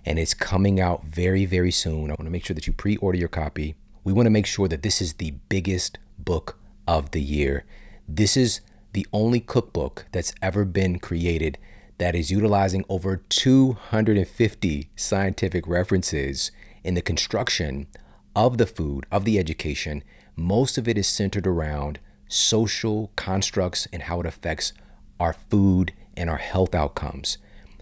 and 0.06 0.20
it's 0.20 0.34
coming 0.34 0.80
out 0.80 1.06
very 1.06 1.46
very 1.46 1.72
soon. 1.72 2.06
I 2.06 2.16
want 2.16 2.26
to 2.26 2.30
make 2.30 2.46
sure 2.46 2.54
that 2.54 2.68
you 2.68 2.74
pre-order 2.74 3.18
your 3.18 3.30
copy. 3.30 3.76
We 4.04 4.14
want 4.14 4.26
to 4.26 4.32
make 4.32 4.46
sure 4.46 4.68
that 4.68 4.84
this 4.84 5.02
is 5.02 5.14
the 5.14 5.32
biggest 5.48 5.98
book 6.20 6.60
of 6.92 7.12
the 7.12 7.22
year. 7.22 7.64
This 8.06 8.36
is 8.36 8.60
the 8.92 9.08
only 9.14 9.40
cookbook 9.40 10.08
that's 10.12 10.34
ever 10.42 10.66
been 10.66 11.00
created 11.00 11.58
that 12.00 12.16
is 12.16 12.30
utilizing 12.30 12.84
over 12.90 13.16
250 13.30 14.90
scientific 14.98 15.66
references 15.66 16.52
in 16.84 16.94
the 16.94 17.02
construction 17.02 17.88
of 18.36 18.58
the 18.58 18.66
food, 18.66 19.06
of 19.10 19.24
the 19.24 19.40
education. 19.40 20.04
Most 20.36 20.78
of 20.78 20.86
it 20.86 20.98
is 20.98 21.08
centered 21.08 21.48
around 21.48 22.00
social 22.28 23.12
constructs 23.16 23.88
and 23.94 24.04
how 24.04 24.20
it 24.20 24.26
affects 24.26 24.74
our 25.18 25.32
food 25.32 25.94
and 26.18 26.30
our 26.30 26.40
health 26.40 26.76
outcomes. 26.76 27.38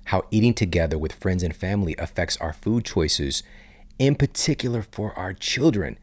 How 0.05 0.27
eating 0.29 0.53
together 0.53 0.99
with 0.99 1.13
friends 1.13 1.41
and 1.41 1.55
family 1.55 1.95
affects 1.97 2.37
our 2.37 2.53
food 2.53 2.85
choices, 2.85 3.41
in 3.97 4.13
particular 4.13 4.83
for 4.83 5.17
our 5.17 5.33
children. 5.33 5.97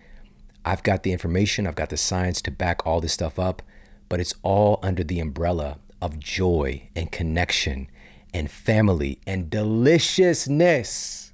I've 0.66 0.82
got 0.82 1.04
the 1.04 1.12
information, 1.12 1.66
I've 1.66 1.76
got 1.76 1.90
the 1.90 1.96
science 1.96 2.42
to 2.42 2.50
back 2.50 2.84
all 2.84 3.00
this 3.00 3.12
stuff 3.12 3.38
up, 3.38 3.62
but 4.08 4.18
it's 4.18 4.34
all 4.42 4.80
under 4.82 5.04
the 5.04 5.20
umbrella 5.20 5.78
of 6.02 6.18
joy 6.18 6.88
and 6.96 7.10
connection 7.12 7.88
and 8.34 8.50
family 8.50 9.20
and 9.28 9.48
deliciousness. 9.48 11.32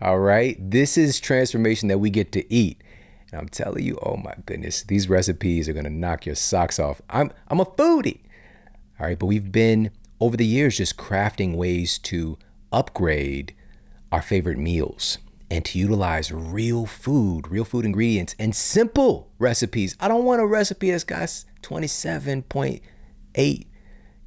All 0.00 0.18
right. 0.18 0.58
This 0.58 0.98
is 0.98 1.20
transformation 1.20 1.88
that 1.88 1.98
we 1.98 2.10
get 2.10 2.32
to 2.32 2.52
eat. 2.52 2.82
And 3.30 3.40
I'm 3.40 3.48
telling 3.48 3.84
you, 3.84 3.96
oh 4.02 4.16
my 4.16 4.34
goodness, 4.44 4.82
these 4.82 5.08
recipes 5.08 5.68
are 5.68 5.72
going 5.72 5.84
to 5.84 5.90
knock 5.90 6.26
your 6.26 6.34
socks 6.34 6.80
off. 6.80 7.00
I'm, 7.08 7.32
I'm 7.48 7.60
a 7.60 7.64
foodie. 7.64 8.22
All 8.98 9.06
right. 9.06 9.18
But 9.18 9.26
we've 9.26 9.52
been 9.52 9.92
over 10.18 10.36
the 10.36 10.44
years 10.44 10.78
just 10.78 10.96
crafting 10.96 11.54
ways 11.54 11.96
to 11.98 12.38
upgrade 12.72 13.54
our 14.10 14.20
favorite 14.20 14.58
meals 14.58 15.18
and 15.54 15.64
to 15.64 15.78
utilize 15.78 16.32
real 16.32 16.84
food, 16.84 17.46
real 17.46 17.64
food 17.64 17.84
ingredients, 17.84 18.34
and 18.40 18.56
simple 18.56 19.30
recipes. 19.38 19.96
I 20.00 20.08
don't 20.08 20.24
want 20.24 20.42
a 20.42 20.46
recipe 20.46 20.90
that's 20.90 21.04
got 21.04 21.28
27.8 21.62 23.66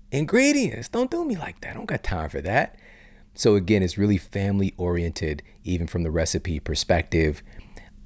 ingredients. 0.09 0.87
Don't 0.87 1.11
do 1.11 1.25
me 1.25 1.35
like 1.35 1.59
that. 1.59 1.71
I 1.71 1.73
don't 1.73 1.85
got 1.85 2.01
time 2.01 2.29
for 2.29 2.39
that. 2.41 2.77
So 3.33 3.55
again, 3.55 3.83
it's 3.83 3.97
really 3.97 4.17
family 4.17 4.73
oriented, 4.77 5.43
even 5.65 5.85
from 5.85 6.03
the 6.03 6.11
recipe 6.11 6.61
perspective. 6.61 7.43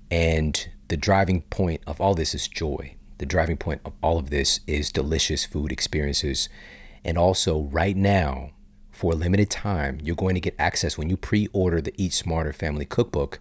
And 0.09 0.67
the 0.88 0.97
driving 0.97 1.43
point 1.43 1.82
of 1.86 2.01
all 2.01 2.15
this 2.15 2.34
is 2.34 2.47
joy. 2.47 2.95
The 3.19 3.28
driving 3.28 3.57
point 3.57 3.82
of 3.86 3.93
all 4.01 4.17
of 4.17 4.32
this 4.32 4.61
is 4.65 4.91
delicious 4.91 5.45
food 5.45 5.72
experiences. 5.72 6.49
And 7.05 7.19
also, 7.19 7.69
right 7.72 7.95
now, 7.95 8.49
for 9.01 9.13
a 9.13 9.15
limited 9.15 9.49
time, 9.49 9.99
you're 10.03 10.15
going 10.15 10.35
to 10.35 10.39
get 10.39 10.53
access 10.59 10.95
when 10.95 11.09
you 11.09 11.17
pre 11.17 11.47
order 11.53 11.81
the 11.81 11.91
Eat 11.97 12.13
Smarter 12.13 12.53
Family 12.53 12.85
Cookbook. 12.85 13.39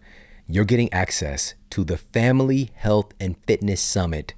You're 0.49 0.65
getting 0.65 0.91
access 0.91 1.53
to 1.69 1.85
the 1.85 1.99
Family 1.99 2.71
Health 2.77 3.13
and 3.21 3.37
Fitness 3.47 3.83
Summit 3.83 4.33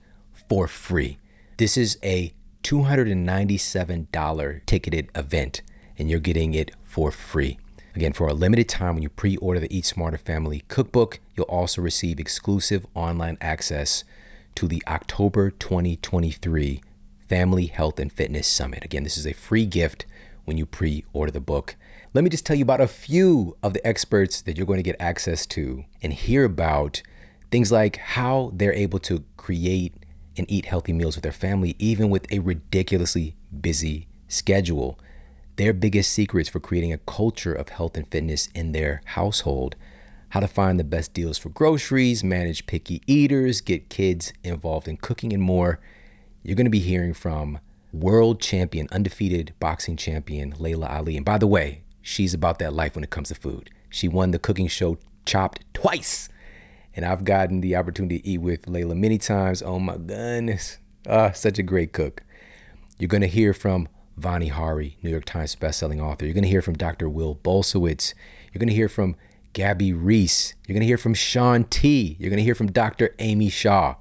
for 0.49 0.67
free. 0.67 1.19
This 1.59 1.77
is 1.77 1.97
a 2.03 2.33
$297 2.65 4.67
ticketed 4.67 5.11
event, 5.15 5.63
and 5.97 6.11
you're 6.11 6.19
getting 6.19 6.55
it 6.55 6.73
for 6.83 7.13
free. 7.13 7.57
Again, 7.95 8.13
for 8.13 8.27
a 8.27 8.35
limited 8.35 8.69
time, 8.69 8.95
when 8.95 9.05
you 9.05 9.09
pre 9.09 9.37
order 9.37 9.61
the 9.61 9.73
Eat 9.73 9.87
Smarter 9.87 10.19
Family 10.19 10.65
Cookbook, 10.67 11.21
you'll 11.37 11.47
also 11.47 11.81
receive 11.81 12.19
exclusive 12.19 12.85
online 12.97 13.39
access 13.41 14.03
to 14.57 14.67
the 14.67 14.83
October 14.89 15.53
2023 15.53 16.83
Family 17.29 17.67
Health 17.67 18.01
and 18.01 18.13
Fitness 18.13 18.49
Summit. 18.49 18.85
Again, 18.85 19.05
this 19.05 19.17
is 19.17 19.27
a 19.29 19.33
free 19.33 19.67
gift 19.67 20.05
when 20.45 20.59
you 20.59 20.67
pre 20.67 21.05
order 21.13 21.33
the 21.33 21.41
book. 21.41 21.77
Let 22.15 22.25
me 22.25 22.31
just 22.31 22.45
tell 22.45 22.57
you 22.57 22.63
about 22.63 22.81
a 22.81 22.87
few 22.87 23.57
of 23.63 23.73
the 23.73 23.87
experts 23.87 24.43
that 24.43 24.57
you're 24.57 24.67
going 24.67 24.79
to 24.79 24.83
get 24.83 24.97
access 25.01 25.47
to 25.47 25.85
and 26.03 26.13
hear 26.13 26.45
about 26.45 27.03
things 27.51 27.71
like 27.71 27.97
how 27.97 28.51
they're 28.55 28.73
able 28.73 28.99
to 29.01 29.25
create 29.37 29.95
and 30.37 30.51
eat 30.51 30.67
healthy 30.67 30.93
meals 30.93 31.17
with 31.17 31.23
their 31.23 31.33
family, 31.33 31.77
even 31.79 32.11
with 32.11 32.31
a 32.33 32.39
ridiculously 32.41 33.37
busy 33.61 34.09
schedule. 34.29 34.99
Their 35.57 35.73
biggest 35.73 36.11
secrets 36.13 36.49
for 36.49 36.61
creating 36.61 36.93
a 36.93 36.99
culture 36.99 37.53
of 37.53 37.69
health 37.69 37.97
and 37.97 38.09
fitness 38.09 38.49
in 38.55 38.73
their 38.73 39.03
household, 39.05 39.77
how 40.31 40.41
to 40.41 40.49
find 40.49 40.81
the 40.81 40.85
best 40.85 41.13
deals 41.13 41.37
for 41.37 41.51
groceries, 41.51 42.25
manage 42.25 42.67
picky 42.67 43.03
eaters, 43.07 43.61
get 43.61 43.91
kids 43.91 44.33
involved 44.43 44.89
in 44.89 44.97
cooking, 44.97 45.33
and 45.33 45.43
more. 45.43 45.79
You're 46.43 46.57
going 46.57 46.67
to 46.67 46.71
be 46.71 46.79
hearing 46.79 47.13
from 47.13 47.59
world 47.93 48.41
champion, 48.41 48.89
undefeated 48.91 49.55
boxing 49.61 49.97
champion 49.97 50.55
Laila 50.59 50.87
Ali. 50.87 51.17
And 51.17 51.25
by 51.25 51.39
the 51.39 51.47
way, 51.47 51.83
she's 52.01 52.35
about 52.35 52.59
that 52.59 52.73
life 52.73 52.95
when 52.95 53.05
it 53.05 53.11
comes 53.11 53.29
to 53.29 53.35
food. 53.35 53.71
She 53.91 54.09
won 54.09 54.31
the 54.31 54.39
cooking 54.39 54.69
show 54.69 54.99
Chopped 55.25 55.65
twice. 55.73 56.29
And 56.95 57.05
I've 57.05 57.25
gotten 57.25 57.61
the 57.61 57.77
opportunity 57.77 58.19
to 58.19 58.29
eat 58.29 58.39
with 58.39 58.69
Laila 58.69 58.95
many 58.95 59.19
times. 59.19 59.63
Oh 59.63 59.79
my 59.79 59.97
goodness. 59.97 60.79
Ah, 61.09 61.31
such 61.33 61.59
a 61.59 61.63
great 61.63 61.93
cook. 61.93 62.23
You're 62.99 63.09
going 63.09 63.23
to 63.23 63.29
hear 63.29 63.55
from 63.55 63.89
Vani 64.21 64.51
Hari, 64.51 64.99
New 65.03 65.11
York 65.11 65.25
Times 65.25 65.57
bestselling 65.57 66.03
author. 66.03 66.25
You're 66.25 66.35
going 66.35 66.45
to 66.45 66.51
hear 66.51 66.63
from 66.63 66.75
Dr. 66.75 67.09
Will 67.09 67.37
Bulsiewicz. 67.37 68.15
You're 68.53 68.61
going 68.61 68.69
to 68.69 68.75
hear 68.75 68.89
from 68.89 69.17
Gabby 69.55 69.93
Reece. 69.93 70.55
You're 70.67 70.75
going 70.75 70.83
to 70.83 70.87
hear 70.87 70.99
from 70.99 71.15
Shaun 71.15 71.65
T. 71.65 72.17
You're 72.19 72.31
going 72.31 72.39
to 72.39 72.45
hear 72.45 72.55
from 72.55 72.71
Dr. 72.71 73.15
Amy 73.19 73.49
Shah. 73.49 73.97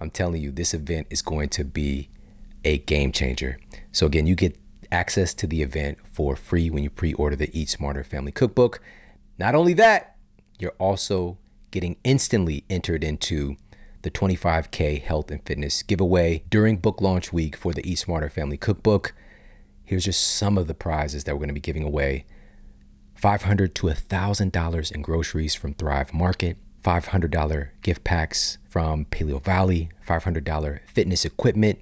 I'm 0.00 0.10
telling 0.10 0.42
you, 0.42 0.50
this 0.50 0.74
event 0.74 1.06
is 1.10 1.22
going 1.22 1.48
to 1.50 1.64
be 1.64 2.10
a 2.64 2.78
game 2.78 3.12
changer. 3.12 3.58
So, 3.92 4.06
again, 4.06 4.26
you 4.26 4.34
get 4.34 4.56
access 4.92 5.34
to 5.34 5.46
the 5.46 5.62
event 5.62 5.98
for 6.04 6.36
free 6.36 6.70
when 6.70 6.82
you 6.82 6.90
pre 6.90 7.12
order 7.14 7.36
the 7.36 7.50
Eat 7.58 7.68
Smarter 7.68 8.04
Family 8.04 8.32
Cookbook. 8.32 8.80
Not 9.38 9.54
only 9.54 9.72
that, 9.74 10.16
you're 10.58 10.74
also 10.78 11.38
getting 11.70 11.96
instantly 12.04 12.64
entered 12.68 13.04
into 13.04 13.56
the 14.02 14.10
25K 14.10 15.02
health 15.02 15.30
and 15.30 15.44
fitness 15.44 15.82
giveaway 15.82 16.42
during 16.50 16.76
book 16.76 17.00
launch 17.00 17.32
week 17.32 17.56
for 17.56 17.72
the 17.72 17.88
Eat 17.88 17.98
Smarter 17.98 18.28
Family 18.28 18.56
Cookbook. 18.56 19.14
Here's 19.84 20.04
just 20.04 20.36
some 20.36 20.56
of 20.56 20.66
the 20.66 20.74
prizes 20.74 21.24
that 21.24 21.34
we're 21.34 21.40
going 21.40 21.48
to 21.48 21.54
be 21.54 21.60
giving 21.60 21.84
away 21.84 22.24
$500 23.20 23.74
to 23.74 23.86
$1,000 23.88 24.92
in 24.92 25.02
groceries 25.02 25.54
from 25.54 25.74
Thrive 25.74 26.14
Market, 26.14 26.56
$500 26.82 27.68
gift 27.82 28.04
packs 28.04 28.58
from 28.68 29.04
Paleovalley, 29.06 29.90
$500 30.06 30.80
fitness 30.86 31.24
equipment, 31.24 31.78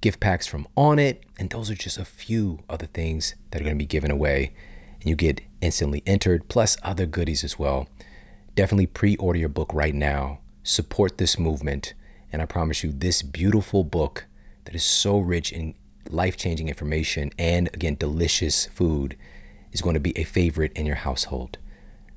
gift 0.00 0.20
packs 0.20 0.46
from 0.46 0.68
Onnit, 0.76 1.18
and 1.38 1.50
those 1.50 1.70
are 1.70 1.74
just 1.74 1.98
a 1.98 2.04
few 2.04 2.60
of 2.68 2.78
the 2.78 2.86
things 2.86 3.34
that 3.50 3.60
are 3.60 3.64
going 3.64 3.76
to 3.76 3.78
be 3.78 3.86
given 3.86 4.10
away. 4.10 4.52
And 5.00 5.08
you 5.08 5.16
get 5.16 5.40
instantly 5.60 6.02
entered, 6.06 6.48
plus 6.48 6.76
other 6.82 7.06
goodies 7.06 7.44
as 7.44 7.58
well. 7.58 7.88
Definitely 8.54 8.86
pre 8.86 9.16
order 9.16 9.38
your 9.38 9.48
book 9.48 9.72
right 9.72 9.94
now. 9.94 10.40
Support 10.62 11.16
this 11.18 11.38
movement. 11.38 11.94
And 12.32 12.40
I 12.42 12.46
promise 12.46 12.84
you, 12.84 12.92
this 12.92 13.22
beautiful 13.22 13.84
book 13.84 14.26
that 14.64 14.74
is 14.74 14.84
so 14.84 15.18
rich 15.18 15.52
in 15.52 15.74
life 16.10 16.36
changing 16.36 16.68
information 16.68 17.30
and, 17.38 17.68
again, 17.68 17.96
delicious 17.98 18.66
food 18.66 19.16
is 19.72 19.80
going 19.80 19.94
to 19.94 20.00
be 20.00 20.18
a 20.18 20.24
favorite 20.24 20.72
in 20.74 20.84
your 20.86 20.96
household. 20.96 21.56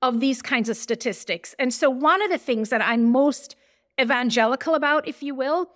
of 0.00 0.18
these 0.18 0.40
kinds 0.40 0.70
of 0.70 0.78
statistics. 0.78 1.54
And 1.58 1.74
so, 1.74 1.90
one 1.90 2.22
of 2.22 2.30
the 2.30 2.38
things 2.38 2.70
that 2.70 2.80
I'm 2.80 3.04
most 3.04 3.54
evangelical 4.00 4.74
about, 4.74 5.06
if 5.06 5.22
you 5.22 5.34
will, 5.34 5.68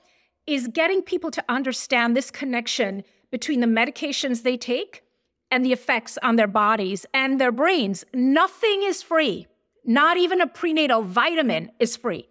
is 0.47 0.69
getting 0.69 1.03
people 1.03 1.31
to 1.31 1.45
understand 1.47 2.17
this 2.17 2.31
connection 2.31 3.05
between 3.31 3.61
the 3.61 3.67
medications 3.67 4.43
they 4.43 4.57
take 4.57 5.03
and 5.51 5.63
the 5.63 5.75
effects 5.75 6.17
on 6.23 6.37
their 6.37 6.47
bodies 6.47 7.05
and 7.13 7.39
their 7.39 7.53
brains. 7.53 8.03
Nothing 8.15 8.83
is 8.83 9.03
free. 9.03 9.47
Not 9.85 10.17
even 10.17 10.41
a 10.41 10.47
prenatal 10.47 11.03
vitamin 11.03 11.71
is 11.79 11.99
free. 11.99 12.29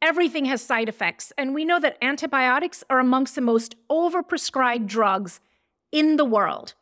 Everything 0.00 0.44
has 0.44 0.62
side 0.62 0.88
effects, 0.88 1.32
and 1.36 1.54
we 1.54 1.64
know 1.64 1.80
that 1.80 1.98
antibiotics 2.00 2.84
are 2.88 3.00
amongst 3.00 3.34
the 3.34 3.40
most 3.40 3.74
overprescribed 3.90 4.86
drugs 4.86 5.40
in 5.90 6.16
the 6.16 6.24
world. 6.24 6.74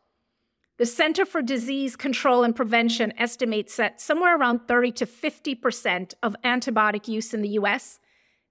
The 0.78 0.84
Center 0.84 1.24
for 1.24 1.40
Disease 1.40 1.96
Control 1.96 2.42
and 2.42 2.54
Prevention 2.54 3.14
estimates 3.16 3.76
that 3.76 3.98
somewhere 4.02 4.36
around 4.36 4.68
30 4.68 4.92
to 4.92 5.06
50% 5.06 6.12
of 6.22 6.36
antibiotic 6.44 7.08
use 7.08 7.32
in 7.32 7.40
the 7.40 7.48
US 7.50 7.98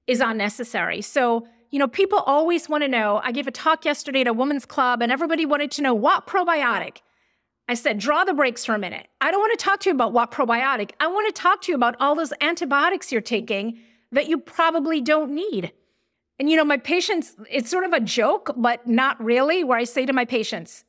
is 0.08 0.20
unnecessary. 0.20 1.02
So, 1.02 1.48
you 1.70 1.78
know, 1.78 1.88
people 1.88 2.20
always 2.20 2.68
want 2.68 2.84
to 2.84 2.88
know. 2.88 3.22
I 3.24 3.32
gave 3.32 3.46
a 3.46 3.52
talk 3.52 3.86
yesterday 3.86 4.22
at 4.22 4.28
a 4.28 4.34
women's 4.34 4.66
club, 4.66 5.04
and 5.04 5.12
everybody 5.12 5.46
wanted 5.46 5.70
to 5.72 5.84
know 5.84 5.94
what 5.94 6.26
probiotic. 6.26 6.98
I 7.68 7.76
said, 7.76 8.00
draw 8.00 8.24
the 8.24 8.34
brakes 8.34 8.66
for 8.66 8.74
a 8.74 8.80
minute. 8.80 9.08
I 9.22 9.30
don't 9.30 9.40
want 9.40 9.60
to 9.60 9.64
talk 9.64 9.80
to 9.82 9.90
you 9.90 9.96
about 9.96 10.14
what 10.14 10.32
probiotic. 10.32 10.92
I 11.00 11.06
want 11.08 11.28
to 11.28 11.40
talk 11.40 11.62
to 11.64 11.72
you 11.72 11.76
about 11.76 11.96
all 12.00 12.16
those 12.16 12.34
antibiotics 12.42 13.12
you're 13.12 13.22
taking 13.22 13.80
that 14.12 14.28
you 14.28 14.38
probably 14.38 15.02
don't 15.02 15.32
need. 15.32 15.72
And 16.40 16.50
you 16.50 16.58
know, 16.58 16.66
my 16.66 16.78
patients, 16.78 17.36
it's 17.50 17.70
sort 17.70 17.86
of 17.86 17.94
a 17.94 18.00
joke, 18.00 18.52
but 18.56 18.86
not 18.88 19.24
really, 19.24 19.64
where 19.64 19.78
I 19.78 19.84
say 19.86 20.06
to 20.06 20.14
my 20.14 20.26
patients, 20.26 20.84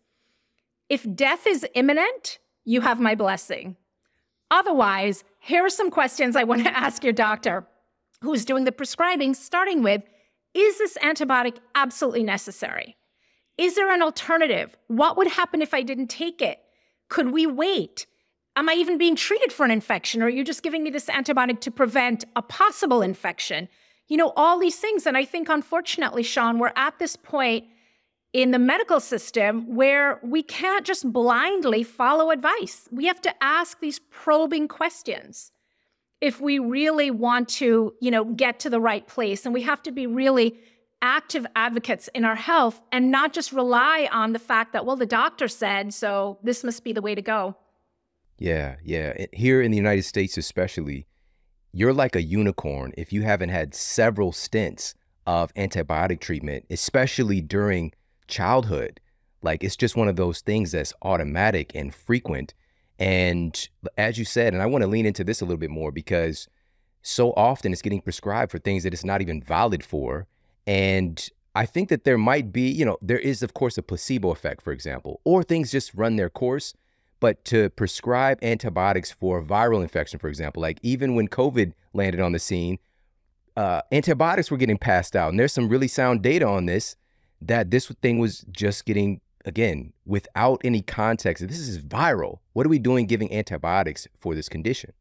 if 0.89 1.07
death 1.14 1.47
is 1.47 1.67
imminent, 1.75 2.39
you 2.64 2.81
have 2.81 3.01
my 3.01 3.14
blessing. 3.14 3.77
Otherwise, 4.51 5.25
here 5.41 5.64
are 5.64 5.71
some 5.71 5.91
questions 5.91 6.37
I 6.37 6.45
want 6.45 6.64
to 6.64 6.77
ask 6.77 7.03
your 7.03 7.12
doctor 7.12 7.67
who's 8.21 8.45
doing 8.45 8.64
the 8.64 8.73
prescribing, 8.73 9.35
starting 9.35 9.83
with 9.83 10.03
Is 10.55 10.79
this 10.79 10.97
antibiotic 11.03 11.57
absolutely 11.75 12.23
necessary? 12.23 12.97
Is 13.59 13.75
there 13.75 13.93
an 13.93 14.03
alternative? 14.03 14.77
What 14.89 15.17
would 15.17 15.29
happen 15.29 15.62
if 15.62 15.73
I 15.73 15.83
didn't 15.83 16.09
take 16.09 16.43
it? 16.43 16.59
Could 17.09 17.33
we 17.33 17.47
wait? 17.47 18.07
Am 18.57 18.70
I 18.70 18.72
even 18.72 18.96
being 18.96 19.14
treated 19.14 19.52
for 19.52 19.64
an 19.64 19.70
infection? 19.70 20.22
Or 20.22 20.26
are 20.26 20.30
you 20.30 20.42
just 20.42 20.62
giving 20.62 20.82
me 20.82 20.90
this 20.90 21.07
antibiotic 21.07 21.61
to 21.61 21.70
prevent 21.70 22.24
a 22.34 22.42
possible 22.42 23.02
infection? 23.02 23.68
You 24.09 24.16
know, 24.16 24.32
all 24.34 24.59
these 24.59 24.76
things. 24.76 25.07
And 25.07 25.16
I 25.16 25.26
think, 25.26 25.50
unfortunately, 25.50 26.22
Shawn, 26.22 26.59
we're 26.59 26.72
at 26.74 26.98
this 26.98 27.16
point 27.16 27.66
in 28.32 28.50
the 28.52 28.59
medical 28.59 28.98
system 28.98 29.74
where 29.74 30.20
we 30.22 30.42
can't 30.42 30.86
just 30.86 31.12
blindly 31.12 31.82
follow 31.82 32.30
advice. 32.30 32.88
We 32.90 33.07
have 33.07 33.20
to 33.22 33.34
ask 33.42 33.80
these 33.80 33.98
probing 33.98 34.68
questions 34.68 35.52
if 36.20 36.40
we 36.40 36.59
really 36.59 37.11
want 37.11 37.48
to, 37.48 37.94
you 38.00 38.11
know, 38.11 38.24
get 38.24 38.59
to 38.61 38.70
the 38.70 38.80
right 38.80 39.07
place. 39.07 39.44
And 39.44 39.52
we 39.52 39.62
have 39.62 39.82
to 39.82 39.92
be 39.92 40.07
really 40.07 40.59
active 41.02 41.46
advocates 41.54 42.09
in 42.14 42.24
our 42.24 42.34
health 42.34 42.80
and 42.90 43.11
not 43.11 43.34
just 43.34 43.52
rely 43.52 44.09
on 44.11 44.32
the 44.32 44.38
fact 44.38 44.72
that, 44.72 44.86
well, 44.86 44.96
the 44.96 45.07
doctor 45.07 45.46
said, 45.46 45.92
so 45.92 46.38
this 46.42 46.64
must 46.64 46.84
be 46.84 46.94
the 46.94 47.02
way 47.02 47.14
to 47.14 47.22
go. 47.22 47.54
Yeah, 48.39 48.76
yeah. 48.84 49.26
Here 49.32 49.62
in 49.62 49.70
the 49.70 49.76
United 49.76 50.05
States, 50.05 50.37
especially, 50.37 51.07
you're 51.72 51.93
like 51.93 52.16
a 52.16 52.22
unicorn 52.22 52.93
if 52.97 53.12
you 53.12 53.22
haven't 53.22 53.49
had 53.49 53.74
several 53.74 54.32
stints 54.32 54.95
of 55.26 55.53
antibiotic 55.55 56.20
treatment, 56.20 56.64
especially 56.70 57.41
during 57.41 57.93
childhood. 58.28 59.01
Like 59.43 59.62
it's 59.64 59.76
just 59.76 59.97
one 59.97 60.09
of 60.09 60.16
those 60.16 60.41
things 60.41 60.72
that's 60.72 60.93
automatic 61.03 61.72
and 61.74 61.95
frequent. 61.95 62.55
And 62.99 63.68
as 63.99 64.18
you 64.18 64.24
said, 64.24 64.55
and 64.55 64.62
I 64.62 64.66
want 64.66 64.82
to 64.82 64.89
lean 64.89 65.07
into 65.07 65.24
this 65.24 65.41
a 65.41 65.45
little 65.45 65.59
bit 65.59 65.70
more 65.70 65.93
because 65.93 66.49
so 67.03 67.32
often 67.32 67.72
it's 67.72 67.82
getting 67.82 68.01
prescribed 68.01 68.51
for 68.51 68.59
things 68.59 68.82
that 68.82 68.93
it's 68.93 69.05
not 69.05 69.20
even 69.20 69.43
valid 69.43 69.84
for. 69.84 70.26
And 70.66 71.28
I 71.55 71.66
think 71.66 71.89
that 71.89 72.05
there 72.05 72.18
might 72.18 72.53
be, 72.53 72.68
you 72.68 72.84
know, 72.84 72.99
there 73.01 73.18
is, 73.18 73.43
of 73.43 73.55
course, 73.55 73.78
a 73.78 73.82
placebo 73.82 74.30
effect, 74.30 74.62
for 74.62 74.72
example, 74.72 75.20
or 75.24 75.43
things 75.43 75.70
just 75.70 75.95
run 75.95 76.16
their 76.16 76.30
course. 76.30 76.74
But 77.19 77.45
to 77.47 77.71
prescribe 77.71 78.39
antibiotics 78.43 79.11
for 79.11 79.43
viral 79.43 79.83
infection, 79.83 80.19
for 80.19 80.29
example, 80.29 80.61
like 80.61 80.79
even 80.83 81.14
when 81.14 81.29
COVID 81.29 81.73
landed 81.93 82.21
on 82.21 82.33
the 82.33 82.39
scene, 82.39 82.79
uh, 83.57 83.81
antibiotics 83.91 84.51
were 84.51 84.59
getting 84.59 84.77
passed 84.77 85.17
out. 85.17 85.31
And 85.31 85.41
there's 85.41 85.53
some 85.53 85.69
really 85.69 85.89
sound 85.89 86.23
data 86.23 86.47
on 86.47 86.67
this 86.67 86.97
that 87.41 87.71
this 87.71 87.87
thing 88.03 88.19
was 88.19 88.45
just 88.51 88.85
getting 88.85 89.21
again, 89.47 89.93
without 90.05 90.61
any 90.64 90.83
context, 90.83 91.47
this 91.47 91.61
is 91.61 91.79
viral. 91.79 92.41
What 92.53 92.67
are 92.67 92.69
we 92.69 92.81
doing 92.81 93.07
giving 93.07 93.33
antibiotics 93.33 94.07
for 94.19 94.35
this 94.35 94.49
condition? 94.49 94.93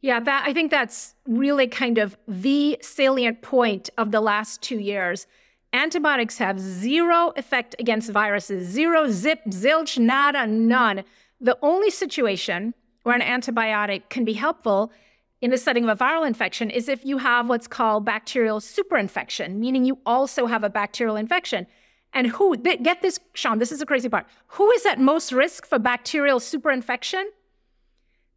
Yeah, 0.00 0.20
that 0.20 0.44
I 0.46 0.54
think 0.54 0.70
that's 0.70 1.14
really 1.26 1.66
kind 1.66 1.98
of 1.98 2.16
the 2.26 2.78
salient 2.80 3.42
point 3.42 3.90
of 3.98 4.12
the 4.12 4.20
last 4.20 4.62
two 4.62 4.78
years. 4.78 5.26
Antibiotics 5.72 6.38
have 6.38 6.58
zero 6.58 7.32
effect 7.36 7.76
against 7.78 8.10
viruses, 8.10 8.68
zero, 8.68 9.08
zip, 9.08 9.40
zilch, 9.50 9.98
nada, 9.98 10.46
none. 10.46 11.04
The 11.40 11.56
only 11.62 11.90
situation 11.90 12.74
where 13.04 13.14
an 13.14 13.20
antibiotic 13.20 14.08
can 14.08 14.24
be 14.24 14.32
helpful 14.32 14.92
in 15.40 15.50
the 15.50 15.58
setting 15.58 15.88
of 15.88 16.00
a 16.00 16.04
viral 16.04 16.26
infection 16.26 16.70
is 16.70 16.88
if 16.88 17.04
you 17.04 17.18
have 17.18 17.48
what's 17.48 17.66
called 17.66 18.04
bacterial 18.04 18.60
superinfection, 18.60 19.54
meaning 19.54 19.84
you 19.84 19.98
also 20.04 20.46
have 20.46 20.64
a 20.64 20.70
bacterial 20.70 21.16
infection. 21.16 21.66
And 22.12 22.26
who, 22.26 22.56
get 22.56 23.00
this, 23.00 23.20
Shawn, 23.34 23.58
this 23.58 23.70
is 23.70 23.78
the 23.78 23.86
crazy 23.86 24.08
part. 24.08 24.26
Who 24.48 24.70
is 24.72 24.84
at 24.84 24.98
most 24.98 25.30
risk 25.30 25.64
for 25.64 25.78
bacterial 25.78 26.40
superinfection? 26.40 27.24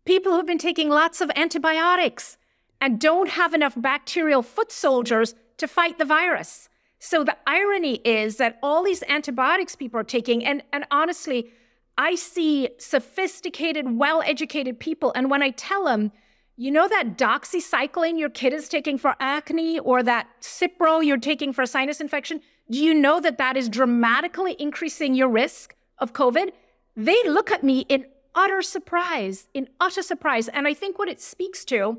People 0.06 0.34
who've 0.34 0.46
been 0.46 0.58
taking 0.60 0.90
lots 0.90 1.20
of 1.20 1.32
antibiotics 1.36 2.38
and 2.80 3.00
don't 3.00 3.30
have 3.30 3.54
enough 3.54 3.74
bacterial 3.76 4.44
foot 4.44 4.72
soldiers 4.72 5.34
to 5.58 5.68
fight 5.68 5.98
the 5.98 6.06
virus. 6.06 6.70
So 7.04 7.26
the 7.26 7.36
irony 7.45 7.95
is 8.06 8.38
that 8.38 8.60
all 8.64 8.82
these 8.82 9.04
antibiotics 9.10 9.76
people 9.76 9.99
are 9.99 10.06
taking, 10.06 10.45
and, 10.45 10.64
and 10.72 10.86
honestly, 10.89 11.51
I 11.97 12.16
see 12.16 12.70
sophisticated, 12.78 13.97
well 13.99 14.22
educated 14.26 14.80
people. 14.80 15.12
And 15.14 15.30
when 15.30 15.43
I 15.43 15.49
tell 15.49 15.84
them, 15.84 16.14
you 16.56 16.72
know 16.72 16.88
that 16.88 17.18
doxycycline 17.18 18.18
your 18.18 18.30
kid 18.30 18.54
is 18.54 18.70
taking 18.70 18.97
for 18.97 19.18
acne 19.20 19.80
or 19.80 20.01
that 20.01 20.30
Cipro 20.39 21.06
you're 21.06 21.18
taking 21.18 21.51
for 21.51 21.64
a 21.64 21.68
sinus 21.68 21.99
infection, 21.99 22.39
do 22.72 22.82
you 22.82 22.93
know 22.93 23.20
that 23.20 23.38
that 23.38 23.58
is 23.58 23.68
dramatically 23.68 24.56
increasing 24.58 25.14
your 25.14 25.28
risk 25.28 25.76
of 25.97 26.14
COVID? 26.14 26.51
They 26.95 27.22
look 27.26 27.51
at 27.51 27.66
me 27.66 27.82
in 27.89 28.06
utter 28.34 28.62
surprise, 28.62 29.49
in 29.54 29.68
utter 29.78 30.04
surprise. 30.04 30.47
And 30.47 30.70
I 30.70 30.74
think 30.74 30.97
what 30.97 31.10
it 31.10 31.20
speaks 31.20 31.66
to 31.66 31.97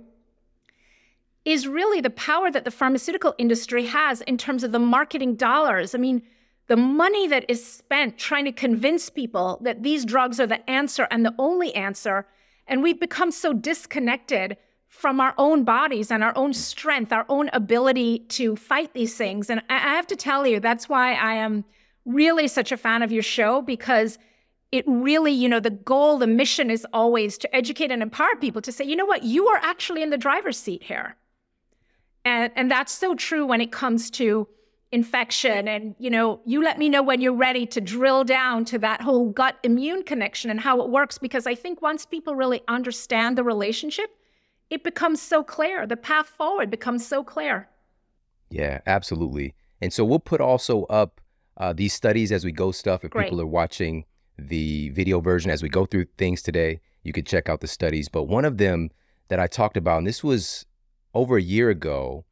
is 1.45 1.69
really 1.69 2.01
the 2.01 2.11
power 2.11 2.51
that 2.51 2.65
the 2.65 2.71
pharmaceutical 2.71 3.35
industry 3.39 3.87
has 3.87 4.23
in 4.23 4.39
terms 4.39 4.65
of 4.65 4.73
the 4.73 4.79
marketing 4.79 5.37
dollars. 5.37 5.95
I 5.95 5.99
mean, 5.99 6.23
the 6.67 6.77
money 6.77 7.27
that 7.29 7.45
is 7.49 7.65
spent 7.65 8.17
trying 8.17 8.47
to 8.47 8.53
convince 8.53 9.11
people 9.11 9.59
that 9.63 9.83
these 9.83 10.05
drugs 10.05 10.41
are 10.41 10.47
the 10.47 10.69
answer 10.69 11.07
and 11.11 11.25
the 11.25 11.35
only 11.39 11.75
answer. 11.75 12.27
And 12.67 12.83
we've 12.83 12.99
become 12.99 13.31
so 13.31 13.53
disconnected 13.53 14.57
from 14.89 15.21
our 15.21 15.35
own 15.37 15.65
bodies 15.65 16.11
and 16.11 16.25
our 16.25 16.33
own 16.37 16.55
strength, 16.55 17.13
our 17.13 17.27
own 17.29 17.51
ability 17.53 18.21
to 18.21 18.57
fight 18.57 18.95
these 18.95 19.17
things. 19.17 19.51
And 19.51 19.61
I 19.69 19.79
have 19.79 20.07
to 20.07 20.17
tell 20.17 20.47
you, 20.47 20.61
that's 20.61 20.89
why 20.89 21.15
I 21.15 21.35
am 21.35 21.65
really 22.07 22.49
such 22.49 22.73
a 22.73 22.77
fan 22.77 23.03
of 23.03 23.13
your 23.13 23.23
show 23.23 23.61
because 23.61 24.19
it 24.73 24.85
really, 24.87 25.33
you 25.33 25.49
know, 25.49 25.61
the 25.61 25.71
goal, 25.71 26.19
the 26.19 26.27
mission 26.27 26.71
is 26.71 26.87
always 26.93 27.37
to 27.39 27.55
educate 27.55 27.91
and 27.91 28.03
empower 28.03 28.35
people 28.41 28.63
to 28.63 28.73
say, 28.73 28.85
you 28.85 28.97
know 28.97 29.05
what, 29.05 29.25
you 29.25 29.47
are 29.49 29.59
actually 29.63 30.03
in 30.03 30.11
the 30.11 30.17
driver's 30.17 30.59
seat 30.59 30.85
here. 30.85 31.17
And, 32.25 32.53
and 32.57 32.71
that's 32.71 32.93
so 32.93 33.15
true 33.15 33.47
when 33.47 33.61
it 33.61 33.73
comes 33.73 34.11
to 34.13 34.49
infection. 34.93 35.69
And, 35.69 35.95
you 35.99 36.09
know, 36.09 36.41
you 36.47 36.63
let 36.63 36.79
me 36.79 36.89
know 36.89 37.03
when 37.03 37.21
you're 37.21 37.35
ready 37.35 37.67
to 37.67 37.81
drill 37.81 38.25
down 38.25 38.65
to 38.67 38.79
that 38.79 39.03
whole 39.03 39.31
gut 39.31 39.57
immune 39.63 40.05
connection 40.05 40.51
and 40.51 40.61
how 40.61 40.81
it 40.81 40.89
works. 40.89 41.19
Because 41.19 41.47
I 41.47 41.55
think 41.55 41.83
once 41.83 42.07
people 42.07 42.35
really 42.35 42.63
understand 42.69 43.37
the 43.37 43.45
relationship, 43.45 44.11
it 44.71 44.85
becomes 44.85 45.21
so 45.21 45.43
clear. 45.43 45.87
The 45.87 45.97
path 45.97 46.29
forward 46.29 46.71
becomes 46.71 47.07
so 47.07 47.23
clear. 47.23 47.69
Yeah, 48.51 48.81
absolutely. 48.87 49.55
And 49.81 49.93
so 49.93 50.05
we'll 50.05 50.19
put 50.21 50.41
also 50.41 50.85
up 50.85 51.21
uh, 51.57 51.73
these 51.73 51.93
studies 51.93 52.33
as 52.33 52.45
we 52.45 52.53
go 52.53 52.73
stuff. 52.73 53.05
If 53.05 53.11
Great. 53.11 53.25
people 53.25 53.41
are 53.41 53.47
watching 53.47 54.05
the 54.39 54.91
video 54.91 55.21
version 55.21 55.51
as 55.51 55.63
we 55.63 55.69
go 55.69 55.87
through 55.87 56.07
things 56.17 56.43
today, 56.43 56.81
you 57.03 57.13
could 57.13 57.27
check 57.27 57.49
out 57.49 57.61
the 57.61 57.69
studies. 57.69 58.09
But 58.09 58.25
one 58.25 58.45
of 58.45 58.59
them 58.59 58.91
that 59.29 59.39
I 59.39 59.47
talked 59.47 59.77
about, 59.77 59.99
and 59.99 60.07
this 60.07 60.25
was 60.25 60.67
over 61.15 61.37
a 61.37 61.43
year 61.43 61.71
ago, 61.71 62.25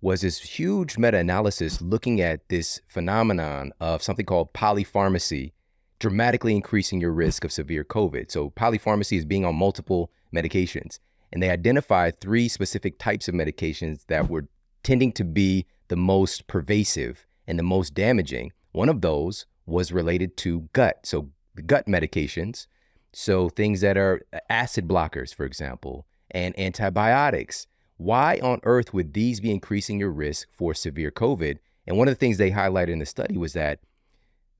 was 0.00 0.20
this 0.20 0.38
huge 0.38 0.96
meta-analysis 0.96 1.80
looking 1.80 2.20
at 2.20 2.48
this 2.48 2.80
phenomenon 2.86 3.72
of 3.80 4.02
something 4.02 4.26
called 4.26 4.54
polypharmacy, 4.54 5.52
dramatically 5.98 6.54
increasing 6.54 7.00
your 7.00 7.12
risk 7.12 7.44
of 7.44 7.50
severe 7.50 7.84
COVID. 7.84 8.30
So 8.30 8.50
polypharmacy 8.50 9.18
is 9.18 9.24
being 9.24 9.44
on 9.44 9.56
multiple 9.56 10.12
medications 10.32 11.00
and 11.32 11.42
they 11.42 11.50
identified 11.50 12.20
three 12.20 12.48
specific 12.48 12.98
types 12.98 13.28
of 13.28 13.34
medications 13.34 14.06
that 14.06 14.28
were 14.28 14.48
tending 14.82 15.12
to 15.12 15.24
be 15.24 15.66
the 15.88 15.96
most 15.96 16.46
pervasive 16.46 17.26
and 17.46 17.58
the 17.58 17.62
most 17.64 17.94
damaging. 17.94 18.52
One 18.72 18.88
of 18.88 19.00
those 19.00 19.46
was 19.66 19.92
related 19.92 20.36
to 20.38 20.68
gut, 20.72 21.00
so 21.04 21.30
gut 21.66 21.86
medications, 21.86 22.66
so 23.12 23.48
things 23.48 23.80
that 23.80 23.96
are 23.96 24.22
uh, 24.32 24.38
acid 24.48 24.86
blockers, 24.86 25.34
for 25.34 25.44
example, 25.44 26.06
and 26.30 26.58
antibiotics. 26.58 27.66
Why 27.98 28.38
on 28.42 28.60
earth 28.62 28.94
would 28.94 29.12
these 29.12 29.40
be 29.40 29.50
increasing 29.50 30.00
your 30.00 30.10
risk 30.10 30.48
for 30.50 30.72
severe 30.72 31.10
COVID? 31.10 31.58
And 31.86 31.98
one 31.98 32.08
of 32.08 32.12
the 32.12 32.18
things 32.18 32.38
they 32.38 32.52
highlighted 32.52 32.90
in 32.90 33.00
the 33.00 33.06
study 33.06 33.36
was 33.36 33.52
that 33.52 33.80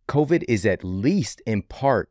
COVID 0.08 0.44
is 0.48 0.66
at 0.66 0.84
least 0.84 1.40
in 1.46 1.62
part 1.62 2.10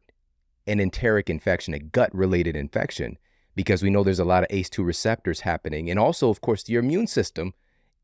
an 0.65 0.79
enteric 0.79 1.29
infection, 1.29 1.73
a 1.73 1.79
gut 1.79 2.13
related 2.13 2.55
infection 2.55 3.17
because 3.55 3.81
we 3.81 3.89
know 3.89 4.03
there's 4.03 4.19
a 4.19 4.25
lot 4.25 4.43
of 4.43 4.49
ACE2 4.49 4.85
receptors 4.85 5.41
happening. 5.41 5.89
And 5.89 5.99
also, 5.99 6.29
of 6.29 6.41
course, 6.41 6.69
your 6.69 6.81
immune 6.81 7.07
system 7.07 7.53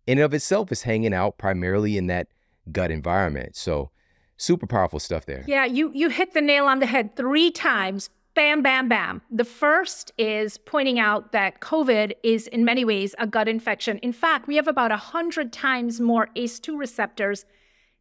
in 0.07 0.17
and 0.17 0.25
of 0.25 0.33
itself 0.33 0.71
is 0.71 0.81
hanging 0.81 1.13
out 1.13 1.37
primarily 1.37 1.97
in 1.97 2.07
that 2.07 2.27
gut 2.71 2.91
environment. 2.91 3.55
So 3.55 3.91
super 4.35 4.67
powerful 4.67 4.99
stuff 4.99 5.25
there. 5.25 5.45
Yeah, 5.47 5.65
you 5.65 5.91
you 5.93 6.09
hit 6.09 6.33
the 6.33 6.41
nail 6.41 6.65
on 6.65 6.79
the 6.79 6.87
head 6.87 7.15
three 7.15 7.51
times. 7.51 8.09
Bam, 8.35 8.63
bam, 8.63 8.89
bam. 8.89 9.21
The 9.29 9.45
first 9.45 10.11
is 10.17 10.57
pointing 10.57 10.99
out 10.99 11.33
that 11.33 11.59
COVID 11.59 12.13
is 12.23 12.47
in 12.47 12.65
many 12.65 12.83
ways 12.83 13.13
a 13.19 13.27
gut 13.27 13.47
infection. 13.47 13.99
In 13.99 14.11
fact, 14.11 14.47
we 14.47 14.55
have 14.55 14.67
about 14.67 14.89
100 14.89 15.53
times 15.53 16.01
more 16.01 16.29
ACE2 16.35 16.77
receptors 16.77 17.45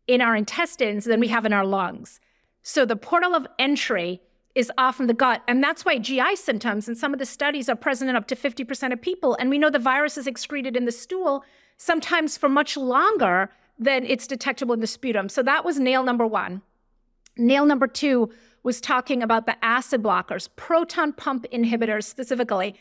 in 0.07 0.22
our 0.22 0.35
intestines 0.35 1.05
than 1.05 1.20
we 1.20 1.28
have 1.28 1.45
in 1.45 1.53
our 1.53 1.66
lungs. 1.66 2.18
So 2.62 2.87
the 2.87 2.97
portal 2.97 3.35
of 3.35 3.47
entry 3.59 4.22
is 4.55 4.72
often 4.78 5.07
the 5.07 5.14
gut. 5.14 5.43
And 5.47 5.62
that's 5.62 5.85
why 5.85 5.99
GI 5.99 6.37
symptoms 6.37 6.89
in 6.89 6.95
some 6.95 7.12
of 7.12 7.18
the 7.18 7.26
studies 7.26 7.68
are 7.68 7.76
present 7.76 8.09
in 8.09 8.16
up 8.16 8.26
to 8.28 8.37
50% 8.37 8.93
of 8.93 9.03
people. 9.03 9.37
And 9.39 9.51
we 9.51 9.59
know 9.59 9.70
the 9.70 9.78
virus 9.78 10.16
is 10.16 10.26
excreted 10.26 10.76
in 10.76 10.87
the 10.87 10.93
stool 10.93 11.45
sometimes 11.76 12.39
for 12.39 12.49
much 12.49 12.76
longer 12.76 13.51
than 13.78 14.05
it's 14.07 14.26
detectable 14.26 14.74
in 14.74 14.80
the 14.80 14.87
sputum. 14.87 15.28
So 15.28 15.43
that 15.43 15.64
was 15.64 15.78
nail 15.78 16.05
number 16.05 16.26
one. 16.26 16.62
Nail 17.37 17.66
number 17.66 17.87
two 17.87 18.30
was 18.62 18.80
talking 18.80 19.22
about 19.22 19.46
the 19.46 19.62
acid 19.64 20.02
blockers, 20.02 20.48
proton 20.56 21.12
pump 21.12 21.46
inhibitors 21.52 22.04
specifically. 22.04 22.74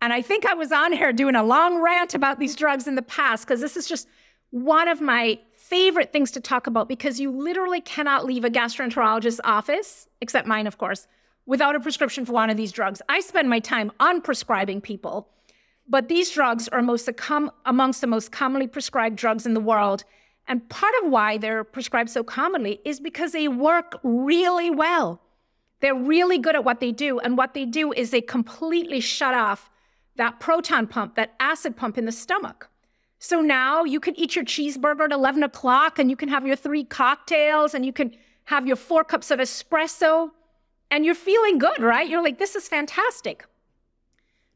And 0.00 0.12
I 0.12 0.22
think 0.22 0.46
I 0.46 0.54
was 0.54 0.70
on 0.70 0.92
here 0.92 1.12
doing 1.12 1.34
a 1.34 1.42
long 1.42 1.80
rant 1.80 2.14
about 2.14 2.38
these 2.38 2.54
drugs 2.54 2.86
in 2.86 2.94
the 2.94 3.02
past 3.02 3.46
because 3.46 3.60
this 3.60 3.76
is 3.76 3.86
just 3.86 4.08
one 4.50 4.86
of 4.86 5.00
my 5.00 5.38
favorite 5.52 6.12
things 6.12 6.30
to 6.30 6.40
talk 6.40 6.66
about 6.66 6.88
because 6.88 7.18
you 7.18 7.30
literally 7.30 7.80
cannot 7.80 8.24
leave 8.24 8.44
a 8.44 8.50
gastroenterologist's 8.50 9.40
office, 9.44 10.06
except 10.20 10.46
mine, 10.46 10.66
of 10.66 10.78
course, 10.78 11.06
without 11.46 11.74
a 11.74 11.80
prescription 11.80 12.24
for 12.24 12.32
one 12.32 12.50
of 12.50 12.56
these 12.56 12.70
drugs. 12.70 13.02
I 13.08 13.20
spend 13.20 13.48
my 13.48 13.60
time 13.60 13.90
unprescribing 13.98 14.82
people, 14.82 15.28
but 15.88 16.08
these 16.08 16.30
drugs 16.30 16.68
are 16.68 16.82
most 16.82 17.08
amongst 17.66 18.00
the 18.00 18.06
most 18.06 18.30
commonly 18.30 18.66
prescribed 18.66 19.16
drugs 19.16 19.46
in 19.46 19.54
the 19.54 19.60
world. 19.60 20.04
And 20.46 20.68
part 20.68 20.94
of 21.02 21.10
why 21.10 21.38
they're 21.38 21.64
prescribed 21.64 22.10
so 22.10 22.22
commonly 22.22 22.80
is 22.84 23.00
because 23.00 23.32
they 23.32 23.48
work 23.48 23.98
really 24.02 24.70
well. 24.70 25.20
They're 25.80 25.94
really 25.94 26.38
good 26.38 26.54
at 26.54 26.64
what 26.64 26.80
they 26.80 26.92
do. 26.92 27.18
And 27.18 27.36
what 27.36 27.54
they 27.54 27.64
do 27.64 27.92
is 27.92 28.10
they 28.10 28.20
completely 28.20 29.00
shut 29.00 29.34
off 29.34 29.70
that 30.16 30.40
proton 30.40 30.86
pump, 30.86 31.14
that 31.16 31.34
acid 31.40 31.76
pump 31.76 31.98
in 31.98 32.04
the 32.04 32.12
stomach. 32.12 32.68
So 33.18 33.40
now 33.40 33.84
you 33.84 34.00
can 34.00 34.18
eat 34.18 34.36
your 34.36 34.44
cheeseburger 34.44 35.06
at 35.06 35.12
11 35.12 35.42
o'clock 35.42 35.98
and 35.98 36.10
you 36.10 36.16
can 36.16 36.28
have 36.28 36.46
your 36.46 36.56
three 36.56 36.84
cocktails 36.84 37.74
and 37.74 37.84
you 37.84 37.92
can 37.92 38.14
have 38.44 38.66
your 38.66 38.76
four 38.76 39.02
cups 39.02 39.30
of 39.30 39.40
espresso 39.40 40.30
and 40.90 41.04
you're 41.04 41.14
feeling 41.14 41.58
good, 41.58 41.80
right? 41.80 42.08
You're 42.08 42.22
like, 42.22 42.38
this 42.38 42.54
is 42.54 42.68
fantastic. 42.68 43.46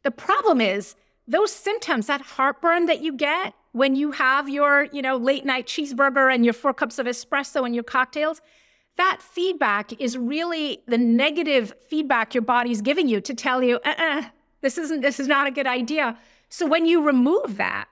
The 0.02 0.10
problem 0.10 0.60
is 0.60 0.94
those 1.28 1.52
symptoms, 1.52 2.06
that 2.06 2.22
heartburn 2.22 2.86
that 2.86 3.02
you 3.02 3.12
get 3.12 3.54
when 3.72 3.94
you 3.94 4.12
have 4.12 4.48
your, 4.48 4.88
you 4.92 5.02
know, 5.02 5.16
late 5.16 5.44
night 5.44 5.66
cheeseburger 5.66 6.34
and 6.34 6.44
your 6.44 6.54
four 6.54 6.72
cups 6.72 6.98
of 6.98 7.06
espresso 7.06 7.64
and 7.64 7.74
your 7.74 7.84
cocktails, 7.84 8.40
that 8.96 9.20
feedback 9.20 9.92
is 10.00 10.16
really 10.16 10.82
the 10.88 10.98
negative 10.98 11.72
feedback 11.88 12.34
your 12.34 12.42
body's 12.42 12.80
giving 12.80 13.06
you 13.08 13.20
to 13.20 13.34
tell 13.34 13.62
you, 13.62 13.78
uh-uh, 13.84 14.22
this 14.62 14.78
isn't, 14.78 15.02
this 15.02 15.20
is 15.20 15.28
not 15.28 15.46
a 15.46 15.52
good 15.52 15.66
idea. 15.66 16.18
So 16.48 16.66
when 16.66 16.86
you 16.86 17.04
remove 17.04 17.58
that, 17.58 17.88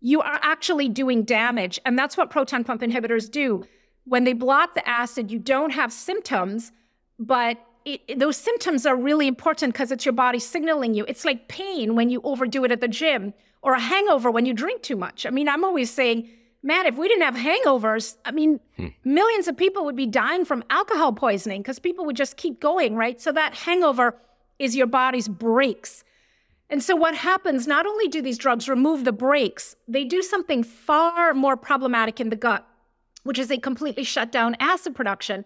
you 0.00 0.20
are 0.20 0.38
actually 0.42 0.88
doing 0.90 1.22
damage. 1.22 1.80
And 1.86 1.98
that's 1.98 2.16
what 2.16 2.28
proton 2.28 2.64
pump 2.64 2.82
inhibitors 2.82 3.30
do. 3.30 3.64
When 4.04 4.24
they 4.24 4.34
block 4.34 4.74
the 4.74 4.86
acid, 4.86 5.30
you 5.30 5.38
don't 5.38 5.70
have 5.70 5.90
symptoms, 5.92 6.72
but 7.18 7.56
it, 7.84 8.18
those 8.18 8.36
symptoms 8.36 8.86
are 8.86 8.96
really 8.96 9.26
important 9.26 9.72
because 9.72 9.92
it's 9.92 10.04
your 10.04 10.12
body 10.12 10.38
signaling 10.38 10.94
you. 10.94 11.04
It's 11.06 11.24
like 11.24 11.48
pain 11.48 11.94
when 11.94 12.10
you 12.10 12.20
overdo 12.24 12.64
it 12.64 12.72
at 12.72 12.80
the 12.80 12.88
gym 12.88 13.34
or 13.62 13.74
a 13.74 13.80
hangover 13.80 14.30
when 14.30 14.46
you 14.46 14.54
drink 14.54 14.82
too 14.82 14.96
much. 14.96 15.26
I 15.26 15.30
mean, 15.30 15.48
I'm 15.48 15.64
always 15.64 15.90
saying, 15.90 16.28
man, 16.62 16.86
if 16.86 16.96
we 16.96 17.08
didn't 17.08 17.24
have 17.24 17.34
hangovers, 17.34 18.16
I 18.24 18.30
mean, 18.32 18.58
hmm. 18.76 18.88
millions 19.04 19.48
of 19.48 19.56
people 19.56 19.84
would 19.84 19.96
be 19.96 20.06
dying 20.06 20.44
from 20.44 20.64
alcohol 20.70 21.12
poisoning 21.12 21.60
because 21.60 21.78
people 21.78 22.06
would 22.06 22.16
just 22.16 22.36
keep 22.36 22.60
going, 22.60 22.96
right? 22.96 23.20
So 23.20 23.32
that 23.32 23.54
hangover 23.54 24.16
is 24.58 24.74
your 24.74 24.86
body's 24.86 25.28
brakes. 25.28 26.04
And 26.70 26.82
so 26.82 26.96
what 26.96 27.14
happens, 27.14 27.66
not 27.66 27.86
only 27.86 28.08
do 28.08 28.22
these 28.22 28.38
drugs 28.38 28.68
remove 28.68 29.04
the 29.04 29.12
brakes, 29.12 29.76
they 29.86 30.04
do 30.04 30.22
something 30.22 30.62
far 30.62 31.34
more 31.34 31.56
problematic 31.56 32.20
in 32.20 32.30
the 32.30 32.36
gut, 32.36 32.66
which 33.24 33.38
is 33.38 33.48
they 33.48 33.58
completely 33.58 34.04
shut 34.04 34.32
down 34.32 34.56
acid 34.58 34.94
production. 34.94 35.44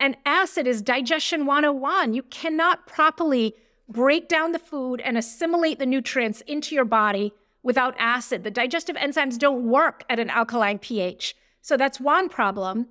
And 0.00 0.16
acid 0.26 0.66
is 0.66 0.82
digestion 0.82 1.46
101. 1.46 2.14
You 2.14 2.22
cannot 2.24 2.86
properly 2.86 3.54
break 3.88 4.28
down 4.28 4.52
the 4.52 4.58
food 4.58 5.00
and 5.00 5.16
assimilate 5.16 5.78
the 5.78 5.86
nutrients 5.86 6.40
into 6.42 6.74
your 6.74 6.84
body 6.84 7.32
without 7.62 7.94
acid. 7.98 8.44
The 8.44 8.50
digestive 8.50 8.96
enzymes 8.96 9.38
don't 9.38 9.68
work 9.68 10.04
at 10.08 10.18
an 10.18 10.30
alkaline 10.30 10.78
pH. 10.78 11.34
So 11.62 11.76
that's 11.76 12.00
one 12.00 12.28
problem. 12.28 12.88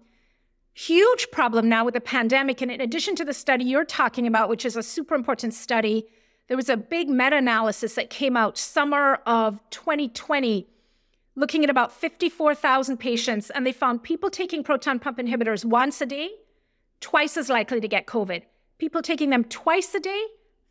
Huge 0.73 1.29
problem 1.31 1.69
now 1.69 1.85
with 1.85 1.93
the 1.93 2.01
pandemic. 2.01 2.61
And 2.61 2.71
in 2.71 2.81
addition 2.81 3.15
to 3.17 3.25
the 3.25 3.33
study 3.33 3.63
you're 3.63 3.85
talking 3.85 4.25
about, 4.25 4.49
which 4.49 4.65
is 4.65 4.75
a 4.75 4.83
super 4.83 5.13
important 5.13 5.53
study, 5.53 6.07
there 6.47 6.57
was 6.57 6.69
a 6.69 6.77
big 6.77 7.09
meta 7.09 7.37
analysis 7.37 7.93
that 7.95 8.09
came 8.09 8.35
out 8.35 8.57
summer 8.57 9.15
of 9.25 9.61
2020 9.69 10.67
looking 11.35 11.63
at 11.63 11.69
about 11.69 11.91
54,000 11.91 12.97
patients, 12.97 13.49
and 13.49 13.65
they 13.65 13.71
found 13.71 14.03
people 14.03 14.29
taking 14.29 14.63
proton 14.63 14.99
pump 14.99 15.17
inhibitors 15.17 15.65
once 15.65 15.99
a 16.01 16.05
day, 16.05 16.29
twice 17.03 17.35
as 17.35 17.49
likely 17.49 17.81
to 17.81 17.87
get 17.87 18.07
COVID. 18.07 18.43
People 18.79 19.01
taking 19.01 19.29
them 19.29 19.43
twice 19.43 19.93
a 19.93 19.99
day, 19.99 20.23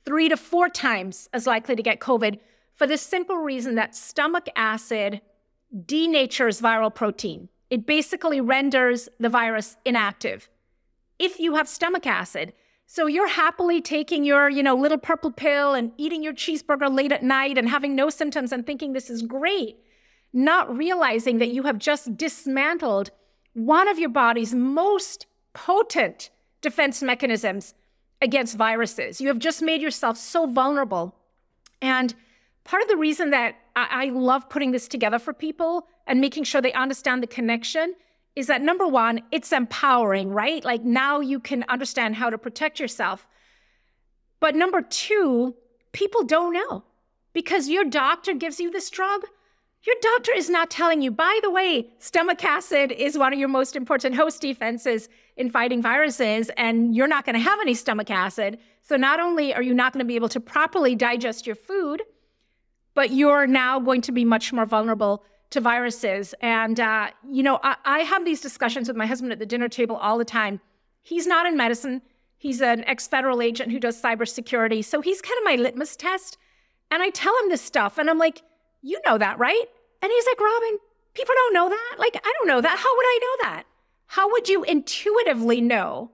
three 0.07 0.31
to 0.31 0.37
four 0.37 0.71
times 0.71 1.29
as 1.35 1.47
likely 1.47 1.77
to 1.77 1.83
get 1.83 2.01
COVID 2.01 2.39
for 2.75 2.87
the 2.87 2.97
simple 2.97 3.37
reason 3.37 3.75
that 3.75 3.95
stomach 3.95 4.47
acid 4.57 5.21
denatures 5.77 6.61
viral 6.61 6.93
protein. 6.93 7.51
It 7.69 7.87
basically 7.87 8.41
renders 8.41 9.11
the 9.21 9.29
virus 9.29 9.77
inactive. 9.85 10.49
If 11.19 11.39
you 11.39 11.55
have 11.55 11.69
stomach 11.69 12.07
acid, 12.07 12.55
so 12.87 13.07
you're 13.07 13.29
happily 13.29 13.83
taking 13.83 14.25
your, 14.25 14.49
you 14.49 14.63
know, 14.63 14.75
little 14.75 14.99
purple 14.99 15.33
pill 15.33 15.75
and 15.75 15.93
eating 15.99 16.23
your 16.23 16.35
cheeseburger 16.35 16.93
late 16.95 17.13
at 17.13 17.23
night 17.23 17.59
and 17.59 17.69
having 17.69 17.95
no 17.95 18.09
symptoms 18.09 18.53
and 18.53 18.67
thinking 18.67 18.93
this 18.93 19.11
is 19.11 19.23
great, 19.23 19.77
not 20.33 20.75
realizing 20.75 21.39
that 21.39 21.53
you 21.53 21.65
have 21.65 21.79
just 21.79 22.17
dismantled 22.17 23.11
one 23.53 23.87
of 23.87 23.99
your 23.99 24.09
body's 24.09 24.55
most 24.55 25.27
potent 25.55 26.31
defense 26.61 27.03
mechanisms 27.03 27.75
against 28.21 28.57
viruses. 28.57 29.21
You 29.21 29.29
have 29.29 29.39
just 29.39 29.63
made 29.63 29.83
yourself 29.83 30.17
so 30.17 30.47
vulnerable. 30.47 31.15
And 31.81 32.15
part 32.65 32.83
of 32.83 32.89
the 32.89 32.97
reason 32.97 33.31
that 33.31 33.57
I, 33.75 33.89
I 33.91 34.05
love 34.07 34.49
putting 34.49 34.71
this 34.71 34.89
together 34.89 35.19
for 35.19 35.33
people 35.33 35.87
and 36.07 36.21
making 36.21 36.45
sure 36.45 36.61
they 36.61 36.73
understand 36.73 37.23
the 37.23 37.27
connection 37.27 37.95
is 38.35 38.47
that 38.47 38.63
number 38.63 38.87
one, 38.87 39.21
it's 39.31 39.53
empowering, 39.53 40.31
right? 40.31 40.65
Like 40.65 40.83
now 40.83 41.21
you 41.21 41.39
can 41.39 41.65
understand 41.69 42.17
how 42.17 42.31
to 42.31 42.39
protect 42.39 42.81
yourself. 42.81 43.27
But 44.41 44.55
number 44.55 44.81
two, 44.81 45.55
people 45.93 46.25
don't 46.25 46.55
know 46.55 46.85
because 47.33 47.69
your 47.69 47.85
doctor 47.85 48.33
gives 48.33 48.59
you 48.59 48.71
this 48.71 48.89
drug. 48.89 49.23
Your 49.85 49.97
doctor 50.01 50.33
is 50.35 50.49
not 50.49 50.71
telling 50.71 51.03
you, 51.03 51.11
by 51.11 51.41
the 51.43 51.51
way, 51.51 51.91
stomach 51.99 52.43
acid 52.45 52.93
is 52.93 53.19
one 53.19 53.33
of 53.33 53.39
your 53.39 53.49
most 53.49 53.77
important 53.77 54.15
host 54.15 54.41
defenses 54.41 55.09
in 55.37 55.51
fighting 55.51 55.83
viruses, 55.83 56.51
and 56.57 56.95
you're 56.95 57.07
not 57.07 57.25
going 57.25 57.35
to 57.35 57.41
have 57.41 57.59
any 57.61 57.75
stomach 57.75 58.11
acid. 58.11 58.59
So, 58.83 58.97
not 58.97 59.21
only 59.21 59.55
are 59.55 59.63
you 59.63 59.75
not 59.75 59.93
going 59.93 60.05
to 60.05 60.09
be 60.09 60.17
able 60.17 60.29
to 60.31 60.41
properly 60.41 60.95
digest 60.95 61.47
your 61.47 61.57
food, 61.57 62.03
but 62.95 63.11
you're 63.11 63.47
now 63.47 63.81
going 63.81 64.03
to 64.03 64.13
be 64.13 64.25
much 64.25 64.53
more 64.53 64.67
vulnerable 64.67 65.25
to 65.51 65.61
viruses. 65.61 66.35
And, 66.41 66.81
uh, 66.81 67.11
you 67.31 67.43
know, 67.43 67.61
I, 67.63 67.77
I 67.85 67.99
have 68.01 68.25
these 68.25 68.41
discussions 68.41 68.89
with 68.89 68.97
my 68.97 69.07
husband 69.07 69.33
at 69.33 69.39
the 69.39 69.47
dinner 69.47 69.69
table 69.69 69.97
all 69.97 70.19
the 70.19 70.25
time. 70.25 70.61
He's 71.03 71.27
not 71.27 71.47
in 71.47 71.57
medicine, 71.57 72.03
he's 72.39 72.61
an 72.61 72.85
ex 72.85 73.07
federal 73.07 73.43
agent 73.43 73.73
who 73.73 73.79
does 73.79 74.01
cybersecurity. 74.01 74.85
So 74.85 75.01
he's 75.01 75.23
kind 75.23 75.39
of 75.39 75.45
my 75.45 75.57
litmus 75.57 75.97
test. 75.97 76.39
And 76.91 77.03
I 77.03 77.11
tell 77.11 77.35
him 77.43 77.49
this 77.49 77.63
stuff, 77.63 77.97
and 77.97 78.11
I'm 78.11 78.19
like, 78.19 78.43
you 78.83 79.01
know 79.07 79.17
that, 79.17 79.39
right? 79.39 79.65
And 80.03 80.13
he's 80.13 80.27
like, 80.27 80.37
Robynne, 80.37 80.77
people 81.15 81.35
don't 81.35 81.55
know 81.55 81.69
that. 81.71 81.97
Like, 81.99 82.17
I 82.17 82.33
don't 82.39 82.49
know 82.49 82.61
that. 82.61 82.79
How 82.79 82.97
would 82.97 83.07
I 83.07 83.19
know 83.23 83.49
that? 83.49 83.63
How 84.13 84.31
would 84.31 84.47
you 84.47 84.63
intuitively 84.65 85.63
know 85.63 86.11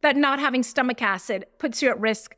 that 0.00 0.16
not 0.16 0.40
having 0.40 0.62
stomach 0.62 1.02
acid 1.02 1.44
puts 1.58 1.82
you 1.82 1.90
at 1.90 2.00
risk 2.00 2.34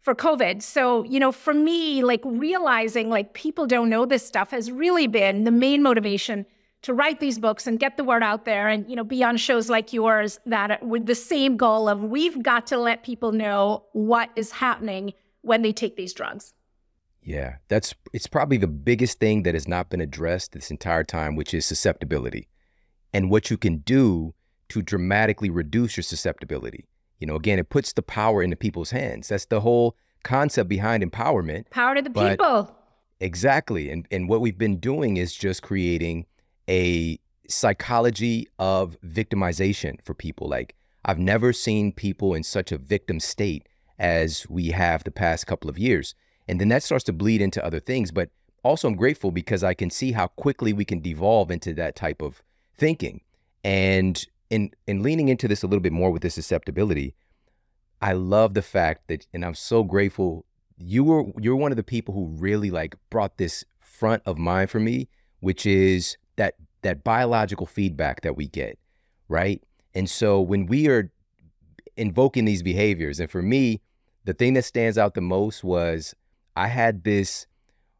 for 0.00 0.14
COVID. 0.14 0.62
So, 0.62 1.04
you 1.04 1.20
know, 1.20 1.30
for 1.30 1.52
me, 1.52 2.02
like 2.02 2.22
realizing 2.24 3.10
like 3.10 3.34
people 3.34 3.66
don't 3.66 3.90
know 3.90 4.06
this 4.06 4.26
stuff 4.26 4.52
has 4.52 4.70
really 4.70 5.06
been 5.06 5.44
the 5.44 5.50
main 5.50 5.82
motivation 5.82 6.46
to 6.82 6.94
write 6.94 7.20
these 7.20 7.38
books 7.38 7.66
and 7.66 7.78
get 7.78 7.98
the 7.98 8.04
word 8.04 8.22
out 8.22 8.46
there 8.46 8.66
and, 8.66 8.88
you 8.88 8.96
know, 8.96 9.04
be 9.04 9.22
on 9.22 9.36
shows 9.36 9.68
like 9.68 9.92
yours 9.92 10.40
that 10.46 10.82
with 10.82 11.04
the 11.04 11.14
same 11.14 11.58
goal 11.58 11.86
of 11.86 12.02
we've 12.02 12.42
got 12.42 12.66
to 12.68 12.78
let 12.78 13.02
people 13.02 13.32
know 13.32 13.84
what 13.92 14.30
is 14.36 14.52
happening 14.52 15.12
when 15.42 15.60
they 15.60 15.72
take 15.72 15.96
these 15.96 16.14
drugs. 16.14 16.54
Yeah, 17.20 17.56
that's 17.68 17.94
it's 18.14 18.26
probably 18.26 18.56
the 18.56 18.66
biggest 18.68 19.20
thing 19.20 19.42
that 19.42 19.52
has 19.52 19.68
not 19.68 19.90
been 19.90 20.00
addressed 20.00 20.52
this 20.52 20.70
entire 20.70 21.04
time, 21.04 21.36
which 21.36 21.52
is 21.52 21.66
susceptibility 21.66 22.48
and 23.12 23.30
what 23.30 23.50
you 23.50 23.56
can 23.56 23.78
do 23.78 24.34
to 24.68 24.82
dramatically 24.82 25.50
reduce 25.50 25.96
your 25.96 26.04
susceptibility. 26.04 26.86
You 27.18 27.26
know, 27.26 27.36
again, 27.36 27.58
it 27.58 27.70
puts 27.70 27.92
the 27.92 28.02
power 28.02 28.42
into 28.42 28.56
people's 28.56 28.90
hands. 28.90 29.28
That's 29.28 29.46
the 29.46 29.60
whole 29.60 29.96
concept 30.22 30.68
behind 30.68 31.02
empowerment. 31.02 31.70
Power 31.70 31.94
to 31.94 32.02
the 32.02 32.10
people. 32.10 32.76
Exactly. 33.20 33.90
And 33.90 34.06
and 34.10 34.28
what 34.28 34.40
we've 34.40 34.58
been 34.58 34.78
doing 34.78 35.16
is 35.16 35.34
just 35.34 35.62
creating 35.62 36.26
a 36.68 37.18
psychology 37.48 38.48
of 38.58 38.96
victimization 39.02 40.02
for 40.02 40.12
people. 40.12 40.48
Like 40.48 40.74
I've 41.04 41.18
never 41.18 41.52
seen 41.52 41.92
people 41.92 42.34
in 42.34 42.42
such 42.42 42.72
a 42.72 42.78
victim 42.78 43.20
state 43.20 43.66
as 43.98 44.46
we 44.50 44.68
have 44.68 45.04
the 45.04 45.10
past 45.10 45.46
couple 45.46 45.70
of 45.70 45.78
years. 45.78 46.14
And 46.48 46.60
then 46.60 46.68
that 46.68 46.82
starts 46.82 47.04
to 47.04 47.12
bleed 47.12 47.40
into 47.40 47.64
other 47.64 47.80
things. 47.80 48.10
But 48.10 48.30
also, 48.62 48.88
I'm 48.88 48.96
grateful 48.96 49.30
because 49.30 49.62
I 49.62 49.74
can 49.74 49.90
see 49.90 50.12
how 50.12 50.26
quickly 50.26 50.72
we 50.72 50.84
can 50.84 51.00
devolve 51.00 51.50
into 51.50 51.72
that 51.74 51.94
type 51.94 52.20
of 52.20 52.42
thinking. 52.76 53.20
And 53.64 54.26
in 54.50 54.70
in 54.86 55.02
leaning 55.02 55.28
into 55.28 55.48
this 55.48 55.62
a 55.62 55.66
little 55.66 55.80
bit 55.82 55.92
more 55.92 56.10
with 56.10 56.22
this 56.22 56.34
susceptibility, 56.34 57.14
I 58.00 58.12
love 58.12 58.54
the 58.54 58.62
fact 58.62 59.08
that, 59.08 59.26
and 59.32 59.44
I'm 59.44 59.54
so 59.54 59.82
grateful. 59.82 60.44
You 60.76 61.04
were 61.04 61.24
you're 61.40 61.56
one 61.56 61.72
of 61.72 61.76
the 61.76 61.82
people 61.82 62.14
who 62.14 62.26
really 62.26 62.70
like 62.70 62.96
brought 63.10 63.38
this 63.38 63.64
front 63.80 64.22
of 64.26 64.38
mind 64.38 64.70
for 64.70 64.80
me, 64.80 65.08
which 65.40 65.66
is 65.66 66.16
that 66.36 66.54
that 66.82 67.02
biological 67.02 67.66
feedback 67.66 68.20
that 68.20 68.36
we 68.36 68.46
get, 68.46 68.78
right? 69.28 69.62
And 69.94 70.08
so 70.08 70.40
when 70.40 70.66
we 70.66 70.88
are 70.88 71.10
invoking 71.96 72.44
these 72.44 72.62
behaviors, 72.62 73.18
and 73.18 73.30
for 73.30 73.42
me, 73.42 73.80
the 74.24 74.34
thing 74.34 74.54
that 74.54 74.64
stands 74.64 74.98
out 74.98 75.14
the 75.14 75.20
most 75.20 75.64
was 75.64 76.14
I 76.54 76.68
had 76.68 77.04
this 77.04 77.46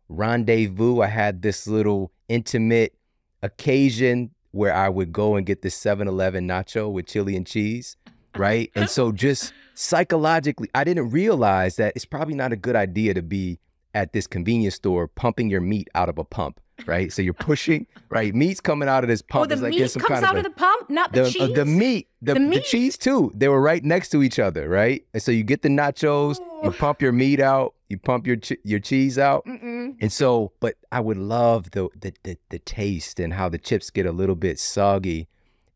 rendezvous, 0.08 1.00
I 1.00 1.06
had 1.06 1.42
this 1.42 1.66
little 1.66 2.12
intimate 2.28 2.94
occasion 3.42 4.30
where 4.56 4.74
I 4.74 4.88
would 4.88 5.12
go 5.12 5.36
and 5.36 5.46
get 5.46 5.62
this 5.62 5.74
7 5.74 6.08
Eleven 6.08 6.48
nacho 6.48 6.90
with 6.90 7.06
chili 7.06 7.36
and 7.36 7.46
cheese, 7.46 7.96
right? 8.36 8.70
and 8.74 8.88
so 8.88 9.12
just 9.12 9.52
psychologically, 9.74 10.68
I 10.74 10.84
didn't 10.84 11.10
realize 11.10 11.76
that 11.76 11.92
it's 11.94 12.06
probably 12.06 12.34
not 12.34 12.52
a 12.52 12.56
good 12.56 12.74
idea 12.74 13.14
to 13.14 13.22
be 13.22 13.60
at 13.94 14.12
this 14.12 14.26
convenience 14.26 14.74
store 14.74 15.08
pumping 15.08 15.50
your 15.50 15.60
meat 15.60 15.88
out 15.94 16.08
of 16.08 16.18
a 16.18 16.24
pump, 16.24 16.60
right? 16.86 17.12
So 17.12 17.22
you're 17.22 17.32
pushing, 17.34 17.86
right? 18.10 18.34
Meat's 18.34 18.60
coming 18.60 18.88
out 18.88 19.04
of 19.04 19.08
this 19.08 19.22
pump. 19.22 19.50
Oh, 19.50 19.54
the 19.54 19.62
like 19.62 19.70
meat 19.70 19.88
some 19.90 20.02
comes 20.02 20.20
kind 20.20 20.24
out 20.24 20.36
of, 20.36 20.44
of 20.44 20.52
the 20.52 20.58
pump, 20.58 20.90
not 20.90 21.12
the, 21.12 21.22
the, 21.22 21.26
uh, 21.28 21.30
cheese. 21.30 21.54
the 21.54 21.64
meat, 21.64 22.08
the, 22.20 22.34
The 22.34 22.40
the, 22.40 22.60
cheese 22.60 22.98
too. 22.98 23.32
They 23.34 23.48
were 23.48 23.60
right 23.60 23.82
next 23.82 24.10
to 24.10 24.22
each 24.22 24.38
other, 24.38 24.68
right? 24.68 25.04
And 25.14 25.22
so 25.22 25.32
you 25.32 25.42
get 25.44 25.62
the 25.62 25.68
nachos, 25.68 26.38
you 26.62 26.70
pump 26.72 27.00
your 27.00 27.12
meat 27.12 27.40
out, 27.40 27.74
you 27.88 27.98
pump 27.98 28.26
your 28.26 28.36
your 28.64 28.80
cheese 28.80 29.18
out, 29.18 29.46
Mm-mm. 29.46 29.96
and 30.00 30.12
so. 30.12 30.52
But 30.60 30.74
I 30.90 31.00
would 31.00 31.18
love 31.18 31.70
the, 31.70 31.88
the 31.98 32.12
the 32.24 32.36
the 32.50 32.58
taste 32.58 33.20
and 33.20 33.34
how 33.34 33.48
the 33.48 33.58
chips 33.58 33.90
get 33.90 34.06
a 34.06 34.12
little 34.12 34.34
bit 34.34 34.58
soggy, 34.58 35.28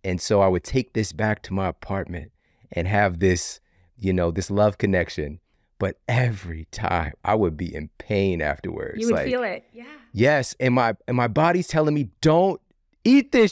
and 0.04 0.20
so 0.20 0.40
I 0.40 0.48
would 0.48 0.64
take 0.64 0.92
this 0.92 1.12
back 1.12 1.42
to 1.44 1.54
my 1.54 1.68
apartment 1.68 2.32
and 2.72 2.86
have 2.88 3.20
this, 3.20 3.60
you 3.98 4.12
know, 4.12 4.30
this 4.30 4.50
love 4.50 4.78
connection. 4.78 5.40
But 5.80 5.96
every 6.06 6.66
time 6.70 7.14
I 7.24 7.34
would 7.34 7.56
be 7.56 7.74
in 7.74 7.88
pain 7.96 8.42
afterwards. 8.42 9.00
You 9.00 9.06
would 9.06 9.14
like, 9.14 9.26
feel 9.26 9.42
it. 9.42 9.64
Yeah. 9.72 9.86
Yes, 10.12 10.54
and 10.60 10.74
my 10.74 10.94
and 11.08 11.16
my 11.16 11.26
body's 11.26 11.66
telling 11.66 11.94
me 11.94 12.10
don't 12.20 12.60
eat 13.02 13.32
this. 13.32 13.50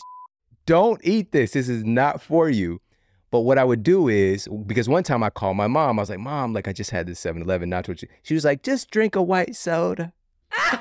Don't 0.66 1.01
eat 1.03 1.33
this. 1.33 1.53
This 1.53 1.70
is 1.70 1.85
not 1.85 2.20
for 2.20 2.51
you. 2.51 2.83
But 3.31 3.41
what 3.41 3.57
I 3.57 3.64
would 3.64 3.83
do 3.83 4.09
is 4.09 4.47
because 4.66 4.91
one 4.91 5.05
time 5.05 5.22
I 5.22 5.31
called 5.31 5.57
my 5.57 5.66
mom. 5.66 5.99
I 5.99 6.03
was 6.03 6.11
like, 6.11 6.18
"Mom, 6.18 6.53
like 6.53 6.68
I 6.68 6.72
just 6.74 6.91
had 6.91 7.07
this 7.07 7.18
7-Eleven 7.20 7.70
nacho." 7.70 8.07
She 8.22 8.35
was 8.35 8.45
like, 8.45 8.62
"Just 8.62 8.91
drink 8.91 9.16
a 9.16 9.22
white 9.22 9.57
soda." 9.57 10.12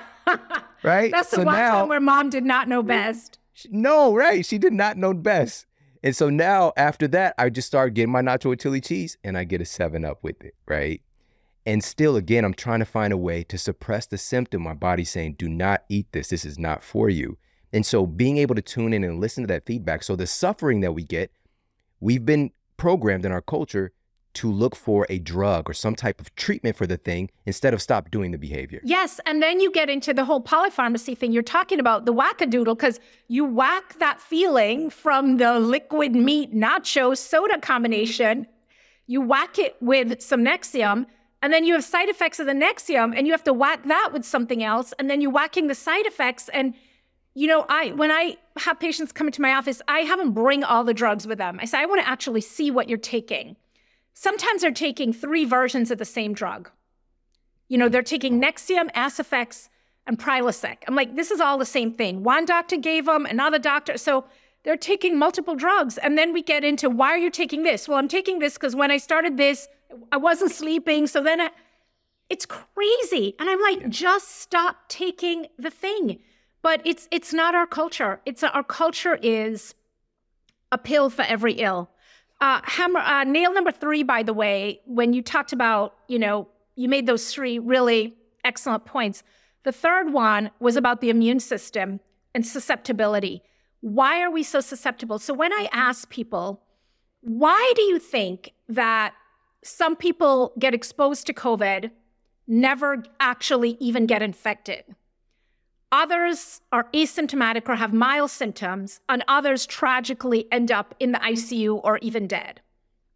Right? 0.84 1.12
That's 1.12 1.32
the 1.32 1.38
so 1.38 1.43
one 1.43 1.56
now, 1.56 1.80
time 1.80 1.88
where 1.89 2.00
mom 2.00 2.30
did 2.30 2.45
not 2.45 2.68
know 2.68 2.84
best. 2.84 3.39
no, 3.72 4.14
right? 4.14 4.45
She 4.45 4.58
did 4.58 4.74
not 4.74 4.95
know 4.95 5.14
best. 5.14 5.66
And 6.04 6.16
so 6.16 6.30
now 6.30 6.72
after 6.78 7.08
that, 7.10 7.34
I 7.38 7.50
just 7.50 7.68
started 7.68 7.95
getting 7.95 8.12
my 8.12 8.22
nacho 8.22 8.50
with 8.50 8.60
chili 8.60 8.80
cheese 8.80 9.18
and 9.24 9.38
I 9.38 9.43
get 9.43 9.60
a 9.60 9.66
7 9.66 10.06
up 10.06 10.20
with 10.24 10.43
it, 10.43 10.54
right? 10.68 11.02
And 11.68 11.84
still 11.84 12.15
again, 12.15 12.45
I'm 12.45 12.53
trying 12.53 12.80
to 12.80 12.86
find 12.86 13.11
a 13.11 13.18
way 13.18 13.43
to 13.43 13.57
suppress 13.57 14.05
the 14.05 14.18
symptom. 14.18 14.63
My 14.63 14.74
body's 14.74 15.11
saying, 15.11 15.36
"Do 15.38 15.49
not 15.49 15.84
eat 15.89 16.07
this. 16.13 16.30
This 16.30 16.45
is 16.45 16.57
not 16.57 16.82
for 16.82 17.09
you." 17.09 17.38
And 17.74 17.86
so 17.86 18.05
being 18.05 18.38
able 18.38 18.55
to 18.55 18.61
tune 18.61 18.93
in 18.93 19.03
and 19.03 19.20
listen 19.20 19.43
to 19.43 19.47
that 19.47 19.65
feedback. 19.65 20.01
So 20.01 20.15
the 20.15 20.28
suffering 20.28 20.80
that 20.80 20.93
we 20.93 21.03
get, 21.03 21.30
we've 21.99 22.26
been 22.26 22.51
programmed 22.78 23.26
in 23.26 23.34
our 23.34 23.41
culture 23.41 23.91
to 24.36 24.49
look 24.49 24.76
for 24.76 25.05
a 25.09 25.20
drug 25.20 25.70
or 25.70 25.74
some 25.74 25.95
type 25.95 26.22
of 26.22 26.34
treatment 26.36 26.78
for 26.78 26.88
the 26.88 26.95
thing 26.95 27.30
instead 27.45 27.74
of 27.74 27.82
stop 27.82 28.11
doing 28.11 28.32
the 28.32 28.38
behavior. 28.38 28.80
Yes, 28.84 29.20
and 29.26 29.43
then 29.43 29.59
you 29.59 29.70
get 29.70 29.89
into 29.89 30.13
the 30.13 30.24
whole 30.24 30.41
polypharmacy 30.41 31.18
thing. 31.18 31.34
You're 31.34 31.43
talking 31.43 31.80
about 31.80 32.05
the 32.05 32.13
wackadoodle 32.13 32.78
because 32.78 32.99
you 33.28 33.43
whack 33.43 33.99
that 33.99 34.22
feeling 34.22 34.89
from 34.89 35.38
the 35.38 35.59
liquid 35.59 36.15
meat 36.15 36.53
nacho 36.53 37.18
soda 37.18 37.59
combination. 37.59 38.47
You 39.07 39.22
whack 39.22 39.57
it 39.59 39.76
with 39.82 40.22
some 40.22 40.45
Nexium, 40.45 41.07
and 41.42 41.54
then 41.54 41.66
you 41.66 41.74
have 41.74 41.84
side 41.84 42.10
effects 42.10 42.40
of 42.40 42.46
the 42.46 42.54
Nexium, 42.54 43.14
and 43.16 43.28
you 43.28 43.34
have 43.34 43.44
to 43.44 43.54
whack 43.54 43.84
that 43.86 44.10
with 44.14 44.26
something 44.26 44.64
else, 44.64 44.94
and 44.98 45.10
then 45.10 45.22
you're 45.22 45.32
whacking 45.32 45.68
the 45.68 45.76
side 45.76 46.06
effects. 46.06 46.50
And 46.50 46.74
you 47.34 47.48
know, 47.48 47.66
I 47.70 47.92
when 47.92 48.12
I 48.12 48.38
have 48.58 48.80
patients 48.80 49.12
come 49.12 49.28
into 49.28 49.42
my 49.42 49.54
office, 49.54 49.82
I 49.88 50.00
have 50.00 50.20
them 50.20 50.32
bring 50.32 50.64
all 50.64 50.84
the 50.84 50.94
drugs 50.94 51.28
with 51.28 51.38
them. 51.38 51.60
I 51.62 51.66
say, 51.66 51.80
I 51.80 51.86
want 51.86 52.02
to 52.02 52.10
actually 52.10 52.42
see 52.42 52.72
what 52.72 52.90
you're 52.90 52.98
taking. 52.98 53.56
Sometimes 54.14 54.62
they're 54.62 54.72
taking 54.72 55.14
three 55.14 55.46
versions 55.46 55.92
of 55.92 56.00
the 56.00 56.06
same 56.06 56.34
drug. 56.34 56.72
You 57.68 57.78
know, 57.78 57.90
they're 57.90 58.02
taking 58.02 58.42
Nexium, 58.42 58.92
AcipHex, 58.94 59.70
and 60.08 60.18
Prilosec. 60.18 60.78
I'm 60.88 60.96
like, 60.96 61.16
this 61.16 61.30
is 61.30 61.40
all 61.40 61.60
the 61.60 61.66
same 61.66 61.92
thing. 61.92 62.24
One 62.24 62.46
doctor 62.46 62.78
gave 62.78 63.06
them, 63.06 63.28
another 63.28 63.60
doctor. 63.60 63.98
So 63.98 64.26
they're 64.64 64.78
taking 64.78 65.20
multiple 65.20 65.56
drugs. 65.56 65.98
And 66.00 66.18
then 66.18 66.34
we 66.34 66.42
get 66.42 66.64
into 66.64 66.90
why 66.90 67.10
are 67.10 67.18
you 67.18 67.30
taking 67.30 67.64
this? 67.64 67.88
Well, 67.88 67.98
I'm 67.98 68.08
taking 68.08 68.40
this 68.40 68.56
because 68.56 68.76
when 68.76 68.90
I 68.90 68.98
started 68.98 69.38
this, 69.38 69.68
I 70.12 70.18
wasn't 70.18 70.52
sleeping. 70.52 71.08
So 71.08 71.22
then 71.24 71.42
I, 71.42 71.50
it's 72.30 72.46
crazy. 72.46 73.36
And 73.40 73.50
I'm 73.50 73.62
like, 73.62 73.90
just 73.90 74.40
stop 74.40 74.90
taking 74.90 75.48
the 75.58 75.70
thing. 75.70 76.20
But 76.62 76.82
it's 76.86 77.08
it's 77.12 77.34
not 77.34 77.56
our 77.56 77.68
culture. 77.68 78.20
It's 78.26 78.44
our 78.44 78.64
culture 78.64 79.18
is 79.22 79.76
a 80.72 80.78
pill 80.78 81.10
for 81.10 81.22
every 81.22 81.54
ill. 81.54 81.90
Uh, 82.42 82.62
hammer, 82.64 83.00
uh, 83.00 83.24
nail 83.24 83.54
number 83.54 83.72
three, 83.72 84.04
by 84.04 84.22
the 84.22 84.34
way, 84.34 84.82
when 84.86 85.14
you 85.14 85.22
talked 85.22 85.54
about, 85.54 85.96
you 86.08 86.20
know, 86.20 86.48
you 86.76 86.88
made 86.88 87.08
those 87.08 87.34
three 87.34 87.58
really 87.58 88.16
excellent 88.44 88.86
points. 88.86 89.24
The 89.64 89.72
third 89.72 90.14
one 90.14 90.52
was 90.60 90.76
about 90.76 91.02
the 91.02 91.10
immune 91.10 91.40
system 91.40 92.00
and 92.36 92.46
susceptibility. 92.46 93.42
Why 93.82 94.22
are 94.22 94.30
we 94.32 94.44
so 94.44 94.60
susceptible? 94.60 95.20
So 95.20 95.34
when 95.34 95.52
I 95.52 95.68
ask 95.72 96.10
people, 96.10 96.62
why 97.22 97.74
do 97.76 97.82
you 97.82 97.98
think 98.00 98.54
that 98.70 99.14
some 99.68 99.95
people 99.95 100.53
get 100.57 100.74
exposed 100.74 101.28
to 101.28 101.34
COVID, 101.34 101.91
never 102.47 103.03
actually 103.20 103.78
even 103.80 104.05
get 104.05 104.22
infected? 104.22 104.84
Others 105.91 106.61
are 106.72 106.86
asymptomatic 106.93 107.68
or 107.70 107.76
have 107.76 107.93
mild 107.93 108.32
symptoms, 108.32 108.99
and 109.07 109.24
others 109.28 109.65
tragically 109.65 110.47
end 110.51 110.72
up 110.72 110.95
in 110.99 111.11
the 111.11 111.20
ICU 111.20 111.82
or 111.84 111.97
even 111.99 112.28
dead. 112.28 112.61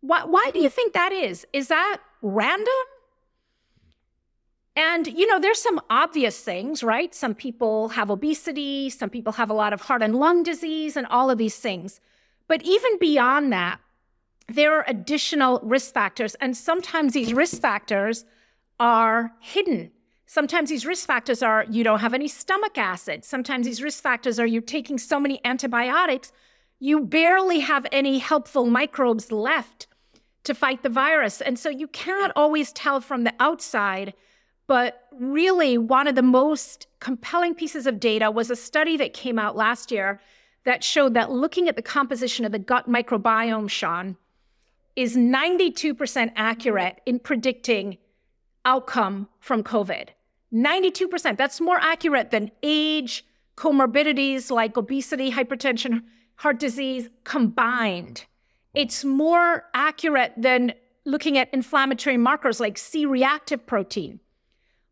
Why, 0.02 0.24
why 0.24 0.52
do 0.54 0.60
you 0.60 0.70
think 0.70 0.94
that 0.94 1.12
is? 1.12 1.46
Is 1.54 1.68
that 1.68 1.98
random? 2.22 2.74
And, 4.76 5.08
you 5.08 5.28
know, 5.28 5.40
there's 5.40 5.62
some 5.62 5.82
obvious 5.90 6.40
things, 6.40 6.82
right? 6.82 7.14
Some 7.14 7.36
people 7.36 7.90
have 7.90 8.10
obesity, 8.10 8.90
some 8.90 9.10
people 9.10 9.34
have 9.34 9.50
a 9.50 9.54
lot 9.54 9.74
of 9.74 9.82
heart 9.82 10.02
and 10.02 10.16
lung 10.16 10.44
disease, 10.44 10.96
and 10.96 11.06
all 11.08 11.30
of 11.30 11.38
these 11.38 11.58
things. 11.58 12.00
But 12.48 12.64
even 12.64 12.98
beyond 12.98 13.52
that, 13.52 13.80
there 14.56 14.74
are 14.78 14.86
additional 14.88 15.60
risk 15.64 15.94
factors, 15.94 16.36
and 16.36 16.56
sometimes 16.56 17.14
these 17.14 17.34
risk 17.34 17.62
factors 17.62 18.26
are 18.80 19.34
hidden. 19.40 19.92
Sometimes 20.26 20.70
these 20.70 20.86
risk 20.86 21.06
factors 21.06 21.44
are 21.44 21.66
you 21.70 21.84
don't 21.84 22.00
have 22.00 22.14
any 22.14 22.28
stomach 22.28 22.78
acid. 22.78 23.26
Sometimes 23.26 23.66
these 23.66 23.84
risk 23.84 24.02
factors 24.02 24.40
are 24.40 24.46
you're 24.46 24.62
taking 24.62 24.98
so 24.98 25.20
many 25.20 25.42
antibiotics, 25.44 26.32
you 26.80 27.02
barely 27.02 27.60
have 27.60 27.86
any 27.92 28.18
helpful 28.18 28.66
microbes 28.66 29.32
left 29.32 29.88
to 30.44 30.56
fight 30.56 30.82
the 30.82 30.90
virus. 30.90 31.42
And 31.42 31.60
so 31.60 31.70
you 31.70 31.88
cannot 31.88 32.32
always 32.36 32.72
tell 32.72 33.02
from 33.02 33.24
the 33.24 33.34
outside. 33.40 34.14
But 34.68 35.08
really, 35.12 35.78
one 35.78 36.08
of 36.08 36.16
the 36.16 36.24
most 36.24 36.88
compelling 37.00 37.54
pieces 37.54 37.86
of 37.86 38.00
data 38.00 38.32
was 38.32 38.50
a 38.50 38.56
study 38.56 38.98
that 38.98 39.14
came 39.14 39.38
out 39.38 39.56
last 39.56 39.92
year 39.92 40.20
that 40.64 40.84
showed 40.84 41.14
that 41.14 41.32
looking 41.32 41.68
at 41.68 41.76
the 41.76 41.82
composition 41.82 42.46
of 42.46 42.52
the 42.52 42.60
gut 42.60 42.90
microbiome, 42.90 43.70
Shawn, 43.70 44.16
is 44.96 45.16
92% 45.16 46.32
accurate 46.36 47.02
in 47.06 47.20
predicting 47.20 47.98
outcome 48.66 49.28
from 49.40 49.64
COVID. 49.64 50.10
92%. 50.54 51.38
That's 51.38 51.62
more 51.62 51.78
accurate 51.80 52.32
than 52.32 52.52
age, 52.62 53.26
comorbidities 53.56 54.52
like 54.52 54.78
obesity, 54.78 55.32
hypertension, 55.32 56.04
heart 56.36 56.60
disease 56.60 57.10
combined. 57.24 58.26
It's 58.74 59.04
more 59.04 59.66
accurate 59.74 60.34
than 60.38 60.74
looking 61.06 61.38
at 61.38 61.54
inflammatory 61.54 62.18
markers 62.18 62.60
like 62.60 62.78
C 62.78 63.06
reactive 63.06 63.66
protein, 63.66 64.20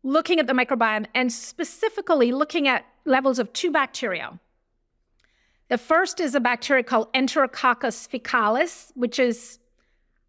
looking 0.02 0.38
at 0.38 0.46
the 0.46 0.52
microbiome, 0.52 1.06
and 1.14 1.32
specifically 1.32 2.32
looking 2.32 2.68
at 2.68 2.84
levels 3.04 3.38
of 3.38 3.52
two 3.52 3.70
bacteria. 3.70 4.38
The 5.68 5.78
first 5.78 6.20
is 6.20 6.34
a 6.34 6.40
bacteria 6.40 6.82
called 6.82 7.12
Enterococcus 7.12 8.08
faecalis, 8.08 8.90
which 8.94 9.18
is 9.18 9.58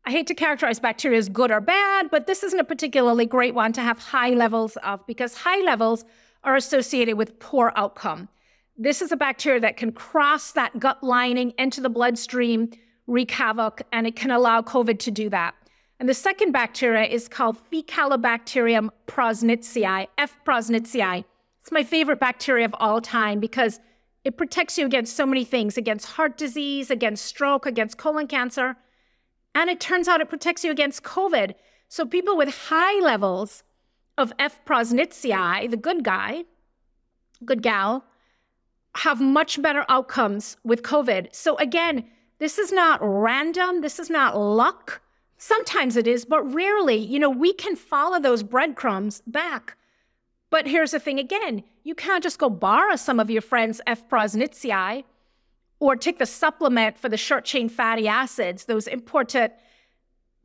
I 0.04 0.12
hate 0.12 0.28
to 0.28 0.34
characterize 0.34 0.80
bacteria 0.80 1.20
as 1.20 1.30
good 1.30 1.52
or 1.52 1.62
bad, 1.62 2.10
but 2.10 2.26
this 2.26 2.44
isn't 2.44 2.60
a 2.60 2.64
particularly 2.64 3.26
great 3.26 3.54
one 3.54 3.72
to 3.74 3.82
have 3.82 4.00
high 4.00 4.32
levels 4.32 4.76
of 4.78 5.06
because 5.06 5.36
high 5.36 5.62
levels 5.62 6.06
are 6.44 6.56
associated 6.56 7.18
with 7.18 7.40
poor 7.40 7.72
outcome. 7.76 8.28
This 8.78 9.02
is 9.02 9.12
a 9.12 9.18
bacteria 9.18 9.60
that 9.60 9.78
can 9.78 9.92
cross 9.92 10.54
that 10.54 10.80
gut 10.80 11.04
lining 11.04 11.54
into 11.60 11.82
the 11.82 11.90
bloodstream, 11.90 12.72
wreak 13.06 13.30
havoc, 13.30 13.84
and 13.92 14.08
it 14.08 14.16
can 14.16 14.32
allow 14.32 14.62
COVID 14.62 14.98
to 15.00 15.12
do 15.12 15.30
that. 15.30 15.54
And 16.00 16.10
the 16.10 16.16
second 16.16 16.52
bacteria 16.52 17.04
is 17.04 17.28
called 17.28 17.58
Faecalibacterium 17.72 18.90
prausnitzii, 19.06 20.08
F. 20.18 20.40
prausnitzii. 20.44 21.26
It's 21.62 21.72
my 21.72 21.84
favorite 21.84 22.20
bacteria 22.20 22.66
of 22.66 22.74
all 22.80 23.02
time 23.02 23.40
because 23.40 23.80
it 24.24 24.36
protects 24.36 24.80
you 24.80 24.88
against 24.88 25.16
so 25.16 25.28
many 25.28 25.44
things 25.44 25.78
against 25.78 26.08
heart 26.08 26.38
disease, 26.38 26.90
against 26.90 27.24
stroke, 27.24 27.68
against 27.68 28.00
colon 28.00 28.26
cancer. 28.26 28.78
And 29.54 29.70
it 29.70 29.80
turns 29.80 30.08
out 30.08 30.22
it 30.22 30.30
protects 30.30 30.64
you 30.64 30.72
against 30.72 31.04
COVID. 31.04 31.56
So 31.88 32.06
people 32.06 32.38
with 32.38 32.68
high 32.70 33.00
levels 33.00 33.64
of 34.18 34.34
F. 34.40 34.64
prausnitzii, 34.66 35.70
the 35.70 35.78
good 35.78 36.04
guy, 36.04 36.46
good 37.44 37.62
gal, 37.62 38.06
have 38.96 39.22
much 39.22 39.62
better 39.62 39.86
outcomes 39.90 40.58
with 40.64 40.84
COVID. 40.84 41.34
So 41.34 41.58
again, 41.58 42.06
this 42.40 42.58
is 42.58 42.72
not 42.72 43.00
random. 43.02 43.82
This 43.82 44.00
is 44.00 44.10
not 44.10 44.38
luck. 44.38 45.02
Sometimes 45.38 45.96
it 45.96 46.08
is, 46.08 46.26
but 46.26 46.44
rarely. 46.54 46.98
You 46.98 47.20
know, 47.20 47.30
we 47.30 47.54
can 47.54 47.76
follow 47.76 48.20
those 48.20 48.44
breadcrumbs 48.44 49.22
back. 49.26 49.78
But 50.50 50.68
here's 50.68 50.92
the 50.92 51.00
thing 51.00 51.20
again 51.20 51.64
you 51.84 51.96
can't 51.96 52.24
just 52.24 52.38
go 52.38 52.50
borrow 52.50 52.96
some 52.96 53.20
of 53.20 53.30
your 53.30 53.42
friend's 53.42 53.82
F. 53.88 54.08
prausnitzii 54.08 55.04
or 55.82 55.96
take 55.96 56.20
the 56.20 56.26
supplement 56.28 56.96
for 56.98 57.10
the 57.10 57.18
short 57.18 57.44
chain 57.44 57.68
fatty 57.68 58.08
acids, 58.08 58.66
those 58.66 58.86
important 58.86 59.52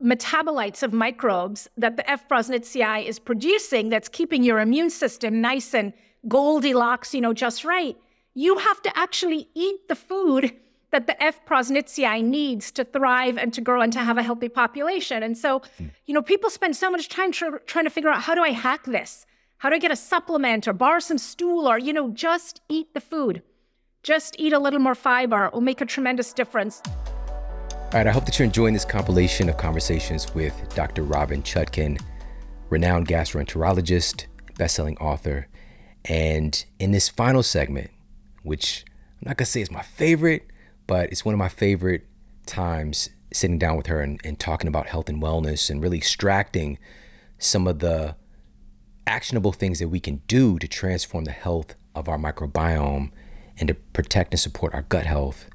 metabolites 0.03 0.81
of 0.81 0.91
microbes 0.91 1.69
that 1.77 1.95
the 1.95 2.09
F. 2.09 2.27
prausnitzii 2.27 3.05
is 3.05 3.19
producing 3.19 3.89
that's 3.89 4.09
keeping 4.09 4.43
your 4.43 4.59
immune 4.59 4.89
system 4.89 5.39
nice 5.39 5.73
and 5.75 5.93
Goldilocks, 6.27 7.13
you 7.13 7.21
know, 7.21 7.33
just 7.33 7.63
right. 7.63 7.95
You 8.33 8.57
have 8.57 8.81
to 8.81 8.97
actually 8.97 9.47
eat 9.53 9.87
the 9.87 9.95
food 9.95 10.53
that 10.91 11.05
the 11.05 11.21
F. 11.23 11.45
prausnitzii 11.45 12.23
needs 12.23 12.71
to 12.71 12.83
thrive 12.83 13.37
and 13.37 13.53
to 13.53 13.61
grow 13.61 13.81
and 13.81 13.93
to 13.93 13.99
have 13.99 14.17
a 14.17 14.23
healthy 14.23 14.49
population. 14.49 15.21
And 15.21 15.37
so, 15.37 15.61
hmm. 15.77 15.85
you 16.07 16.15
know, 16.15 16.23
people 16.23 16.49
spend 16.49 16.75
so 16.75 16.89
much 16.89 17.09
time 17.09 17.31
tr- 17.31 17.57
trying 17.67 17.85
to 17.85 17.91
figure 17.91 18.09
out 18.09 18.21
how 18.21 18.33
do 18.33 18.41
I 18.41 18.51
hack 18.51 18.85
this? 18.85 19.27
How 19.57 19.69
do 19.69 19.75
I 19.75 19.79
get 19.79 19.91
a 19.91 19.95
supplement 19.95 20.67
or 20.67 20.73
borrow 20.73 20.99
some 20.99 21.19
stool 21.19 21.67
or, 21.67 21.77
you 21.77 21.93
know, 21.93 22.09
just 22.09 22.61
eat 22.69 22.95
the 22.95 23.01
food. 23.01 23.43
Just 24.03 24.35
eat 24.39 24.53
a 24.53 24.59
little 24.59 24.79
more 24.79 24.95
fiber. 24.95 25.45
It 25.45 25.53
will 25.53 25.61
make 25.61 25.81
a 25.81 25.85
tremendous 25.85 26.33
difference. 26.33 26.81
All 27.69 27.89
right, 27.93 28.07
I 28.07 28.11
hope 28.11 28.25
that 28.25 28.37
you're 28.37 28.45
enjoying 28.45 28.73
this 28.73 28.85
compilation 28.85 29.49
of 29.49 29.57
conversations 29.57 30.33
with 30.33 30.53
Dr. 30.75 31.03
Robynne 31.03 31.43
Chutkan, 31.43 32.01
renowned 32.69 33.07
gastroenterologist, 33.07 34.25
best-selling 34.57 34.97
author. 34.97 35.47
And 36.05 36.65
in 36.79 36.91
this 36.91 37.09
final 37.09 37.43
segment, 37.43 37.91
which 38.43 38.85
I'm 39.21 39.29
not 39.29 39.37
gonna 39.37 39.45
say 39.45 39.61
is 39.61 39.71
my 39.71 39.81
favorite, 39.81 40.47
but 40.85 41.11
it's 41.11 41.25
one 41.25 41.33
of 41.33 41.39
my 41.39 41.49
favorite 41.49 42.05
times 42.45 43.09
sitting 43.33 43.57
down 43.59 43.77
with 43.77 43.87
her 43.87 44.01
and, 44.01 44.19
and 44.23 44.39
talking 44.39 44.67
about 44.67 44.87
health 44.87 45.09
and 45.09 45.21
wellness 45.21 45.69
and 45.69 45.81
really 45.81 45.97
extracting 45.97 46.77
some 47.37 47.67
of 47.67 47.79
the 47.79 48.15
actionable 49.05 49.51
things 49.51 49.79
that 49.79 49.89
we 49.89 49.99
can 49.99 50.21
do 50.27 50.59
to 50.59 50.67
transform 50.67 51.25
the 51.25 51.31
health 51.31 51.75
of 51.95 52.07
our 52.07 52.17
microbiome 52.17 53.11
and 53.59 53.67
to 53.67 53.73
protect 53.73 54.33
and 54.33 54.39
support 54.39 54.73
our 54.73 54.83
gut 54.83 55.05
health. 55.05 55.49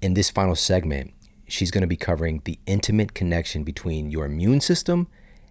In 0.00 0.14
this 0.14 0.30
final 0.30 0.54
segment, 0.54 1.12
she's 1.46 1.70
going 1.70 1.82
to 1.82 1.86
be 1.86 1.96
covering 1.96 2.42
the 2.44 2.58
intimate 2.66 3.14
connection 3.14 3.64
between 3.64 4.10
your 4.10 4.26
immune 4.26 4.60
system 4.60 5.08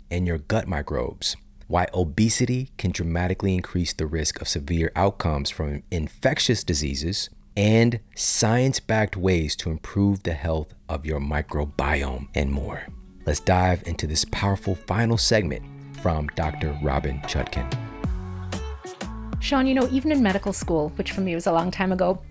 and 0.09 0.25
your 0.25 0.37
gut 0.37 0.67
microbes, 0.67 1.35
why 1.67 1.87
obesity 1.93 2.71
can 2.77 2.91
dramatically 2.91 3.53
increase 3.53 3.93
the 3.93 4.07
risk 4.07 4.41
of 4.41 4.47
severe 4.47 4.91
outcomes 4.95 5.49
from 5.49 5.83
infectious 5.91 6.63
diseases, 6.63 7.29
and 7.55 7.99
science 8.15 8.79
backed 8.79 9.15
ways 9.15 9.55
to 9.57 9.69
improve 9.69 10.23
the 10.23 10.33
health 10.33 10.73
of 10.87 11.05
your 11.05 11.19
microbiome, 11.19 12.27
and 12.33 12.51
more. 12.51 12.87
Let's 13.25 13.39
dive 13.39 13.83
into 13.85 14.07
this 14.07 14.25
powerful 14.31 14.75
final 14.75 15.17
segment 15.17 15.63
from 16.01 16.27
Dr. 16.35 16.73
Robynne 16.81 17.21
Chutkan. 17.23 17.88
Shawn, 19.41 19.65
you 19.67 19.73
know, 19.73 19.87
even 19.89 20.11
in 20.11 20.21
medical 20.21 20.53
school, 20.53 20.89
which 20.95 21.11
for 21.11 21.21
me 21.21 21.33
was 21.33 21.47
a 21.47 21.51
long 21.51 21.71
time 21.71 21.91
ago, 21.91 22.21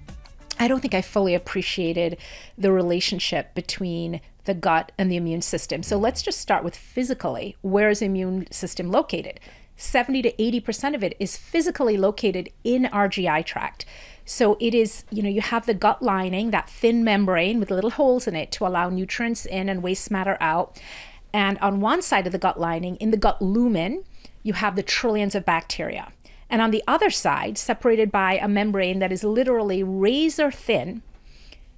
I 0.60 0.68
don't 0.68 0.80
think 0.80 0.94
I 0.94 1.02
fully 1.02 1.34
appreciated 1.34 2.18
the 2.56 2.70
relationship 2.70 3.54
between 3.54 4.20
the 4.44 4.54
gut 4.54 4.92
and 4.98 5.10
the 5.10 5.16
immune 5.16 5.42
system. 5.42 5.82
So 5.82 5.98
let's 5.98 6.22
just 6.22 6.40
start 6.40 6.64
with 6.64 6.76
physically. 6.76 7.56
Where 7.62 7.90
is 7.90 8.00
the 8.00 8.06
immune 8.06 8.50
system 8.50 8.90
located? 8.90 9.40
70 9.76 10.22
to 10.22 10.32
80% 10.32 10.94
of 10.94 11.02
it 11.04 11.16
is 11.18 11.36
physically 11.36 11.96
located 11.96 12.50
in 12.64 12.86
our 12.86 13.08
GI 13.08 13.44
tract. 13.44 13.86
So 14.24 14.56
it 14.60 14.74
is, 14.74 15.04
you 15.10 15.22
know, 15.22 15.28
you 15.28 15.40
have 15.40 15.66
the 15.66 15.74
gut 15.74 16.02
lining, 16.02 16.50
that 16.50 16.68
thin 16.68 17.04
membrane 17.04 17.60
with 17.60 17.70
little 17.70 17.90
holes 17.90 18.26
in 18.26 18.34
it 18.34 18.52
to 18.52 18.66
allow 18.66 18.90
nutrients 18.90 19.46
in 19.46 19.68
and 19.68 19.82
waste 19.82 20.10
matter 20.10 20.36
out. 20.40 20.80
And 21.32 21.58
on 21.58 21.80
one 21.80 22.02
side 22.02 22.26
of 22.26 22.32
the 22.32 22.38
gut 22.38 22.58
lining, 22.60 22.96
in 22.96 23.12
the 23.12 23.16
gut 23.16 23.40
lumen, 23.40 24.04
you 24.42 24.54
have 24.54 24.76
the 24.76 24.82
trillions 24.82 25.34
of 25.34 25.44
bacteria. 25.44 26.12
And 26.50 26.62
on 26.62 26.70
the 26.70 26.82
other 26.86 27.10
side, 27.10 27.58
separated 27.58 28.10
by 28.10 28.38
a 28.38 28.48
membrane 28.48 28.98
that 29.00 29.12
is 29.12 29.24
literally 29.24 29.82
razor 29.82 30.50
thin, 30.50 31.02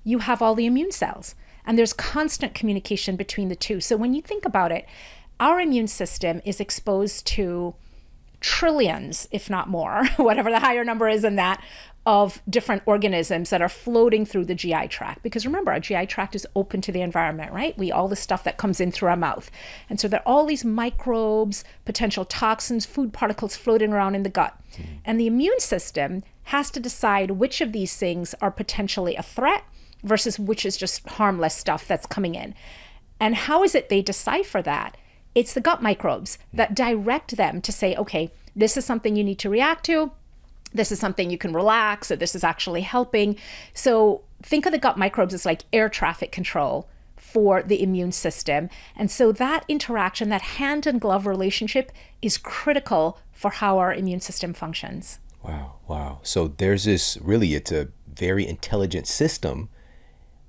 you 0.04 0.20
have 0.20 0.40
all 0.40 0.54
the 0.54 0.66
immune 0.66 0.92
cells. 0.92 1.34
And 1.66 1.78
there's 1.78 1.92
constant 1.92 2.54
communication 2.54 3.16
between 3.16 3.48
the 3.48 3.56
two. 3.56 3.80
So 3.80 3.96
when 3.96 4.14
you 4.14 4.22
think 4.22 4.44
about 4.44 4.72
it, 4.72 4.86
our 5.38 5.60
immune 5.60 5.88
system 5.88 6.40
is 6.44 6.60
exposed 6.60 7.26
to 7.28 7.74
trillions, 8.40 9.28
if 9.30 9.50
not 9.50 9.68
more, 9.68 10.06
whatever 10.16 10.50
the 10.50 10.60
higher 10.60 10.84
number 10.84 11.08
is 11.08 11.24
in 11.24 11.36
that, 11.36 11.62
of 12.06 12.40
different 12.48 12.82
organisms 12.86 13.50
that 13.50 13.60
are 13.60 13.68
floating 13.68 14.24
through 14.24 14.46
the 14.46 14.54
GI 14.54 14.88
tract. 14.88 15.22
Because 15.22 15.44
remember, 15.44 15.70
our 15.70 15.80
GI 15.80 16.06
tract 16.06 16.34
is 16.34 16.46
open 16.56 16.80
to 16.80 16.92
the 16.92 17.02
environment, 17.02 17.52
right? 17.52 17.76
We 17.76 17.92
all 17.92 18.08
the 18.08 18.16
stuff 18.16 18.42
that 18.44 18.56
comes 18.56 18.80
in 18.80 18.90
through 18.90 19.10
our 19.10 19.16
mouth. 19.16 19.50
And 19.88 20.00
so 20.00 20.08
there 20.08 20.20
are 20.20 20.26
all 20.26 20.46
these 20.46 20.64
microbes, 20.64 21.62
potential 21.84 22.24
toxins, 22.24 22.86
food 22.86 23.12
particles 23.12 23.56
floating 23.56 23.92
around 23.92 24.14
in 24.14 24.22
the 24.22 24.30
gut. 24.30 24.56
Mm-hmm. 24.72 24.92
And 25.04 25.20
the 25.20 25.26
immune 25.26 25.60
system 25.60 26.22
has 26.44 26.70
to 26.70 26.80
decide 26.80 27.32
which 27.32 27.60
of 27.60 27.72
these 27.72 27.94
things 27.96 28.34
are 28.40 28.50
potentially 28.50 29.14
a 29.14 29.22
threat 29.22 29.64
versus 30.02 30.38
which 30.38 30.64
is 30.64 30.78
just 30.78 31.06
harmless 31.06 31.54
stuff 31.54 31.86
that's 31.86 32.06
coming 32.06 32.34
in. 32.34 32.54
And 33.20 33.34
how 33.34 33.62
is 33.62 33.74
it 33.74 33.90
they 33.90 34.00
decipher 34.00 34.62
that? 34.62 34.96
It's 35.34 35.54
the 35.54 35.60
gut 35.60 35.82
microbes 35.82 36.38
that 36.52 36.72
mm. 36.72 36.74
direct 36.74 37.36
them 37.36 37.60
to 37.62 37.72
say, 37.72 37.94
okay, 37.96 38.32
this 38.56 38.76
is 38.76 38.84
something 38.84 39.16
you 39.16 39.24
need 39.24 39.38
to 39.38 39.50
react 39.50 39.84
to 39.86 40.10
this 40.72 40.92
is 40.92 40.98
something 40.98 41.30
you 41.30 41.38
can 41.38 41.52
relax 41.52 42.10
or 42.10 42.16
this 42.16 42.34
is 42.34 42.44
actually 42.44 42.82
helping. 42.82 43.36
So 43.74 44.22
think 44.42 44.66
of 44.66 44.72
the 44.72 44.78
gut 44.78 44.98
microbes 44.98 45.34
as 45.34 45.44
like 45.44 45.62
air 45.72 45.88
traffic 45.88 46.32
control 46.32 46.88
for 47.16 47.62
the 47.62 47.82
immune 47.82 48.12
system. 48.12 48.68
And 48.96 49.10
so 49.10 49.32
that 49.32 49.64
interaction, 49.68 50.28
that 50.30 50.42
hand 50.42 50.86
and 50.86 51.00
glove 51.00 51.26
relationship 51.26 51.92
is 52.22 52.38
critical 52.38 53.18
for 53.32 53.50
how 53.50 53.78
our 53.78 53.92
immune 53.92 54.20
system 54.20 54.52
functions. 54.52 55.18
Wow, 55.42 55.76
wow. 55.86 56.20
So 56.22 56.48
there's 56.48 56.84
this 56.84 57.18
really, 57.20 57.54
it's 57.54 57.72
a 57.72 57.88
very 58.12 58.46
intelligent 58.46 59.06
system 59.06 59.68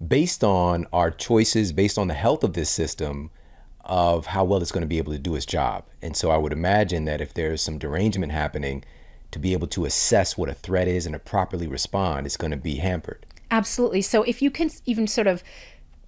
based 0.06 0.44
on 0.44 0.88
our 0.92 1.12
choices, 1.12 1.72
based 1.72 1.98
on 1.98 2.08
the 2.08 2.14
health 2.14 2.44
of 2.44 2.54
this 2.54 2.70
system, 2.70 3.30
of 3.84 4.28
how 4.28 4.44
well 4.44 4.62
it's 4.62 4.72
going 4.72 4.82
to 4.82 4.88
be 4.88 4.98
able 4.98 5.12
to 5.14 5.20
do 5.20 5.36
its 5.36 5.46
job. 5.46 5.84
And 6.02 6.16
so 6.16 6.32
I 6.32 6.38
would 6.38 6.54
imagine 6.54 7.06
that 7.06 7.22
if 7.22 7.34
there's 7.34 7.62
some 7.62 7.78
derangement 7.78 8.32
happening, 8.32 8.84
to 9.32 9.40
be 9.40 9.54
able 9.54 9.68
to 9.68 9.86
assess 9.86 10.38
what 10.38 10.50
a 10.50 10.54
threat 10.54 10.88
is 10.88 11.06
and 11.06 11.14
to 11.14 11.20
properly 11.20 11.68
respond 11.68 12.28
is 12.28 12.38
going 12.38 12.52
to 12.52 12.58
be 12.58 12.76
hampered. 12.76 13.26
Absolutely. 13.50 14.02
So 14.02 14.24
if 14.24 14.42
you 14.42 14.52
can 14.52 14.70
even 14.86 15.08
sort 15.08 15.28
of 15.28 15.44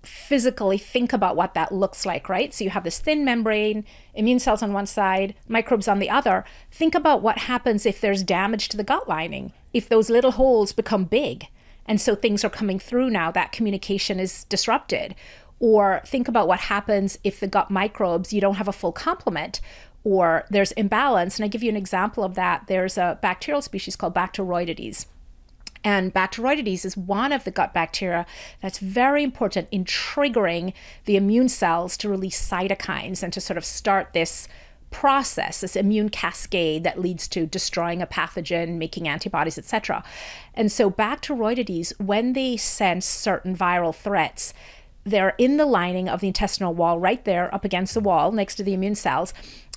physically 0.04 0.78
think 0.78 1.14
about 1.14 1.38
what 1.38 1.54
that 1.54 1.72
looks 1.72 2.06
like, 2.06 2.28
right? 2.28 2.54
So 2.54 2.66
you 2.66 2.70
have 2.72 2.84
this 2.84 3.00
thin 3.00 3.24
membrane, 3.24 3.86
immune 4.14 4.40
cells 4.40 4.62
on 4.62 4.74
one 4.74 4.86
side, 4.86 5.34
microbes 5.48 5.88
on 5.88 6.00
the 6.00 6.10
other. 6.10 6.44
Think 6.72 6.94
about 6.94 7.22
what 7.22 7.40
happens 7.40 7.86
if 7.86 8.02
there's 8.02 8.24
damage 8.24 8.68
to 8.70 8.78
the 8.78 8.84
gut 8.84 9.08
lining, 9.08 9.54
if 9.74 9.88
those 9.88 10.10
little 10.10 10.32
holes 10.32 10.74
become 10.74 11.06
big. 11.06 11.48
And 11.86 12.00
so 12.00 12.16
things 12.16 12.44
are 12.44 12.50
coming 12.50 12.80
through 12.80 13.10
now, 13.10 13.32
that 13.32 13.52
communication 13.54 14.20
is 14.20 14.44
disrupted. 14.46 15.16
Or 15.64 16.02
think 16.06 16.28
about 16.28 16.50
what 16.50 16.60
happens 16.60 17.18
if 17.24 17.40
the 17.40 17.48
gut 17.48 17.72
microbes, 17.72 18.34
you 18.34 18.42
don't 18.42 18.56
have 18.56 18.68
a 18.68 18.74
full 18.74 18.92
complement, 18.92 19.62
or 20.04 20.44
there's 20.50 20.74
imbalance. 20.74 21.38
And 21.38 21.46
I 21.46 21.48
give 21.48 21.64
you 21.64 21.70
an 21.70 21.78
example 21.78 22.26
of 22.26 22.36
that. 22.36 22.66
There's 22.68 22.98
a 22.98 23.18
bacterial 23.22 23.62
species 23.62 23.96
called 23.96 24.14
Bacteroidetes. 24.14 25.06
And 25.82 26.14
Bacteroidetes 26.14 26.84
is 26.84 26.98
one 26.98 27.32
of 27.32 27.46
the 27.46 27.52
gut 27.52 27.74
bacteria 27.74 28.26
that's 28.62 28.80
very 28.80 29.24
important 29.24 29.70
in 29.72 29.86
triggering 29.86 30.74
the 31.06 31.16
immune 31.16 31.48
cells 31.48 31.96
to 31.98 32.10
release 32.10 32.46
cytokines 32.46 33.24
and 33.24 33.32
to 33.32 33.40
sort 33.40 33.56
of 33.56 33.64
start 33.64 34.12
this 34.12 34.50
process, 34.92 35.62
this 35.62 35.78
immune 35.78 36.10
cascade 36.10 36.84
that 36.84 37.00
leads 37.00 37.26
to 37.30 37.46
destroying 37.46 38.02
a 38.02 38.08
pathogen, 38.08 38.78
making 38.78 39.08
antibodies, 39.08 39.58
etc. 39.58 40.04
And 40.54 40.70
so 40.70 40.92
Bacteroidetes, 40.92 41.98
when 42.02 42.34
they 42.34 42.58
sense 42.58 43.06
certain 43.06 43.56
viral 43.56 43.96
threats, 43.96 44.54
they're 45.04 45.36
in 45.38 45.58
the 45.58 45.66
lining 45.66 46.08
of 46.08 46.22
the 46.22 46.28
intestinal 46.28 46.74
wall 46.74 47.00
right 47.00 47.24
there 47.26 47.54
up 47.54 47.66
against 47.66 47.94
the 47.94 48.00
wall 48.00 48.32
next 48.32 48.56
to 48.56 48.64
the 48.64 48.74
immune 48.74 48.96
cells 48.96 49.34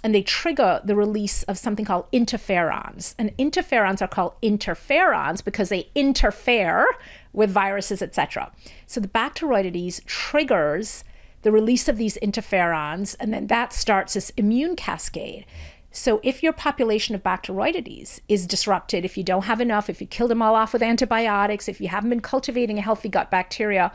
and 0.06 0.14
they 0.14 0.22
trigger 0.22 0.80
the 0.84 0.94
release 0.94 1.42
of 1.44 1.58
something 1.58 1.84
called 1.84 2.10
interferons. 2.12 3.14
And 3.18 3.36
interferons 3.38 4.00
are 4.00 4.06
called 4.06 4.34
interferons 4.40 5.44
because 5.44 5.68
they 5.68 5.88
interfere 5.94 6.86
with 7.32 7.50
viruses, 7.50 8.02
etc. 8.02 8.52
So 8.86 9.00
the 9.00 9.08
Bacteroidetes 9.08 10.04
triggers 10.04 11.02
the 11.42 11.50
release 11.50 11.88
of 11.88 11.96
these 11.96 12.18
interferons, 12.22 13.16
and 13.18 13.32
then 13.32 13.48
that 13.48 13.72
starts 13.72 14.14
this 14.14 14.30
immune 14.36 14.76
cascade. 14.76 15.44
So 15.90 16.20
if 16.22 16.42
your 16.42 16.52
population 16.52 17.14
of 17.14 17.22
Bacteroidetes 17.22 18.20
is 18.28 18.46
disrupted, 18.46 19.04
if 19.04 19.16
you 19.16 19.24
don't 19.24 19.46
have 19.46 19.62
enough, 19.62 19.88
if 19.88 20.00
you 20.00 20.06
kill 20.06 20.28
them 20.28 20.42
all 20.42 20.54
off 20.54 20.74
with 20.74 20.82
antibiotics, 20.82 21.68
if 21.68 21.80
you 21.80 21.88
haven't 21.88 22.10
been 22.10 22.20
cultivating 22.20 22.78
a 22.78 22.82
healthy 22.82 23.08
gut 23.08 23.30
bacteria, 23.30 23.90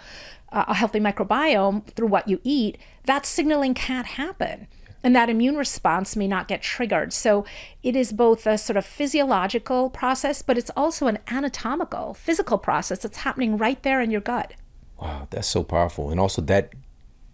Uh, 0.52 0.66
a 0.68 0.74
healthy 0.74 0.99
microbiome 0.99 1.86
through 1.93 2.10
what 2.10 2.28
you 2.28 2.41
eat, 2.43 2.78
that 3.06 3.26
signaling 3.26 3.74
can't 3.74 4.06
happen. 4.06 4.68
And 5.04 5.16
that 5.16 5.30
immune 5.30 5.56
response 5.56 6.16
may 6.16 6.28
not 6.28 6.47
get 6.47 6.62
triggered. 6.62 7.14
So 7.14 7.45
it 7.82 7.95
is 7.95 8.12
both 8.12 8.45
a 8.45 8.58
sort 8.58 8.76
of 8.76 8.86
physiological 8.86 9.89
process, 9.89 10.41
but 10.41 10.58
it's 10.58 10.70
also 10.76 11.08
an 11.08 11.20
anatomical, 11.28 12.14
physical 12.14 12.58
process 12.58 12.99
that's 12.99 13.20
happening 13.20 13.58
right 13.58 13.82
there 13.82 14.02
in 14.02 14.12
your 14.12 14.22
gut. 14.22 14.54
Wow, 15.02 15.28
that's 15.30 15.47
so 15.47 15.64
powerful. 15.64 16.12
And 16.12 16.20
also, 16.20 16.41
that 16.43 16.74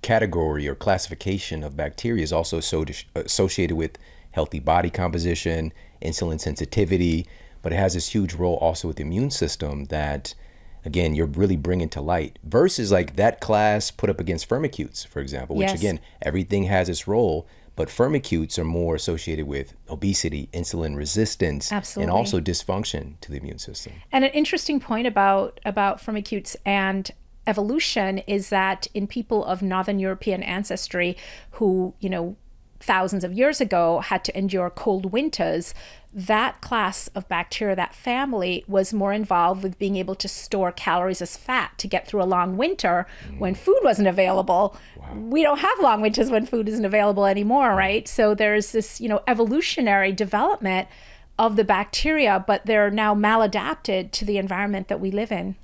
category 0.02 0.68
or 0.68 0.76
classification 0.76 1.64
of 1.64 1.76
bacteria 1.76 2.24
is 2.24 2.32
also 2.32 2.60
so 2.60 2.84
uh, 2.84 3.22
associated 3.26 3.76
with 3.76 3.98
healthy 4.32 4.60
body 4.60 4.90
composition, 4.90 5.74
insulin 6.02 6.40
sensitivity, 6.40 7.26
but 7.62 7.74
it 7.74 7.78
has 7.78 7.96
this 7.96 8.10
huge 8.10 8.36
role 8.36 8.56
also 8.58 8.88
with 8.88 8.98
the 8.98 9.04
immune 9.04 9.32
system 9.32 9.86
that 9.86 10.36
again 10.88 11.14
you're 11.14 11.28
really 11.28 11.58
bringing 11.58 11.90
to 11.90 12.02
light 12.02 12.40
versus 12.44 12.92
like 12.92 13.18
that 13.18 13.42
class 13.42 13.92
put 13.92 14.10
up 14.10 14.20
against 14.20 14.50
firmicutes 14.50 15.06
for 15.06 15.20
example 15.20 15.56
which 15.56 15.68
yes. 15.68 15.78
again 15.78 16.00
everything 16.22 16.64
has 16.64 16.88
its 16.88 17.08
role 17.08 17.46
but 17.76 17.90
firmicutes 17.90 18.58
are 18.58 18.64
more 18.64 18.96
associated 18.96 19.46
with 19.46 19.74
obesity 19.90 20.50
insulin 20.54 20.96
resistance 20.96 21.72
Absolutely. 21.72 22.04
and 22.04 22.12
also 22.12 22.40
dysfunction 22.40 23.20
to 23.20 23.30
the 23.30 23.38
immune 23.38 23.60
system 23.60 23.94
and 24.14 24.24
an 24.24 24.32
interesting 24.32 24.80
point 24.80 25.06
about 25.06 25.60
about 25.66 26.00
firmicutes 26.00 26.56
and 26.66 27.12
evolution 27.46 28.20
is 28.20 28.50
that 28.50 28.88
in 28.94 29.08
people 29.08 29.44
of 29.44 29.62
northern 29.62 30.00
european 30.00 30.42
ancestry 30.42 31.18
who 31.52 31.94
you 32.00 32.10
know 32.10 32.38
thousands 32.80 33.24
of 33.24 33.34
years 33.34 33.60
ago 33.60 34.00
had 34.00 34.24
to 34.26 34.38
endure 34.38 34.70
cold 34.70 35.12
winters, 35.12 35.74
that 36.14 36.62
class 36.62 37.08
of 37.10 37.28
bacteria, 37.28 37.76
that 37.76 37.94
family, 37.94 38.64
was 38.68 38.94
more 38.94 39.14
involved 39.14 39.62
with 39.62 39.78
being 39.78 39.96
able 39.96 40.16
to 40.16 40.28
store 40.28 40.72
calories 40.72 41.22
as 41.22 41.38
fat 41.38 41.78
to 41.78 41.88
get 41.88 42.08
through 42.08 42.22
a 42.22 42.26
long 42.26 42.58
winter 42.58 43.06
mm. 43.30 43.40
when 43.40 43.54
food 43.54 43.80
wasn't 43.84 44.08
available. 44.08 44.76
Wow. 44.96 45.14
We 45.16 45.44
don't 45.44 45.60
have 45.60 45.80
long 45.80 46.02
winters 46.02 46.32
when 46.32 46.46
food 46.46 46.70
isn't 46.70 46.86
available 46.86 47.26
anymore, 47.26 47.76
right? 47.76 48.08
So 48.08 48.34
there's 48.34 48.72
this, 48.72 49.00
you 49.02 49.10
know, 49.10 49.22
evolutionary 49.28 50.12
development 50.12 50.88
of 51.38 51.56
the 51.56 51.64
bacteria, 51.64 52.44
but 52.48 52.66
they're 52.66 52.90
now 52.90 53.14
maladapted 53.14 54.12
to 54.12 54.26
the 54.26 54.38
environment 54.38 54.88
that 54.88 55.00
we 55.00 55.12
live 55.12 55.32
in. 55.32 55.56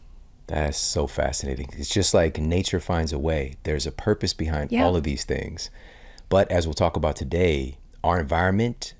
That's 0.47 0.77
so 0.77 1.07
fascinating. 1.07 1.69
It's 1.77 1.89
just 1.89 2.13
like 2.13 2.37
nature 2.37 2.79
finds 2.79 3.13
a 3.13 3.17
way. 3.17 3.55
There's 3.63 3.87
a 3.87 3.91
purpose 3.91 4.33
behind 4.33 4.71
yeah. 4.71 4.83
all 4.83 4.95
of 4.95 5.03
these 5.03 5.23
things. 5.23 5.69
But 6.33 6.49
as 6.49 6.65
we'll 6.65 6.73
talk 6.73 6.97
about 6.97 7.15
today, 7.15 7.77
our 8.03 8.19
environment, 8.19 8.95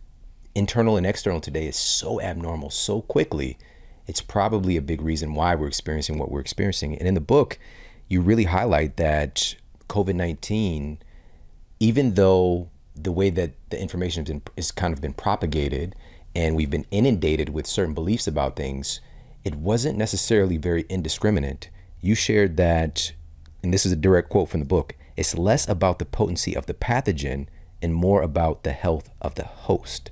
internal 0.53 0.97
and 0.97 1.03
external 1.03 1.41
today, 1.41 1.65
is 1.65 1.75
so 1.75 2.21
abnormal 2.21 2.69
so 2.69 3.01
quickly. 3.01 3.57
It's 4.05 4.21
probably 4.21 4.77
a 4.77 4.84
big 4.84 5.01
reason 5.01 5.34
why 5.34 5.55
we're 5.55 5.65
experiencing 5.65 6.19
what 6.19 6.29
we're 6.29 6.41
experiencing. 6.41 6.95
And 6.95 7.07
in 7.07 7.15
the 7.15 7.19
book, 7.19 7.57
you 8.07 8.21
really 8.21 8.43
highlight 8.43 8.97
that 8.97 9.55
COVID 9.89 10.13
19, 10.13 10.99
even 11.79 12.13
though 12.13 12.69
the 12.95 13.11
way 13.11 13.31
that 13.31 13.53
the 13.71 13.81
information 13.81 14.23
has 14.23 14.29
been, 14.75 14.75
kind 14.75 14.93
of 14.93 15.01
been 15.01 15.13
propagated 15.13 15.95
and 16.36 16.55
we've 16.55 16.69
been 16.69 16.86
inundated 16.91 17.49
with 17.49 17.65
certain 17.65 17.95
beliefs 17.95 18.27
about 18.27 18.55
things, 18.55 19.01
it 19.43 19.55
wasn't 19.55 19.97
necessarily 19.97 20.57
very 20.57 20.86
indiscriminate. 20.88 21.71
You 21.99 22.13
shared 22.13 22.57
that, 22.57 23.11
and 23.63 23.73
this 23.73 23.88
is 23.88 23.91
a 23.91 23.95
direct 23.95 24.29
quote 24.29 24.49
from 24.49 24.59
the 24.59 24.67
book 24.67 24.93
it's 25.16 25.38
less 25.38 25.68
about 25.68 25.99
the 25.99 26.05
potency 26.05 26.55
of 26.55 26.66
the 26.66 26.74
pathogen 26.74 27.47
and 27.82 27.93
more 27.93 28.22
about 28.22 28.64
the 28.64 28.72
health 28.72 29.09
of 29.22 29.36
the 29.36 29.45
host. 29.45 30.11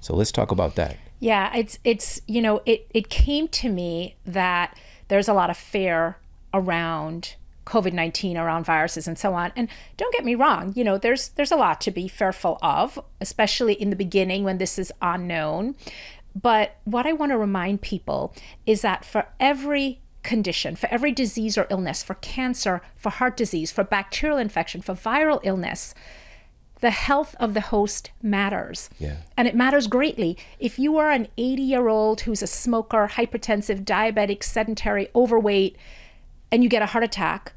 So 0.00 0.14
let's 0.14 0.32
talk 0.32 0.50
about 0.50 0.76
that. 0.76 0.96
Yeah, 1.18 1.54
it's 1.56 1.78
it's 1.82 2.20
you 2.26 2.42
know, 2.42 2.60
it 2.66 2.86
it 2.90 3.08
came 3.08 3.48
to 3.48 3.68
me 3.68 4.16
that 4.24 4.78
there's 5.08 5.28
a 5.28 5.34
lot 5.34 5.50
of 5.50 5.56
fear 5.56 6.18
around 6.52 7.36
COVID-19 7.66 8.36
around 8.36 8.64
viruses 8.64 9.08
and 9.08 9.18
so 9.18 9.34
on. 9.34 9.52
And 9.56 9.68
don't 9.96 10.14
get 10.14 10.24
me 10.24 10.34
wrong, 10.34 10.72
you 10.76 10.84
know, 10.84 10.96
there's 10.98 11.30
there's 11.30 11.52
a 11.52 11.56
lot 11.56 11.80
to 11.82 11.90
be 11.90 12.08
fearful 12.08 12.58
of, 12.62 12.98
especially 13.20 13.74
in 13.74 13.90
the 13.90 13.96
beginning 13.96 14.44
when 14.44 14.58
this 14.58 14.78
is 14.78 14.92
unknown. 15.02 15.74
But 16.40 16.76
what 16.84 17.06
I 17.06 17.12
want 17.12 17.32
to 17.32 17.38
remind 17.38 17.80
people 17.80 18.34
is 18.66 18.82
that 18.82 19.04
for 19.04 19.26
every 19.40 20.00
condition, 20.26 20.76
for 20.76 20.88
every 20.90 21.12
disease 21.12 21.56
or 21.56 21.66
illness, 21.70 22.02
for 22.02 22.14
cancer, 22.14 22.82
for 22.96 23.10
heart 23.10 23.36
disease, 23.36 23.72
for 23.72 23.84
bacterial 23.84 24.36
infection, 24.36 24.82
for 24.82 24.94
viral 24.94 25.40
illness, 25.42 25.94
the 26.80 26.90
health 26.90 27.34
of 27.40 27.54
the 27.54 27.62
host 27.62 28.10
matters. 28.20 28.90
Yeah. 28.98 29.18
And 29.36 29.48
it 29.48 29.54
matters 29.54 29.86
greatly. 29.86 30.36
If 30.58 30.78
you 30.78 30.98
are 30.98 31.10
an 31.10 31.28
80 31.38 31.62
year 31.62 31.88
old 31.88 32.22
who's 32.22 32.42
a 32.42 32.46
smoker, 32.46 33.08
hypertensive, 33.12 33.84
diabetic, 33.84 34.42
sedentary, 34.42 35.08
overweight, 35.14 35.76
and 36.52 36.62
you 36.62 36.68
get 36.68 36.82
a 36.82 36.86
heart 36.86 37.04
attack, 37.04 37.54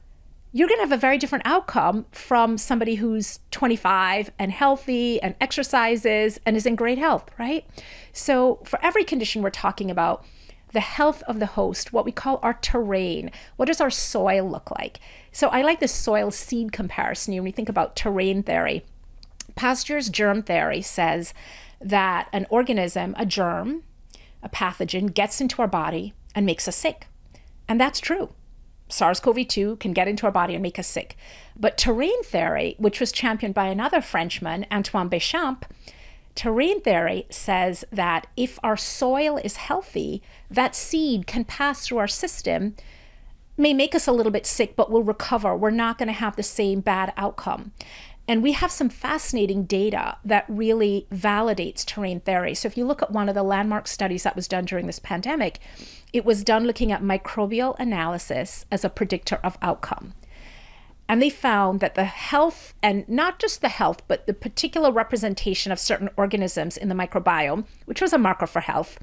you're 0.51 0.67
going 0.67 0.79
to 0.79 0.83
have 0.83 0.91
a 0.91 0.97
very 0.97 1.17
different 1.17 1.45
outcome 1.45 2.05
from 2.11 2.57
somebody 2.57 2.95
who's 2.95 3.39
25 3.51 4.31
and 4.39 4.51
healthy 4.51 5.21
and 5.21 5.35
exercises 5.41 6.39
and 6.45 6.55
is 6.55 6.65
in 6.65 6.75
great 6.75 6.97
health, 6.97 7.29
right? 7.37 7.67
So, 8.13 8.59
for 8.63 8.79
every 8.83 9.03
condition 9.03 9.43
we're 9.43 9.51
talking 9.51 9.91
about, 9.91 10.25
the 10.71 10.79
health 10.79 11.23
of 11.23 11.39
the 11.39 11.45
host, 11.45 11.91
what 11.91 12.05
we 12.05 12.11
call 12.11 12.39
our 12.43 12.53
terrain. 12.53 13.31
What 13.55 13.65
does 13.65 13.81
our 13.81 13.89
soil 13.89 14.49
look 14.49 14.71
like? 14.71 14.99
So 15.31 15.49
I 15.49 15.61
like 15.61 15.79
the 15.79 15.87
soil 15.87 16.31
seed 16.31 16.71
comparison 16.71 17.33
when 17.33 17.43
we 17.43 17.51
think 17.51 17.69
about 17.69 17.95
terrain 17.95 18.43
theory. 18.43 18.85
Pasteur's 19.55 20.09
germ 20.09 20.41
theory 20.43 20.81
says 20.81 21.33
that 21.81 22.29
an 22.31 22.45
organism, 22.49 23.15
a 23.17 23.25
germ, 23.25 23.83
a 24.43 24.49
pathogen, 24.49 25.13
gets 25.13 25.41
into 25.41 25.61
our 25.61 25.67
body 25.67 26.13
and 26.35 26.45
makes 26.45 26.67
us 26.67 26.75
sick. 26.75 27.07
And 27.67 27.79
that's 27.79 27.99
true. 27.99 28.29
SARS 28.89 29.19
CoV 29.19 29.47
2 29.47 29.75
can 29.77 29.93
get 29.93 30.07
into 30.07 30.25
our 30.25 30.31
body 30.31 30.55
and 30.55 30.63
make 30.63 30.79
us 30.79 30.87
sick. 30.87 31.15
But 31.55 31.77
terrain 31.77 32.23
theory, 32.23 32.75
which 32.79 32.99
was 32.99 33.11
championed 33.11 33.53
by 33.53 33.67
another 33.67 34.01
Frenchman, 34.01 34.65
Antoine 34.71 35.09
Béchamp, 35.09 35.63
Terrain 36.35 36.81
theory 36.81 37.25
says 37.29 37.83
that 37.91 38.27
if 38.37 38.59
our 38.63 38.77
soil 38.77 39.37
is 39.37 39.57
healthy, 39.57 40.21
that 40.49 40.75
seed 40.75 41.27
can 41.27 41.43
pass 41.43 41.85
through 41.85 41.97
our 41.97 42.07
system, 42.07 42.75
may 43.57 43.73
make 43.73 43.93
us 43.93 44.07
a 44.07 44.11
little 44.11 44.31
bit 44.31 44.45
sick, 44.45 44.75
but 44.75 44.89
we'll 44.89 45.03
recover. 45.03 45.55
We're 45.55 45.69
not 45.69 45.97
going 45.97 46.07
to 46.07 46.13
have 46.13 46.35
the 46.35 46.43
same 46.43 46.79
bad 46.79 47.13
outcome. 47.17 47.73
And 48.27 48.43
we 48.43 48.51
have 48.51 48.71
some 48.71 48.89
fascinating 48.89 49.63
data 49.63 50.17
that 50.23 50.45
really 50.47 51.07
validates 51.11 51.83
terrain 51.83 52.19
theory. 52.19 52.53
So, 52.53 52.67
if 52.67 52.77
you 52.77 52.85
look 52.85 53.01
at 53.01 53.11
one 53.11 53.27
of 53.27 53.33
the 53.33 53.41
landmark 53.41 53.87
studies 53.87 54.21
that 54.21 54.35
was 54.35 54.47
done 54.47 54.65
during 54.65 54.85
this 54.85 54.99
pandemic, 54.99 55.59
it 56.13 56.25
was 56.25 56.43
done 56.43 56.65
looking 56.65 56.91
at 56.91 57.01
microbial 57.01 57.75
analysis 57.79 58.65
as 58.71 58.85
a 58.85 58.89
predictor 58.89 59.39
of 59.43 59.57
outcome. 59.63 60.13
And 61.09 61.21
they 61.21 61.31
found 61.31 61.79
that 61.79 61.95
the 61.95 62.05
health, 62.05 62.75
and 62.83 63.09
not 63.09 63.39
just 63.39 63.61
the 63.61 63.69
health, 63.69 64.03
but 64.07 64.27
the 64.27 64.33
particular 64.33 64.91
representation 64.91 65.71
of 65.71 65.79
certain 65.79 66.09
organisms 66.15 66.77
in 66.77 66.87
the 66.87 66.95
microbiome, 66.95 67.65
which 67.85 67.99
was 67.99 68.13
a 68.13 68.19
marker 68.19 68.45
for 68.45 68.59
health, 68.59 68.99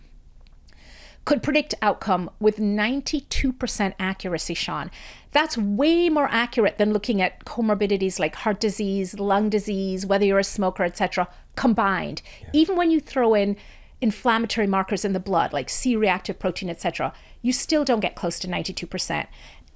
could 1.25 1.43
predict 1.43 1.75
outcome 1.83 2.31
with 2.39 2.59
92% 2.59 3.95
accuracy, 3.99 4.55
Shawn. 4.55 4.93
That's 5.33 5.59
way 5.59 6.09
more 6.09 6.29
accurate 6.31 6.79
than 6.79 6.93
looking 6.93 7.21
at 7.21 7.45
comorbidities 7.45 8.21
like 8.21 8.37
heart 8.37 8.61
disease, 8.61 9.19
lung 9.19 9.51
disease, 9.51 10.07
whether 10.07 10.25
you're 10.25 10.39
a 10.39 10.45
smoker, 10.45 10.85
etc., 10.85 11.29
combined. 11.57 12.23
Yeah. 12.41 12.51
Even 12.53 12.77
when 12.77 12.93
you 12.93 13.01
throw 13.01 13.35
in 13.35 13.57
inflammatory 14.01 14.69
markers 14.69 15.05
in 15.05 15.15
the 15.15 15.21
blood 15.21 15.53
like 15.53 15.69
C-reactive 15.69 16.39
protein, 16.39 16.71
etc., 16.71 17.13
you 17.43 17.53
still 17.53 17.85
don't 17.85 18.01
get 18.01 18.15
close 18.15 18.39
to 18.41 18.47
92%. 18.49 19.27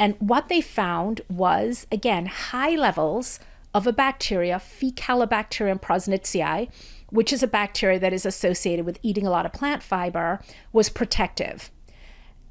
And 0.01 0.17
what 0.19 0.49
they 0.49 0.63
found 0.63 1.21
was, 1.29 1.87
again, 1.93 2.25
high 2.25 2.75
levels 2.75 3.39
of 3.75 3.87
a 3.87 3.93
bacteria, 3.93 4.57
Faecalibacterium 4.57 5.79
prausnitzii, 5.79 6.71
which 7.11 7.35
is 7.35 7.43
a 7.43 7.47
bacteria 7.47 7.99
that 7.99 8.15
is 8.15 8.25
associated 8.25 8.87
with 8.87 8.99
eating 9.03 9.27
a 9.27 9.31
lot 9.31 9.45
of 9.45 9.53
plant 9.53 9.83
fiber, 9.83 10.41
was 10.73 10.89
protective. 10.89 11.71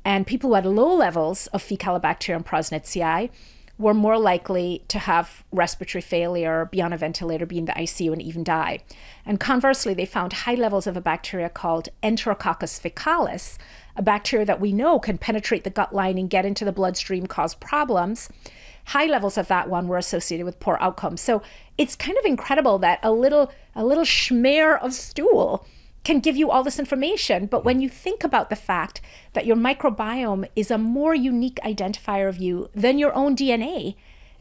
And 0.05 0.27
people 0.27 0.51
who 0.51 0.53
had 0.53 0.65
low 0.67 0.93
levels 0.95 1.47
of 1.47 1.63
Faecalibacterium 1.63 2.45
prausnitzii 2.45 3.31
were 3.79 3.93
more 3.95 4.19
likely 4.19 4.83
to 4.89 4.99
have 4.99 5.43
respiratory 5.51 6.01
failure, 6.01 6.69
be 6.71 6.81
on 6.81 6.93
a 6.93 6.97
ventilator, 6.97 7.45
be 7.45 7.57
in 7.57 7.65
the 7.65 7.71
ICU, 7.71 8.11
and 8.11 8.21
even 8.21 8.43
die. 8.43 8.79
And 9.25 9.39
conversely, 9.39 9.93
they 9.93 10.05
found 10.05 10.33
high 10.33 10.55
levels 10.55 10.85
of 10.85 10.97
a 10.97 11.01
bacteria 11.01 11.49
called 11.49 11.89
Enterococcus 12.03 12.79
faecalis, 12.79 13.57
a 13.99 14.01
bacteria 14.01 14.45
that 14.45 14.61
we 14.61 14.71
know 14.71 14.97
can 14.97 15.17
penetrate 15.17 15.65
the 15.65 15.69
gut 15.69 15.93
lining, 15.93 16.21
and 16.21 16.29
get 16.29 16.45
into 16.45 16.63
the 16.63 16.71
bloodstream, 16.71 17.27
cause 17.27 17.53
problems. 17.53 18.29
High 18.85 19.05
levels 19.05 19.37
of 19.37 19.49
that 19.49 19.69
one 19.69 19.89
were 19.89 19.97
associated 19.97 20.45
with 20.45 20.61
poor 20.61 20.77
outcomes. 20.79 21.19
So 21.21 21.43
it's 21.77 21.97
kind 21.97 22.17
of 22.17 22.25
incredible 22.25 22.79
that 22.79 22.99
a 23.03 23.11
little 23.11 23.51
a 23.75 23.85
little 23.85 24.05
schmear 24.05 24.81
of 24.81 24.93
stool 24.93 25.67
can 26.05 26.21
give 26.21 26.37
you 26.37 26.49
all 26.49 26.63
this 26.63 26.79
information. 26.79 27.45
But 27.45 27.65
when 27.65 27.81
you 27.81 27.89
think 27.89 28.23
about 28.23 28.49
the 28.49 28.55
fact 28.55 29.01
that 29.33 29.45
your 29.45 29.57
microbiome 29.57 30.47
is 30.55 30.71
a 30.71 30.77
more 30.77 31.13
unique 31.13 31.59
identifier 31.63 32.29
of 32.29 32.37
you 32.37 32.69
than 32.73 32.97
your 32.97 33.13
own 33.13 33.35
DNA, 33.35 33.95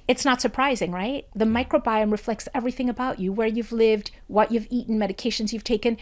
it's 0.06 0.24
not 0.24 0.40
surprising, 0.40 0.92
right? 0.92 1.26
The 1.34 1.44
microbiome 1.44 2.12
reflects 2.12 2.48
everything 2.54 2.88
about 2.88 3.18
you, 3.18 3.32
where 3.32 3.48
you've 3.48 3.72
lived, 3.72 4.12
what 4.28 4.52
you've 4.52 4.68
eaten, 4.70 4.98
medications 4.98 5.52
you've 5.52 5.64
taken, 5.64 5.98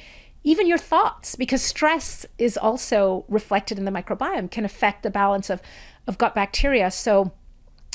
even 0.47 0.69
your 0.69 0.79
thoughts, 0.79 1.35
because 1.35 1.61
stress 1.61 2.25
is 2.39 2.57
also 2.57 3.25
reflected 3.29 3.81
in 3.81 3.85
the 3.85 3.91
microbiome, 3.91 4.49
can 4.49 4.65
affect 4.65 5.03
the 5.03 5.11
balance 5.11 5.51
of, 5.51 5.61
of 6.07 6.19
gut 6.19 6.37
bacteria. 6.37 6.89
So, 6.93 7.33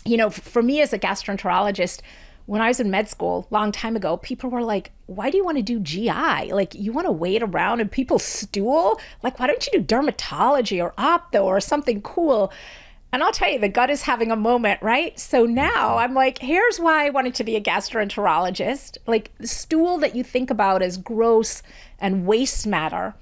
you 0.04 0.18
know, 0.18 0.30
for 0.30 0.62
me 0.62 0.82
as 0.82 0.92
a 0.92 1.00
gastroenterologist, 1.00 2.02
when 2.48 2.62
I 2.62 2.68
was 2.68 2.82
in 2.82 2.92
med 2.92 3.08
school 3.08 3.48
a 3.50 3.54
long 3.54 3.72
time 3.72 3.96
ago, 3.96 4.18
people 4.18 4.50
were 4.50 4.64
like, 4.64 4.92
why 5.06 5.30
do 5.30 5.38
you 5.38 5.46
want 5.46 5.60
to 5.60 5.64
do 5.64 5.80
GI? 5.80 6.52
Like, 6.52 6.76
you 6.76 6.92
want 6.92 7.08
to 7.08 7.12
wait 7.14 7.42
around 7.42 7.80
and 7.80 7.90
people 7.90 8.20
stool? 8.20 9.00
Like, 9.24 9.40
why 9.40 9.48
don't 9.48 9.66
you 9.68 9.80
do 9.80 9.96
dermatology 9.96 10.84
or 10.84 10.92
opto 10.98 11.46
or 11.46 11.62
something 11.62 12.02
cool? 12.02 12.52
And 13.14 13.24
I'll 13.24 13.34
tell 13.34 13.52
you, 13.52 13.60
the 13.60 13.68
gut 13.68 13.90
is 13.90 14.04
having 14.04 14.32
a 14.32 14.38
moment, 14.38 14.82
right? 14.82 15.20
So 15.20 15.46
now 15.46 15.90
mm-hmm. 15.90 16.00
I'm 16.00 16.14
like, 16.14 16.38
here's 16.38 16.80
why 16.80 17.06
I 17.06 17.10
wanted 17.10 17.36
to 17.36 17.44
be 17.44 17.56
a 17.56 17.62
gastroenterologist. 17.62 18.98
Like, 19.06 19.32
the 19.38 19.48
stool 19.48 19.98
that 19.98 20.16
you 20.16 20.24
think 20.24 20.50
about 20.50 20.82
as 20.82 20.98
gross 20.98 21.62
and 22.00 22.26
waste 22.26 22.66
matter 22.66 23.16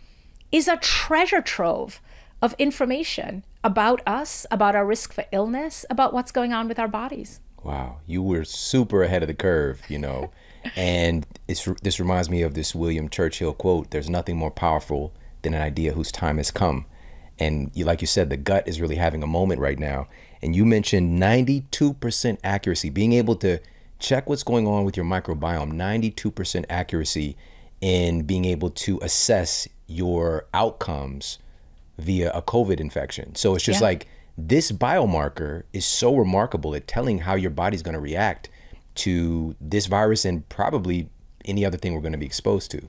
is 0.52 0.68
a 0.68 0.78
treasure 0.78 1.42
trove 1.42 2.02
of 2.42 2.56
information 2.60 3.44
about 3.64 4.02
us, 4.08 4.46
about 4.52 4.76
our 4.76 4.86
risk 4.86 5.12
for 5.12 5.26
illness, 5.32 5.86
about 5.90 6.14
what's 6.14 6.32
going 6.32 6.54
on 6.54 6.68
with 6.68 6.80
our 6.80 6.88
bodies. 6.88 7.40
Wow, 7.64 7.98
you 8.06 8.22
were 8.22 8.46
super 8.46 9.04
ahead 9.04 9.24
of 9.24 9.28
the 9.28 9.34
curve, 9.34 9.82
you 9.90 9.98
know. 9.98 10.32
and 10.76 11.26
this 11.48 12.00
reminds 12.00 12.30
me 12.30 12.42
of 12.42 12.54
this 12.54 12.76
William 12.76 13.10
Churchill 13.10 13.54
quote 13.54 13.92
There's 13.92 14.10
nothing 14.10 14.38
more 14.38 14.52
powerful 14.52 15.14
than 15.42 15.54
an 15.54 15.62
idea 15.62 15.94
whose 15.94 16.12
time 16.12 16.38
has 16.38 16.52
come. 16.52 16.86
And 17.40 17.72
you, 17.74 17.86
like 17.86 18.02
you 18.02 18.08
said, 18.08 18.30
the 18.30 18.38
gut 18.38 18.68
is 18.68 18.82
really 18.82 18.98
having 18.98 19.24
a 19.24 19.28
moment 19.28 19.62
right 19.62 19.80
now. 19.80 20.08
And 20.42 20.56
you 20.56 20.66
mentioned 20.66 21.22
92% 21.22 22.38
accuracy, 22.44 22.90
being 22.90 23.14
able 23.14 23.36
to 23.38 23.60
check 24.00 24.30
what's 24.30 24.44
going 24.44 24.68
on 24.68 24.86
with 24.86 24.96
your 24.96 25.06
microbiome, 25.06 25.74
92% 25.74 26.66
accuracy 26.70 27.38
in 27.82 28.24
being 28.24 28.46
able 28.46 28.70
to 28.70 29.00
assess 29.02 29.68
your 29.88 30.46
outcomes 30.54 31.40
via 31.98 32.32
a 32.32 32.42
COVID 32.42 32.80
infection. 32.80 33.36
So 33.36 33.56
it's 33.56 33.64
just 33.64 33.82
yeah. 33.82 33.88
like 33.88 34.08
this 34.38 34.72
biomarker 34.72 35.64
is 35.74 35.86
so 35.86 36.16
remarkable 36.16 36.76
at 36.76 36.88
telling 36.88 37.20
how 37.20 37.36
your 37.36 37.52
body's 37.52 37.82
going 37.82 37.94
to 37.94 38.00
react 38.00 38.50
to 38.96 39.56
this 39.60 39.86
virus 39.86 40.26
and 40.26 40.48
probably 40.50 41.10
any 41.46 41.66
other 41.66 41.78
thing 41.78 41.94
we're 41.94 42.02
going 42.02 42.14
to 42.14 42.18
be 42.18 42.26
exposed 42.26 42.72
to. 42.72 42.88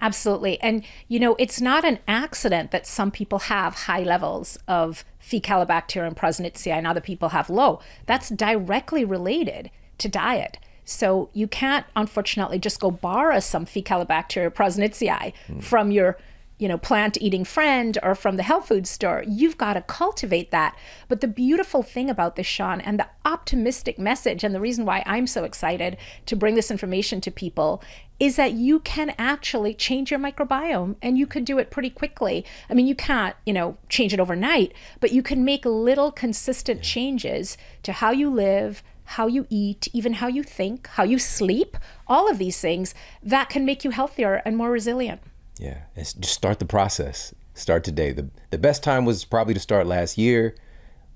Absolutely. 0.00 0.60
And, 0.60 0.84
you 1.08 1.20
know, 1.20 1.36
it's 1.38 1.60
not 1.60 1.84
an 1.84 1.98
accident 2.08 2.70
that 2.70 2.86
some 2.86 3.10
people 3.10 3.38
have 3.40 3.74
high 3.74 4.02
levels 4.02 4.58
of 4.66 5.04
Faecalibacterium 5.22 6.16
prausnitzii 6.16 6.72
and 6.72 6.86
other 6.86 7.00
people 7.00 7.30
have 7.30 7.50
low. 7.50 7.80
That's 8.06 8.30
directly 8.30 9.04
related 9.04 9.70
to 9.98 10.08
diet. 10.08 10.58
So 10.84 11.28
you 11.32 11.46
can't, 11.46 11.86
unfortunately, 11.94 12.58
just 12.58 12.80
go 12.80 12.90
borrow 12.90 13.38
some 13.40 13.66
Faecalibacterium 13.66 14.52
prausnitzii 14.52 15.32
mm. 15.48 15.62
from 15.62 15.90
your 15.90 16.16
you 16.60 16.68
know, 16.68 16.76
plant 16.76 17.16
eating 17.22 17.42
friend 17.42 17.96
or 18.02 18.14
from 18.14 18.36
the 18.36 18.42
health 18.42 18.68
food 18.68 18.86
store. 18.86 19.24
You've 19.26 19.56
got 19.56 19.72
to 19.74 19.80
cultivate 19.80 20.50
that. 20.50 20.76
But 21.08 21.22
the 21.22 21.26
beautiful 21.26 21.82
thing 21.82 22.10
about 22.10 22.36
this, 22.36 22.46
Shawn, 22.46 22.82
and 22.82 22.98
the 22.98 23.08
optimistic 23.24 23.98
message, 23.98 24.44
and 24.44 24.54
the 24.54 24.60
reason 24.60 24.84
why 24.84 25.02
I'm 25.06 25.26
so 25.26 25.44
excited 25.44 25.96
to 26.26 26.36
bring 26.36 26.56
this 26.56 26.70
information 26.70 27.22
to 27.22 27.30
people 27.30 27.82
is 28.20 28.36
that 28.36 28.52
you 28.52 28.78
can 28.80 29.14
actually 29.18 29.72
change 29.72 30.10
your 30.10 30.20
microbiome 30.20 30.96
and 31.00 31.16
you 31.16 31.26
can 31.26 31.44
do 31.44 31.58
it 31.58 31.70
pretty 31.70 31.88
quickly. 31.88 32.44
I 32.68 32.74
mean, 32.74 32.86
you 32.86 32.94
can't, 32.94 33.34
you 33.46 33.54
know, 33.54 33.78
change 33.88 34.12
it 34.12 34.20
overnight, 34.20 34.74
but 35.00 35.12
you 35.12 35.22
can 35.22 35.42
make 35.42 35.64
little 35.64 36.12
consistent 36.12 36.82
changes 36.82 37.56
to 37.84 37.92
how 37.92 38.10
you 38.10 38.28
live, 38.28 38.82
how 39.04 39.26
you 39.26 39.46
eat, 39.48 39.88
even 39.94 40.12
how 40.12 40.28
you 40.28 40.42
think, 40.42 40.88
how 40.88 41.04
you 41.04 41.18
sleep, 41.18 41.78
all 42.06 42.30
of 42.30 42.36
these 42.36 42.60
things 42.60 42.94
that 43.22 43.48
can 43.48 43.64
make 43.64 43.82
you 43.82 43.90
healthier 43.90 44.42
and 44.44 44.58
more 44.58 44.70
resilient. 44.70 45.22
Yeah, 45.60 45.82
it's 45.94 46.14
just 46.14 46.32
start 46.32 46.58
the 46.58 46.64
process. 46.64 47.34
Start 47.52 47.84
today. 47.84 48.12
the 48.12 48.30
The 48.48 48.56
best 48.56 48.82
time 48.82 49.04
was 49.04 49.26
probably 49.26 49.52
to 49.52 49.60
start 49.60 49.86
last 49.86 50.16
year, 50.16 50.54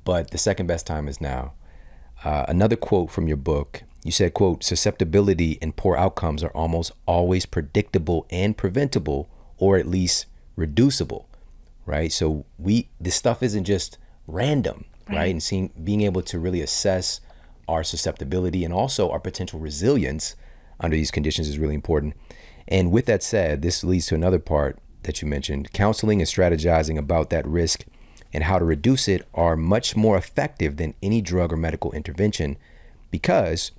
but 0.04 0.32
the 0.32 0.38
second 0.38 0.66
best 0.66 0.86
time 0.86 1.08
is 1.08 1.18
now. 1.18 1.54
Uh, 2.22 2.44
another 2.46 2.76
quote 2.76 3.10
from 3.10 3.26
your 3.26 3.38
book. 3.38 3.84
You 4.04 4.12
said, 4.12 4.34
"quote 4.34 4.62
Susceptibility 4.62 5.58
and 5.62 5.74
poor 5.74 5.96
outcomes 5.96 6.44
are 6.44 6.50
almost 6.50 6.92
always 7.06 7.46
predictable 7.46 8.26
and 8.28 8.54
preventable, 8.54 9.30
or 9.56 9.78
at 9.78 9.86
least 9.86 10.26
reducible." 10.56 11.26
Right. 11.86 12.12
So 12.12 12.44
we 12.58 12.90
this 13.00 13.14
stuff 13.14 13.42
isn't 13.42 13.64
just 13.64 13.96
random, 14.26 14.84
right? 15.08 15.16
right? 15.16 15.30
And 15.30 15.42
seeing 15.42 15.70
being 15.82 16.02
able 16.02 16.22
to 16.22 16.38
really 16.38 16.60
assess 16.60 17.20
our 17.66 17.82
susceptibility 17.82 18.62
and 18.62 18.74
also 18.74 19.10
our 19.10 19.20
potential 19.20 19.58
resilience 19.58 20.36
under 20.78 20.98
these 20.98 21.10
conditions 21.10 21.48
is 21.48 21.58
really 21.58 21.74
important. 21.74 22.14
And 22.66 22.90
with 22.90 23.06
that 23.06 23.22
said, 23.22 23.62
this 23.62 23.84
leads 23.84 24.06
to 24.06 24.14
another 24.14 24.38
part 24.38 24.78
that 25.02 25.20
you 25.20 25.28
mentioned 25.28 25.72
counseling 25.72 26.20
and 26.20 26.28
strategizing 26.28 26.98
about 26.98 27.30
that 27.30 27.46
risk 27.46 27.84
and 28.32 28.44
how 28.44 28.58
to 28.58 28.64
reduce 28.64 29.06
it 29.06 29.26
are 29.34 29.56
much 29.56 29.96
more 29.96 30.16
effective 30.16 30.76
than 30.76 30.94
any 31.02 31.20
drug 31.20 31.52
or 31.52 31.56
medical 31.56 31.92
intervention 31.92 32.56
because 33.10 33.70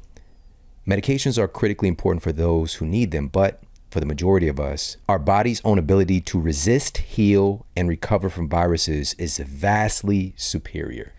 medications 0.87 1.37
are 1.37 1.47
critically 1.47 1.89
important 1.89 2.23
for 2.23 2.31
those 2.31 2.75
who 2.75 2.85
need 2.85 3.11
them, 3.11 3.27
but 3.27 3.61
for 3.91 3.99
the 3.99 4.05
majority 4.05 4.47
of 4.47 4.59
us, 4.59 4.97
our 5.09 5.19
body's 5.19 5.61
own 5.65 5.77
ability 5.77 6.21
to 6.21 6.39
resist, 6.39 6.97
heal, 6.99 7.65
and 7.75 7.89
recover 7.89 8.29
from 8.29 8.47
viruses 8.47 9.13
is 9.17 9.37
vastly 9.39 10.33
superior. 10.37 11.13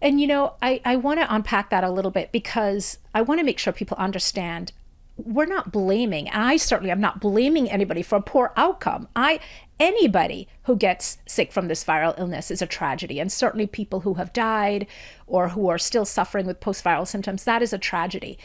And 0.00 0.20
you 0.20 0.26
know, 0.26 0.54
I, 0.62 0.80
I 0.84 0.96
want 0.96 1.20
to 1.20 1.34
unpack 1.34 1.70
that 1.70 1.84
a 1.84 1.90
little 1.90 2.10
bit 2.10 2.32
because 2.32 2.98
I 3.14 3.22
want 3.22 3.40
to 3.40 3.44
make 3.44 3.58
sure 3.58 3.72
people 3.72 3.96
understand 3.98 4.72
we're 5.18 5.46
not 5.46 5.72
blaming 5.72 6.28
and 6.28 6.42
i 6.44 6.56
certainly 6.56 6.90
am 6.90 7.00
not 7.00 7.20
blaming 7.20 7.70
anybody 7.70 8.02
for 8.02 8.16
a 8.16 8.22
poor 8.22 8.52
outcome. 8.56 9.08
I 9.16 9.40
anybody 9.80 10.48
who 10.64 10.76
gets 10.76 11.18
sick 11.26 11.52
from 11.52 11.68
this 11.68 11.84
viral 11.84 12.18
illness 12.18 12.50
is 12.50 12.62
a 12.62 12.66
tragedy 12.66 13.20
and 13.20 13.30
certainly 13.30 13.66
people 13.66 14.00
who 14.00 14.14
have 14.14 14.32
died 14.32 14.86
or 15.26 15.50
who 15.50 15.68
are 15.68 15.78
still 15.78 16.04
suffering 16.04 16.46
with 16.46 16.60
post-viral 16.60 17.06
symptoms 17.06 17.44
that 17.44 17.62
is 17.62 17.72
a 17.72 17.78
tragedy. 17.78 18.38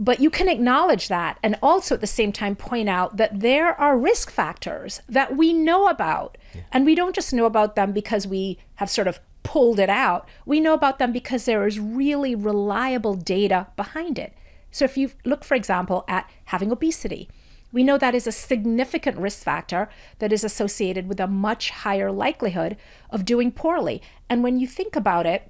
But 0.00 0.20
you 0.20 0.28
can 0.28 0.48
acknowledge 0.48 1.08
that 1.08 1.38
and 1.42 1.56
also 1.62 1.94
at 1.94 2.00
the 2.00 2.06
same 2.06 2.32
time 2.32 2.56
point 2.56 2.88
out 2.88 3.16
that 3.16 3.40
there 3.40 3.78
are 3.80 3.96
risk 3.96 4.30
factors 4.30 5.00
that 5.08 5.36
we 5.36 5.52
know 5.52 5.88
about 5.88 6.36
yeah. 6.54 6.62
and 6.72 6.84
we 6.84 6.94
don't 6.94 7.14
just 7.14 7.32
know 7.32 7.46
about 7.46 7.76
them 7.76 7.92
because 7.92 8.26
we 8.26 8.58
have 8.76 8.90
sort 8.90 9.08
of 9.08 9.20
pulled 9.42 9.78
it 9.78 9.90
out. 9.90 10.28
We 10.44 10.60
know 10.60 10.74
about 10.74 10.98
them 10.98 11.12
because 11.12 11.44
there 11.44 11.66
is 11.66 11.78
really 11.78 12.34
reliable 12.34 13.14
data 13.14 13.68
behind 13.76 14.18
it 14.18 14.34
so 14.74 14.84
if 14.84 14.96
you 14.96 15.12
look, 15.24 15.44
for 15.44 15.54
example, 15.54 16.04
at 16.08 16.28
having 16.46 16.72
obesity, 16.72 17.28
we 17.70 17.84
know 17.84 17.96
that 17.96 18.12
is 18.12 18.26
a 18.26 18.32
significant 18.32 19.16
risk 19.16 19.44
factor 19.44 19.88
that 20.18 20.32
is 20.32 20.42
associated 20.42 21.06
with 21.06 21.20
a 21.20 21.28
much 21.28 21.70
higher 21.70 22.10
likelihood 22.10 22.76
of 23.08 23.24
doing 23.24 23.52
poorly. 23.52 24.02
And 24.28 24.42
when 24.42 24.58
you 24.58 24.66
think 24.66 24.96
about 24.96 25.26
it, 25.26 25.48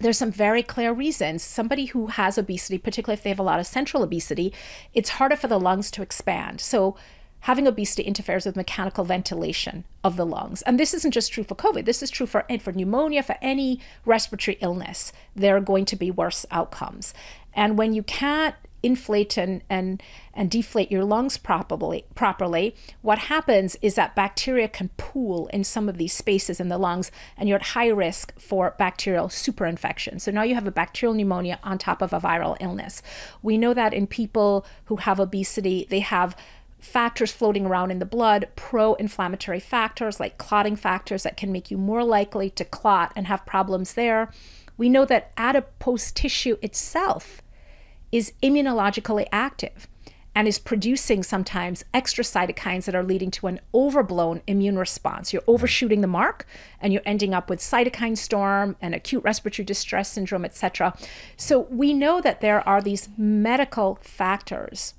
there's 0.00 0.16
some 0.16 0.32
very 0.32 0.62
clear 0.62 0.90
reasons. 0.90 1.42
Somebody 1.42 1.84
who 1.86 2.06
has 2.06 2.38
obesity, 2.38 2.78
particularly 2.78 3.18
if 3.18 3.22
they 3.22 3.28
have 3.28 3.38
a 3.38 3.42
lot 3.42 3.60
of 3.60 3.66
central 3.66 4.02
obesity, 4.02 4.54
it's 4.94 5.10
harder 5.10 5.36
for 5.36 5.48
the 5.48 5.60
lungs 5.60 5.90
to 5.90 6.00
expand. 6.00 6.62
So 6.62 6.96
having 7.42 7.66
obesity 7.66 8.02
interferes 8.02 8.46
with 8.46 8.56
mechanical 8.56 9.04
ventilation 9.04 9.84
of 10.04 10.16
the 10.16 10.26
lungs. 10.26 10.62
And 10.62 10.78
this 10.78 10.94
isn't 10.94 11.12
just 11.12 11.32
true 11.32 11.44
for 11.44 11.54
COVID. 11.54 11.84
This 11.84 12.02
is 12.02 12.10
true 12.10 12.26
for, 12.26 12.44
eh, 12.48 12.58
for 12.58 12.72
pneumonia, 12.72 13.22
for 13.22 13.36
any 13.42 13.80
respiratory 14.04 14.58
illness. 14.60 15.12
There 15.34 15.56
are 15.56 15.60
going 15.60 15.84
to 15.86 15.96
be 15.96 16.10
worse 16.10 16.46
outcomes. 16.50 17.14
And 17.54 17.76
when 17.76 17.92
you 17.92 18.02
can't 18.02 18.54
inflate 18.82 19.36
and, 19.36 19.62
and, 19.70 20.02
and 20.34 20.50
deflate 20.50 20.90
your 20.90 21.04
lungs 21.04 21.36
properly, 21.36 22.04
properly, 22.14 22.74
what 23.00 23.18
happens 23.18 23.76
is 23.80 23.94
that 23.94 24.16
bacteria 24.16 24.68
can 24.68 24.90
pool 24.96 25.46
in 25.48 25.62
some 25.62 25.88
of 25.88 25.98
these 25.98 26.12
spaces 26.12 26.58
in 26.58 26.68
the 26.68 26.78
lungs, 26.78 27.10
and 27.36 27.48
you're 27.48 27.56
at 27.56 27.62
high 27.62 27.88
risk 27.88 28.38
for 28.40 28.74
bacterial 28.78 29.28
superinfection. 29.28 30.20
So 30.20 30.30
now 30.30 30.42
you 30.42 30.54
have 30.54 30.66
a 30.66 30.72
bacterial 30.72 31.14
pneumonia 31.14 31.60
on 31.62 31.78
top 31.78 32.02
of 32.02 32.12
a 32.12 32.20
viral 32.20 32.56
illness. 32.60 33.02
We 33.40 33.56
know 33.56 33.74
that 33.74 33.94
in 33.94 34.06
people 34.06 34.66
who 34.86 34.96
have 34.96 35.20
obesity, 35.20 35.86
they 35.88 36.00
have 36.00 36.36
factors 36.82 37.32
floating 37.32 37.64
around 37.64 37.90
in 37.90 37.98
the 37.98 38.04
blood, 38.04 38.48
pro 38.56 38.94
inflammatory 38.94 39.60
factors 39.60 40.20
like 40.20 40.36
clotting 40.36 40.76
factors 40.76 41.22
that 41.22 41.36
can 41.36 41.52
make 41.52 41.70
you 41.70 41.78
more 41.78 42.04
likely 42.04 42.50
to 42.50 42.64
clot 42.64 43.12
and 43.14 43.26
have 43.28 43.46
problems 43.46 43.94
there. 43.94 44.30
We 44.76 44.88
know 44.88 45.04
that 45.04 45.32
adipose 45.36 46.10
tissue 46.10 46.56
itself 46.60 47.40
is 48.10 48.32
immunologically 48.42 49.26
active 49.32 49.88
and 50.34 50.48
is 50.48 50.58
producing 50.58 51.22
sometimes 51.22 51.84
extra 51.92 52.24
cytokines 52.24 52.86
that 52.86 52.94
are 52.94 53.02
leading 53.02 53.30
to 53.30 53.46
an 53.46 53.60
overblown 53.74 54.40
immune 54.46 54.78
response. 54.78 55.32
You're 55.32 55.42
hmm. 55.42 55.50
overshooting 55.50 56.00
the 56.00 56.06
mark 56.06 56.46
and 56.80 56.92
you're 56.92 57.02
ending 57.04 57.34
up 57.34 57.48
with 57.48 57.60
cytokine 57.60 58.16
storm 58.16 58.76
and 58.80 58.94
acute 58.94 59.22
respiratory 59.24 59.64
distress 59.64 60.10
syndrome, 60.10 60.44
etc. 60.44 60.96
So 61.36 61.60
we 61.70 61.94
know 61.94 62.20
that 62.20 62.40
there 62.40 62.66
are 62.68 62.82
these 62.82 63.08
medical 63.16 63.98
factors 64.02 64.94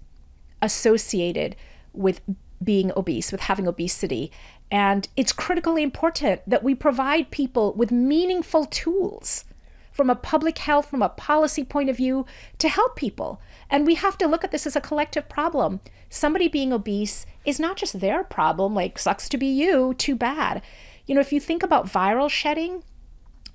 associated 0.62 1.56
with 1.94 2.22
being 2.64 2.92
obese, 2.96 3.32
with 3.32 3.42
having 3.42 3.68
obesity. 3.68 4.32
And 4.72 5.08
it's 5.16 5.32
critically 5.32 5.84
important 5.84 6.42
that 6.48 6.64
we 6.64 6.76
provide 6.76 7.32
people 7.32 7.74
with 7.74 7.92
meaningful 7.92 8.66
tools 8.66 9.46
from 9.92 10.10
a 10.10 10.16
public 10.16 10.58
health, 10.58 10.90
from 10.90 11.04
a 11.04 11.10
policy 11.10 11.64
point 11.64 11.90
of 11.90 11.98
view, 11.98 12.26
to 12.58 12.68
help 12.68 12.96
people. 12.96 13.40
And 13.70 13.86
we 13.86 13.96
have 13.96 14.18
to 14.18 14.28
look 14.28 14.44
at 14.44 14.52
this 14.52 14.66
as 14.66 14.76
a 14.76 14.82
collective 14.82 15.30
problem. 15.30 15.82
Somebody 16.10 16.48
being 16.48 16.74
obese 16.74 17.26
is 17.46 17.60
not 17.60 17.78
just 17.78 18.00
their 18.00 18.24
problem, 18.24 18.74
like, 18.74 18.98
sucks 18.98 19.30
to 19.30 19.38
be 19.38 19.46
you, 19.46 19.94
too 19.94 20.16
bad. 20.16 20.64
You 21.06 21.14
know, 21.16 21.22
if 21.22 21.32
you 21.32 21.40
think 21.40 21.62
about 21.62 21.86
viral 21.86 22.30
shedding, 22.30 22.84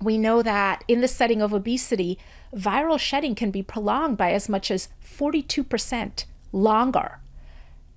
we 0.01 0.17
know 0.17 0.41
that 0.41 0.85
in 0.87 1.01
the 1.01 1.07
setting 1.09 1.41
of 1.41 1.53
obesity, 1.53 2.17
viral 2.55 2.99
shedding 2.99 3.35
can 3.35 3.51
be 3.51 3.61
prolonged 3.61 4.15
by 4.17 4.31
as 4.31 4.47
much 4.47 4.71
as 4.71 4.87
42% 5.03 6.23
longer. 6.53 7.19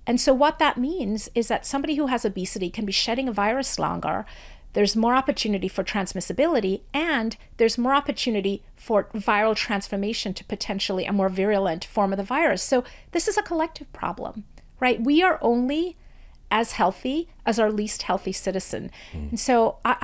And 0.05 0.19
so, 0.19 0.33
what 0.33 0.59
that 0.59 0.77
means 0.77 1.29
is 1.33 1.47
that 1.47 1.65
somebody 1.65 1.95
who 1.95 2.07
has 2.07 2.25
obesity 2.25 2.69
can 2.69 2.85
be 2.85 2.91
shedding 2.91 3.27
a 3.27 3.33
virus 3.33 3.79
longer. 3.79 4.25
There's 4.73 4.95
more 4.95 5.13
opportunity 5.13 5.67
for 5.67 5.83
transmissibility, 5.83 6.81
and 6.93 7.37
there's 7.57 7.77
more 7.77 7.93
opportunity 7.93 8.63
for 8.75 9.05
viral 9.13 9.55
transformation 9.55 10.33
to 10.33 10.43
potentially 10.43 11.05
a 11.05 11.13
more 11.13 11.29
virulent 11.29 11.85
form 11.85 12.11
of 12.11 12.17
the 12.17 12.23
virus. 12.23 12.63
So, 12.63 12.83
this 13.11 13.27
is 13.27 13.37
a 13.37 13.43
collective 13.43 13.91
problem, 13.93 14.45
right? 14.79 15.01
We 15.01 15.23
are 15.23 15.39
only 15.41 15.95
as 16.53 16.73
healthy 16.73 17.27
as 17.47 17.57
our 17.57 17.71
least 17.71 18.03
healthy 18.03 18.31
citizen. 18.31 18.91
Mm. 19.11 19.29
And 19.31 19.39
so 19.39 19.77
I, 19.83 19.97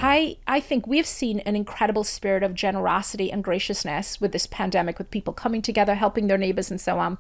I, 0.47 0.55
I 0.55 0.59
think 0.59 0.87
we've 0.87 1.05
seen 1.05 1.41
an 1.41 1.55
incredible 1.55 2.03
spirit 2.03 2.41
of 2.41 2.55
generosity 2.55 3.31
and 3.31 3.43
graciousness 3.43 4.19
with 4.19 4.31
this 4.31 4.47
pandemic, 4.47 4.97
with 4.97 5.11
people 5.11 5.31
coming 5.31 5.61
together, 5.61 5.93
helping 5.93 6.25
their 6.25 6.39
neighbors, 6.39 6.71
and 6.71 6.81
so 6.81 6.97
on. 6.97 7.19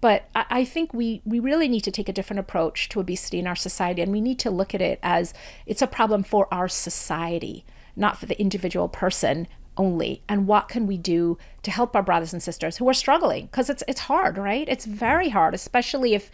But 0.00 0.30
I, 0.34 0.46
I 0.50 0.64
think 0.64 0.94
we 0.94 1.20
we 1.26 1.40
really 1.40 1.68
need 1.68 1.82
to 1.82 1.90
take 1.90 2.08
a 2.08 2.12
different 2.12 2.40
approach 2.40 2.88
to 2.88 3.00
obesity 3.00 3.38
in 3.38 3.46
our 3.46 3.54
society, 3.54 4.00
and 4.00 4.12
we 4.12 4.22
need 4.22 4.38
to 4.40 4.50
look 4.50 4.74
at 4.74 4.80
it 4.80 4.98
as 5.02 5.34
it's 5.66 5.82
a 5.82 5.86
problem 5.86 6.22
for 6.22 6.52
our 6.52 6.66
society, 6.66 7.66
not 7.96 8.16
for 8.16 8.24
the 8.24 8.40
individual 8.40 8.88
person 8.88 9.46
only 9.76 10.22
and 10.28 10.46
what 10.46 10.68
can 10.68 10.86
we 10.86 10.96
do 10.96 11.38
to 11.62 11.70
help 11.70 11.94
our 11.94 12.02
brothers 12.02 12.32
and 12.32 12.42
sisters 12.42 12.78
who 12.78 12.88
are 12.88 12.94
struggling 12.94 13.46
because 13.46 13.70
it's 13.70 13.84
it's 13.86 14.00
hard 14.00 14.36
right 14.36 14.68
it's 14.68 14.84
very 14.84 15.28
hard 15.28 15.54
especially 15.54 16.12
if 16.12 16.30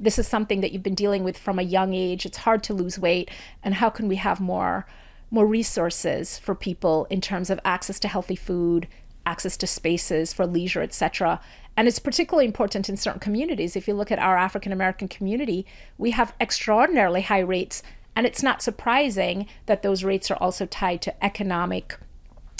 this 0.00 0.18
is 0.18 0.28
something 0.28 0.60
that 0.60 0.72
you've 0.72 0.82
been 0.82 0.94
dealing 0.94 1.24
with 1.24 1.36
from 1.36 1.58
a 1.58 1.62
young 1.62 1.94
age. 1.94 2.24
It's 2.24 2.38
hard 2.38 2.62
to 2.64 2.74
lose 2.74 2.98
weight. 2.98 3.30
And 3.62 3.74
how 3.74 3.90
can 3.90 4.08
we 4.08 4.16
have 4.16 4.40
more 4.40 4.86
more 5.30 5.46
resources 5.46 6.38
for 6.38 6.54
people 6.54 7.06
in 7.10 7.20
terms 7.20 7.50
of 7.50 7.60
access 7.64 8.00
to 8.00 8.08
healthy 8.08 8.36
food, 8.36 8.88
access 9.26 9.58
to 9.58 9.66
spaces 9.66 10.32
for 10.32 10.46
leisure, 10.46 10.80
etc. 10.80 11.38
And 11.76 11.86
it's 11.86 11.98
particularly 11.98 12.46
important 12.46 12.88
in 12.88 12.96
certain 12.96 13.20
communities. 13.20 13.76
If 13.76 13.86
you 13.86 13.94
look 13.94 14.10
at 14.10 14.18
our 14.18 14.38
African 14.38 14.72
American 14.72 15.06
community, 15.06 15.66
we 15.98 16.12
have 16.12 16.34
extraordinarily 16.40 17.22
high 17.22 17.40
rates. 17.40 17.82
And 18.16 18.26
it's 18.26 18.42
not 18.42 18.62
surprising 18.62 19.46
that 19.66 19.82
those 19.82 20.02
rates 20.02 20.30
are 20.30 20.36
also 20.36 20.66
tied 20.66 21.02
to 21.02 21.24
economic 21.24 21.96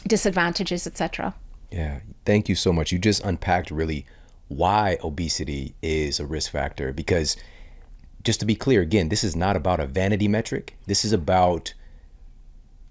disadvantages, 0.07 0.87
etc. 0.87 1.35
Yeah, 1.73 2.01
thank 2.25 2.49
you 2.49 2.55
so 2.55 2.73
much. 2.73 2.93
You 2.93 2.99
just 2.99 3.25
unpacked 3.25 3.71
really 3.71 4.07
why 4.49 4.99
obesity 5.05 5.75
is 5.83 6.19
a 6.19 6.27
risk 6.27 6.51
factor 6.51 6.93
because 6.93 7.37
just 8.25 8.41
to 8.41 8.47
be 8.47 8.55
clear 8.55 8.81
again 8.81 9.09
this 9.09 9.23
is 9.23 9.37
not 9.37 9.57
about 9.57 9.81
a 9.81 9.87
vanity 9.87 10.29
metric. 10.29 10.77
This 10.87 11.05
is 11.05 11.13
about 11.13 11.75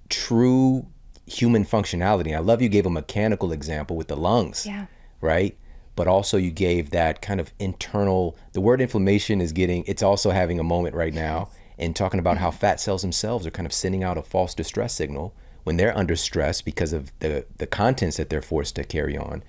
true 0.09 0.88
human 1.25 1.65
functionality. 1.65 2.35
I 2.35 2.39
love 2.39 2.61
you 2.61 2.69
gave 2.69 2.85
a 2.85 2.91
mechanical 2.91 3.51
example 3.51 3.97
with 3.97 4.07
the 4.07 4.15
lungs 4.15 4.65
yeah. 4.65 4.85
right? 5.19 5.57
But 5.95 6.07
also 6.07 6.38
you 6.38 6.51
gave 6.51 6.91
that 6.91 7.21
kind 7.21 7.39
of 7.39 7.51
internal 7.59 8.38
the 8.53 8.61
word 8.61 8.79
inflammation 8.79 9.41
is 9.41 9.51
getting 9.51 9.84
it's 9.88 10.03
also 10.03 10.29
having 10.29 10.59
a 10.59 10.63
moment 10.63 10.95
right 10.95 11.13
now 11.13 11.49
and 11.79 11.95
talking 11.95 12.19
about 12.19 12.38
how 12.38 12.49
mm-hmm. 12.49 12.59
fat 12.59 12.79
cells 12.79 13.01
themselves 13.01 13.45
are 13.45 13.51
kind 13.51 13.65
of 13.65 13.73
sending 13.73 14.03
out 14.03 14.17
a 14.17 14.21
false 14.21 14.53
distress 14.53 14.93
signal 14.93 15.34
when 15.63 15.77
they're 15.77 15.97
under 15.97 16.15
stress 16.15 16.61
because 16.61 16.93
of 16.93 17.11
the 17.19 17.45
the 17.57 17.67
contents 17.67 18.17
that 18.17 18.29
they're 18.29 18.41
forced 18.41 18.75
to 18.75 18.84
carry 18.84 19.17
on 19.17 19.43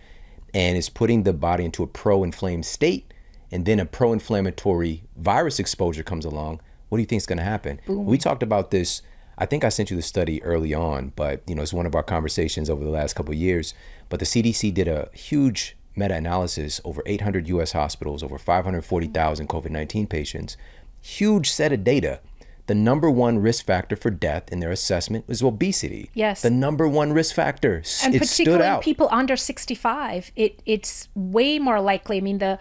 and 0.55 0.77
is 0.77 0.89
putting 0.89 1.23
the 1.23 1.33
body 1.33 1.65
into 1.65 1.83
a 1.83 1.87
pro-inflamed 1.87 2.65
state 2.65 3.13
and 3.51 3.65
then 3.65 3.81
a 3.81 3.87
pro-inflammatory 3.87 5.03
virus 5.17 5.59
exposure 5.59 6.03
comes 6.03 6.25
along 6.25 6.61
what 6.89 6.99
do 6.99 7.03
you 7.03 7.07
think 7.07 7.21
is 7.21 7.27
going 7.27 7.39
to 7.39 7.45
happen 7.45 7.81
Boom. 7.87 8.07
we 8.07 8.19
talked 8.19 8.43
about 8.43 8.71
this 8.71 9.03
i 9.37 9.47
think 9.47 9.65
i 9.65 9.69
sent 9.69 9.91
you 9.91 9.97
the 9.97 10.03
study 10.03 10.43
early 10.43 10.75
on 10.75 11.13
but 11.17 11.43
you 11.47 11.55
know 11.55 11.63
it's 11.63 11.73
one 11.73 11.87
of 11.87 11.95
our 11.95 12.03
conversations 12.03 12.71
over 12.71 12.85
the 12.85 12.91
last 12.91 13.15
couple 13.15 13.33
of 13.33 13.39
years 13.39 13.75
but 14.09 14.21
the 14.21 14.27
cdc 14.27 14.73
did 14.73 14.89
a 14.89 15.09
huge 15.13 15.77
meta-analysis 15.97 16.81
over 16.85 17.03
800 17.07 17.49
us 17.49 17.73
hospitals 17.73 18.23
over 18.23 18.39
540000 18.39 19.49
covid-19 19.49 20.09
patients 20.09 20.57
huge 21.01 21.51
set 21.51 21.73
of 21.73 21.85
data 21.85 22.21
the 22.69 22.75
number 22.75 23.11
one 23.11 23.39
risk 23.39 23.65
factor 23.65 23.97
for 23.97 24.11
death 24.11 24.53
in 24.53 24.61
their 24.61 24.71
assessment 24.71 25.27
was 25.27 25.43
obesity. 25.43 26.11
Yes. 26.15 26.43
The 26.43 26.51
number 26.51 26.87
one 26.87 27.13
risk 27.13 27.35
factor. 27.35 27.83
And 28.05 28.15
it 28.15 28.21
particularly 28.21 28.83
people 28.83 29.09
under 29.11 29.37
65, 29.37 30.31
it, 30.37 30.63
it's 30.65 31.09
way 31.15 31.59
more 31.59 31.81
likely. 31.81 32.19
I 32.19 32.21
mean, 32.21 32.39
the 32.39 32.59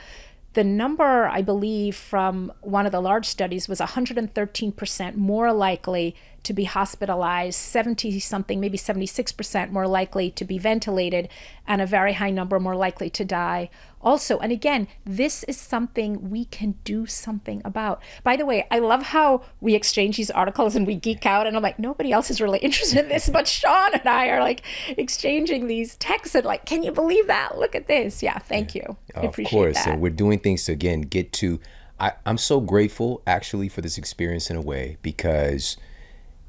the 0.54 0.64
number 0.64 1.28
I 1.28 1.44
believe 1.44 1.96
from 1.96 2.52
one 2.62 2.88
of 2.88 2.92
the 2.92 3.02
large 3.02 3.28
studies 3.28 3.68
was 3.68 3.80
113% 3.80 5.16
more 5.16 5.54
likely 5.54 6.16
to 6.48 6.54
be 6.54 6.64
hospitalized, 6.64 7.60
70 7.60 8.20
something, 8.22 8.60
maybe 8.62 8.78
76% 8.78 9.70
more 9.70 9.86
likely 9.86 10.32
to 10.32 10.46
be 10.46 10.58
ventilated, 10.58 11.28
and 11.68 11.82
a 11.82 11.86
very 11.86 12.14
high 12.14 12.30
number 12.30 12.58
more 12.58 12.76
likely 12.76 13.10
to 13.10 13.26
die 13.26 13.70
also. 14.02 14.40
And 14.40 14.54
again, 14.54 14.88
this 15.06 15.44
is 15.44 15.58
something 15.58 16.30
we 16.30 16.46
can 16.46 16.76
do 16.86 17.06
something 17.06 17.62
about. 17.66 18.02
By 18.24 18.38
the 18.38 18.46
way, 18.46 18.66
I 18.72 18.80
love 18.80 19.04
how 19.04 19.44
we 19.60 19.76
exchange 19.76 20.16
these 20.16 20.32
articles 20.32 20.74
and 20.78 20.88
we 20.88 20.96
geek 20.96 21.26
out, 21.26 21.48
and 21.48 21.58
I'm 21.58 21.64
like, 21.64 21.80
nobody 21.80 22.14
else 22.14 22.32
is 22.32 22.40
really 22.40 22.60
interested 22.68 23.00
in 23.00 23.10
this, 23.10 23.30
but 23.30 23.46
Shawn 23.46 23.94
and 23.94 24.08
I 24.08 24.30
are 24.30 24.40
like 24.40 24.62
exchanging 24.88 25.68
these 25.68 25.98
texts 25.98 26.34
and 26.34 26.46
like, 26.46 26.66
can 26.66 26.82
you 26.82 26.94
believe 26.94 27.28
that? 27.28 27.58
Look 27.58 27.76
at 27.76 27.88
this. 27.88 28.24
Yeah, 28.24 28.40
thank 28.40 28.74
you. 28.74 28.96
I 29.14 29.24
appreciate 29.24 29.38
it. 29.38 29.46
of 29.46 29.52
course. 29.52 29.76
That. 29.86 29.94
And 29.94 30.02
we're 30.02 30.12
doing 30.12 30.40
things 30.40 30.64
to 30.66 30.72
again 30.72 31.02
get 31.02 31.34
to 31.34 31.60
I, 32.00 32.14
I'm 32.26 32.38
so 32.38 32.60
grateful 32.60 33.22
actually 33.26 33.70
for 33.70 33.82
this 33.82 33.98
experience 33.98 34.50
in 34.50 34.56
a 34.56 34.62
way 34.62 34.98
because 35.02 35.78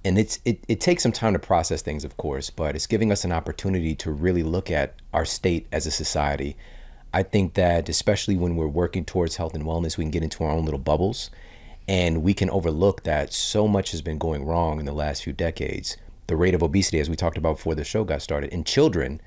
and 0.04 0.18
it's 0.18 0.38
it, 0.44 0.62
it 0.68 0.80
takes 0.80 1.02
some 1.02 1.12
time 1.12 1.32
to 1.32 1.38
process 1.38 1.82
things 1.82 2.04
of 2.04 2.16
course 2.16 2.50
but 2.50 2.74
it's 2.74 2.86
giving 2.86 3.10
us 3.10 3.24
an 3.24 3.32
opportunity 3.32 3.94
to 3.94 4.10
really 4.10 4.42
look 4.42 4.70
at 4.70 4.94
our 5.12 5.24
state 5.24 5.66
as 5.72 5.86
a 5.86 5.90
society. 5.90 6.56
I 7.12 7.22
think 7.22 7.54
that 7.54 7.88
especially 7.88 8.36
when 8.36 8.54
we're 8.56 8.68
working 8.68 9.04
towards 9.04 9.36
health 9.36 9.54
and 9.54 9.64
wellness 9.64 9.96
we 9.96 10.04
can 10.04 10.10
get 10.10 10.22
into 10.22 10.44
our 10.44 10.50
own 10.50 10.64
little 10.64 10.78
bubbles 10.78 11.30
and 11.86 12.22
we 12.22 12.34
can 12.34 12.50
overlook 12.50 13.04
that 13.04 13.32
so 13.32 13.66
much 13.66 13.92
has 13.92 14.02
been 14.02 14.18
going 14.18 14.44
wrong 14.44 14.78
in 14.78 14.84
the 14.84 14.92
last 14.92 15.24
few 15.24 15.32
decades. 15.32 15.96
The 16.26 16.36
rate 16.36 16.54
of 16.54 16.62
obesity 16.62 17.00
as 17.00 17.08
we 17.08 17.16
talked 17.16 17.38
about 17.38 17.56
before 17.56 17.74
the 17.74 17.84
show 17.84 18.04
got 18.04 18.20
started 18.20 18.52
in 18.52 18.64
children 18.64 19.22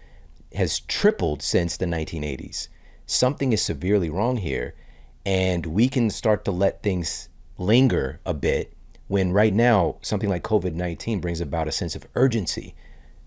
has 0.53 0.79
tripled 0.81 1.41
since 1.41 1.75
the 1.75 1.85
1980s 1.85 2.67
something 3.11 3.51
is 3.51 3.61
severely 3.61 4.09
wrong 4.09 4.37
here 4.37 4.73
and 5.25 5.65
we 5.65 5.89
can 5.89 6.09
start 6.09 6.45
to 6.45 6.51
let 6.51 6.81
things 6.81 7.29
linger 7.57 8.19
a 8.25 8.33
bit 8.33 8.73
when 9.11 9.33
right 9.33 9.53
now 9.53 9.97
something 10.01 10.29
like 10.29 10.41
COVID 10.41 10.73
19 10.73 11.19
brings 11.19 11.41
about 11.41 11.67
a 11.67 11.71
sense 11.73 11.97
of 11.97 12.07
urgency 12.15 12.73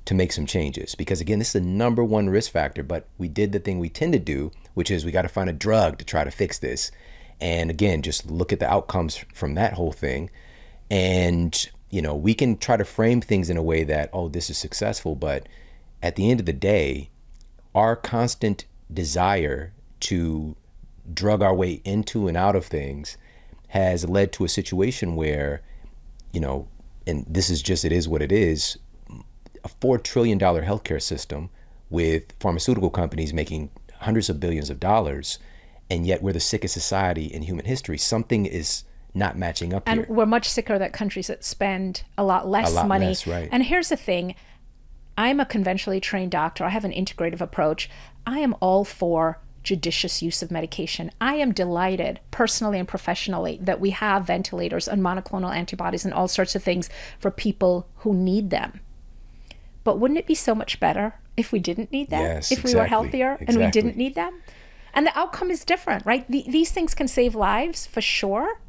to 0.06 0.15
make 0.15 0.32
some 0.32 0.47
changes. 0.47 0.94
Because 0.94 1.20
again, 1.20 1.39
this 1.39 1.48
is 1.48 1.61
the 1.62 1.69
number 1.69 2.02
one 2.02 2.31
risk 2.31 2.52
factor, 2.52 2.82
but 2.82 3.06
we 3.19 3.28
did 3.28 3.52
the 3.52 3.59
thing 3.59 3.78
we 3.78 3.90
tend 3.90 4.15
to 4.15 4.19
do, 4.19 4.51
which 4.73 4.90
is 4.90 5.05
we 5.05 5.12
got 5.12 5.23
to 5.23 5.28
find 5.28 5.51
a 5.51 5.52
drug 5.52 5.98
to 5.98 6.05
try 6.06 6.24
to 6.24 6.31
fix 6.31 6.59
this. 6.59 6.90
And 7.39 7.69
again, 7.69 8.01
just 8.01 8.31
look 8.31 8.51
at 8.51 8.61
the 8.61 8.70
outcomes 8.70 9.27
from 9.35 9.56
that 9.56 9.74
whole 9.74 9.93
thing. 9.93 10.31
And, 10.90 11.69
you 11.90 12.01
know, 12.01 12.15
we 12.15 12.32
can 12.32 12.56
try 12.56 12.78
to 12.78 12.85
frame 12.86 13.20
things 13.20 13.51
in 13.51 13.59
a 13.59 13.62
way 13.62 13.85
that, 13.85 14.09
oh, 14.15 14.31
this 14.31 14.48
is 14.48 14.56
successful. 14.56 15.15
But 15.15 15.47
at 16.02 16.16
the 16.16 16.31
end 16.31 16.40
of 16.40 16.47
the 16.47 16.55
day, 16.55 17.11
our 17.74 17.94
constant 17.94 18.65
desire 18.90 19.74
to 20.01 20.56
drug 21.12 21.43
our 21.43 21.55
way 21.55 21.82
into 21.85 22.27
and 22.27 22.39
out 22.39 22.56
of 22.56 22.65
things 22.65 23.19
has 23.69 24.09
led 24.09 24.32
to 24.32 24.47
a 24.47 24.48
situation 24.48 25.15
where 25.15 25.61
you 26.35 26.40
know, 26.40 26.69
and 27.06 27.24
this 27.28 27.48
is 27.48 27.62
just, 27.62 27.85
it 27.85 27.93
is 27.93 28.09
what 28.09 28.20
it 28.20 28.32
is, 28.32 28.77
a 29.62 29.69
$4 29.69 30.02
trillion 30.02 30.39
healthcare 30.39 31.01
system 31.01 31.48
with 31.89 32.32
pharmaceutical 32.40 32.90
companies 32.90 33.32
making 33.32 33.70
hundreds 34.01 34.28
of 34.28 34.40
billions 34.40 34.69
of 34.69 34.81
dollars, 34.81 35.39
and 35.89 36.06
yet 36.06 36.23
we're 36.23 36.32
the 36.32 36.40
sickest 36.40 36.74
society 36.74 37.27
in 37.27 37.43
human 37.43 37.65
history. 37.65 37.97
Something 37.97 38.47
is 38.47 38.85
not 39.15 39.39
matching 39.39 39.73
up 39.73 39.85
and 39.86 40.01
here. 40.01 40.06
we're 40.09 40.27
much 40.27 40.48
sicker 40.48 40.77
than 40.77 40.90
countries 40.90 41.28
that 41.28 41.44
spend 41.44 42.02
a 42.19 42.24
lot 42.24 42.48
less 42.48 42.73
a 42.73 42.74
lot 42.74 42.89
money. 42.89 43.06
Less, 43.06 43.27
right. 43.28 43.48
And 43.52 43.62
here's 43.62 43.89
the 43.89 43.97
thing 43.97 44.35
I'm 45.16 45.39
a 45.39 45.47
conventionally 45.47 46.01
trained 46.01 46.32
doctor, 46.32 46.65
I 46.65 46.70
have 46.70 46.85
an 46.85 46.90
integrative 46.90 47.40
approach. 47.40 47.89
I 48.27 48.40
am 48.40 48.56
all 48.61 48.85
for 48.85 49.39
judicious 49.64 50.22
use 50.22 50.42
of 50.42 50.50
medication. 50.50 51.10
I 51.20 51.34
am 51.34 51.52
delighted, 51.52 52.20
personally 52.30 52.78
and 52.78 52.86
professionally, 52.86 53.58
that 53.62 53.80
we 53.80 53.90
have 53.90 54.26
ventilators 54.26 54.86
and 54.86 55.02
monoclonal 55.02 55.54
antibodies 55.54 56.04
and 56.04 56.14
all 56.14 56.28
sorts 56.28 56.54
of 56.54 56.62
things 56.62 56.88
for 57.18 57.30
people 57.30 57.88
who 57.96 58.14
need 58.14 58.50
them. 58.50 58.80
But 59.82 59.98
wouldn't 59.98 60.18
it 60.18 60.26
be 60.26 60.34
so 60.34 60.54
much 60.54 60.78
better 60.78 61.14
if 61.36 61.50
we 61.50 61.58
didn't 61.58 61.90
need 61.90 62.10
them? 62.10 62.22
Yes, 62.22 62.52
if 62.52 62.58
we 62.58 62.70
exactly, 62.70 62.80
were 62.80 62.86
healthier 62.86 63.32
exactly. 63.32 63.54
and 63.54 63.64
we 63.64 63.70
didn't 63.70 63.96
need 63.96 64.14
them? 64.14 64.42
And 64.92 65.06
the 65.06 65.18
outcome 65.18 65.50
is 65.50 65.64
different, 65.64 66.06
right? 66.06 66.30
The, 66.30 66.44
these 66.46 66.70
things 66.70 66.94
can 66.94 67.08
save 67.08 67.34
lives 67.34 67.86
for 67.86 68.00
sure. 68.00 68.60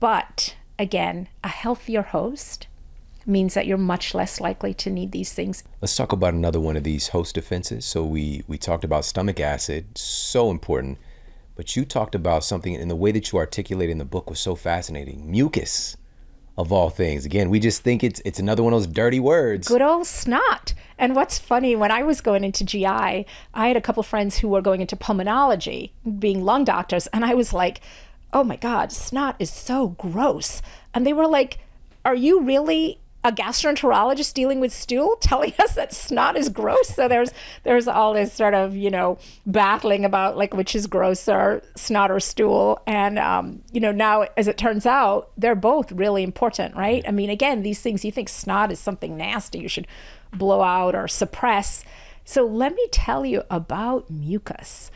But 0.00 0.56
again, 0.78 1.28
a 1.44 1.48
healthier 1.48 2.02
host 2.02 2.66
means 3.26 3.54
that 3.54 3.66
you're 3.66 3.78
much 3.78 4.14
less 4.14 4.40
likely 4.40 4.74
to 4.74 4.90
need 4.90 5.12
these 5.12 5.32
things. 5.32 5.64
Let's 5.80 5.96
talk 5.96 6.12
about 6.12 6.34
another 6.34 6.60
one 6.60 6.76
of 6.76 6.84
these 6.84 7.08
host 7.08 7.34
defenses. 7.34 7.84
So 7.84 8.04
we 8.04 8.44
we 8.46 8.58
talked 8.58 8.84
about 8.84 9.04
stomach 9.04 9.40
acid, 9.40 9.96
so 9.96 10.50
important, 10.50 10.98
but 11.56 11.76
you 11.76 11.84
talked 11.84 12.14
about 12.14 12.44
something 12.44 12.74
and 12.74 12.90
the 12.90 12.96
way 12.96 13.12
that 13.12 13.32
you 13.32 13.38
articulated 13.38 13.92
in 13.92 13.98
the 13.98 14.04
book 14.04 14.28
was 14.28 14.40
so 14.40 14.54
fascinating. 14.54 15.30
Mucus 15.30 15.96
of 16.56 16.72
all 16.72 16.90
things. 16.90 17.24
Again, 17.24 17.50
we 17.50 17.58
just 17.58 17.82
think 17.82 18.04
it's 18.04 18.20
it's 18.24 18.38
another 18.38 18.62
one 18.62 18.72
of 18.72 18.80
those 18.80 18.92
dirty 18.92 19.20
words. 19.20 19.68
Good 19.68 19.82
old 19.82 20.06
snot. 20.06 20.74
And 20.96 21.16
what's 21.16 21.38
funny, 21.38 21.74
when 21.74 21.90
I 21.90 22.02
was 22.04 22.20
going 22.20 22.44
into 22.44 22.64
GI, 22.64 22.86
I 22.86 23.26
had 23.54 23.76
a 23.76 23.80
couple 23.80 24.02
friends 24.02 24.38
who 24.38 24.48
were 24.48 24.62
going 24.62 24.80
into 24.80 24.96
pulmonology, 24.96 25.90
being 26.18 26.44
lung 26.44 26.64
doctors, 26.64 27.08
and 27.08 27.24
I 27.24 27.34
was 27.34 27.52
like, 27.52 27.80
"Oh 28.32 28.44
my 28.44 28.56
god, 28.56 28.92
snot 28.92 29.36
is 29.38 29.50
so 29.50 29.88
gross." 29.88 30.62
And 30.92 31.04
they 31.04 31.12
were 31.12 31.26
like, 31.26 31.58
"Are 32.04 32.14
you 32.14 32.42
really 32.42 33.00
a 33.24 33.32
gastroenterologist 33.32 34.34
dealing 34.34 34.60
with 34.60 34.72
stool 34.72 35.16
telling 35.20 35.52
us 35.58 35.74
that 35.74 35.92
snot 35.92 36.36
is 36.36 36.48
gross. 36.48 36.88
So 36.88 37.08
there's 37.08 37.32
there's 37.64 37.88
all 37.88 38.12
this 38.12 38.32
sort 38.32 38.54
of 38.54 38.76
you 38.76 38.90
know 38.90 39.18
battling 39.46 40.04
about 40.04 40.36
like 40.36 40.54
which 40.54 40.76
is 40.76 40.86
grosser, 40.86 41.62
snot 41.74 42.10
or 42.10 42.20
stool. 42.20 42.80
And 42.86 43.18
um, 43.18 43.62
you 43.72 43.80
know 43.80 43.92
now 43.92 44.26
as 44.36 44.46
it 44.46 44.58
turns 44.58 44.86
out, 44.86 45.30
they're 45.36 45.54
both 45.54 45.90
really 45.90 46.22
important, 46.22 46.76
right? 46.76 47.02
I 47.08 47.10
mean, 47.10 47.30
again, 47.30 47.62
these 47.62 47.80
things 47.80 48.04
you 48.04 48.12
think 48.12 48.28
snot 48.28 48.70
is 48.70 48.78
something 48.78 49.16
nasty 49.16 49.58
you 49.58 49.68
should 49.68 49.88
blow 50.32 50.62
out 50.62 50.94
or 50.94 51.08
suppress. 51.08 51.84
So 52.24 52.44
let 52.46 52.74
me 52.74 52.86
tell 52.90 53.24
you 53.24 53.42
about 53.50 54.10
mucus. 54.10 54.90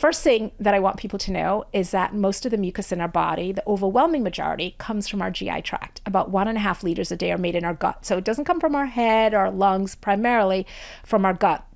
First 0.00 0.22
thing 0.22 0.52
that 0.58 0.72
I 0.72 0.80
want 0.80 0.96
people 0.96 1.18
to 1.18 1.30
know 1.30 1.66
is 1.74 1.90
that 1.90 2.14
most 2.14 2.46
of 2.46 2.50
the 2.50 2.56
mucus 2.56 2.90
in 2.90 3.02
our 3.02 3.06
body, 3.06 3.52
the 3.52 3.62
overwhelming 3.66 4.22
majority, 4.22 4.74
comes 4.78 5.06
from 5.06 5.20
our 5.20 5.30
GI 5.30 5.60
tract. 5.60 6.00
About 6.06 6.30
one 6.30 6.48
and 6.48 6.56
a 6.56 6.60
half 6.62 6.82
liters 6.82 7.12
a 7.12 7.16
day 7.16 7.30
are 7.32 7.36
made 7.36 7.54
in 7.54 7.66
our 7.66 7.74
gut. 7.74 8.06
So 8.06 8.16
it 8.16 8.24
doesn't 8.24 8.46
come 8.46 8.60
from 8.60 8.74
our 8.74 8.86
head 8.86 9.34
or 9.34 9.50
lungs, 9.50 9.94
primarily 9.94 10.66
from 11.04 11.26
our 11.26 11.34
gut. 11.34 11.66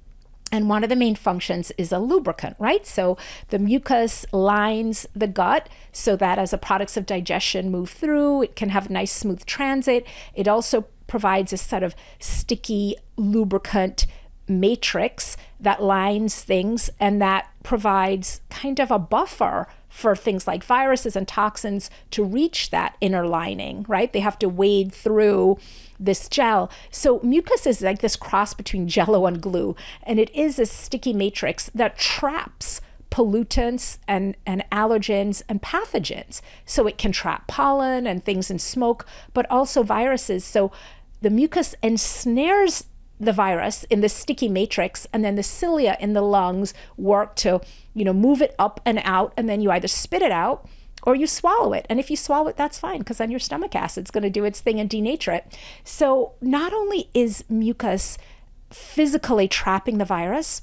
And 0.51 0.71
one 0.71 0.83
of 0.83 0.89
the 0.89 0.97
main 0.97 1.17
functions 1.17 1.71
is 1.77 1.93
a 1.93 1.99
lubricant, 1.99 2.57
right? 2.59 2.87
So 2.87 3.19
the 3.51 3.59
mucus 3.59 4.25
lines 4.33 5.07
the 5.15 5.29
gut 5.29 5.69
so 5.93 6.17
that 6.17 6.39
as 6.39 6.53
the 6.53 6.57
products 6.57 6.97
of 6.97 7.05
digestion 7.05 7.71
move 7.71 7.91
through, 7.91 8.45
it 8.45 8.57
can 8.57 8.71
have 8.71 8.89
nice 8.89 9.13
smooth 9.13 9.45
transit. 9.45 10.07
It 10.35 10.49
also 10.49 10.87
provides 11.09 11.53
a 11.53 11.59
sort 11.59 11.83
of 11.83 11.95
sticky 12.21 12.97
lubricant 13.19 14.07
matrix 14.49 15.37
that 15.65 15.82
lines 15.82 16.43
things 16.43 16.91
and 17.01 17.20
that 17.20 17.51
provides 17.62 18.41
kind 18.51 18.78
of 18.78 18.91
a 18.91 18.99
buffer 18.99 19.66
for 19.89 20.16
things 20.16 20.47
like 20.47 20.65
viruses 20.65 21.15
and 21.15 21.28
toxins 21.28 21.89
to 22.11 22.24
reach 22.24 22.70
that 22.70 22.97
inner 23.01 23.27
lining, 23.27 23.85
right? 23.89 24.12
They 24.12 24.20
have 24.20 24.39
to 24.41 24.49
wade 24.49 24.93
through 24.93 25.59
this 26.01 26.28
gel. 26.28 26.70
So 26.91 27.20
mucus 27.23 27.66
is 27.66 27.81
like 27.81 28.01
this 28.01 28.16
cross 28.16 28.55
between 28.55 28.89
jello 28.89 29.27
and 29.27 29.41
glue, 29.41 29.77
and 30.03 30.19
it 30.19 30.35
is 30.35 30.59
a 30.59 30.66
sticky 30.66 31.12
matrix 31.12 31.70
that 31.74 31.97
traps 31.97 32.81
pollutants 33.11 33.99
and, 34.09 34.36
and 34.45 34.65
allergens 34.73 35.43
and 35.49 35.62
pathogens. 35.62 36.41
So 36.66 36.89
it 36.89 36.99
can 36.99 37.12
trap 37.12 37.47
pollen 37.47 38.07
and 38.07 38.24
things 38.24 38.51
in 38.51 38.59
smoke, 38.59 39.07
but 39.32 39.49
also 39.49 39.85
viruses. 39.85 40.45
So 40.45 40.73
the 41.23 41.31
mucus 41.31 41.77
ensnares 41.82 42.86
the 43.20 43.32
virus 43.32 43.85
in 43.85 44.01
the 44.01 44.09
sticky 44.09 44.49
matrix 44.49 45.07
and 45.12 45.24
then 45.24 45.36
the 45.36 45.43
cilia 45.43 45.97
in 46.01 46.12
the 46.12 46.23
lungs 46.23 46.74
work 46.97 47.36
to 47.36 47.61
you 47.95 48.05
know 48.05 48.12
move 48.12 48.43
it 48.43 48.55
up 48.59 48.81
and 48.85 49.01
out 49.05 49.32
and 49.36 49.49
then 49.49 49.61
you 49.61 49.70
either 49.70 49.89
spit 49.89 50.23
it 50.23 50.32
out 50.32 50.69
or 51.07 51.15
you 51.15 51.27
swallow 51.27 51.74
it. 51.74 51.86
And 51.91 52.01
if 52.01 52.11
you 52.11 52.16
swallow 52.16 52.49
it 52.49 52.57
that's 52.57 52.78
fine 52.78 53.01
because 53.01 53.19
then 53.19 53.31
your 53.31 53.41
stomach 53.41 53.74
acid's 53.74 54.11
going 54.11 54.23
to 54.23 54.31
do 54.31 54.45
its 54.45 54.61
thing 54.61 54.81
and 54.81 54.91
denature 54.91 55.36
it. 55.36 55.57
So 55.85 56.32
not 56.41 56.73
only 56.73 57.09
is 57.15 57.45
mucus 57.49 58.19
physically 58.70 59.47
trapping 59.47 59.99
the 59.99 60.05
virus 60.05 60.62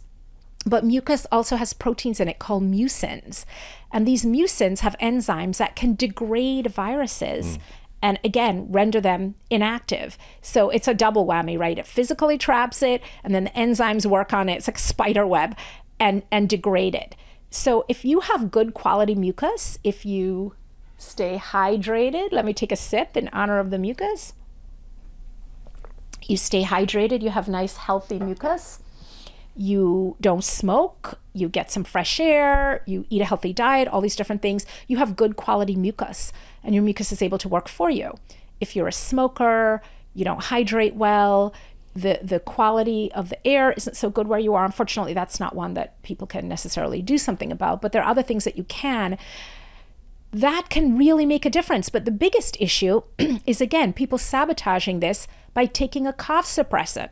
but 0.66 0.84
mucus 0.84 1.26
also 1.32 1.56
has 1.56 1.74
proteins 1.74 2.20
in 2.20 2.28
it 2.28 2.38
called 2.38 2.64
mucins. 2.64 3.46
And 3.92 4.08
these 4.08 4.24
mucins 4.24 4.80
have 4.80 4.96
enzymes 5.02 5.58
that 5.58 5.76
can 5.76 5.96
degrade 5.96 6.68
viruses. 6.68 7.58
Mm 7.58 7.62
and 8.02 8.20
again 8.24 8.68
render 8.70 9.00
them 9.00 9.36
inactive. 9.50 10.18
So 10.42 10.70
it's 10.70 10.88
a 10.88 10.94
double 10.94 11.26
whammy, 11.26 11.58
right? 11.58 11.78
It 11.78 11.88
physically 11.88 12.38
traps 12.38 12.82
it, 12.82 13.02
and 13.24 13.34
then 13.34 13.46
the 13.46 13.50
enzymes 13.52 14.06
work 14.06 14.34
on 14.34 14.50
it. 14.50 14.56
It's 14.56 14.68
like 14.68 14.80
spider 14.80 15.26
web 15.26 15.56
and 16.00 16.24
and 16.32 16.50
degrade 16.50 16.96
it. 16.96 17.16
So 17.50 17.86
if 17.90 18.06
you 18.06 18.22
have 18.22 18.52
good 18.52 18.74
quality 18.74 19.14
mucus, 19.14 19.78
if 19.84 20.06
you 20.06 20.56
stay 20.98 21.38
hydrated, 21.38 22.32
let 22.32 22.46
me 22.46 22.54
take 22.54 22.72
a 22.72 22.78
sip 22.78 23.18
in 23.18 23.28
honor 23.30 23.60
of 23.60 23.72
the 23.72 23.78
mucus. 23.78 24.34
You 26.24 26.38
stay 26.38 26.64
hydrated, 26.64 27.22
you 27.22 27.30
have 27.32 27.48
nice 27.50 27.78
healthy 27.78 28.20
mucus. 28.20 28.80
You 29.56 30.16
don't 30.22 30.44
smoke, 30.44 31.20
you 31.34 31.50
get 31.50 31.72
some 31.72 31.84
fresh 31.84 32.20
air, 32.20 32.84
you 32.86 33.06
eat 33.10 33.22
a 33.22 33.26
healthy 33.26 33.54
diet, 33.54 33.88
all 33.88 34.02
these 34.02 34.16
different 34.16 34.42
things. 34.42 34.66
You 34.88 34.98
have 34.98 35.16
good 35.16 35.36
quality 35.36 35.76
mucus 35.76 36.32
and 36.64 36.74
your 36.74 36.84
mucus 36.84 37.12
is 37.12 37.22
able 37.22 37.38
to 37.40 37.50
work 37.50 37.68
for 37.68 37.90
you. 37.90 38.14
If 38.60 38.76
you're 38.76 38.88
a 38.88 38.94
smoker, 38.94 39.82
you 40.14 40.24
don't 40.26 40.44
hydrate 40.44 40.96
well, 40.96 41.54
the 41.94 42.20
the 42.24 42.40
quality 42.40 43.12
of 43.14 43.30
the 43.30 43.48
air 43.48 43.72
isn't 43.72 43.98
so 43.98 44.10
good 44.10 44.28
where 44.28 44.40
you 44.40 44.54
are. 44.54 44.64
Unfortunately, 44.64 45.14
that's 45.14 45.40
not 45.40 45.56
one 45.56 45.74
that 45.74 46.02
people 46.04 46.28
can 46.28 46.48
necessarily 46.48 47.02
do 47.02 47.18
something 47.18 47.52
about, 47.52 47.82
but 47.82 47.92
there 47.92 48.02
are 48.02 48.10
other 48.10 48.24
things 48.24 48.46
that 48.46 48.58
you 48.58 48.64
can 48.66 49.18
that 50.32 50.70
can 50.70 50.98
really 50.98 51.26
make 51.26 51.46
a 51.46 51.50
difference. 51.50 51.90
But 51.90 52.06
the 52.06 52.12
biggest 52.12 52.56
issue 52.60 53.02
is 53.46 53.60
again, 53.62 53.94
people 53.94 54.18
sabotaging 54.18 55.00
this 55.00 55.28
by 55.54 55.66
taking 55.66 56.08
a 56.08 56.14
cough 56.14 56.46
suppressant. 56.46 57.10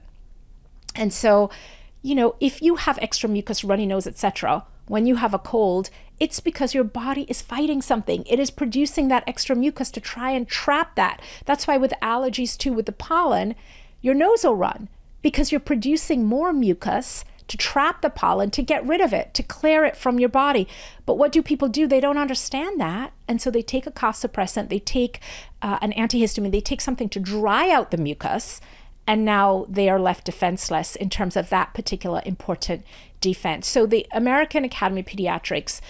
And 0.96 1.14
so, 1.14 1.50
you 2.02 2.16
know, 2.16 2.36
if 2.40 2.62
you 2.62 2.76
have 2.76 2.98
extra 3.02 3.30
mucus, 3.30 3.64
runny 3.64 3.86
nose, 3.86 4.08
etc., 4.08 4.66
when 4.88 5.06
you 5.06 5.18
have 5.18 5.34
a 5.34 5.40
cold, 5.40 5.90
it's 6.20 6.40
because 6.40 6.74
your 6.74 6.84
body 6.84 7.26
is 7.30 7.42
fighting 7.42 7.82
something. 7.82 8.26
It 8.26 8.40
is 8.40 8.50
producing 8.50 9.08
that 9.08 9.24
extra 9.28 9.56
mucus 9.56 9.92
to 9.92 10.02
try 10.02 10.32
and 10.32 10.48
trap 10.48 10.96
that. 10.96 11.22
That's 11.46 11.68
why 11.68 11.78
with 11.78 11.94
allergies 12.02 12.58
too, 12.58 12.74
with 12.74 12.88
the 12.88 12.92
pollen, 12.92 13.56
your 14.02 14.16
nose 14.16 14.44
will 14.44 14.56
run 14.56 14.90
because 15.22 15.52
you're 15.52 15.60
producing 15.60 16.26
more 16.26 16.52
mucus 16.52 17.24
to 17.50 17.58
trap 17.58 18.02
the 18.02 18.10
pollen, 18.10 18.52
to 18.52 18.62
get 18.62 18.86
rid 18.86 19.02
of 19.02 19.12
it, 19.12 19.34
to 19.34 19.44
clear 19.44 19.84
it 19.84 19.98
from 19.98 20.20
your 20.20 20.30
body. 20.30 20.68
But 21.06 21.18
what 21.18 21.32
do 21.32 21.42
people 21.42 21.68
do? 21.68 21.88
They 21.88 22.00
don't 22.00 22.18
understand 22.18 22.80
that. 22.80 23.12
And 23.28 23.42
so 23.42 23.50
they 23.50 23.64
take 23.64 23.88
a 23.88 23.92
cough 23.92 24.18
suppressant, 24.18 24.70
they 24.70 24.80
take 24.80 25.20
uh, 25.62 25.80
an 25.82 25.92
antihistamine, 25.94 26.52
they 26.52 26.62
take 26.62 26.80
something 26.80 27.10
to 27.10 27.20
dry 27.20 27.70
out 27.70 27.92
the 27.92 27.98
mucus. 27.98 28.62
And 29.10 29.26
now 29.26 29.66
they 29.68 29.90
are 29.90 30.00
left 30.00 30.26
defenseless 30.26 30.96
in 30.96 31.10
terms 31.10 31.36
of 31.36 31.50
that 31.50 31.74
particular 31.74 32.22
important 32.26 32.86
defense. 33.22 33.68
So 33.68 33.88
the 33.88 34.06
American 34.12 34.64
Academy 34.64 35.02
of 35.02 35.08
Pediatrics 35.08 35.82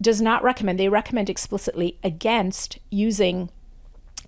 does 0.00 0.22
not 0.22 0.44
recommend, 0.44 0.78
they 0.78 0.88
recommend 0.88 1.28
explicitly 1.28 1.98
against 2.04 2.78
using 2.88 3.50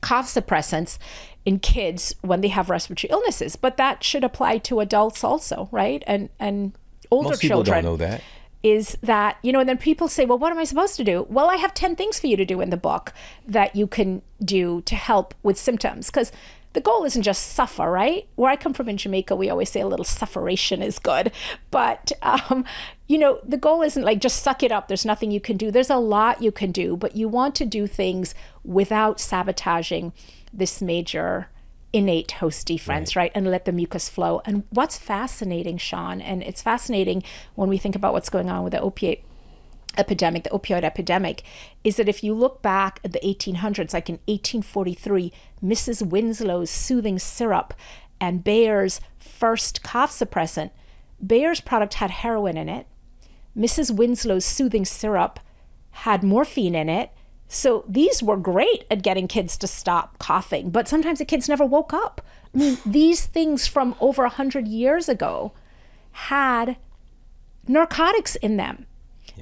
cough 0.01 0.27
suppressants 0.27 0.99
in 1.45 1.61
kids 1.61 2.17
when 2.23 2.41
they 2.41 2.49
have 2.49 2.69
respiratory 2.69 3.09
illnesses, 3.13 3.55
but 3.55 3.77
that 3.77 4.03
should 4.03 4.25
apply 4.25 4.59
to 4.59 4.81
adults 4.81 5.23
also, 5.23 5.69
right? 5.71 6.03
And 6.09 6.29
and 6.41 6.73
older 7.09 7.29
Most 7.29 7.43
people 7.43 7.59
children. 7.59 7.85
don't 7.85 7.93
know 7.93 7.97
that. 8.05 8.21
Is 8.65 8.99
that, 9.01 9.39
you 9.43 9.53
know, 9.53 9.61
and 9.61 9.69
then 9.69 9.79
people 9.79 10.09
say, 10.09 10.27
well, 10.27 10.39
what 10.39 10.51
am 10.51 10.59
I 10.59 10.65
supposed 10.65 10.97
to 10.97 11.05
do? 11.05 11.25
Well, 11.31 11.49
I 11.49 11.57
have 11.57 11.73
10 11.73 11.95
things 11.95 12.19
for 12.19 12.27
you 12.27 12.37
to 12.37 12.45
do 12.45 12.61
in 12.61 12.71
the 12.71 12.77
book 12.77 13.15
that 13.47 13.77
you 13.77 13.87
can 13.87 14.23
do 14.45 14.83
to 14.83 14.97
help 14.97 15.35
with 15.43 15.57
symptoms. 15.57 16.09
Because 16.09 16.31
the 16.73 16.81
goal 16.81 17.05
isn't 17.05 17.23
just 17.23 17.53
suffer, 17.53 17.91
right? 17.91 18.29
Where 18.37 18.51
I 18.51 18.57
come 18.57 18.73
from 18.73 18.89
in 18.89 18.97
Jamaica, 18.97 19.35
we 19.35 19.51
always 19.51 19.71
say 19.71 19.81
a 19.81 19.89
little 19.89 20.05
sufferation 20.05 20.83
is 20.83 20.99
good. 20.99 21.33
But, 21.71 22.13
um, 22.23 22.65
you 23.09 23.19
know, 23.19 23.41
the 23.45 23.57
goal 23.57 23.83
isn't 23.83 24.05
like 24.05 24.21
just 24.21 24.43
suck 24.43 24.63
it 24.63 24.71
up. 24.71 24.89
There's 24.89 25.05
nothing 25.05 25.31
you 25.31 25.41
can 25.41 25.57
do. 25.57 25.71
There's 25.71 25.91
a 25.91 25.97
lot 25.97 26.43
you 26.43 26.53
can 26.53 26.71
do, 26.71 26.97
but 26.97 27.17
you 27.17 27.29
want 27.29 27.55
to 27.57 27.65
do 27.65 27.87
things 27.87 28.35
without 28.65 29.19
sabotaging 29.19 30.13
this 30.53 30.81
major 30.81 31.49
innate 31.93 32.33
host 32.33 32.69
defense, 32.69 33.17
right. 33.17 33.25
right. 33.25 33.33
And 33.35 33.51
let 33.51 33.65
the 33.65 33.73
mucus 33.73 34.09
flow. 34.09 34.41
And 34.45 34.63
what's 34.71 34.97
fascinating, 34.97 35.77
Shawn, 35.77 36.21
and 36.21 36.43
it's 36.43 36.63
fascinating 36.63 37.25
when 37.57 37.69
we 37.69 37.79
think 37.79 37.97
about 37.97 38.13
what's 38.13 38.31
going 38.31 38.49
on 38.49 38.63
with 38.63 38.73
the 38.73 38.81
opiate 38.81 39.25
epidemic, 39.97 40.45
the 40.45 40.51
opioid 40.51 40.85
epidemic, 40.85 41.43
is 41.85 41.97
that 41.97 42.09
if 42.09 42.23
you 42.23 42.35
look 42.35 42.63
back 42.63 43.01
at 43.05 43.13
the 43.13 43.21
1800s, 43.21 43.93
like 43.93 44.09
in 44.09 44.19
1843, 44.27 45.33
Mrs. 45.63 46.07
Winslow's 46.07 46.71
soothing 46.71 47.19
syrup 47.19 47.75
and 48.21 48.45
Bayer's 48.45 49.01
first 49.19 49.83
cough 49.83 50.11
suppressant, 50.11 50.71
Bayer's 51.25 51.61
product 51.61 51.95
had 51.95 52.11
heroin 52.11 52.57
in 52.57 52.69
it. 52.69 52.87
Mrs. 53.57 53.91
Winslow's 53.91 54.45
soothing 54.45 54.85
syrup 54.85 55.41
had 55.91 56.23
morphine 56.23 56.75
in 56.75 56.89
it. 56.89 57.11
So 57.49 57.85
these 57.89 58.23
were 58.23 58.37
great 58.37 58.85
at 58.91 59.03
getting 59.03 59.27
kids 59.27 59.57
to 59.59 59.67
stop 59.67 60.19
coughing, 60.19 60.71
but 60.71 60.87
sometimes 60.87 61.19
the 61.19 61.25
kids 61.25 61.49
never 61.49 61.67
woke 61.67 61.93
up. 61.93 62.21
I 62.55 62.59
mean, 62.59 62.79
these 62.87 63.27
things 63.27 63.67
from 63.67 63.97
over 64.01 64.23
100 64.23 64.69
years 64.69 65.09
ago 65.09 65.53
had 66.13 66.77
narcotics 67.67 68.37
in 68.37 68.57
them. 68.57 68.87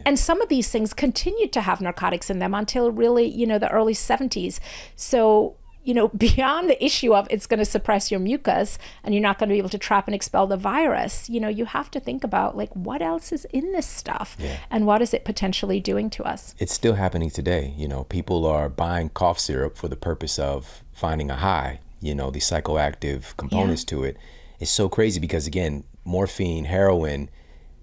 And 0.07 0.19
some 0.19 0.41
of 0.41 0.49
these 0.49 0.71
things 0.71 0.95
continued 0.95 1.53
to 1.53 1.61
have 1.63 1.81
narcotics 1.81 2.31
in 2.31 2.39
them 2.39 2.55
until 2.55 2.91
really, 2.91 3.27
you 3.27 3.47
know, 3.47 3.59
the 3.59 3.71
early 3.71 3.95
70s. 3.95 4.61
So, 4.97 5.57
you 5.85 5.95
know, 5.95 6.09
beyond 6.17 6.69
the 6.69 6.85
issue 6.85 7.15
of 7.15 7.27
it's 7.31 7.47
going 7.47 7.59
to 7.59 7.65
suppress 7.65 8.11
your 8.11 8.21
mucus 8.21 8.79
and 9.03 9.15
you're 9.15 9.23
not 9.23 9.39
going 9.39 9.49
to 9.49 9.55
be 9.55 9.59
able 9.59 9.69
to 9.71 9.79
trap 9.79 10.07
and 10.07 10.15
expel 10.15 10.47
the 10.47 10.57
virus, 10.57 11.29
you 11.31 11.41
know, 11.41 11.49
you 11.49 11.65
have 11.65 11.91
to 11.93 12.01
think 12.01 12.25
about 12.25 12.57
like 12.57 12.75
what 12.75 13.01
else 13.01 13.33
is 13.33 13.45
in 13.47 13.73
this 13.73 13.87
stuff 13.87 14.37
Yeah. 14.39 14.59
and 14.71 14.87
what 14.87 15.01
is 15.03 15.15
it 15.15 15.25
potentially 15.25 15.81
doing 15.81 16.11
to 16.11 16.25
us. 16.25 16.55
It's 16.59 16.73
still 16.73 16.95
happening 16.95 17.31
today. 17.31 17.75
You 17.77 17.89
know, 17.89 18.05
people 18.05 18.45
are 18.47 18.69
buying 18.69 19.09
cough 19.11 19.39
syrup 19.39 19.77
for 19.77 19.89
the 19.89 19.97
purpose 19.97 20.39
of 20.39 20.83
finding 20.93 21.31
a 21.31 21.37
high, 21.37 21.81
you 22.01 22.15
know, 22.15 22.31
the 22.31 22.41
psychoactive 22.41 23.37
components 23.37 23.85
to 23.85 24.05
it. 24.05 24.17
It's 24.61 24.71
so 24.73 24.89
crazy 24.89 25.21
because, 25.21 25.47
again, 25.47 25.85
morphine, 26.05 26.65
heroin, 26.65 27.31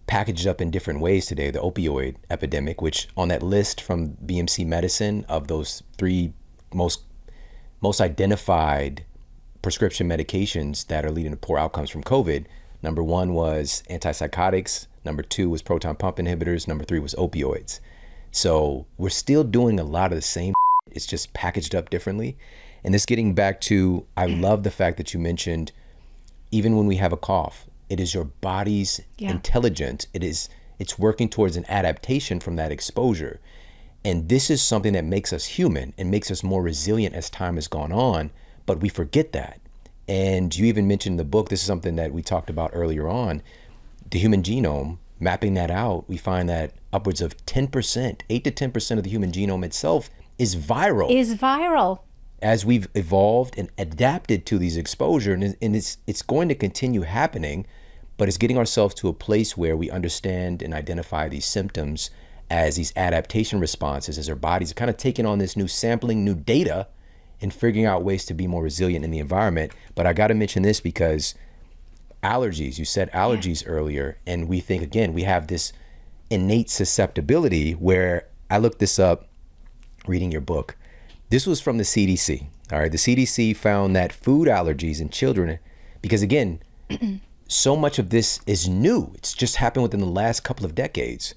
packaged 0.07 0.47
up 0.47 0.61
in 0.61 0.71
different 0.71 0.99
ways 0.99 1.25
today, 1.25 1.51
the 1.51 1.59
opioid 1.59 2.15
epidemic, 2.29 2.81
which 2.81 3.07
on 3.17 3.27
that 3.29 3.41
list 3.41 3.81
from 3.81 4.17
BMC 4.25 4.65
Medicine 4.65 5.25
of 5.27 5.47
those 5.47 5.83
three 5.97 6.33
most 6.73 7.03
most 7.81 8.01
identified 8.01 9.05
prescription 9.61 10.07
medications 10.07 10.87
that 10.87 11.05
are 11.05 11.11
leading 11.11 11.31
to 11.31 11.37
poor 11.37 11.57
outcomes 11.57 11.89
from 11.89 12.03
COVID. 12.03 12.45
Number 12.81 13.03
one 13.03 13.33
was 13.33 13.83
antipsychotics. 13.89 14.87
Number 15.03 15.23
two 15.23 15.49
was 15.49 15.61
proton 15.61 15.95
pump 15.95 16.17
inhibitors. 16.17 16.67
Number 16.67 16.83
three 16.83 16.99
was 16.99 17.15
opioids. 17.15 17.79
So 18.31 18.85
we're 18.97 19.09
still 19.09 19.43
doing 19.43 19.79
a 19.79 19.83
lot 19.83 20.11
of 20.11 20.17
the 20.17 20.21
same. 20.21 20.53
It's 20.91 21.05
just 21.05 21.33
packaged 21.33 21.73
up 21.73 21.89
differently. 21.89 22.37
And 22.83 22.93
this 22.93 23.05
getting 23.05 23.33
back 23.33 23.59
to, 23.61 24.05
I 24.15 24.27
love 24.27 24.63
the 24.63 24.71
fact 24.71 24.97
that 24.97 25.13
you 25.13 25.19
mentioned, 25.19 25.71
even 26.51 26.75
when 26.75 26.85
we 26.85 26.97
have 26.97 27.11
a 27.11 27.17
cough, 27.17 27.67
it 27.89 27.99
is 27.99 28.13
your 28.13 28.25
body's 28.25 29.01
Yeah. 29.17 29.31
intelligence. 29.31 30.07
It 30.13 30.23
is, 30.23 30.49
it's 30.79 30.97
working 30.99 31.29
towards 31.29 31.55
an 31.57 31.65
adaptation 31.69 32.39
from 32.39 32.55
that 32.57 32.71
exposure. 32.71 33.39
And 34.03 34.29
this 34.29 34.49
is 34.49 34.61
something 34.61 34.93
that 34.93 35.05
makes 35.05 35.33
us 35.33 35.45
human 35.45 35.93
and 35.97 36.11
makes 36.11 36.29
us 36.29 36.43
more 36.43 36.61
resilient 36.61 37.15
as 37.15 37.29
time 37.29 37.55
has 37.55 37.67
gone 37.67 37.91
on, 37.91 38.31
but 38.65 38.79
we 38.81 38.89
forget 38.89 39.31
that. 39.33 39.59
And 40.07 40.55
you 40.55 40.65
even 40.65 40.87
mentioned 40.87 41.13
in 41.13 41.17
the 41.17 41.23
book, 41.25 41.49
this 41.49 41.61
is 41.61 41.65
something 41.65 41.95
that 41.95 42.13
we 42.13 42.21
talked 42.21 42.49
about 42.49 42.69
earlier 42.73 43.07
on 43.07 43.41
the 44.11 44.19
human 44.19 44.43
genome, 44.43 44.97
mapping 45.19 45.55
that 45.55 45.71
out, 45.71 46.07
we 46.07 46.17
find 46.17 46.47
that 46.49 46.71
upwards 46.93 47.21
of 47.21 47.35
10%, 47.45 48.21
8 48.29 48.43
to 48.43 48.51
10% 48.51 48.97
of 48.97 49.03
the 49.03 49.09
human 49.09 49.31
genome 49.31 49.65
itself 49.65 50.09
is 50.37 50.55
viral 50.55 51.09
Is 51.09 51.35
viral. 51.35 51.99
As 52.45 52.63
we've 52.63 52.87
evolved 52.93 53.57
and 53.57 53.71
adapted 53.75 54.45
to 54.45 54.59
these 54.59 54.77
exposure 54.77 55.33
and, 55.33 55.57
and 55.59 55.75
it's 55.75 55.97
it's 56.05 56.21
going 56.21 56.47
to 56.47 56.53
continue 56.53 57.01
happening 57.01 57.65
but 58.17 58.27
it's 58.27 58.37
getting 58.37 58.55
ourselves 58.55 58.93
to 58.93 59.09
a 59.09 59.13
place 59.13 59.57
where 59.57 59.75
we 59.75 59.89
understand 59.89 60.61
and 60.61 60.71
identify 60.71 61.27
these 61.27 61.43
symptoms 61.43 62.11
as 62.51 62.75
these 62.75 62.93
adaptation 62.95 63.59
responses 63.59 64.19
as 64.19 64.29
our 64.29 64.35
bodies 64.35 64.69
are 64.69 64.75
kind 64.75 64.91
of 64.91 64.95
taking 64.95 65.25
on 65.25 65.39
this 65.39 65.57
new 65.57 65.67
sampling 65.67 66.23
new 66.23 66.35
data 66.35 66.87
and 67.41 67.51
figuring 67.51 67.87
out 67.87 68.03
ways 68.03 68.25
to 68.25 68.33
be 68.35 68.45
more 68.45 68.61
resilient 68.61 69.03
in 69.03 69.09
the 69.09 69.17
environment 69.17 69.71
but 69.95 70.05
i 70.05 70.13
got 70.13 70.27
to 70.27 70.35
mention 70.35 70.61
this 70.61 70.79
because 70.79 71.33
allergies 72.21 72.77
you 72.77 72.85
said 72.85 73.11
allergies 73.11 73.63
earlier 73.65 74.19
and 74.27 74.47
we 74.47 74.59
think 74.59 74.83
again 74.83 75.13
we 75.13 75.23
have 75.23 75.47
this 75.47 75.73
innate 76.29 76.69
susceptibility 76.69 77.71
where 77.71 78.27
i 78.51 78.59
looked 78.59 78.77
this 78.77 78.99
up 78.99 79.29
reading 80.07 80.31
your 80.31 80.41
book. 80.41 80.75
This 81.29 81.45
was 81.45 81.61
from 81.61 81.77
the 81.77 81.83
CDC. 81.83 82.47
All 82.71 82.79
right. 82.79 82.91
The 82.91 82.97
CDC 82.97 83.55
found 83.55 83.95
that 83.95 84.13
food 84.13 84.47
allergies 84.47 85.01
in 85.01 85.09
children, 85.09 85.59
because 86.01 86.21
again, 86.21 86.59
so 87.47 87.75
much 87.75 87.99
of 87.99 88.09
this 88.09 88.39
is 88.47 88.67
new. 88.67 89.11
It's 89.15 89.33
just 89.33 89.57
happened 89.57 89.83
within 89.83 89.99
the 89.99 90.05
last 90.05 90.43
couple 90.43 90.65
of 90.65 90.75
decades. 90.75 91.35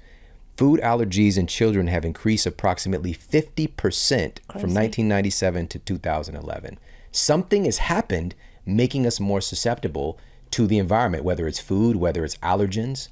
Food 0.57 0.81
allergies 0.81 1.39
in 1.39 1.47
children 1.47 1.87
have 1.87 2.05
increased 2.05 2.47
approximately 2.47 3.15
50% 3.15 3.69
from 4.51 4.75
1997 4.75 5.69
to 5.69 5.79
2011. 5.79 6.79
Something 7.13 7.65
has 7.65 7.79
happened 7.79 8.35
making 8.67 9.07
us 9.07 9.21
more 9.21 9.41
susceptible 9.41 10.19
to 10.51 10.67
the 10.67 10.79
environment, 10.79 11.25
whether 11.25 11.47
it's 11.47 11.61
food, 11.61 11.97
whether 11.97 12.25
it's 12.25 12.37
allergens. 12.39 13.09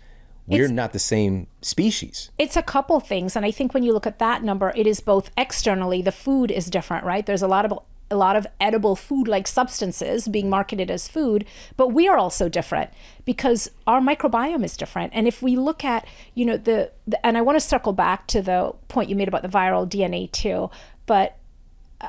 We're 0.46 0.68
not 0.68 0.92
the 0.92 0.98
same 0.98 1.48
species. 1.60 2.30
It's 2.38 2.56
a 2.56 2.62
couple 2.62 3.00
things, 3.00 3.34
and 3.34 3.44
I 3.44 3.50
think 3.50 3.74
when 3.74 3.82
you 3.82 3.92
look 3.92 4.06
at 4.06 4.18
that 4.20 4.42
number, 4.42 4.72
it 4.76 4.86
is 4.86 5.00
both 5.00 5.30
externally. 5.36 6.02
The 6.02 6.12
food 6.12 6.50
is 6.50 6.70
different, 6.70 7.04
right? 7.04 7.26
There's 7.26 7.42
a 7.42 7.48
lot 7.48 7.64
of 7.64 7.78
a 8.08 8.16
lot 8.16 8.36
of 8.36 8.46
edible 8.60 8.94
food-like 8.94 9.48
substances 9.48 10.28
being 10.28 10.48
marketed 10.48 10.90
as 10.90 11.08
food, 11.08 11.44
but 11.76 11.88
we 11.88 12.06
are 12.06 12.16
also 12.16 12.48
different 12.48 12.90
because 13.24 13.68
our 13.86 14.00
microbiome 14.00 14.64
is 14.64 14.76
different. 14.76 15.12
And 15.12 15.26
if 15.26 15.42
we 15.42 15.56
look 15.56 15.84
at, 15.84 16.06
you 16.34 16.44
know, 16.44 16.56
the, 16.56 16.92
the 17.06 17.24
and 17.26 17.36
I 17.36 17.42
want 17.42 17.56
to 17.56 17.60
circle 17.60 17.92
back 17.92 18.28
to 18.28 18.40
the 18.40 18.72
point 18.88 19.10
you 19.10 19.16
made 19.16 19.28
about 19.28 19.42
the 19.42 19.48
viral 19.48 19.88
DNA 19.88 20.30
too, 20.30 20.70
but 21.06 21.36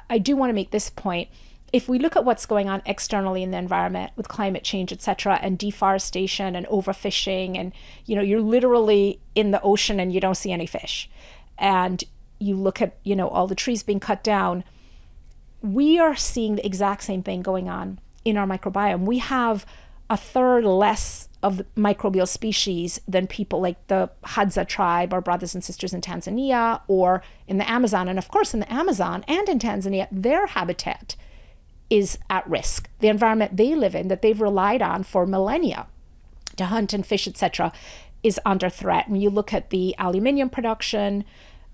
I 0.10 0.20
do 0.20 0.36
want 0.36 0.50
to 0.50 0.54
make 0.54 0.72
this 0.72 0.90
point. 0.90 1.30
If 1.78 1.88
we 1.88 2.00
look 2.00 2.16
at 2.16 2.26
what's 2.26 2.48
going 2.48 2.68
on 2.68 2.82
externally 2.88 3.44
in 3.44 3.52
the 3.52 3.60
environment 3.60 4.12
with 4.16 4.28
climate 4.28 4.64
change, 4.64 4.92
et 4.92 5.00
cetera, 5.00 5.38
and 5.44 5.60
deforestation 5.60 6.56
and 6.56 6.66
overfishing, 6.66 7.56
and 7.56 7.72
you 8.08 8.16
know, 8.16 8.24
you're 8.24 8.42
literally 8.42 9.20
in 9.36 9.52
the 9.52 9.62
ocean 9.62 10.00
and 10.00 10.12
you 10.12 10.20
don't 10.20 10.42
see 10.44 10.52
any 10.52 10.66
fish, 10.66 11.08
and 11.56 12.04
you 12.40 12.56
look 12.56 12.82
at 12.82 12.98
you 13.04 13.16
know 13.16 13.28
all 13.28 13.46
the 13.46 13.54
trees 13.64 13.84
being 13.84 14.00
cut 14.00 14.24
down, 14.24 14.64
we 15.62 16.00
are 16.00 16.16
seeing 16.16 16.56
the 16.56 16.66
exact 16.66 17.04
same 17.04 17.22
thing 17.22 17.44
going 17.44 17.70
on 17.70 18.00
in 18.26 18.38
our 18.38 18.48
microbiome. 18.48 19.06
We 19.06 19.20
have 19.20 19.64
a 20.10 20.18
third 20.18 20.66
less 20.66 21.30
of 21.44 21.62
microbial 21.76 22.28
species 22.28 23.00
than 23.08 23.28
people 23.28 23.62
like 23.62 23.86
the 23.86 24.10
Hadza 24.24 24.68
tribe, 24.68 25.14
our 25.14 25.22
brothers 25.22 25.54
and 25.54 25.64
sisters 25.64 25.94
in 25.94 26.02
Tanzania, 26.02 26.82
or 26.88 27.22
in 27.48 27.60
the 27.60 27.70
Amazon. 27.70 28.08
And 28.08 28.18
of 28.18 28.30
course, 28.30 28.56
in 28.56 28.62
the 28.62 28.74
Amazon 28.74 29.24
and 29.28 29.48
in 29.48 29.60
Tanzania, 29.60 30.08
their 30.12 30.48
habitat 30.48 31.16
is 31.90 32.18
at 32.30 32.48
risk. 32.50 32.90
The 33.00 33.08
environment 33.08 33.58
they 33.58 33.76
live 33.76 33.96
in, 33.96 34.08
that 34.08 34.22
they've 34.22 34.40
relied 34.40 34.82
on 34.82 35.04
for 35.04 35.26
millennia 35.26 35.88
to 36.58 36.66
hunt 36.66 36.94
and 36.94 37.06
fish, 37.06 37.28
etc., 37.28 37.72
is 38.24 38.40
under 38.46 38.70
threat. 38.70 39.10
When 39.10 39.22
you 39.22 39.30
look 39.30 39.54
at 39.54 39.70
the 39.70 39.96
aluminium 39.98 40.50
production, 40.50 41.24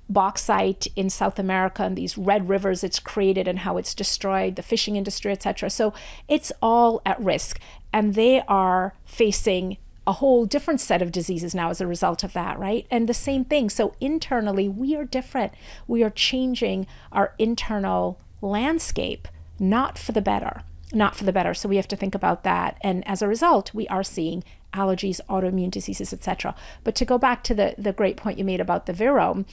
bauxite 0.10 0.88
in 0.96 1.10
South 1.10 1.40
America 1.40 1.84
and 1.84 1.98
these 1.98 2.18
red 2.18 2.50
rivers 2.50 2.84
it's 2.84 3.00
created 3.00 3.48
and 3.48 3.60
how 3.60 3.78
it's 3.78 3.96
destroyed, 3.96 4.56
the 4.56 4.62
fishing 4.62 4.96
industry, 4.96 5.32
etc. 5.32 5.70
So 5.70 5.94
it's 6.28 6.52
all 6.62 7.02
at 7.06 7.20
risk. 7.20 7.60
And 7.92 8.16
they 8.16 8.42
are 8.42 8.94
facing 9.06 9.78
a 10.06 10.14
whole 10.14 10.46
different 10.46 10.82
set 10.82 11.02
of 11.02 11.12
diseases 11.12 11.56
now 11.56 11.70
as 11.70 11.80
a 11.80 11.88
result 11.88 12.24
of 12.24 12.34
that, 12.34 12.60
right? 12.60 12.86
And 12.92 13.08
the 13.08 13.14
same 13.14 13.46
thing. 13.46 13.70
So 13.70 13.96
internally, 14.02 14.68
we 14.68 14.96
are 14.96 15.06
different. 15.06 15.54
We 15.88 16.04
are 16.04 16.10
changing 16.10 16.88
our 17.12 17.34
internal 17.40 18.20
landscape, 18.42 19.28
not 19.60 19.98
for 19.98 20.12
the 20.12 20.22
better. 20.22 20.64
Not 20.92 21.16
for 21.16 21.24
the 21.24 21.34
better. 21.34 21.54
So 21.54 21.68
we 21.68 21.78
have 21.78 21.88
to 21.88 21.96
think 21.96 22.14
about 22.14 22.44
that. 22.44 22.78
And 22.82 23.08
as 23.08 23.22
a 23.22 23.28
result, 23.28 23.74
we 23.74 23.88
are 23.88 24.04
seeing 24.04 24.44
allergies, 24.74 25.20
autoimmune 25.30 25.72
diseases, 25.72 26.14
etc. 26.14 26.56
But 26.84 26.96
to 26.96 27.06
go 27.06 27.18
back 27.18 27.44
to 27.46 27.54
the, 27.54 27.76
the 27.78 27.94
great 27.94 28.18
point 28.18 28.38
you 28.38 28.44
made 28.44 28.62
about 28.62 28.86
the 28.86 28.94
virome, 28.94 29.46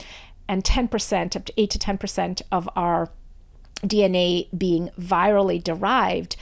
and 0.47 0.63
10%, 0.63 1.35
up 1.35 1.45
to 1.45 1.53
8 1.55 1.69
to 1.69 1.79
10% 1.79 2.41
of 2.51 2.69
our 2.75 3.09
DNA 3.83 4.47
being 4.57 4.89
virally 4.99 5.63
derived, 5.63 6.35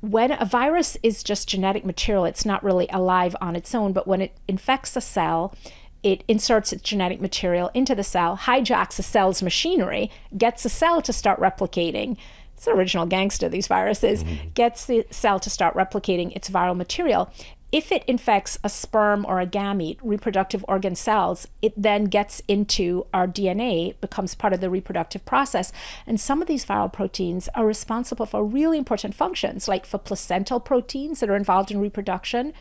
when 0.00 0.30
a 0.30 0.44
virus 0.44 0.96
is 1.02 1.22
just 1.22 1.48
genetic 1.48 1.84
material, 1.84 2.24
it's 2.24 2.44
not 2.44 2.62
really 2.62 2.86
alive 2.90 3.34
on 3.40 3.56
its 3.56 3.74
own, 3.74 3.92
but 3.92 4.06
when 4.06 4.20
it 4.20 4.36
infects 4.46 4.94
a 4.96 5.00
cell, 5.00 5.54
it 6.02 6.22
inserts 6.28 6.72
its 6.72 6.82
genetic 6.82 7.20
material 7.20 7.70
into 7.74 7.94
the 7.94 8.04
cell, 8.04 8.36
hijacks 8.36 8.98
a 8.98 9.02
cell's 9.02 9.42
machinery, 9.42 10.10
gets 10.36 10.62
the 10.62 10.68
cell 10.68 11.02
to 11.02 11.12
start 11.12 11.40
replicating. 11.40 12.16
It's 12.58 12.64
the 12.64 12.72
original 12.72 13.06
gangster, 13.06 13.48
these 13.48 13.68
viruses, 13.68 14.24
mm-hmm. 14.24 14.48
gets 14.54 14.84
the 14.84 15.06
cell 15.12 15.38
to 15.38 15.48
start 15.48 15.76
replicating 15.76 16.34
its 16.34 16.50
viral 16.50 16.76
material. 16.76 17.32
If 17.70 17.92
it 17.92 18.02
infects 18.06 18.58
a 18.64 18.68
sperm 18.68 19.24
or 19.24 19.38
a 19.38 19.46
gamete, 19.46 19.98
reproductive 20.02 20.64
organ 20.66 20.96
cells, 20.96 21.46
it 21.62 21.72
then 21.80 22.06
gets 22.06 22.42
into 22.48 23.06
our 23.14 23.28
DNA, 23.28 23.94
becomes 24.00 24.34
part 24.34 24.52
of 24.52 24.60
the 24.60 24.70
reproductive 24.70 25.24
process. 25.24 25.70
And 26.04 26.20
some 26.20 26.42
of 26.42 26.48
these 26.48 26.64
viral 26.66 26.92
proteins 26.92 27.48
are 27.54 27.64
responsible 27.64 28.26
for 28.26 28.42
really 28.44 28.76
important 28.76 29.14
functions, 29.14 29.68
like 29.68 29.86
for 29.86 29.98
placental 29.98 30.58
proteins 30.58 31.20
that 31.20 31.30
are 31.30 31.36
involved 31.36 31.70
in 31.70 31.78
reproduction, 31.78 32.52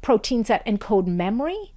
proteins 0.00 0.46
that 0.46 0.64
encode 0.64 1.08
memory. 1.08 1.72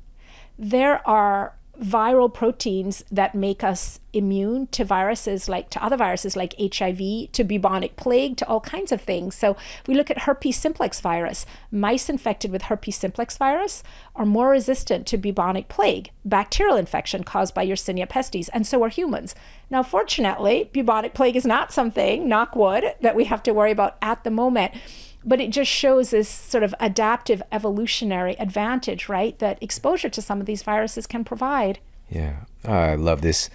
There 0.59 1.01
are 1.09 1.55
viral 1.79 2.31
proteins 2.31 3.03
that 3.11 3.33
make 3.33 3.63
us 3.63 3.99
immune 4.13 4.67
to 4.67 4.83
viruses 4.83 5.47
like 5.47 5.69
to 5.69 5.83
other 5.83 5.97
viruses 5.97 6.35
like 6.35 6.53
HIV, 6.59 7.31
to 7.31 7.43
bubonic 7.43 7.95
plague, 7.95 8.37
to 8.37 8.47
all 8.47 8.59
kinds 8.59 8.91
of 8.91 9.01
things. 9.01 9.35
So 9.35 9.51
if 9.51 9.87
we 9.87 9.95
look 9.95 10.11
at 10.11 10.19
herpes 10.19 10.57
simplex 10.57 10.99
virus, 10.99 11.45
mice 11.71 12.09
infected 12.09 12.51
with 12.51 12.63
herpes 12.63 12.97
simplex 12.97 13.37
virus 13.37 13.83
are 14.15 14.25
more 14.25 14.49
resistant 14.49 15.07
to 15.07 15.17
bubonic 15.17 15.69
plague, 15.69 16.11
bacterial 16.25 16.75
infection 16.75 17.23
caused 17.23 17.55
by 17.55 17.65
Yersinia 17.65 18.07
pestis, 18.07 18.49
and 18.53 18.67
so 18.67 18.83
are 18.83 18.89
humans. 18.89 19.33
Now, 19.69 19.83
fortunately, 19.83 20.69
bubonic 20.73 21.13
plague 21.13 21.35
is 21.35 21.45
not 21.45 21.71
something, 21.71 22.27
knock 22.27 22.55
wood, 22.55 22.95
that 23.01 23.15
we 23.15 23.25
have 23.25 23.41
to 23.43 23.53
worry 23.53 23.71
about 23.71 23.97
at 24.01 24.23
the 24.23 24.31
moment 24.31 24.73
but 25.23 25.39
it 25.39 25.51
just 25.51 25.69
shows 25.69 26.11
this 26.11 26.29
sort 26.29 26.63
of 26.63 26.73
adaptive 26.79 27.41
evolutionary 27.51 28.35
advantage, 28.39 29.07
right? 29.07 29.37
That 29.39 29.61
exposure 29.61 30.09
to 30.09 30.21
some 30.21 30.39
of 30.39 30.45
these 30.45 30.63
viruses 30.63 31.07
can 31.07 31.23
provide. 31.23 31.79
Yeah, 32.09 32.45
ah, 32.65 32.71
I 32.71 32.95
love 32.95 33.21
this. 33.21 33.49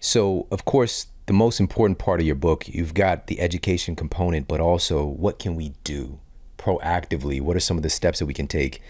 So, 0.00 0.46
of 0.50 0.64
course, 0.64 1.06
the 1.28 1.32
most 1.34 1.60
important 1.60 1.98
part 1.98 2.20
of 2.20 2.26
your 2.26 2.34
book. 2.34 2.66
You've 2.68 2.94
got 2.94 3.26
the 3.26 3.38
education 3.38 3.94
component, 3.94 4.48
but 4.48 4.60
also 4.60 5.04
what 5.04 5.38
can 5.38 5.54
we 5.56 5.74
do 5.84 6.18
proactively? 6.56 7.40
What 7.40 7.54
are 7.54 7.60
some 7.60 7.76
of 7.76 7.82
the 7.82 7.90
steps 7.90 8.18
that 8.18 8.26
we 8.26 8.34
can 8.34 8.48
take? 8.48 8.80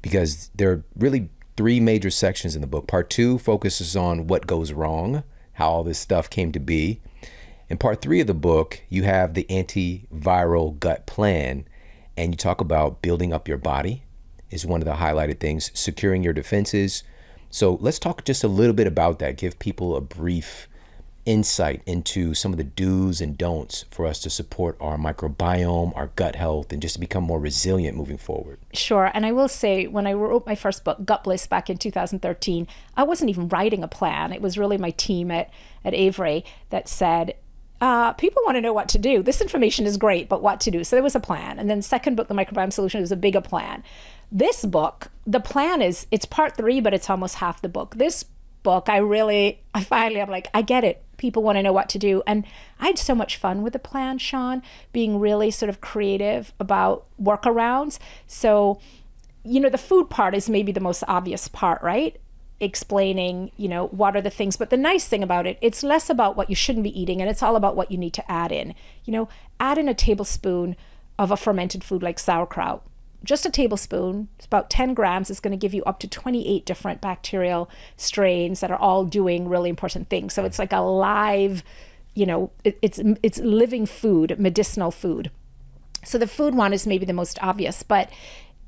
Because 0.00 0.48
there 0.54 0.70
are 0.70 0.84
really 0.96 1.28
three 1.56 1.80
major 1.80 2.08
sections 2.08 2.54
in 2.54 2.60
the 2.60 2.68
book. 2.68 2.86
Part 2.86 3.10
two 3.10 3.36
focuses 3.36 3.96
on 3.96 4.28
what 4.28 4.46
goes 4.46 4.72
wrong, 4.72 5.24
how 5.54 5.70
all 5.70 5.82
this 5.82 5.98
stuff 5.98 6.30
came 6.30 6.52
to 6.52 6.60
be. 6.60 7.00
In 7.68 7.78
part 7.78 8.00
three 8.00 8.20
of 8.20 8.28
the 8.28 8.32
book, 8.32 8.80
you 8.88 9.02
have 9.02 9.34
the 9.34 9.44
antiviral 9.50 10.78
gut 10.78 11.04
plan, 11.04 11.66
and 12.18 12.32
you 12.32 12.36
talk 12.36 12.60
about 12.60 13.00
building 13.00 13.32
up 13.32 13.46
your 13.46 13.58
body, 13.58 14.02
is 14.50 14.66
one 14.66 14.80
of 14.80 14.86
the 14.86 14.94
highlighted 14.94 15.38
things, 15.38 15.70
securing 15.72 16.24
your 16.24 16.32
defenses. 16.32 17.04
So 17.48 17.78
let's 17.80 18.00
talk 18.00 18.24
just 18.24 18.42
a 18.42 18.48
little 18.48 18.74
bit 18.74 18.88
about 18.88 19.20
that. 19.20 19.36
Give 19.36 19.56
people 19.58 19.94
a 19.94 20.00
brief 20.00 20.68
insight 21.24 21.82
into 21.86 22.34
some 22.34 22.52
of 22.52 22.58
the 22.58 22.64
do's 22.64 23.20
and 23.20 23.38
don'ts 23.38 23.84
for 23.90 24.04
us 24.04 24.18
to 24.20 24.30
support 24.30 24.76
our 24.80 24.96
microbiome, 24.96 25.94
our 25.94 26.08
gut 26.16 26.34
health, 26.34 26.72
and 26.72 26.82
just 26.82 26.94
to 26.94 27.00
become 27.00 27.22
more 27.22 27.38
resilient 27.38 27.96
moving 27.96 28.18
forward. 28.18 28.58
Sure. 28.72 29.12
And 29.14 29.24
I 29.24 29.30
will 29.30 29.48
say, 29.48 29.86
when 29.86 30.06
I 30.06 30.14
wrote 30.14 30.46
my 30.46 30.56
first 30.56 30.82
book, 30.82 31.04
Gutbliss, 31.04 31.48
back 31.48 31.70
in 31.70 31.76
2013, 31.76 32.66
I 32.96 33.04
wasn't 33.04 33.30
even 33.30 33.48
writing 33.48 33.84
a 33.84 33.88
plan. 33.88 34.32
It 34.32 34.42
was 34.42 34.58
really 34.58 34.78
my 34.78 34.90
team 34.90 35.30
at, 35.30 35.50
at 35.84 35.94
Avery 35.94 36.44
that 36.70 36.88
said, 36.88 37.34
uh, 37.80 38.12
people 38.14 38.42
want 38.44 38.56
to 38.56 38.60
know 38.60 38.72
what 38.72 38.88
to 38.90 38.98
do. 38.98 39.22
This 39.22 39.40
information 39.40 39.86
is 39.86 39.96
great, 39.96 40.28
but 40.28 40.42
what 40.42 40.60
to 40.60 40.70
do? 40.70 40.82
So 40.84 40.96
there 40.96 41.02
was 41.02 41.14
a 41.14 41.20
plan. 41.20 41.58
And 41.58 41.70
then 41.70 41.82
second 41.82 42.16
book, 42.16 42.28
The 42.28 42.34
Microbiome 42.34 42.72
Solution, 42.72 43.00
was 43.00 43.12
a 43.12 43.16
bigger 43.16 43.40
plan. 43.40 43.84
This 44.32 44.64
book, 44.64 45.08
the 45.26 45.40
plan 45.40 45.80
is 45.80 46.06
it's 46.10 46.24
part 46.24 46.56
three, 46.56 46.80
but 46.80 46.92
it's 46.92 47.08
almost 47.08 47.36
half 47.36 47.62
the 47.62 47.68
book. 47.68 47.94
This 47.96 48.24
book, 48.62 48.88
I 48.88 48.98
really, 48.98 49.62
I 49.74 49.84
finally, 49.84 50.20
I'm 50.20 50.28
like, 50.28 50.48
I 50.52 50.62
get 50.62 50.84
it. 50.84 51.02
People 51.16 51.42
want 51.42 51.56
to 51.56 51.62
know 51.62 51.72
what 51.72 51.88
to 51.90 51.98
do. 51.98 52.22
And 52.26 52.44
I 52.80 52.88
had 52.88 52.98
so 52.98 53.14
much 53.14 53.36
fun 53.36 53.62
with 53.62 53.72
the 53.72 53.78
plan, 53.78 54.18
Shawn, 54.18 54.62
being 54.92 55.18
really 55.18 55.50
sort 55.50 55.68
of 55.68 55.80
creative 55.80 56.52
about 56.60 57.06
workarounds. 57.20 57.98
So, 58.26 58.80
you 59.44 59.60
know, 59.60 59.68
the 59.68 59.78
food 59.78 60.10
part 60.10 60.34
is 60.34 60.50
maybe 60.50 60.72
the 60.72 60.80
most 60.80 61.04
obvious 61.08 61.48
part, 61.48 61.80
right? 61.82 62.20
Explaining, 62.60 63.50
you 63.56 63.68
know, 63.68 63.86
what 63.88 64.16
are 64.16 64.20
the 64.20 64.30
things. 64.30 64.56
But 64.56 64.70
the 64.70 64.76
nice 64.76 65.06
thing 65.06 65.22
about 65.22 65.46
it, 65.46 65.58
it's 65.60 65.82
less 65.82 66.10
about 66.10 66.36
what 66.36 66.50
you 66.50 66.56
shouldn't 66.56 66.84
be 66.84 67.00
eating 67.00 67.20
and 67.20 67.30
it's 67.30 67.42
all 67.42 67.56
about 67.56 67.76
what 67.76 67.90
you 67.90 67.98
need 67.98 68.14
to 68.14 68.30
add 68.30 68.52
in. 68.52 68.74
You 69.04 69.12
know, 69.12 69.28
add 69.60 69.78
in 69.78 69.88
a 69.88 69.94
tablespoon 69.94 70.76
of 71.18 71.30
a 71.30 71.36
fermented 71.36 71.84
food 71.84 72.02
like 72.02 72.18
sauerkraut 72.18 72.82
just 73.24 73.46
a 73.46 73.50
tablespoon, 73.50 74.28
it's 74.36 74.46
about 74.46 74.70
10 74.70 74.94
grams, 74.94 75.30
is 75.30 75.40
going 75.40 75.52
to 75.52 75.56
give 75.56 75.74
you 75.74 75.82
up 75.84 75.98
to 76.00 76.08
28 76.08 76.64
different 76.64 77.00
bacterial 77.00 77.68
strains 77.96 78.60
that 78.60 78.70
are 78.70 78.78
all 78.78 79.04
doing 79.04 79.48
really 79.48 79.70
important 79.70 80.08
things. 80.08 80.34
So 80.34 80.44
it's 80.44 80.58
like 80.58 80.72
a 80.72 80.80
live, 80.80 81.64
you 82.14 82.26
know, 82.26 82.50
it, 82.64 82.78
it's 82.80 83.00
it's 83.22 83.38
living 83.38 83.86
food, 83.86 84.38
medicinal 84.38 84.90
food. 84.90 85.30
So 86.04 86.16
the 86.16 86.28
food 86.28 86.54
one 86.54 86.72
is 86.72 86.86
maybe 86.86 87.04
the 87.04 87.12
most 87.12 87.38
obvious, 87.42 87.82
but 87.82 88.08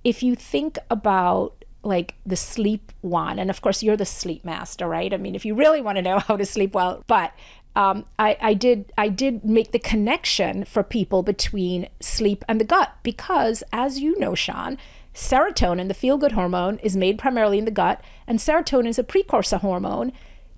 if 0.03 0.23
you 0.23 0.35
think 0.35 0.79
about 0.91 1.60
like 1.83 2.15
the 2.27 2.37
sleep 2.37 2.93
one, 3.01 3.39
and 3.39 3.51
of 3.51 3.63
course 3.63 3.83
you're 3.83 3.97
the 3.97 4.07
sleep 4.07 4.45
master, 4.45 4.87
right? 4.87 5.13
I 5.13 5.17
mean, 5.17 5.35
if 5.35 5.45
you 5.45 5.55
really 5.55 5.81
want 5.81 5.97
to 5.97 6.03
know 6.03 6.19
how 6.29 6.37
to 6.37 6.47
sleep 6.47 6.75
well, 6.75 7.05
but 7.07 7.33
um, 7.77 8.05
I, 8.19 8.37
I 8.41 8.55
did 8.55 8.93
I 8.99 9.09
did 9.09 9.45
make 9.45 9.73
the 9.73 9.79
connection 9.79 10.65
for 10.65 10.83
people 10.83 11.23
between 11.23 11.89
sleep 12.01 12.45
and 12.49 12.61
the 12.61 12.65
gut 12.65 12.95
because, 13.03 13.63
as 13.73 14.01
you 14.01 14.19
know, 14.19 14.35
Shawn, 14.35 14.77
serotonin, 15.15 15.89
the 15.89 15.95
feel 15.95 16.19
good 16.19 16.33
hormone, 16.33 16.79
is 16.79 16.97
made 16.97 17.19
primarily 17.19 17.59
in 17.59 17.65
the 17.65 17.71
gut, 17.71 18.03
and 18.27 18.39
serotonin 18.39 18.89
is 18.89 18.99
a 18.99 19.05
precursor 19.05 19.59
hormone 19.59 20.13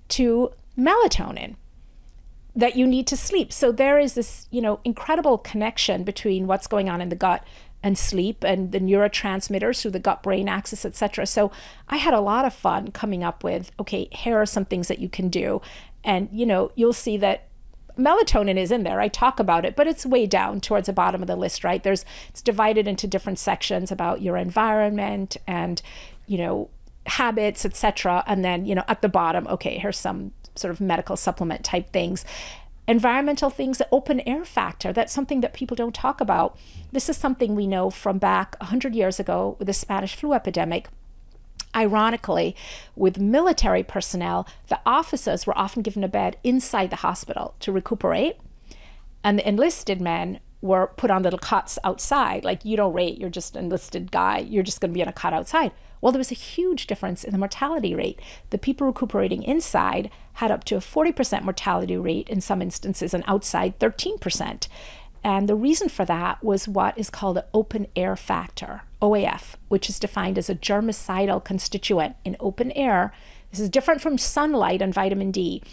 to 0.09 0.51
melatonin 0.77 1.55
that 2.55 2.75
you 2.75 2.85
need 2.85 3.07
to 3.07 3.17
sleep. 3.17 3.51
So 3.51 3.71
there 3.71 3.97
is 3.99 4.13
this, 4.13 4.47
you 4.51 4.61
know, 4.61 4.79
incredible 4.83 5.37
connection 5.37 6.03
between 6.03 6.47
what's 6.47 6.67
going 6.67 6.89
on 6.89 7.01
in 7.01 7.09
the 7.09 7.15
gut 7.15 7.45
and 7.83 7.97
sleep 7.97 8.43
and 8.43 8.71
the 8.71 8.79
neurotransmitters 8.79 9.81
through 9.81 9.91
the 9.91 9.99
gut 9.99 10.23
brain 10.23 10.47
axis 10.47 10.85
etc 10.85 11.25
so 11.25 11.51
i 11.89 11.97
had 11.97 12.13
a 12.13 12.19
lot 12.19 12.45
of 12.45 12.53
fun 12.53 12.89
coming 12.91 13.23
up 13.23 13.43
with 13.43 13.71
okay 13.79 14.07
here 14.11 14.37
are 14.37 14.45
some 14.45 14.65
things 14.65 14.87
that 14.87 14.99
you 14.99 15.09
can 15.09 15.29
do 15.29 15.61
and, 16.03 16.29
you 16.31 16.45
know, 16.45 16.71
you'll 16.75 16.93
see 16.93 17.17
that 17.17 17.47
melatonin 17.97 18.57
is 18.57 18.71
in 18.71 18.83
there. 18.83 18.99
I 18.99 19.07
talk 19.07 19.39
about 19.39 19.65
it, 19.65 19.75
but 19.75 19.87
it's 19.87 20.05
way 20.05 20.25
down 20.25 20.59
towards 20.59 20.87
the 20.87 20.93
bottom 20.93 21.21
of 21.21 21.27
the 21.27 21.35
list, 21.35 21.63
right? 21.63 21.81
There's 21.81 22.05
it's 22.29 22.41
divided 22.41 22.87
into 22.87 23.07
different 23.07 23.39
sections 23.39 23.91
about 23.91 24.21
your 24.21 24.35
environment 24.35 25.37
and, 25.47 25.81
you 26.27 26.37
know, 26.37 26.69
habits, 27.05 27.65
etc. 27.65 28.23
And 28.27 28.43
then, 28.43 28.65
you 28.65 28.75
know, 28.75 28.83
at 28.87 29.01
the 29.01 29.09
bottom, 29.09 29.47
okay, 29.47 29.77
here's 29.77 29.97
some 29.97 30.31
sort 30.55 30.71
of 30.71 30.81
medical 30.81 31.15
supplement 31.15 31.63
type 31.63 31.91
things. 31.91 32.25
Environmental 32.87 33.49
things, 33.49 33.77
the 33.77 33.87
open 33.91 34.19
air 34.21 34.43
factor, 34.43 34.91
that's 34.91 35.13
something 35.13 35.41
that 35.41 35.53
people 35.53 35.75
don't 35.75 35.95
talk 35.95 36.19
about. 36.19 36.57
This 36.91 37.07
is 37.07 37.15
something 37.15 37.55
we 37.55 37.65
know 37.65 37.89
from 37.89 38.17
back 38.17 38.55
100 38.59 38.93
years 38.93 39.19
ago 39.19 39.55
with 39.57 39.67
the 39.67 39.73
Spanish 39.73 40.15
flu 40.15 40.33
epidemic 40.33 40.89
Ironically, 41.75 42.55
with 42.95 43.17
military 43.17 43.81
personnel, 43.83 44.47
the 44.67 44.79
officers 44.85 45.47
were 45.47 45.57
often 45.57 45.81
given 45.81 46.03
a 46.03 46.07
bed 46.07 46.37
inside 46.43 46.91
the 46.91 46.97
hospital 46.97 47.55
to 47.61 47.71
recuperate, 47.71 48.37
and 49.23 49.39
the 49.39 49.47
enlisted 49.47 49.99
men 49.99 50.39
were 50.61 50.87
put 50.95 51.09
on 51.09 51.23
little 51.23 51.39
cots 51.39 51.79
outside. 51.83 52.43
Like, 52.45 52.63
you 52.63 52.77
don't 52.77 52.93
rate, 52.93 53.17
you're 53.17 53.29
just 53.29 53.55
an 53.55 53.65
enlisted 53.65 54.11
guy, 54.11 54.39
you're 54.39 54.63
just 54.63 54.81
going 54.81 54.91
to 54.91 54.93
be 54.93 55.01
on 55.01 55.07
a 55.07 55.13
cot 55.13 55.33
outside. 55.33 55.71
Well, 56.03 56.11
there 56.11 56.19
was 56.19 56.33
a 56.33 56.35
huge 56.35 56.85
difference 56.85 57.23
in 57.23 57.31
the 57.31 57.37
mortality 57.37 57.95
rate. 57.95 58.19
The 58.49 58.57
people 58.57 58.85
recuperating 58.85 59.41
inside 59.41 60.11
had 60.33 60.51
up 60.51 60.65
to 60.65 60.75
a 60.75 60.79
40% 60.79 61.43
mortality 61.43 61.95
rate 61.95 62.27
in 62.27 62.41
some 62.41 62.61
instances, 62.61 63.13
and 63.13 63.23
outside 63.25 63.79
13%. 63.79 64.67
And 65.23 65.47
the 65.47 65.55
reason 65.55 65.87
for 65.87 66.03
that 66.03 66.43
was 66.43 66.67
what 66.67 66.97
is 66.97 67.09
called 67.09 67.37
an 67.37 67.45
open 67.53 67.87
air 67.95 68.17
factor, 68.17 68.81
OAF, 69.01 69.55
which 69.69 69.89
is 69.89 69.97
defined 69.97 70.37
as 70.37 70.49
a 70.49 70.55
germicidal 70.55 71.41
constituent 71.41 72.17
in 72.25 72.35
open 72.41 72.73
air. 72.73 73.13
This 73.51 73.61
is 73.61 73.69
different 73.69 74.01
from 74.01 74.17
sunlight 74.17 74.81
and 74.81 74.93
vitamin 74.93 75.31
D 75.31 75.63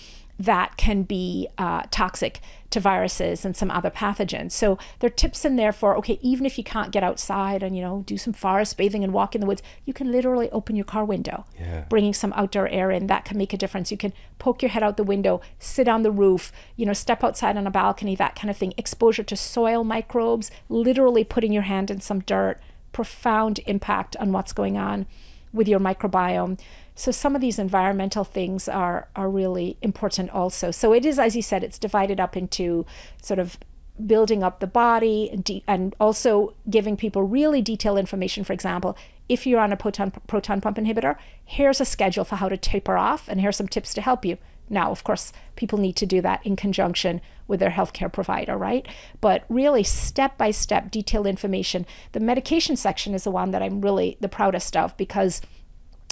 that 0.41 0.79
can 0.79 1.03
be 1.03 1.47
uh, 1.59 1.83
toxic 1.91 2.41
to 2.71 2.81
viruses 2.81 3.45
and 3.45 3.55
some 3.55 3.71
other 3.71 3.91
pathogens. 3.91 4.53
So 4.53 4.79
there 4.99 5.09
are 5.09 5.13
tips 5.13 5.45
in 5.45 5.57
there 5.57 5.71
for 5.71 5.99
okay, 5.99 6.19
even 6.23 6.47
if 6.47 6.57
you 6.57 6.65
can't 6.65 6.93
get 6.93 7.03
outside 7.03 7.63
and 7.63 7.77
you 7.77 7.83
know 7.83 8.05
do 8.07 8.17
some 8.17 8.33
forest 8.33 8.79
bathing 8.79 9.05
and 9.05 9.13
walk 9.13 9.35
in 9.35 9.43
the 9.43 9.47
woods, 9.47 9.63
you 9.85 9.93
can 9.93 10.11
literally 10.11 10.51
open 10.51 10.77
your 10.77 10.87
car 10.87 11.05
window, 11.05 11.45
yeah. 11.59 11.85
bringing 11.91 12.15
some 12.15 12.33
outdoor 12.35 12.69
air 12.69 12.91
in. 12.91 13.07
That 13.07 13.27
can 13.27 13.37
make 13.37 13.53
a 13.53 13.59
difference. 13.59 13.91
You 13.91 13.99
can 13.99 14.15
poke 14.39 14.63
your 14.63 14.71
head 14.71 14.83
out 14.83 14.97
the 14.97 15.05
window, 15.05 15.43
sit 15.59 15.89
on 15.89 16.03
the 16.03 16.11
roof, 16.11 16.53
you 16.75 16.87
know, 16.87 16.95
step 16.95 17.23
outside 17.23 17.59
on 17.59 17.67
a 17.67 17.71
balcony, 17.71 18.17
that 18.17 18.35
kind 18.35 18.49
of 18.49 18.57
thing. 18.57 18.73
Exposure 18.79 19.25
to 19.25 19.37
soil 19.37 19.85
microbes, 19.85 20.51
literally 20.71 21.23
putting 21.23 21.53
your 21.53 21.65
hand 21.65 21.91
in 21.91 22.01
some 22.01 22.21
dirt, 22.21 22.59
profound 22.93 23.61
impact 23.67 24.17
on 24.17 24.33
what's 24.33 24.55
going 24.55 24.79
on 24.79 25.07
with 25.53 25.69
your 25.69 25.81
microbiome. 25.81 26.59
So 26.95 27.11
some 27.11 27.35
of 27.35 27.41
these 27.41 27.59
environmental 27.59 28.25
things 28.25 28.69
are 28.69 29.09
are 29.17 29.31
really 29.31 29.79
important 29.83 30.31
also. 30.31 30.71
So 30.71 30.93
it 30.93 31.05
is, 31.05 31.19
as 31.19 31.37
you 31.37 31.43
said, 31.43 31.65
it's 31.65 31.79
divided 31.79 32.21
up 32.21 32.37
into 32.37 32.85
sort 33.23 33.39
of 33.39 33.59
building 34.07 34.43
up 34.43 34.61
the 34.61 34.67
body 34.67 35.29
and, 35.31 35.63
and 35.67 35.95
also 36.01 36.55
giving 36.69 36.97
people 36.97 37.23
really 37.23 37.63
detailed 37.63 37.99
information. 37.99 38.45
For 38.45 38.53
example, 38.53 38.97
if 39.29 39.47
you're 39.47 39.61
on 39.61 39.73
a 39.73 39.77
proton 39.77 40.11
proton 40.27 40.61
pump 40.61 40.77
inhibitor, 40.77 41.17
here's 41.45 41.81
a 41.81 41.85
schedule 41.85 42.25
for 42.25 42.37
how 42.37 42.49
to 42.49 42.57
taper 42.57 42.97
off, 42.97 43.29
and 43.29 43.41
here's 43.41 43.57
some 43.57 43.69
tips 43.69 43.95
to 43.95 44.01
help 44.01 44.25
you. 44.25 44.39
Now, 44.69 44.93
of 44.93 45.03
course, 45.03 45.33
people 45.57 45.79
need 45.79 45.97
to 45.97 46.07
do 46.07 46.21
that 46.23 46.47
in 46.47 46.55
conjunction 46.55 47.21
with 47.49 47.59
their 47.59 47.71
healthcare 47.71 48.13
provider, 48.13 48.57
right? 48.57 48.87
But 49.21 49.45
really, 49.49 49.83
step 49.83 50.39
by 50.39 50.53
step, 50.53 50.93
detailed 50.93 51.27
information. 51.27 51.87
The 52.13 52.21
medication 52.21 52.77
section 52.77 53.13
is 53.13 53.25
the 53.25 53.33
one 53.33 53.51
that 53.51 53.63
I'm 53.63 53.81
really 53.81 54.17
the 54.21 54.29
proudest 54.29 54.77
of 54.77 54.97
because 54.97 55.43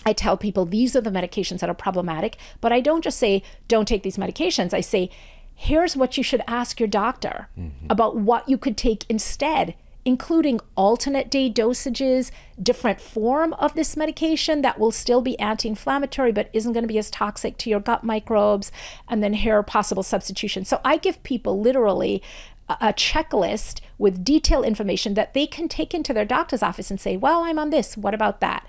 I 0.06 0.12
tell 0.12 0.36
people 0.36 0.64
these 0.64 0.94
are 0.96 1.00
the 1.00 1.10
medications 1.10 1.60
that 1.60 1.70
are 1.70 1.74
problematic, 1.74 2.36
but 2.60 2.72
I 2.72 2.80
don't 2.80 3.04
just 3.04 3.18
say, 3.18 3.42
don't 3.66 3.88
take 3.88 4.02
these 4.02 4.16
medications. 4.16 4.72
I 4.72 4.80
say, 4.80 5.10
here's 5.54 5.96
what 5.96 6.16
you 6.16 6.22
should 6.22 6.42
ask 6.46 6.78
your 6.78 6.88
doctor 6.88 7.48
mm-hmm. 7.58 7.86
about 7.90 8.16
what 8.16 8.48
you 8.48 8.56
could 8.56 8.76
take 8.76 9.04
instead 9.08 9.74
including 10.08 10.58
alternate 10.74 11.30
day 11.30 11.50
dosages, 11.50 12.30
different 12.62 12.98
form 12.98 13.52
of 13.54 13.74
this 13.74 13.94
medication 13.94 14.62
that 14.62 14.78
will 14.78 14.90
still 14.90 15.20
be 15.20 15.38
anti-inflammatory 15.38 16.32
but 16.32 16.48
isn't 16.54 16.72
going 16.72 16.82
to 16.82 16.88
be 16.88 16.96
as 16.96 17.10
toxic 17.10 17.58
to 17.58 17.68
your 17.68 17.78
gut 17.78 18.02
microbes, 18.02 18.72
and 19.06 19.22
then 19.22 19.34
here 19.34 19.58
are 19.58 19.62
possible 19.62 20.02
substitutions. 20.02 20.66
So 20.66 20.80
I 20.82 20.96
give 20.96 21.22
people 21.24 21.60
literally 21.60 22.22
a 22.70 22.94
checklist 22.94 23.80
with 23.98 24.24
detailed 24.24 24.64
information 24.64 25.12
that 25.12 25.34
they 25.34 25.46
can 25.46 25.68
take 25.68 25.92
into 25.92 26.14
their 26.14 26.24
doctor's 26.24 26.62
office 26.62 26.90
and 26.90 26.98
say, 26.98 27.16
Well, 27.18 27.42
I'm 27.42 27.58
on 27.58 27.68
this. 27.68 27.94
What 27.94 28.14
about 28.14 28.40
that? 28.40 28.66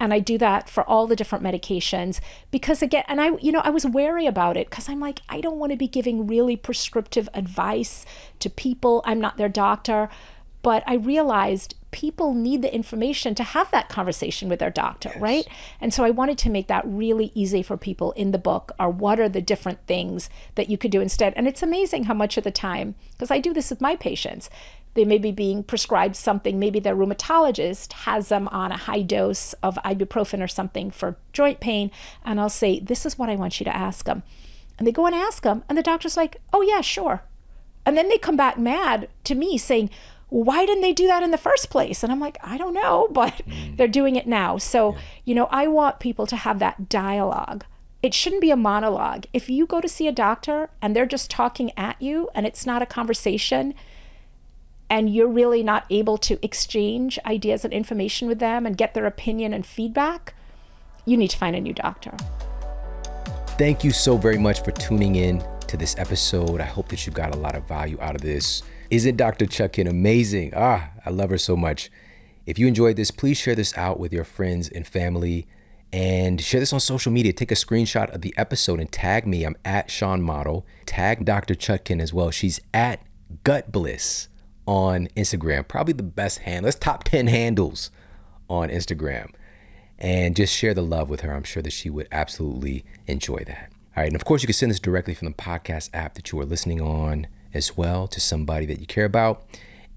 And 0.00 0.12
I 0.12 0.18
do 0.18 0.38
that 0.38 0.68
for 0.68 0.82
all 0.88 1.06
the 1.06 1.14
different 1.14 1.44
medications 1.44 2.20
because 2.50 2.82
again 2.82 3.04
and 3.06 3.20
I 3.20 3.36
you 3.36 3.52
know 3.52 3.60
I 3.62 3.70
was 3.70 3.86
wary 3.86 4.26
about 4.26 4.56
it 4.56 4.70
cuz 4.70 4.88
I'm 4.88 4.98
like 4.98 5.20
I 5.28 5.40
don't 5.40 5.58
want 5.58 5.70
to 5.70 5.76
be 5.76 5.86
giving 5.86 6.26
really 6.26 6.56
prescriptive 6.56 7.28
advice 7.34 8.04
to 8.40 8.50
people 8.50 9.02
I'm 9.04 9.20
not 9.20 9.36
their 9.36 9.48
doctor 9.48 10.08
but 10.62 10.82
I 10.86 10.94
realized 10.94 11.74
people 11.90 12.34
need 12.34 12.62
the 12.62 12.72
information 12.72 13.34
to 13.34 13.42
have 13.42 13.70
that 13.70 13.88
conversation 13.88 14.48
with 14.48 14.60
their 14.60 14.70
doctor, 14.70 15.10
yes. 15.12 15.20
right? 15.20 15.48
And 15.80 15.92
so 15.92 16.04
I 16.04 16.10
wanted 16.10 16.38
to 16.38 16.50
make 16.50 16.68
that 16.68 16.84
really 16.86 17.32
easy 17.34 17.62
for 17.62 17.76
people 17.76 18.12
in 18.12 18.30
the 18.30 18.38
book 18.38 18.72
are 18.78 18.90
what 18.90 19.18
are 19.18 19.28
the 19.28 19.40
different 19.40 19.84
things 19.86 20.30
that 20.54 20.68
you 20.68 20.78
could 20.78 20.90
do 20.90 21.00
instead. 21.00 21.32
And 21.34 21.48
it's 21.48 21.62
amazing 21.62 22.04
how 22.04 22.14
much 22.14 22.36
of 22.36 22.44
the 22.44 22.50
time, 22.50 22.94
because 23.12 23.30
I 23.30 23.40
do 23.40 23.52
this 23.52 23.70
with 23.70 23.80
my 23.80 23.96
patients, 23.96 24.50
they 24.94 25.04
may 25.04 25.18
be 25.18 25.32
being 25.32 25.62
prescribed 25.62 26.16
something. 26.16 26.58
Maybe 26.58 26.80
their 26.80 26.96
rheumatologist 26.96 27.92
has 27.92 28.28
them 28.28 28.48
on 28.48 28.72
a 28.72 28.76
high 28.76 29.02
dose 29.02 29.52
of 29.62 29.76
ibuprofen 29.84 30.42
or 30.42 30.48
something 30.48 30.90
for 30.90 31.16
joint 31.32 31.60
pain. 31.60 31.90
And 32.24 32.40
I'll 32.40 32.48
say, 32.48 32.80
This 32.80 33.06
is 33.06 33.18
what 33.18 33.28
I 33.28 33.36
want 33.36 33.60
you 33.60 33.64
to 33.64 33.76
ask 33.76 34.04
them. 34.04 34.22
And 34.78 34.86
they 34.86 34.92
go 34.92 35.06
and 35.06 35.14
ask 35.14 35.42
them. 35.42 35.62
And 35.68 35.76
the 35.78 35.82
doctor's 35.82 36.16
like, 36.16 36.40
Oh, 36.52 36.62
yeah, 36.62 36.80
sure. 36.80 37.22
And 37.86 37.96
then 37.96 38.08
they 38.08 38.18
come 38.18 38.36
back 38.36 38.58
mad 38.58 39.08
to 39.24 39.34
me 39.34 39.56
saying, 39.56 39.90
why 40.30 40.64
didn't 40.64 40.82
they 40.82 40.92
do 40.92 41.08
that 41.08 41.22
in 41.22 41.32
the 41.32 41.38
first 41.38 41.70
place? 41.70 42.02
And 42.02 42.10
I'm 42.10 42.20
like, 42.20 42.38
I 42.42 42.56
don't 42.56 42.72
know, 42.72 43.08
but 43.12 43.42
mm. 43.46 43.76
they're 43.76 43.88
doing 43.88 44.16
it 44.16 44.26
now. 44.26 44.56
So, 44.56 44.96
you 45.24 45.34
know, 45.34 45.46
I 45.50 45.66
want 45.66 46.00
people 46.00 46.26
to 46.28 46.36
have 46.36 46.58
that 46.60 46.88
dialogue. 46.88 47.64
It 48.02 48.14
shouldn't 48.14 48.40
be 48.40 48.50
a 48.50 48.56
monologue. 48.56 49.26
If 49.32 49.50
you 49.50 49.66
go 49.66 49.80
to 49.80 49.88
see 49.88 50.08
a 50.08 50.12
doctor 50.12 50.70
and 50.80 50.96
they're 50.96 51.04
just 51.04 51.30
talking 51.30 51.70
at 51.76 52.00
you 52.00 52.30
and 52.34 52.46
it's 52.46 52.64
not 52.64 52.80
a 52.80 52.86
conversation, 52.86 53.74
and 54.90 55.08
you're 55.14 55.28
really 55.28 55.62
not 55.62 55.86
able 55.88 56.18
to 56.18 56.44
exchange 56.44 57.18
ideas 57.24 57.64
and 57.64 57.72
information 57.72 58.26
with 58.26 58.40
them 58.40 58.66
and 58.66 58.76
get 58.76 58.92
their 58.92 59.06
opinion 59.06 59.54
and 59.54 59.64
feedback, 59.64 60.34
you 61.06 61.16
need 61.16 61.28
to 61.28 61.38
find 61.38 61.54
a 61.54 61.60
new 61.60 61.72
doctor. 61.72 62.12
Thank 63.56 63.84
you 63.84 63.92
so 63.92 64.16
very 64.16 64.38
much 64.38 64.64
for 64.64 64.72
tuning 64.72 65.14
in 65.14 65.44
to 65.68 65.76
this 65.76 65.94
episode. 65.96 66.60
I 66.60 66.64
hope 66.64 66.88
that 66.88 67.06
you 67.06 67.12
got 67.12 67.34
a 67.34 67.38
lot 67.38 67.54
of 67.54 67.68
value 67.68 67.98
out 68.00 68.16
of 68.16 68.20
this. 68.20 68.62
Isn't 68.90 69.16
Dr. 69.16 69.46
Chutkan 69.46 69.88
amazing? 69.88 70.52
Ah, 70.56 70.90
I 71.06 71.10
love 71.10 71.30
her 71.30 71.38
so 71.38 71.56
much. 71.56 71.90
If 72.44 72.58
you 72.58 72.66
enjoyed 72.66 72.96
this, 72.96 73.12
please 73.12 73.38
share 73.38 73.54
this 73.54 73.76
out 73.78 74.00
with 74.00 74.12
your 74.12 74.24
friends 74.24 74.68
and 74.68 74.84
family 74.84 75.46
and 75.92 76.40
share 76.40 76.58
this 76.58 76.72
on 76.72 76.80
social 76.80 77.12
media. 77.12 77.32
Take 77.32 77.52
a 77.52 77.54
screenshot 77.54 78.12
of 78.12 78.22
the 78.22 78.34
episode 78.36 78.80
and 78.80 78.90
tag 78.90 79.26
me. 79.26 79.44
I'm 79.44 79.56
at 79.64 79.90
Shawn 79.90 80.22
Model. 80.22 80.66
Tag 80.86 81.24
Dr. 81.24 81.54
Chutkan 81.54 82.00
as 82.00 82.12
well. 82.12 82.32
She's 82.32 82.60
at 82.74 83.00
Gutbliss 83.44 84.28
on 84.70 85.08
Instagram. 85.16 85.66
Probably 85.66 85.92
the 85.92 86.04
best 86.04 86.38
handle. 86.38 86.66
Let's 86.66 86.78
top 86.78 87.02
10 87.02 87.26
handles 87.26 87.90
on 88.48 88.68
Instagram. 88.68 89.32
And 89.98 90.36
just 90.36 90.56
share 90.56 90.74
the 90.74 90.80
love 90.80 91.10
with 91.10 91.22
her. 91.22 91.34
I'm 91.34 91.42
sure 91.42 91.60
that 91.60 91.72
she 91.72 91.90
would 91.90 92.06
absolutely 92.12 92.84
enjoy 93.08 93.42
that. 93.48 93.72
All 93.96 94.02
right. 94.02 94.06
And 94.06 94.14
of 94.14 94.24
course, 94.24 94.42
you 94.42 94.46
can 94.46 94.54
send 94.54 94.70
this 94.70 94.78
directly 94.78 95.12
from 95.12 95.26
the 95.26 95.34
podcast 95.34 95.90
app 95.92 96.14
that 96.14 96.30
you 96.30 96.38
are 96.38 96.44
listening 96.44 96.80
on 96.80 97.26
as 97.52 97.76
well 97.76 98.06
to 98.06 98.20
somebody 98.20 98.64
that 98.66 98.78
you 98.78 98.86
care 98.86 99.04
about. 99.04 99.44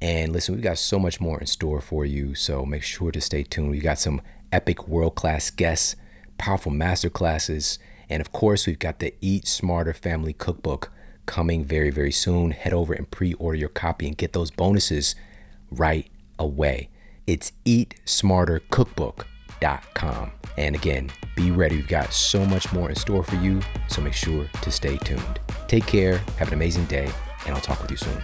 And 0.01 0.33
listen, 0.33 0.55
we've 0.55 0.63
got 0.63 0.79
so 0.79 0.97
much 0.97 1.21
more 1.21 1.39
in 1.39 1.45
store 1.45 1.79
for 1.79 2.03
you. 2.03 2.33
So 2.33 2.65
make 2.65 2.81
sure 2.81 3.11
to 3.11 3.21
stay 3.21 3.43
tuned. 3.43 3.69
We've 3.69 3.83
got 3.83 3.99
some 3.99 4.23
epic 4.51 4.87
world 4.87 5.13
class 5.13 5.51
guests, 5.51 5.95
powerful 6.39 6.71
master 6.71 7.11
classes. 7.11 7.77
And 8.09 8.21
of 8.21 8.31
course, 8.31 8.65
we've 8.65 8.79
got 8.79 8.97
the 8.97 9.13
Eat 9.21 9.45
Smarter 9.45 9.93
Family 9.93 10.33
Cookbook 10.33 10.91
coming 11.25 11.65
very, 11.65 11.89
very 11.89 12.11
soon. 12.11 12.51
Head 12.51 12.73
over 12.73 12.93
and 12.93 13.09
pre 13.09 13.33
order 13.33 13.57
your 13.57 13.69
copy 13.69 14.07
and 14.07 14.15
get 14.17 14.33
those 14.33 14.51
bonuses 14.51 15.15
right 15.71 16.11
away. 16.37 16.89
It's 17.25 17.53
eatsmartercookbook.com. 17.65 20.31
And 20.57 20.75
again, 20.75 21.09
be 21.35 21.51
ready. 21.51 21.77
We've 21.77 21.87
got 21.87 22.11
so 22.13 22.45
much 22.45 22.71
more 22.73 22.89
in 22.89 22.95
store 22.95 23.23
for 23.23 23.37
you. 23.37 23.61
So 23.87 24.01
make 24.01 24.13
sure 24.13 24.49
to 24.61 24.71
stay 24.71 24.97
tuned. 24.97 25.39
Take 25.67 25.87
care. 25.87 26.17
Have 26.37 26.49
an 26.49 26.53
amazing 26.53 26.85
day. 26.85 27.09
And 27.45 27.55
I'll 27.55 27.61
talk 27.61 27.81
with 27.81 27.91
you 27.91 27.97
soon. 27.97 28.23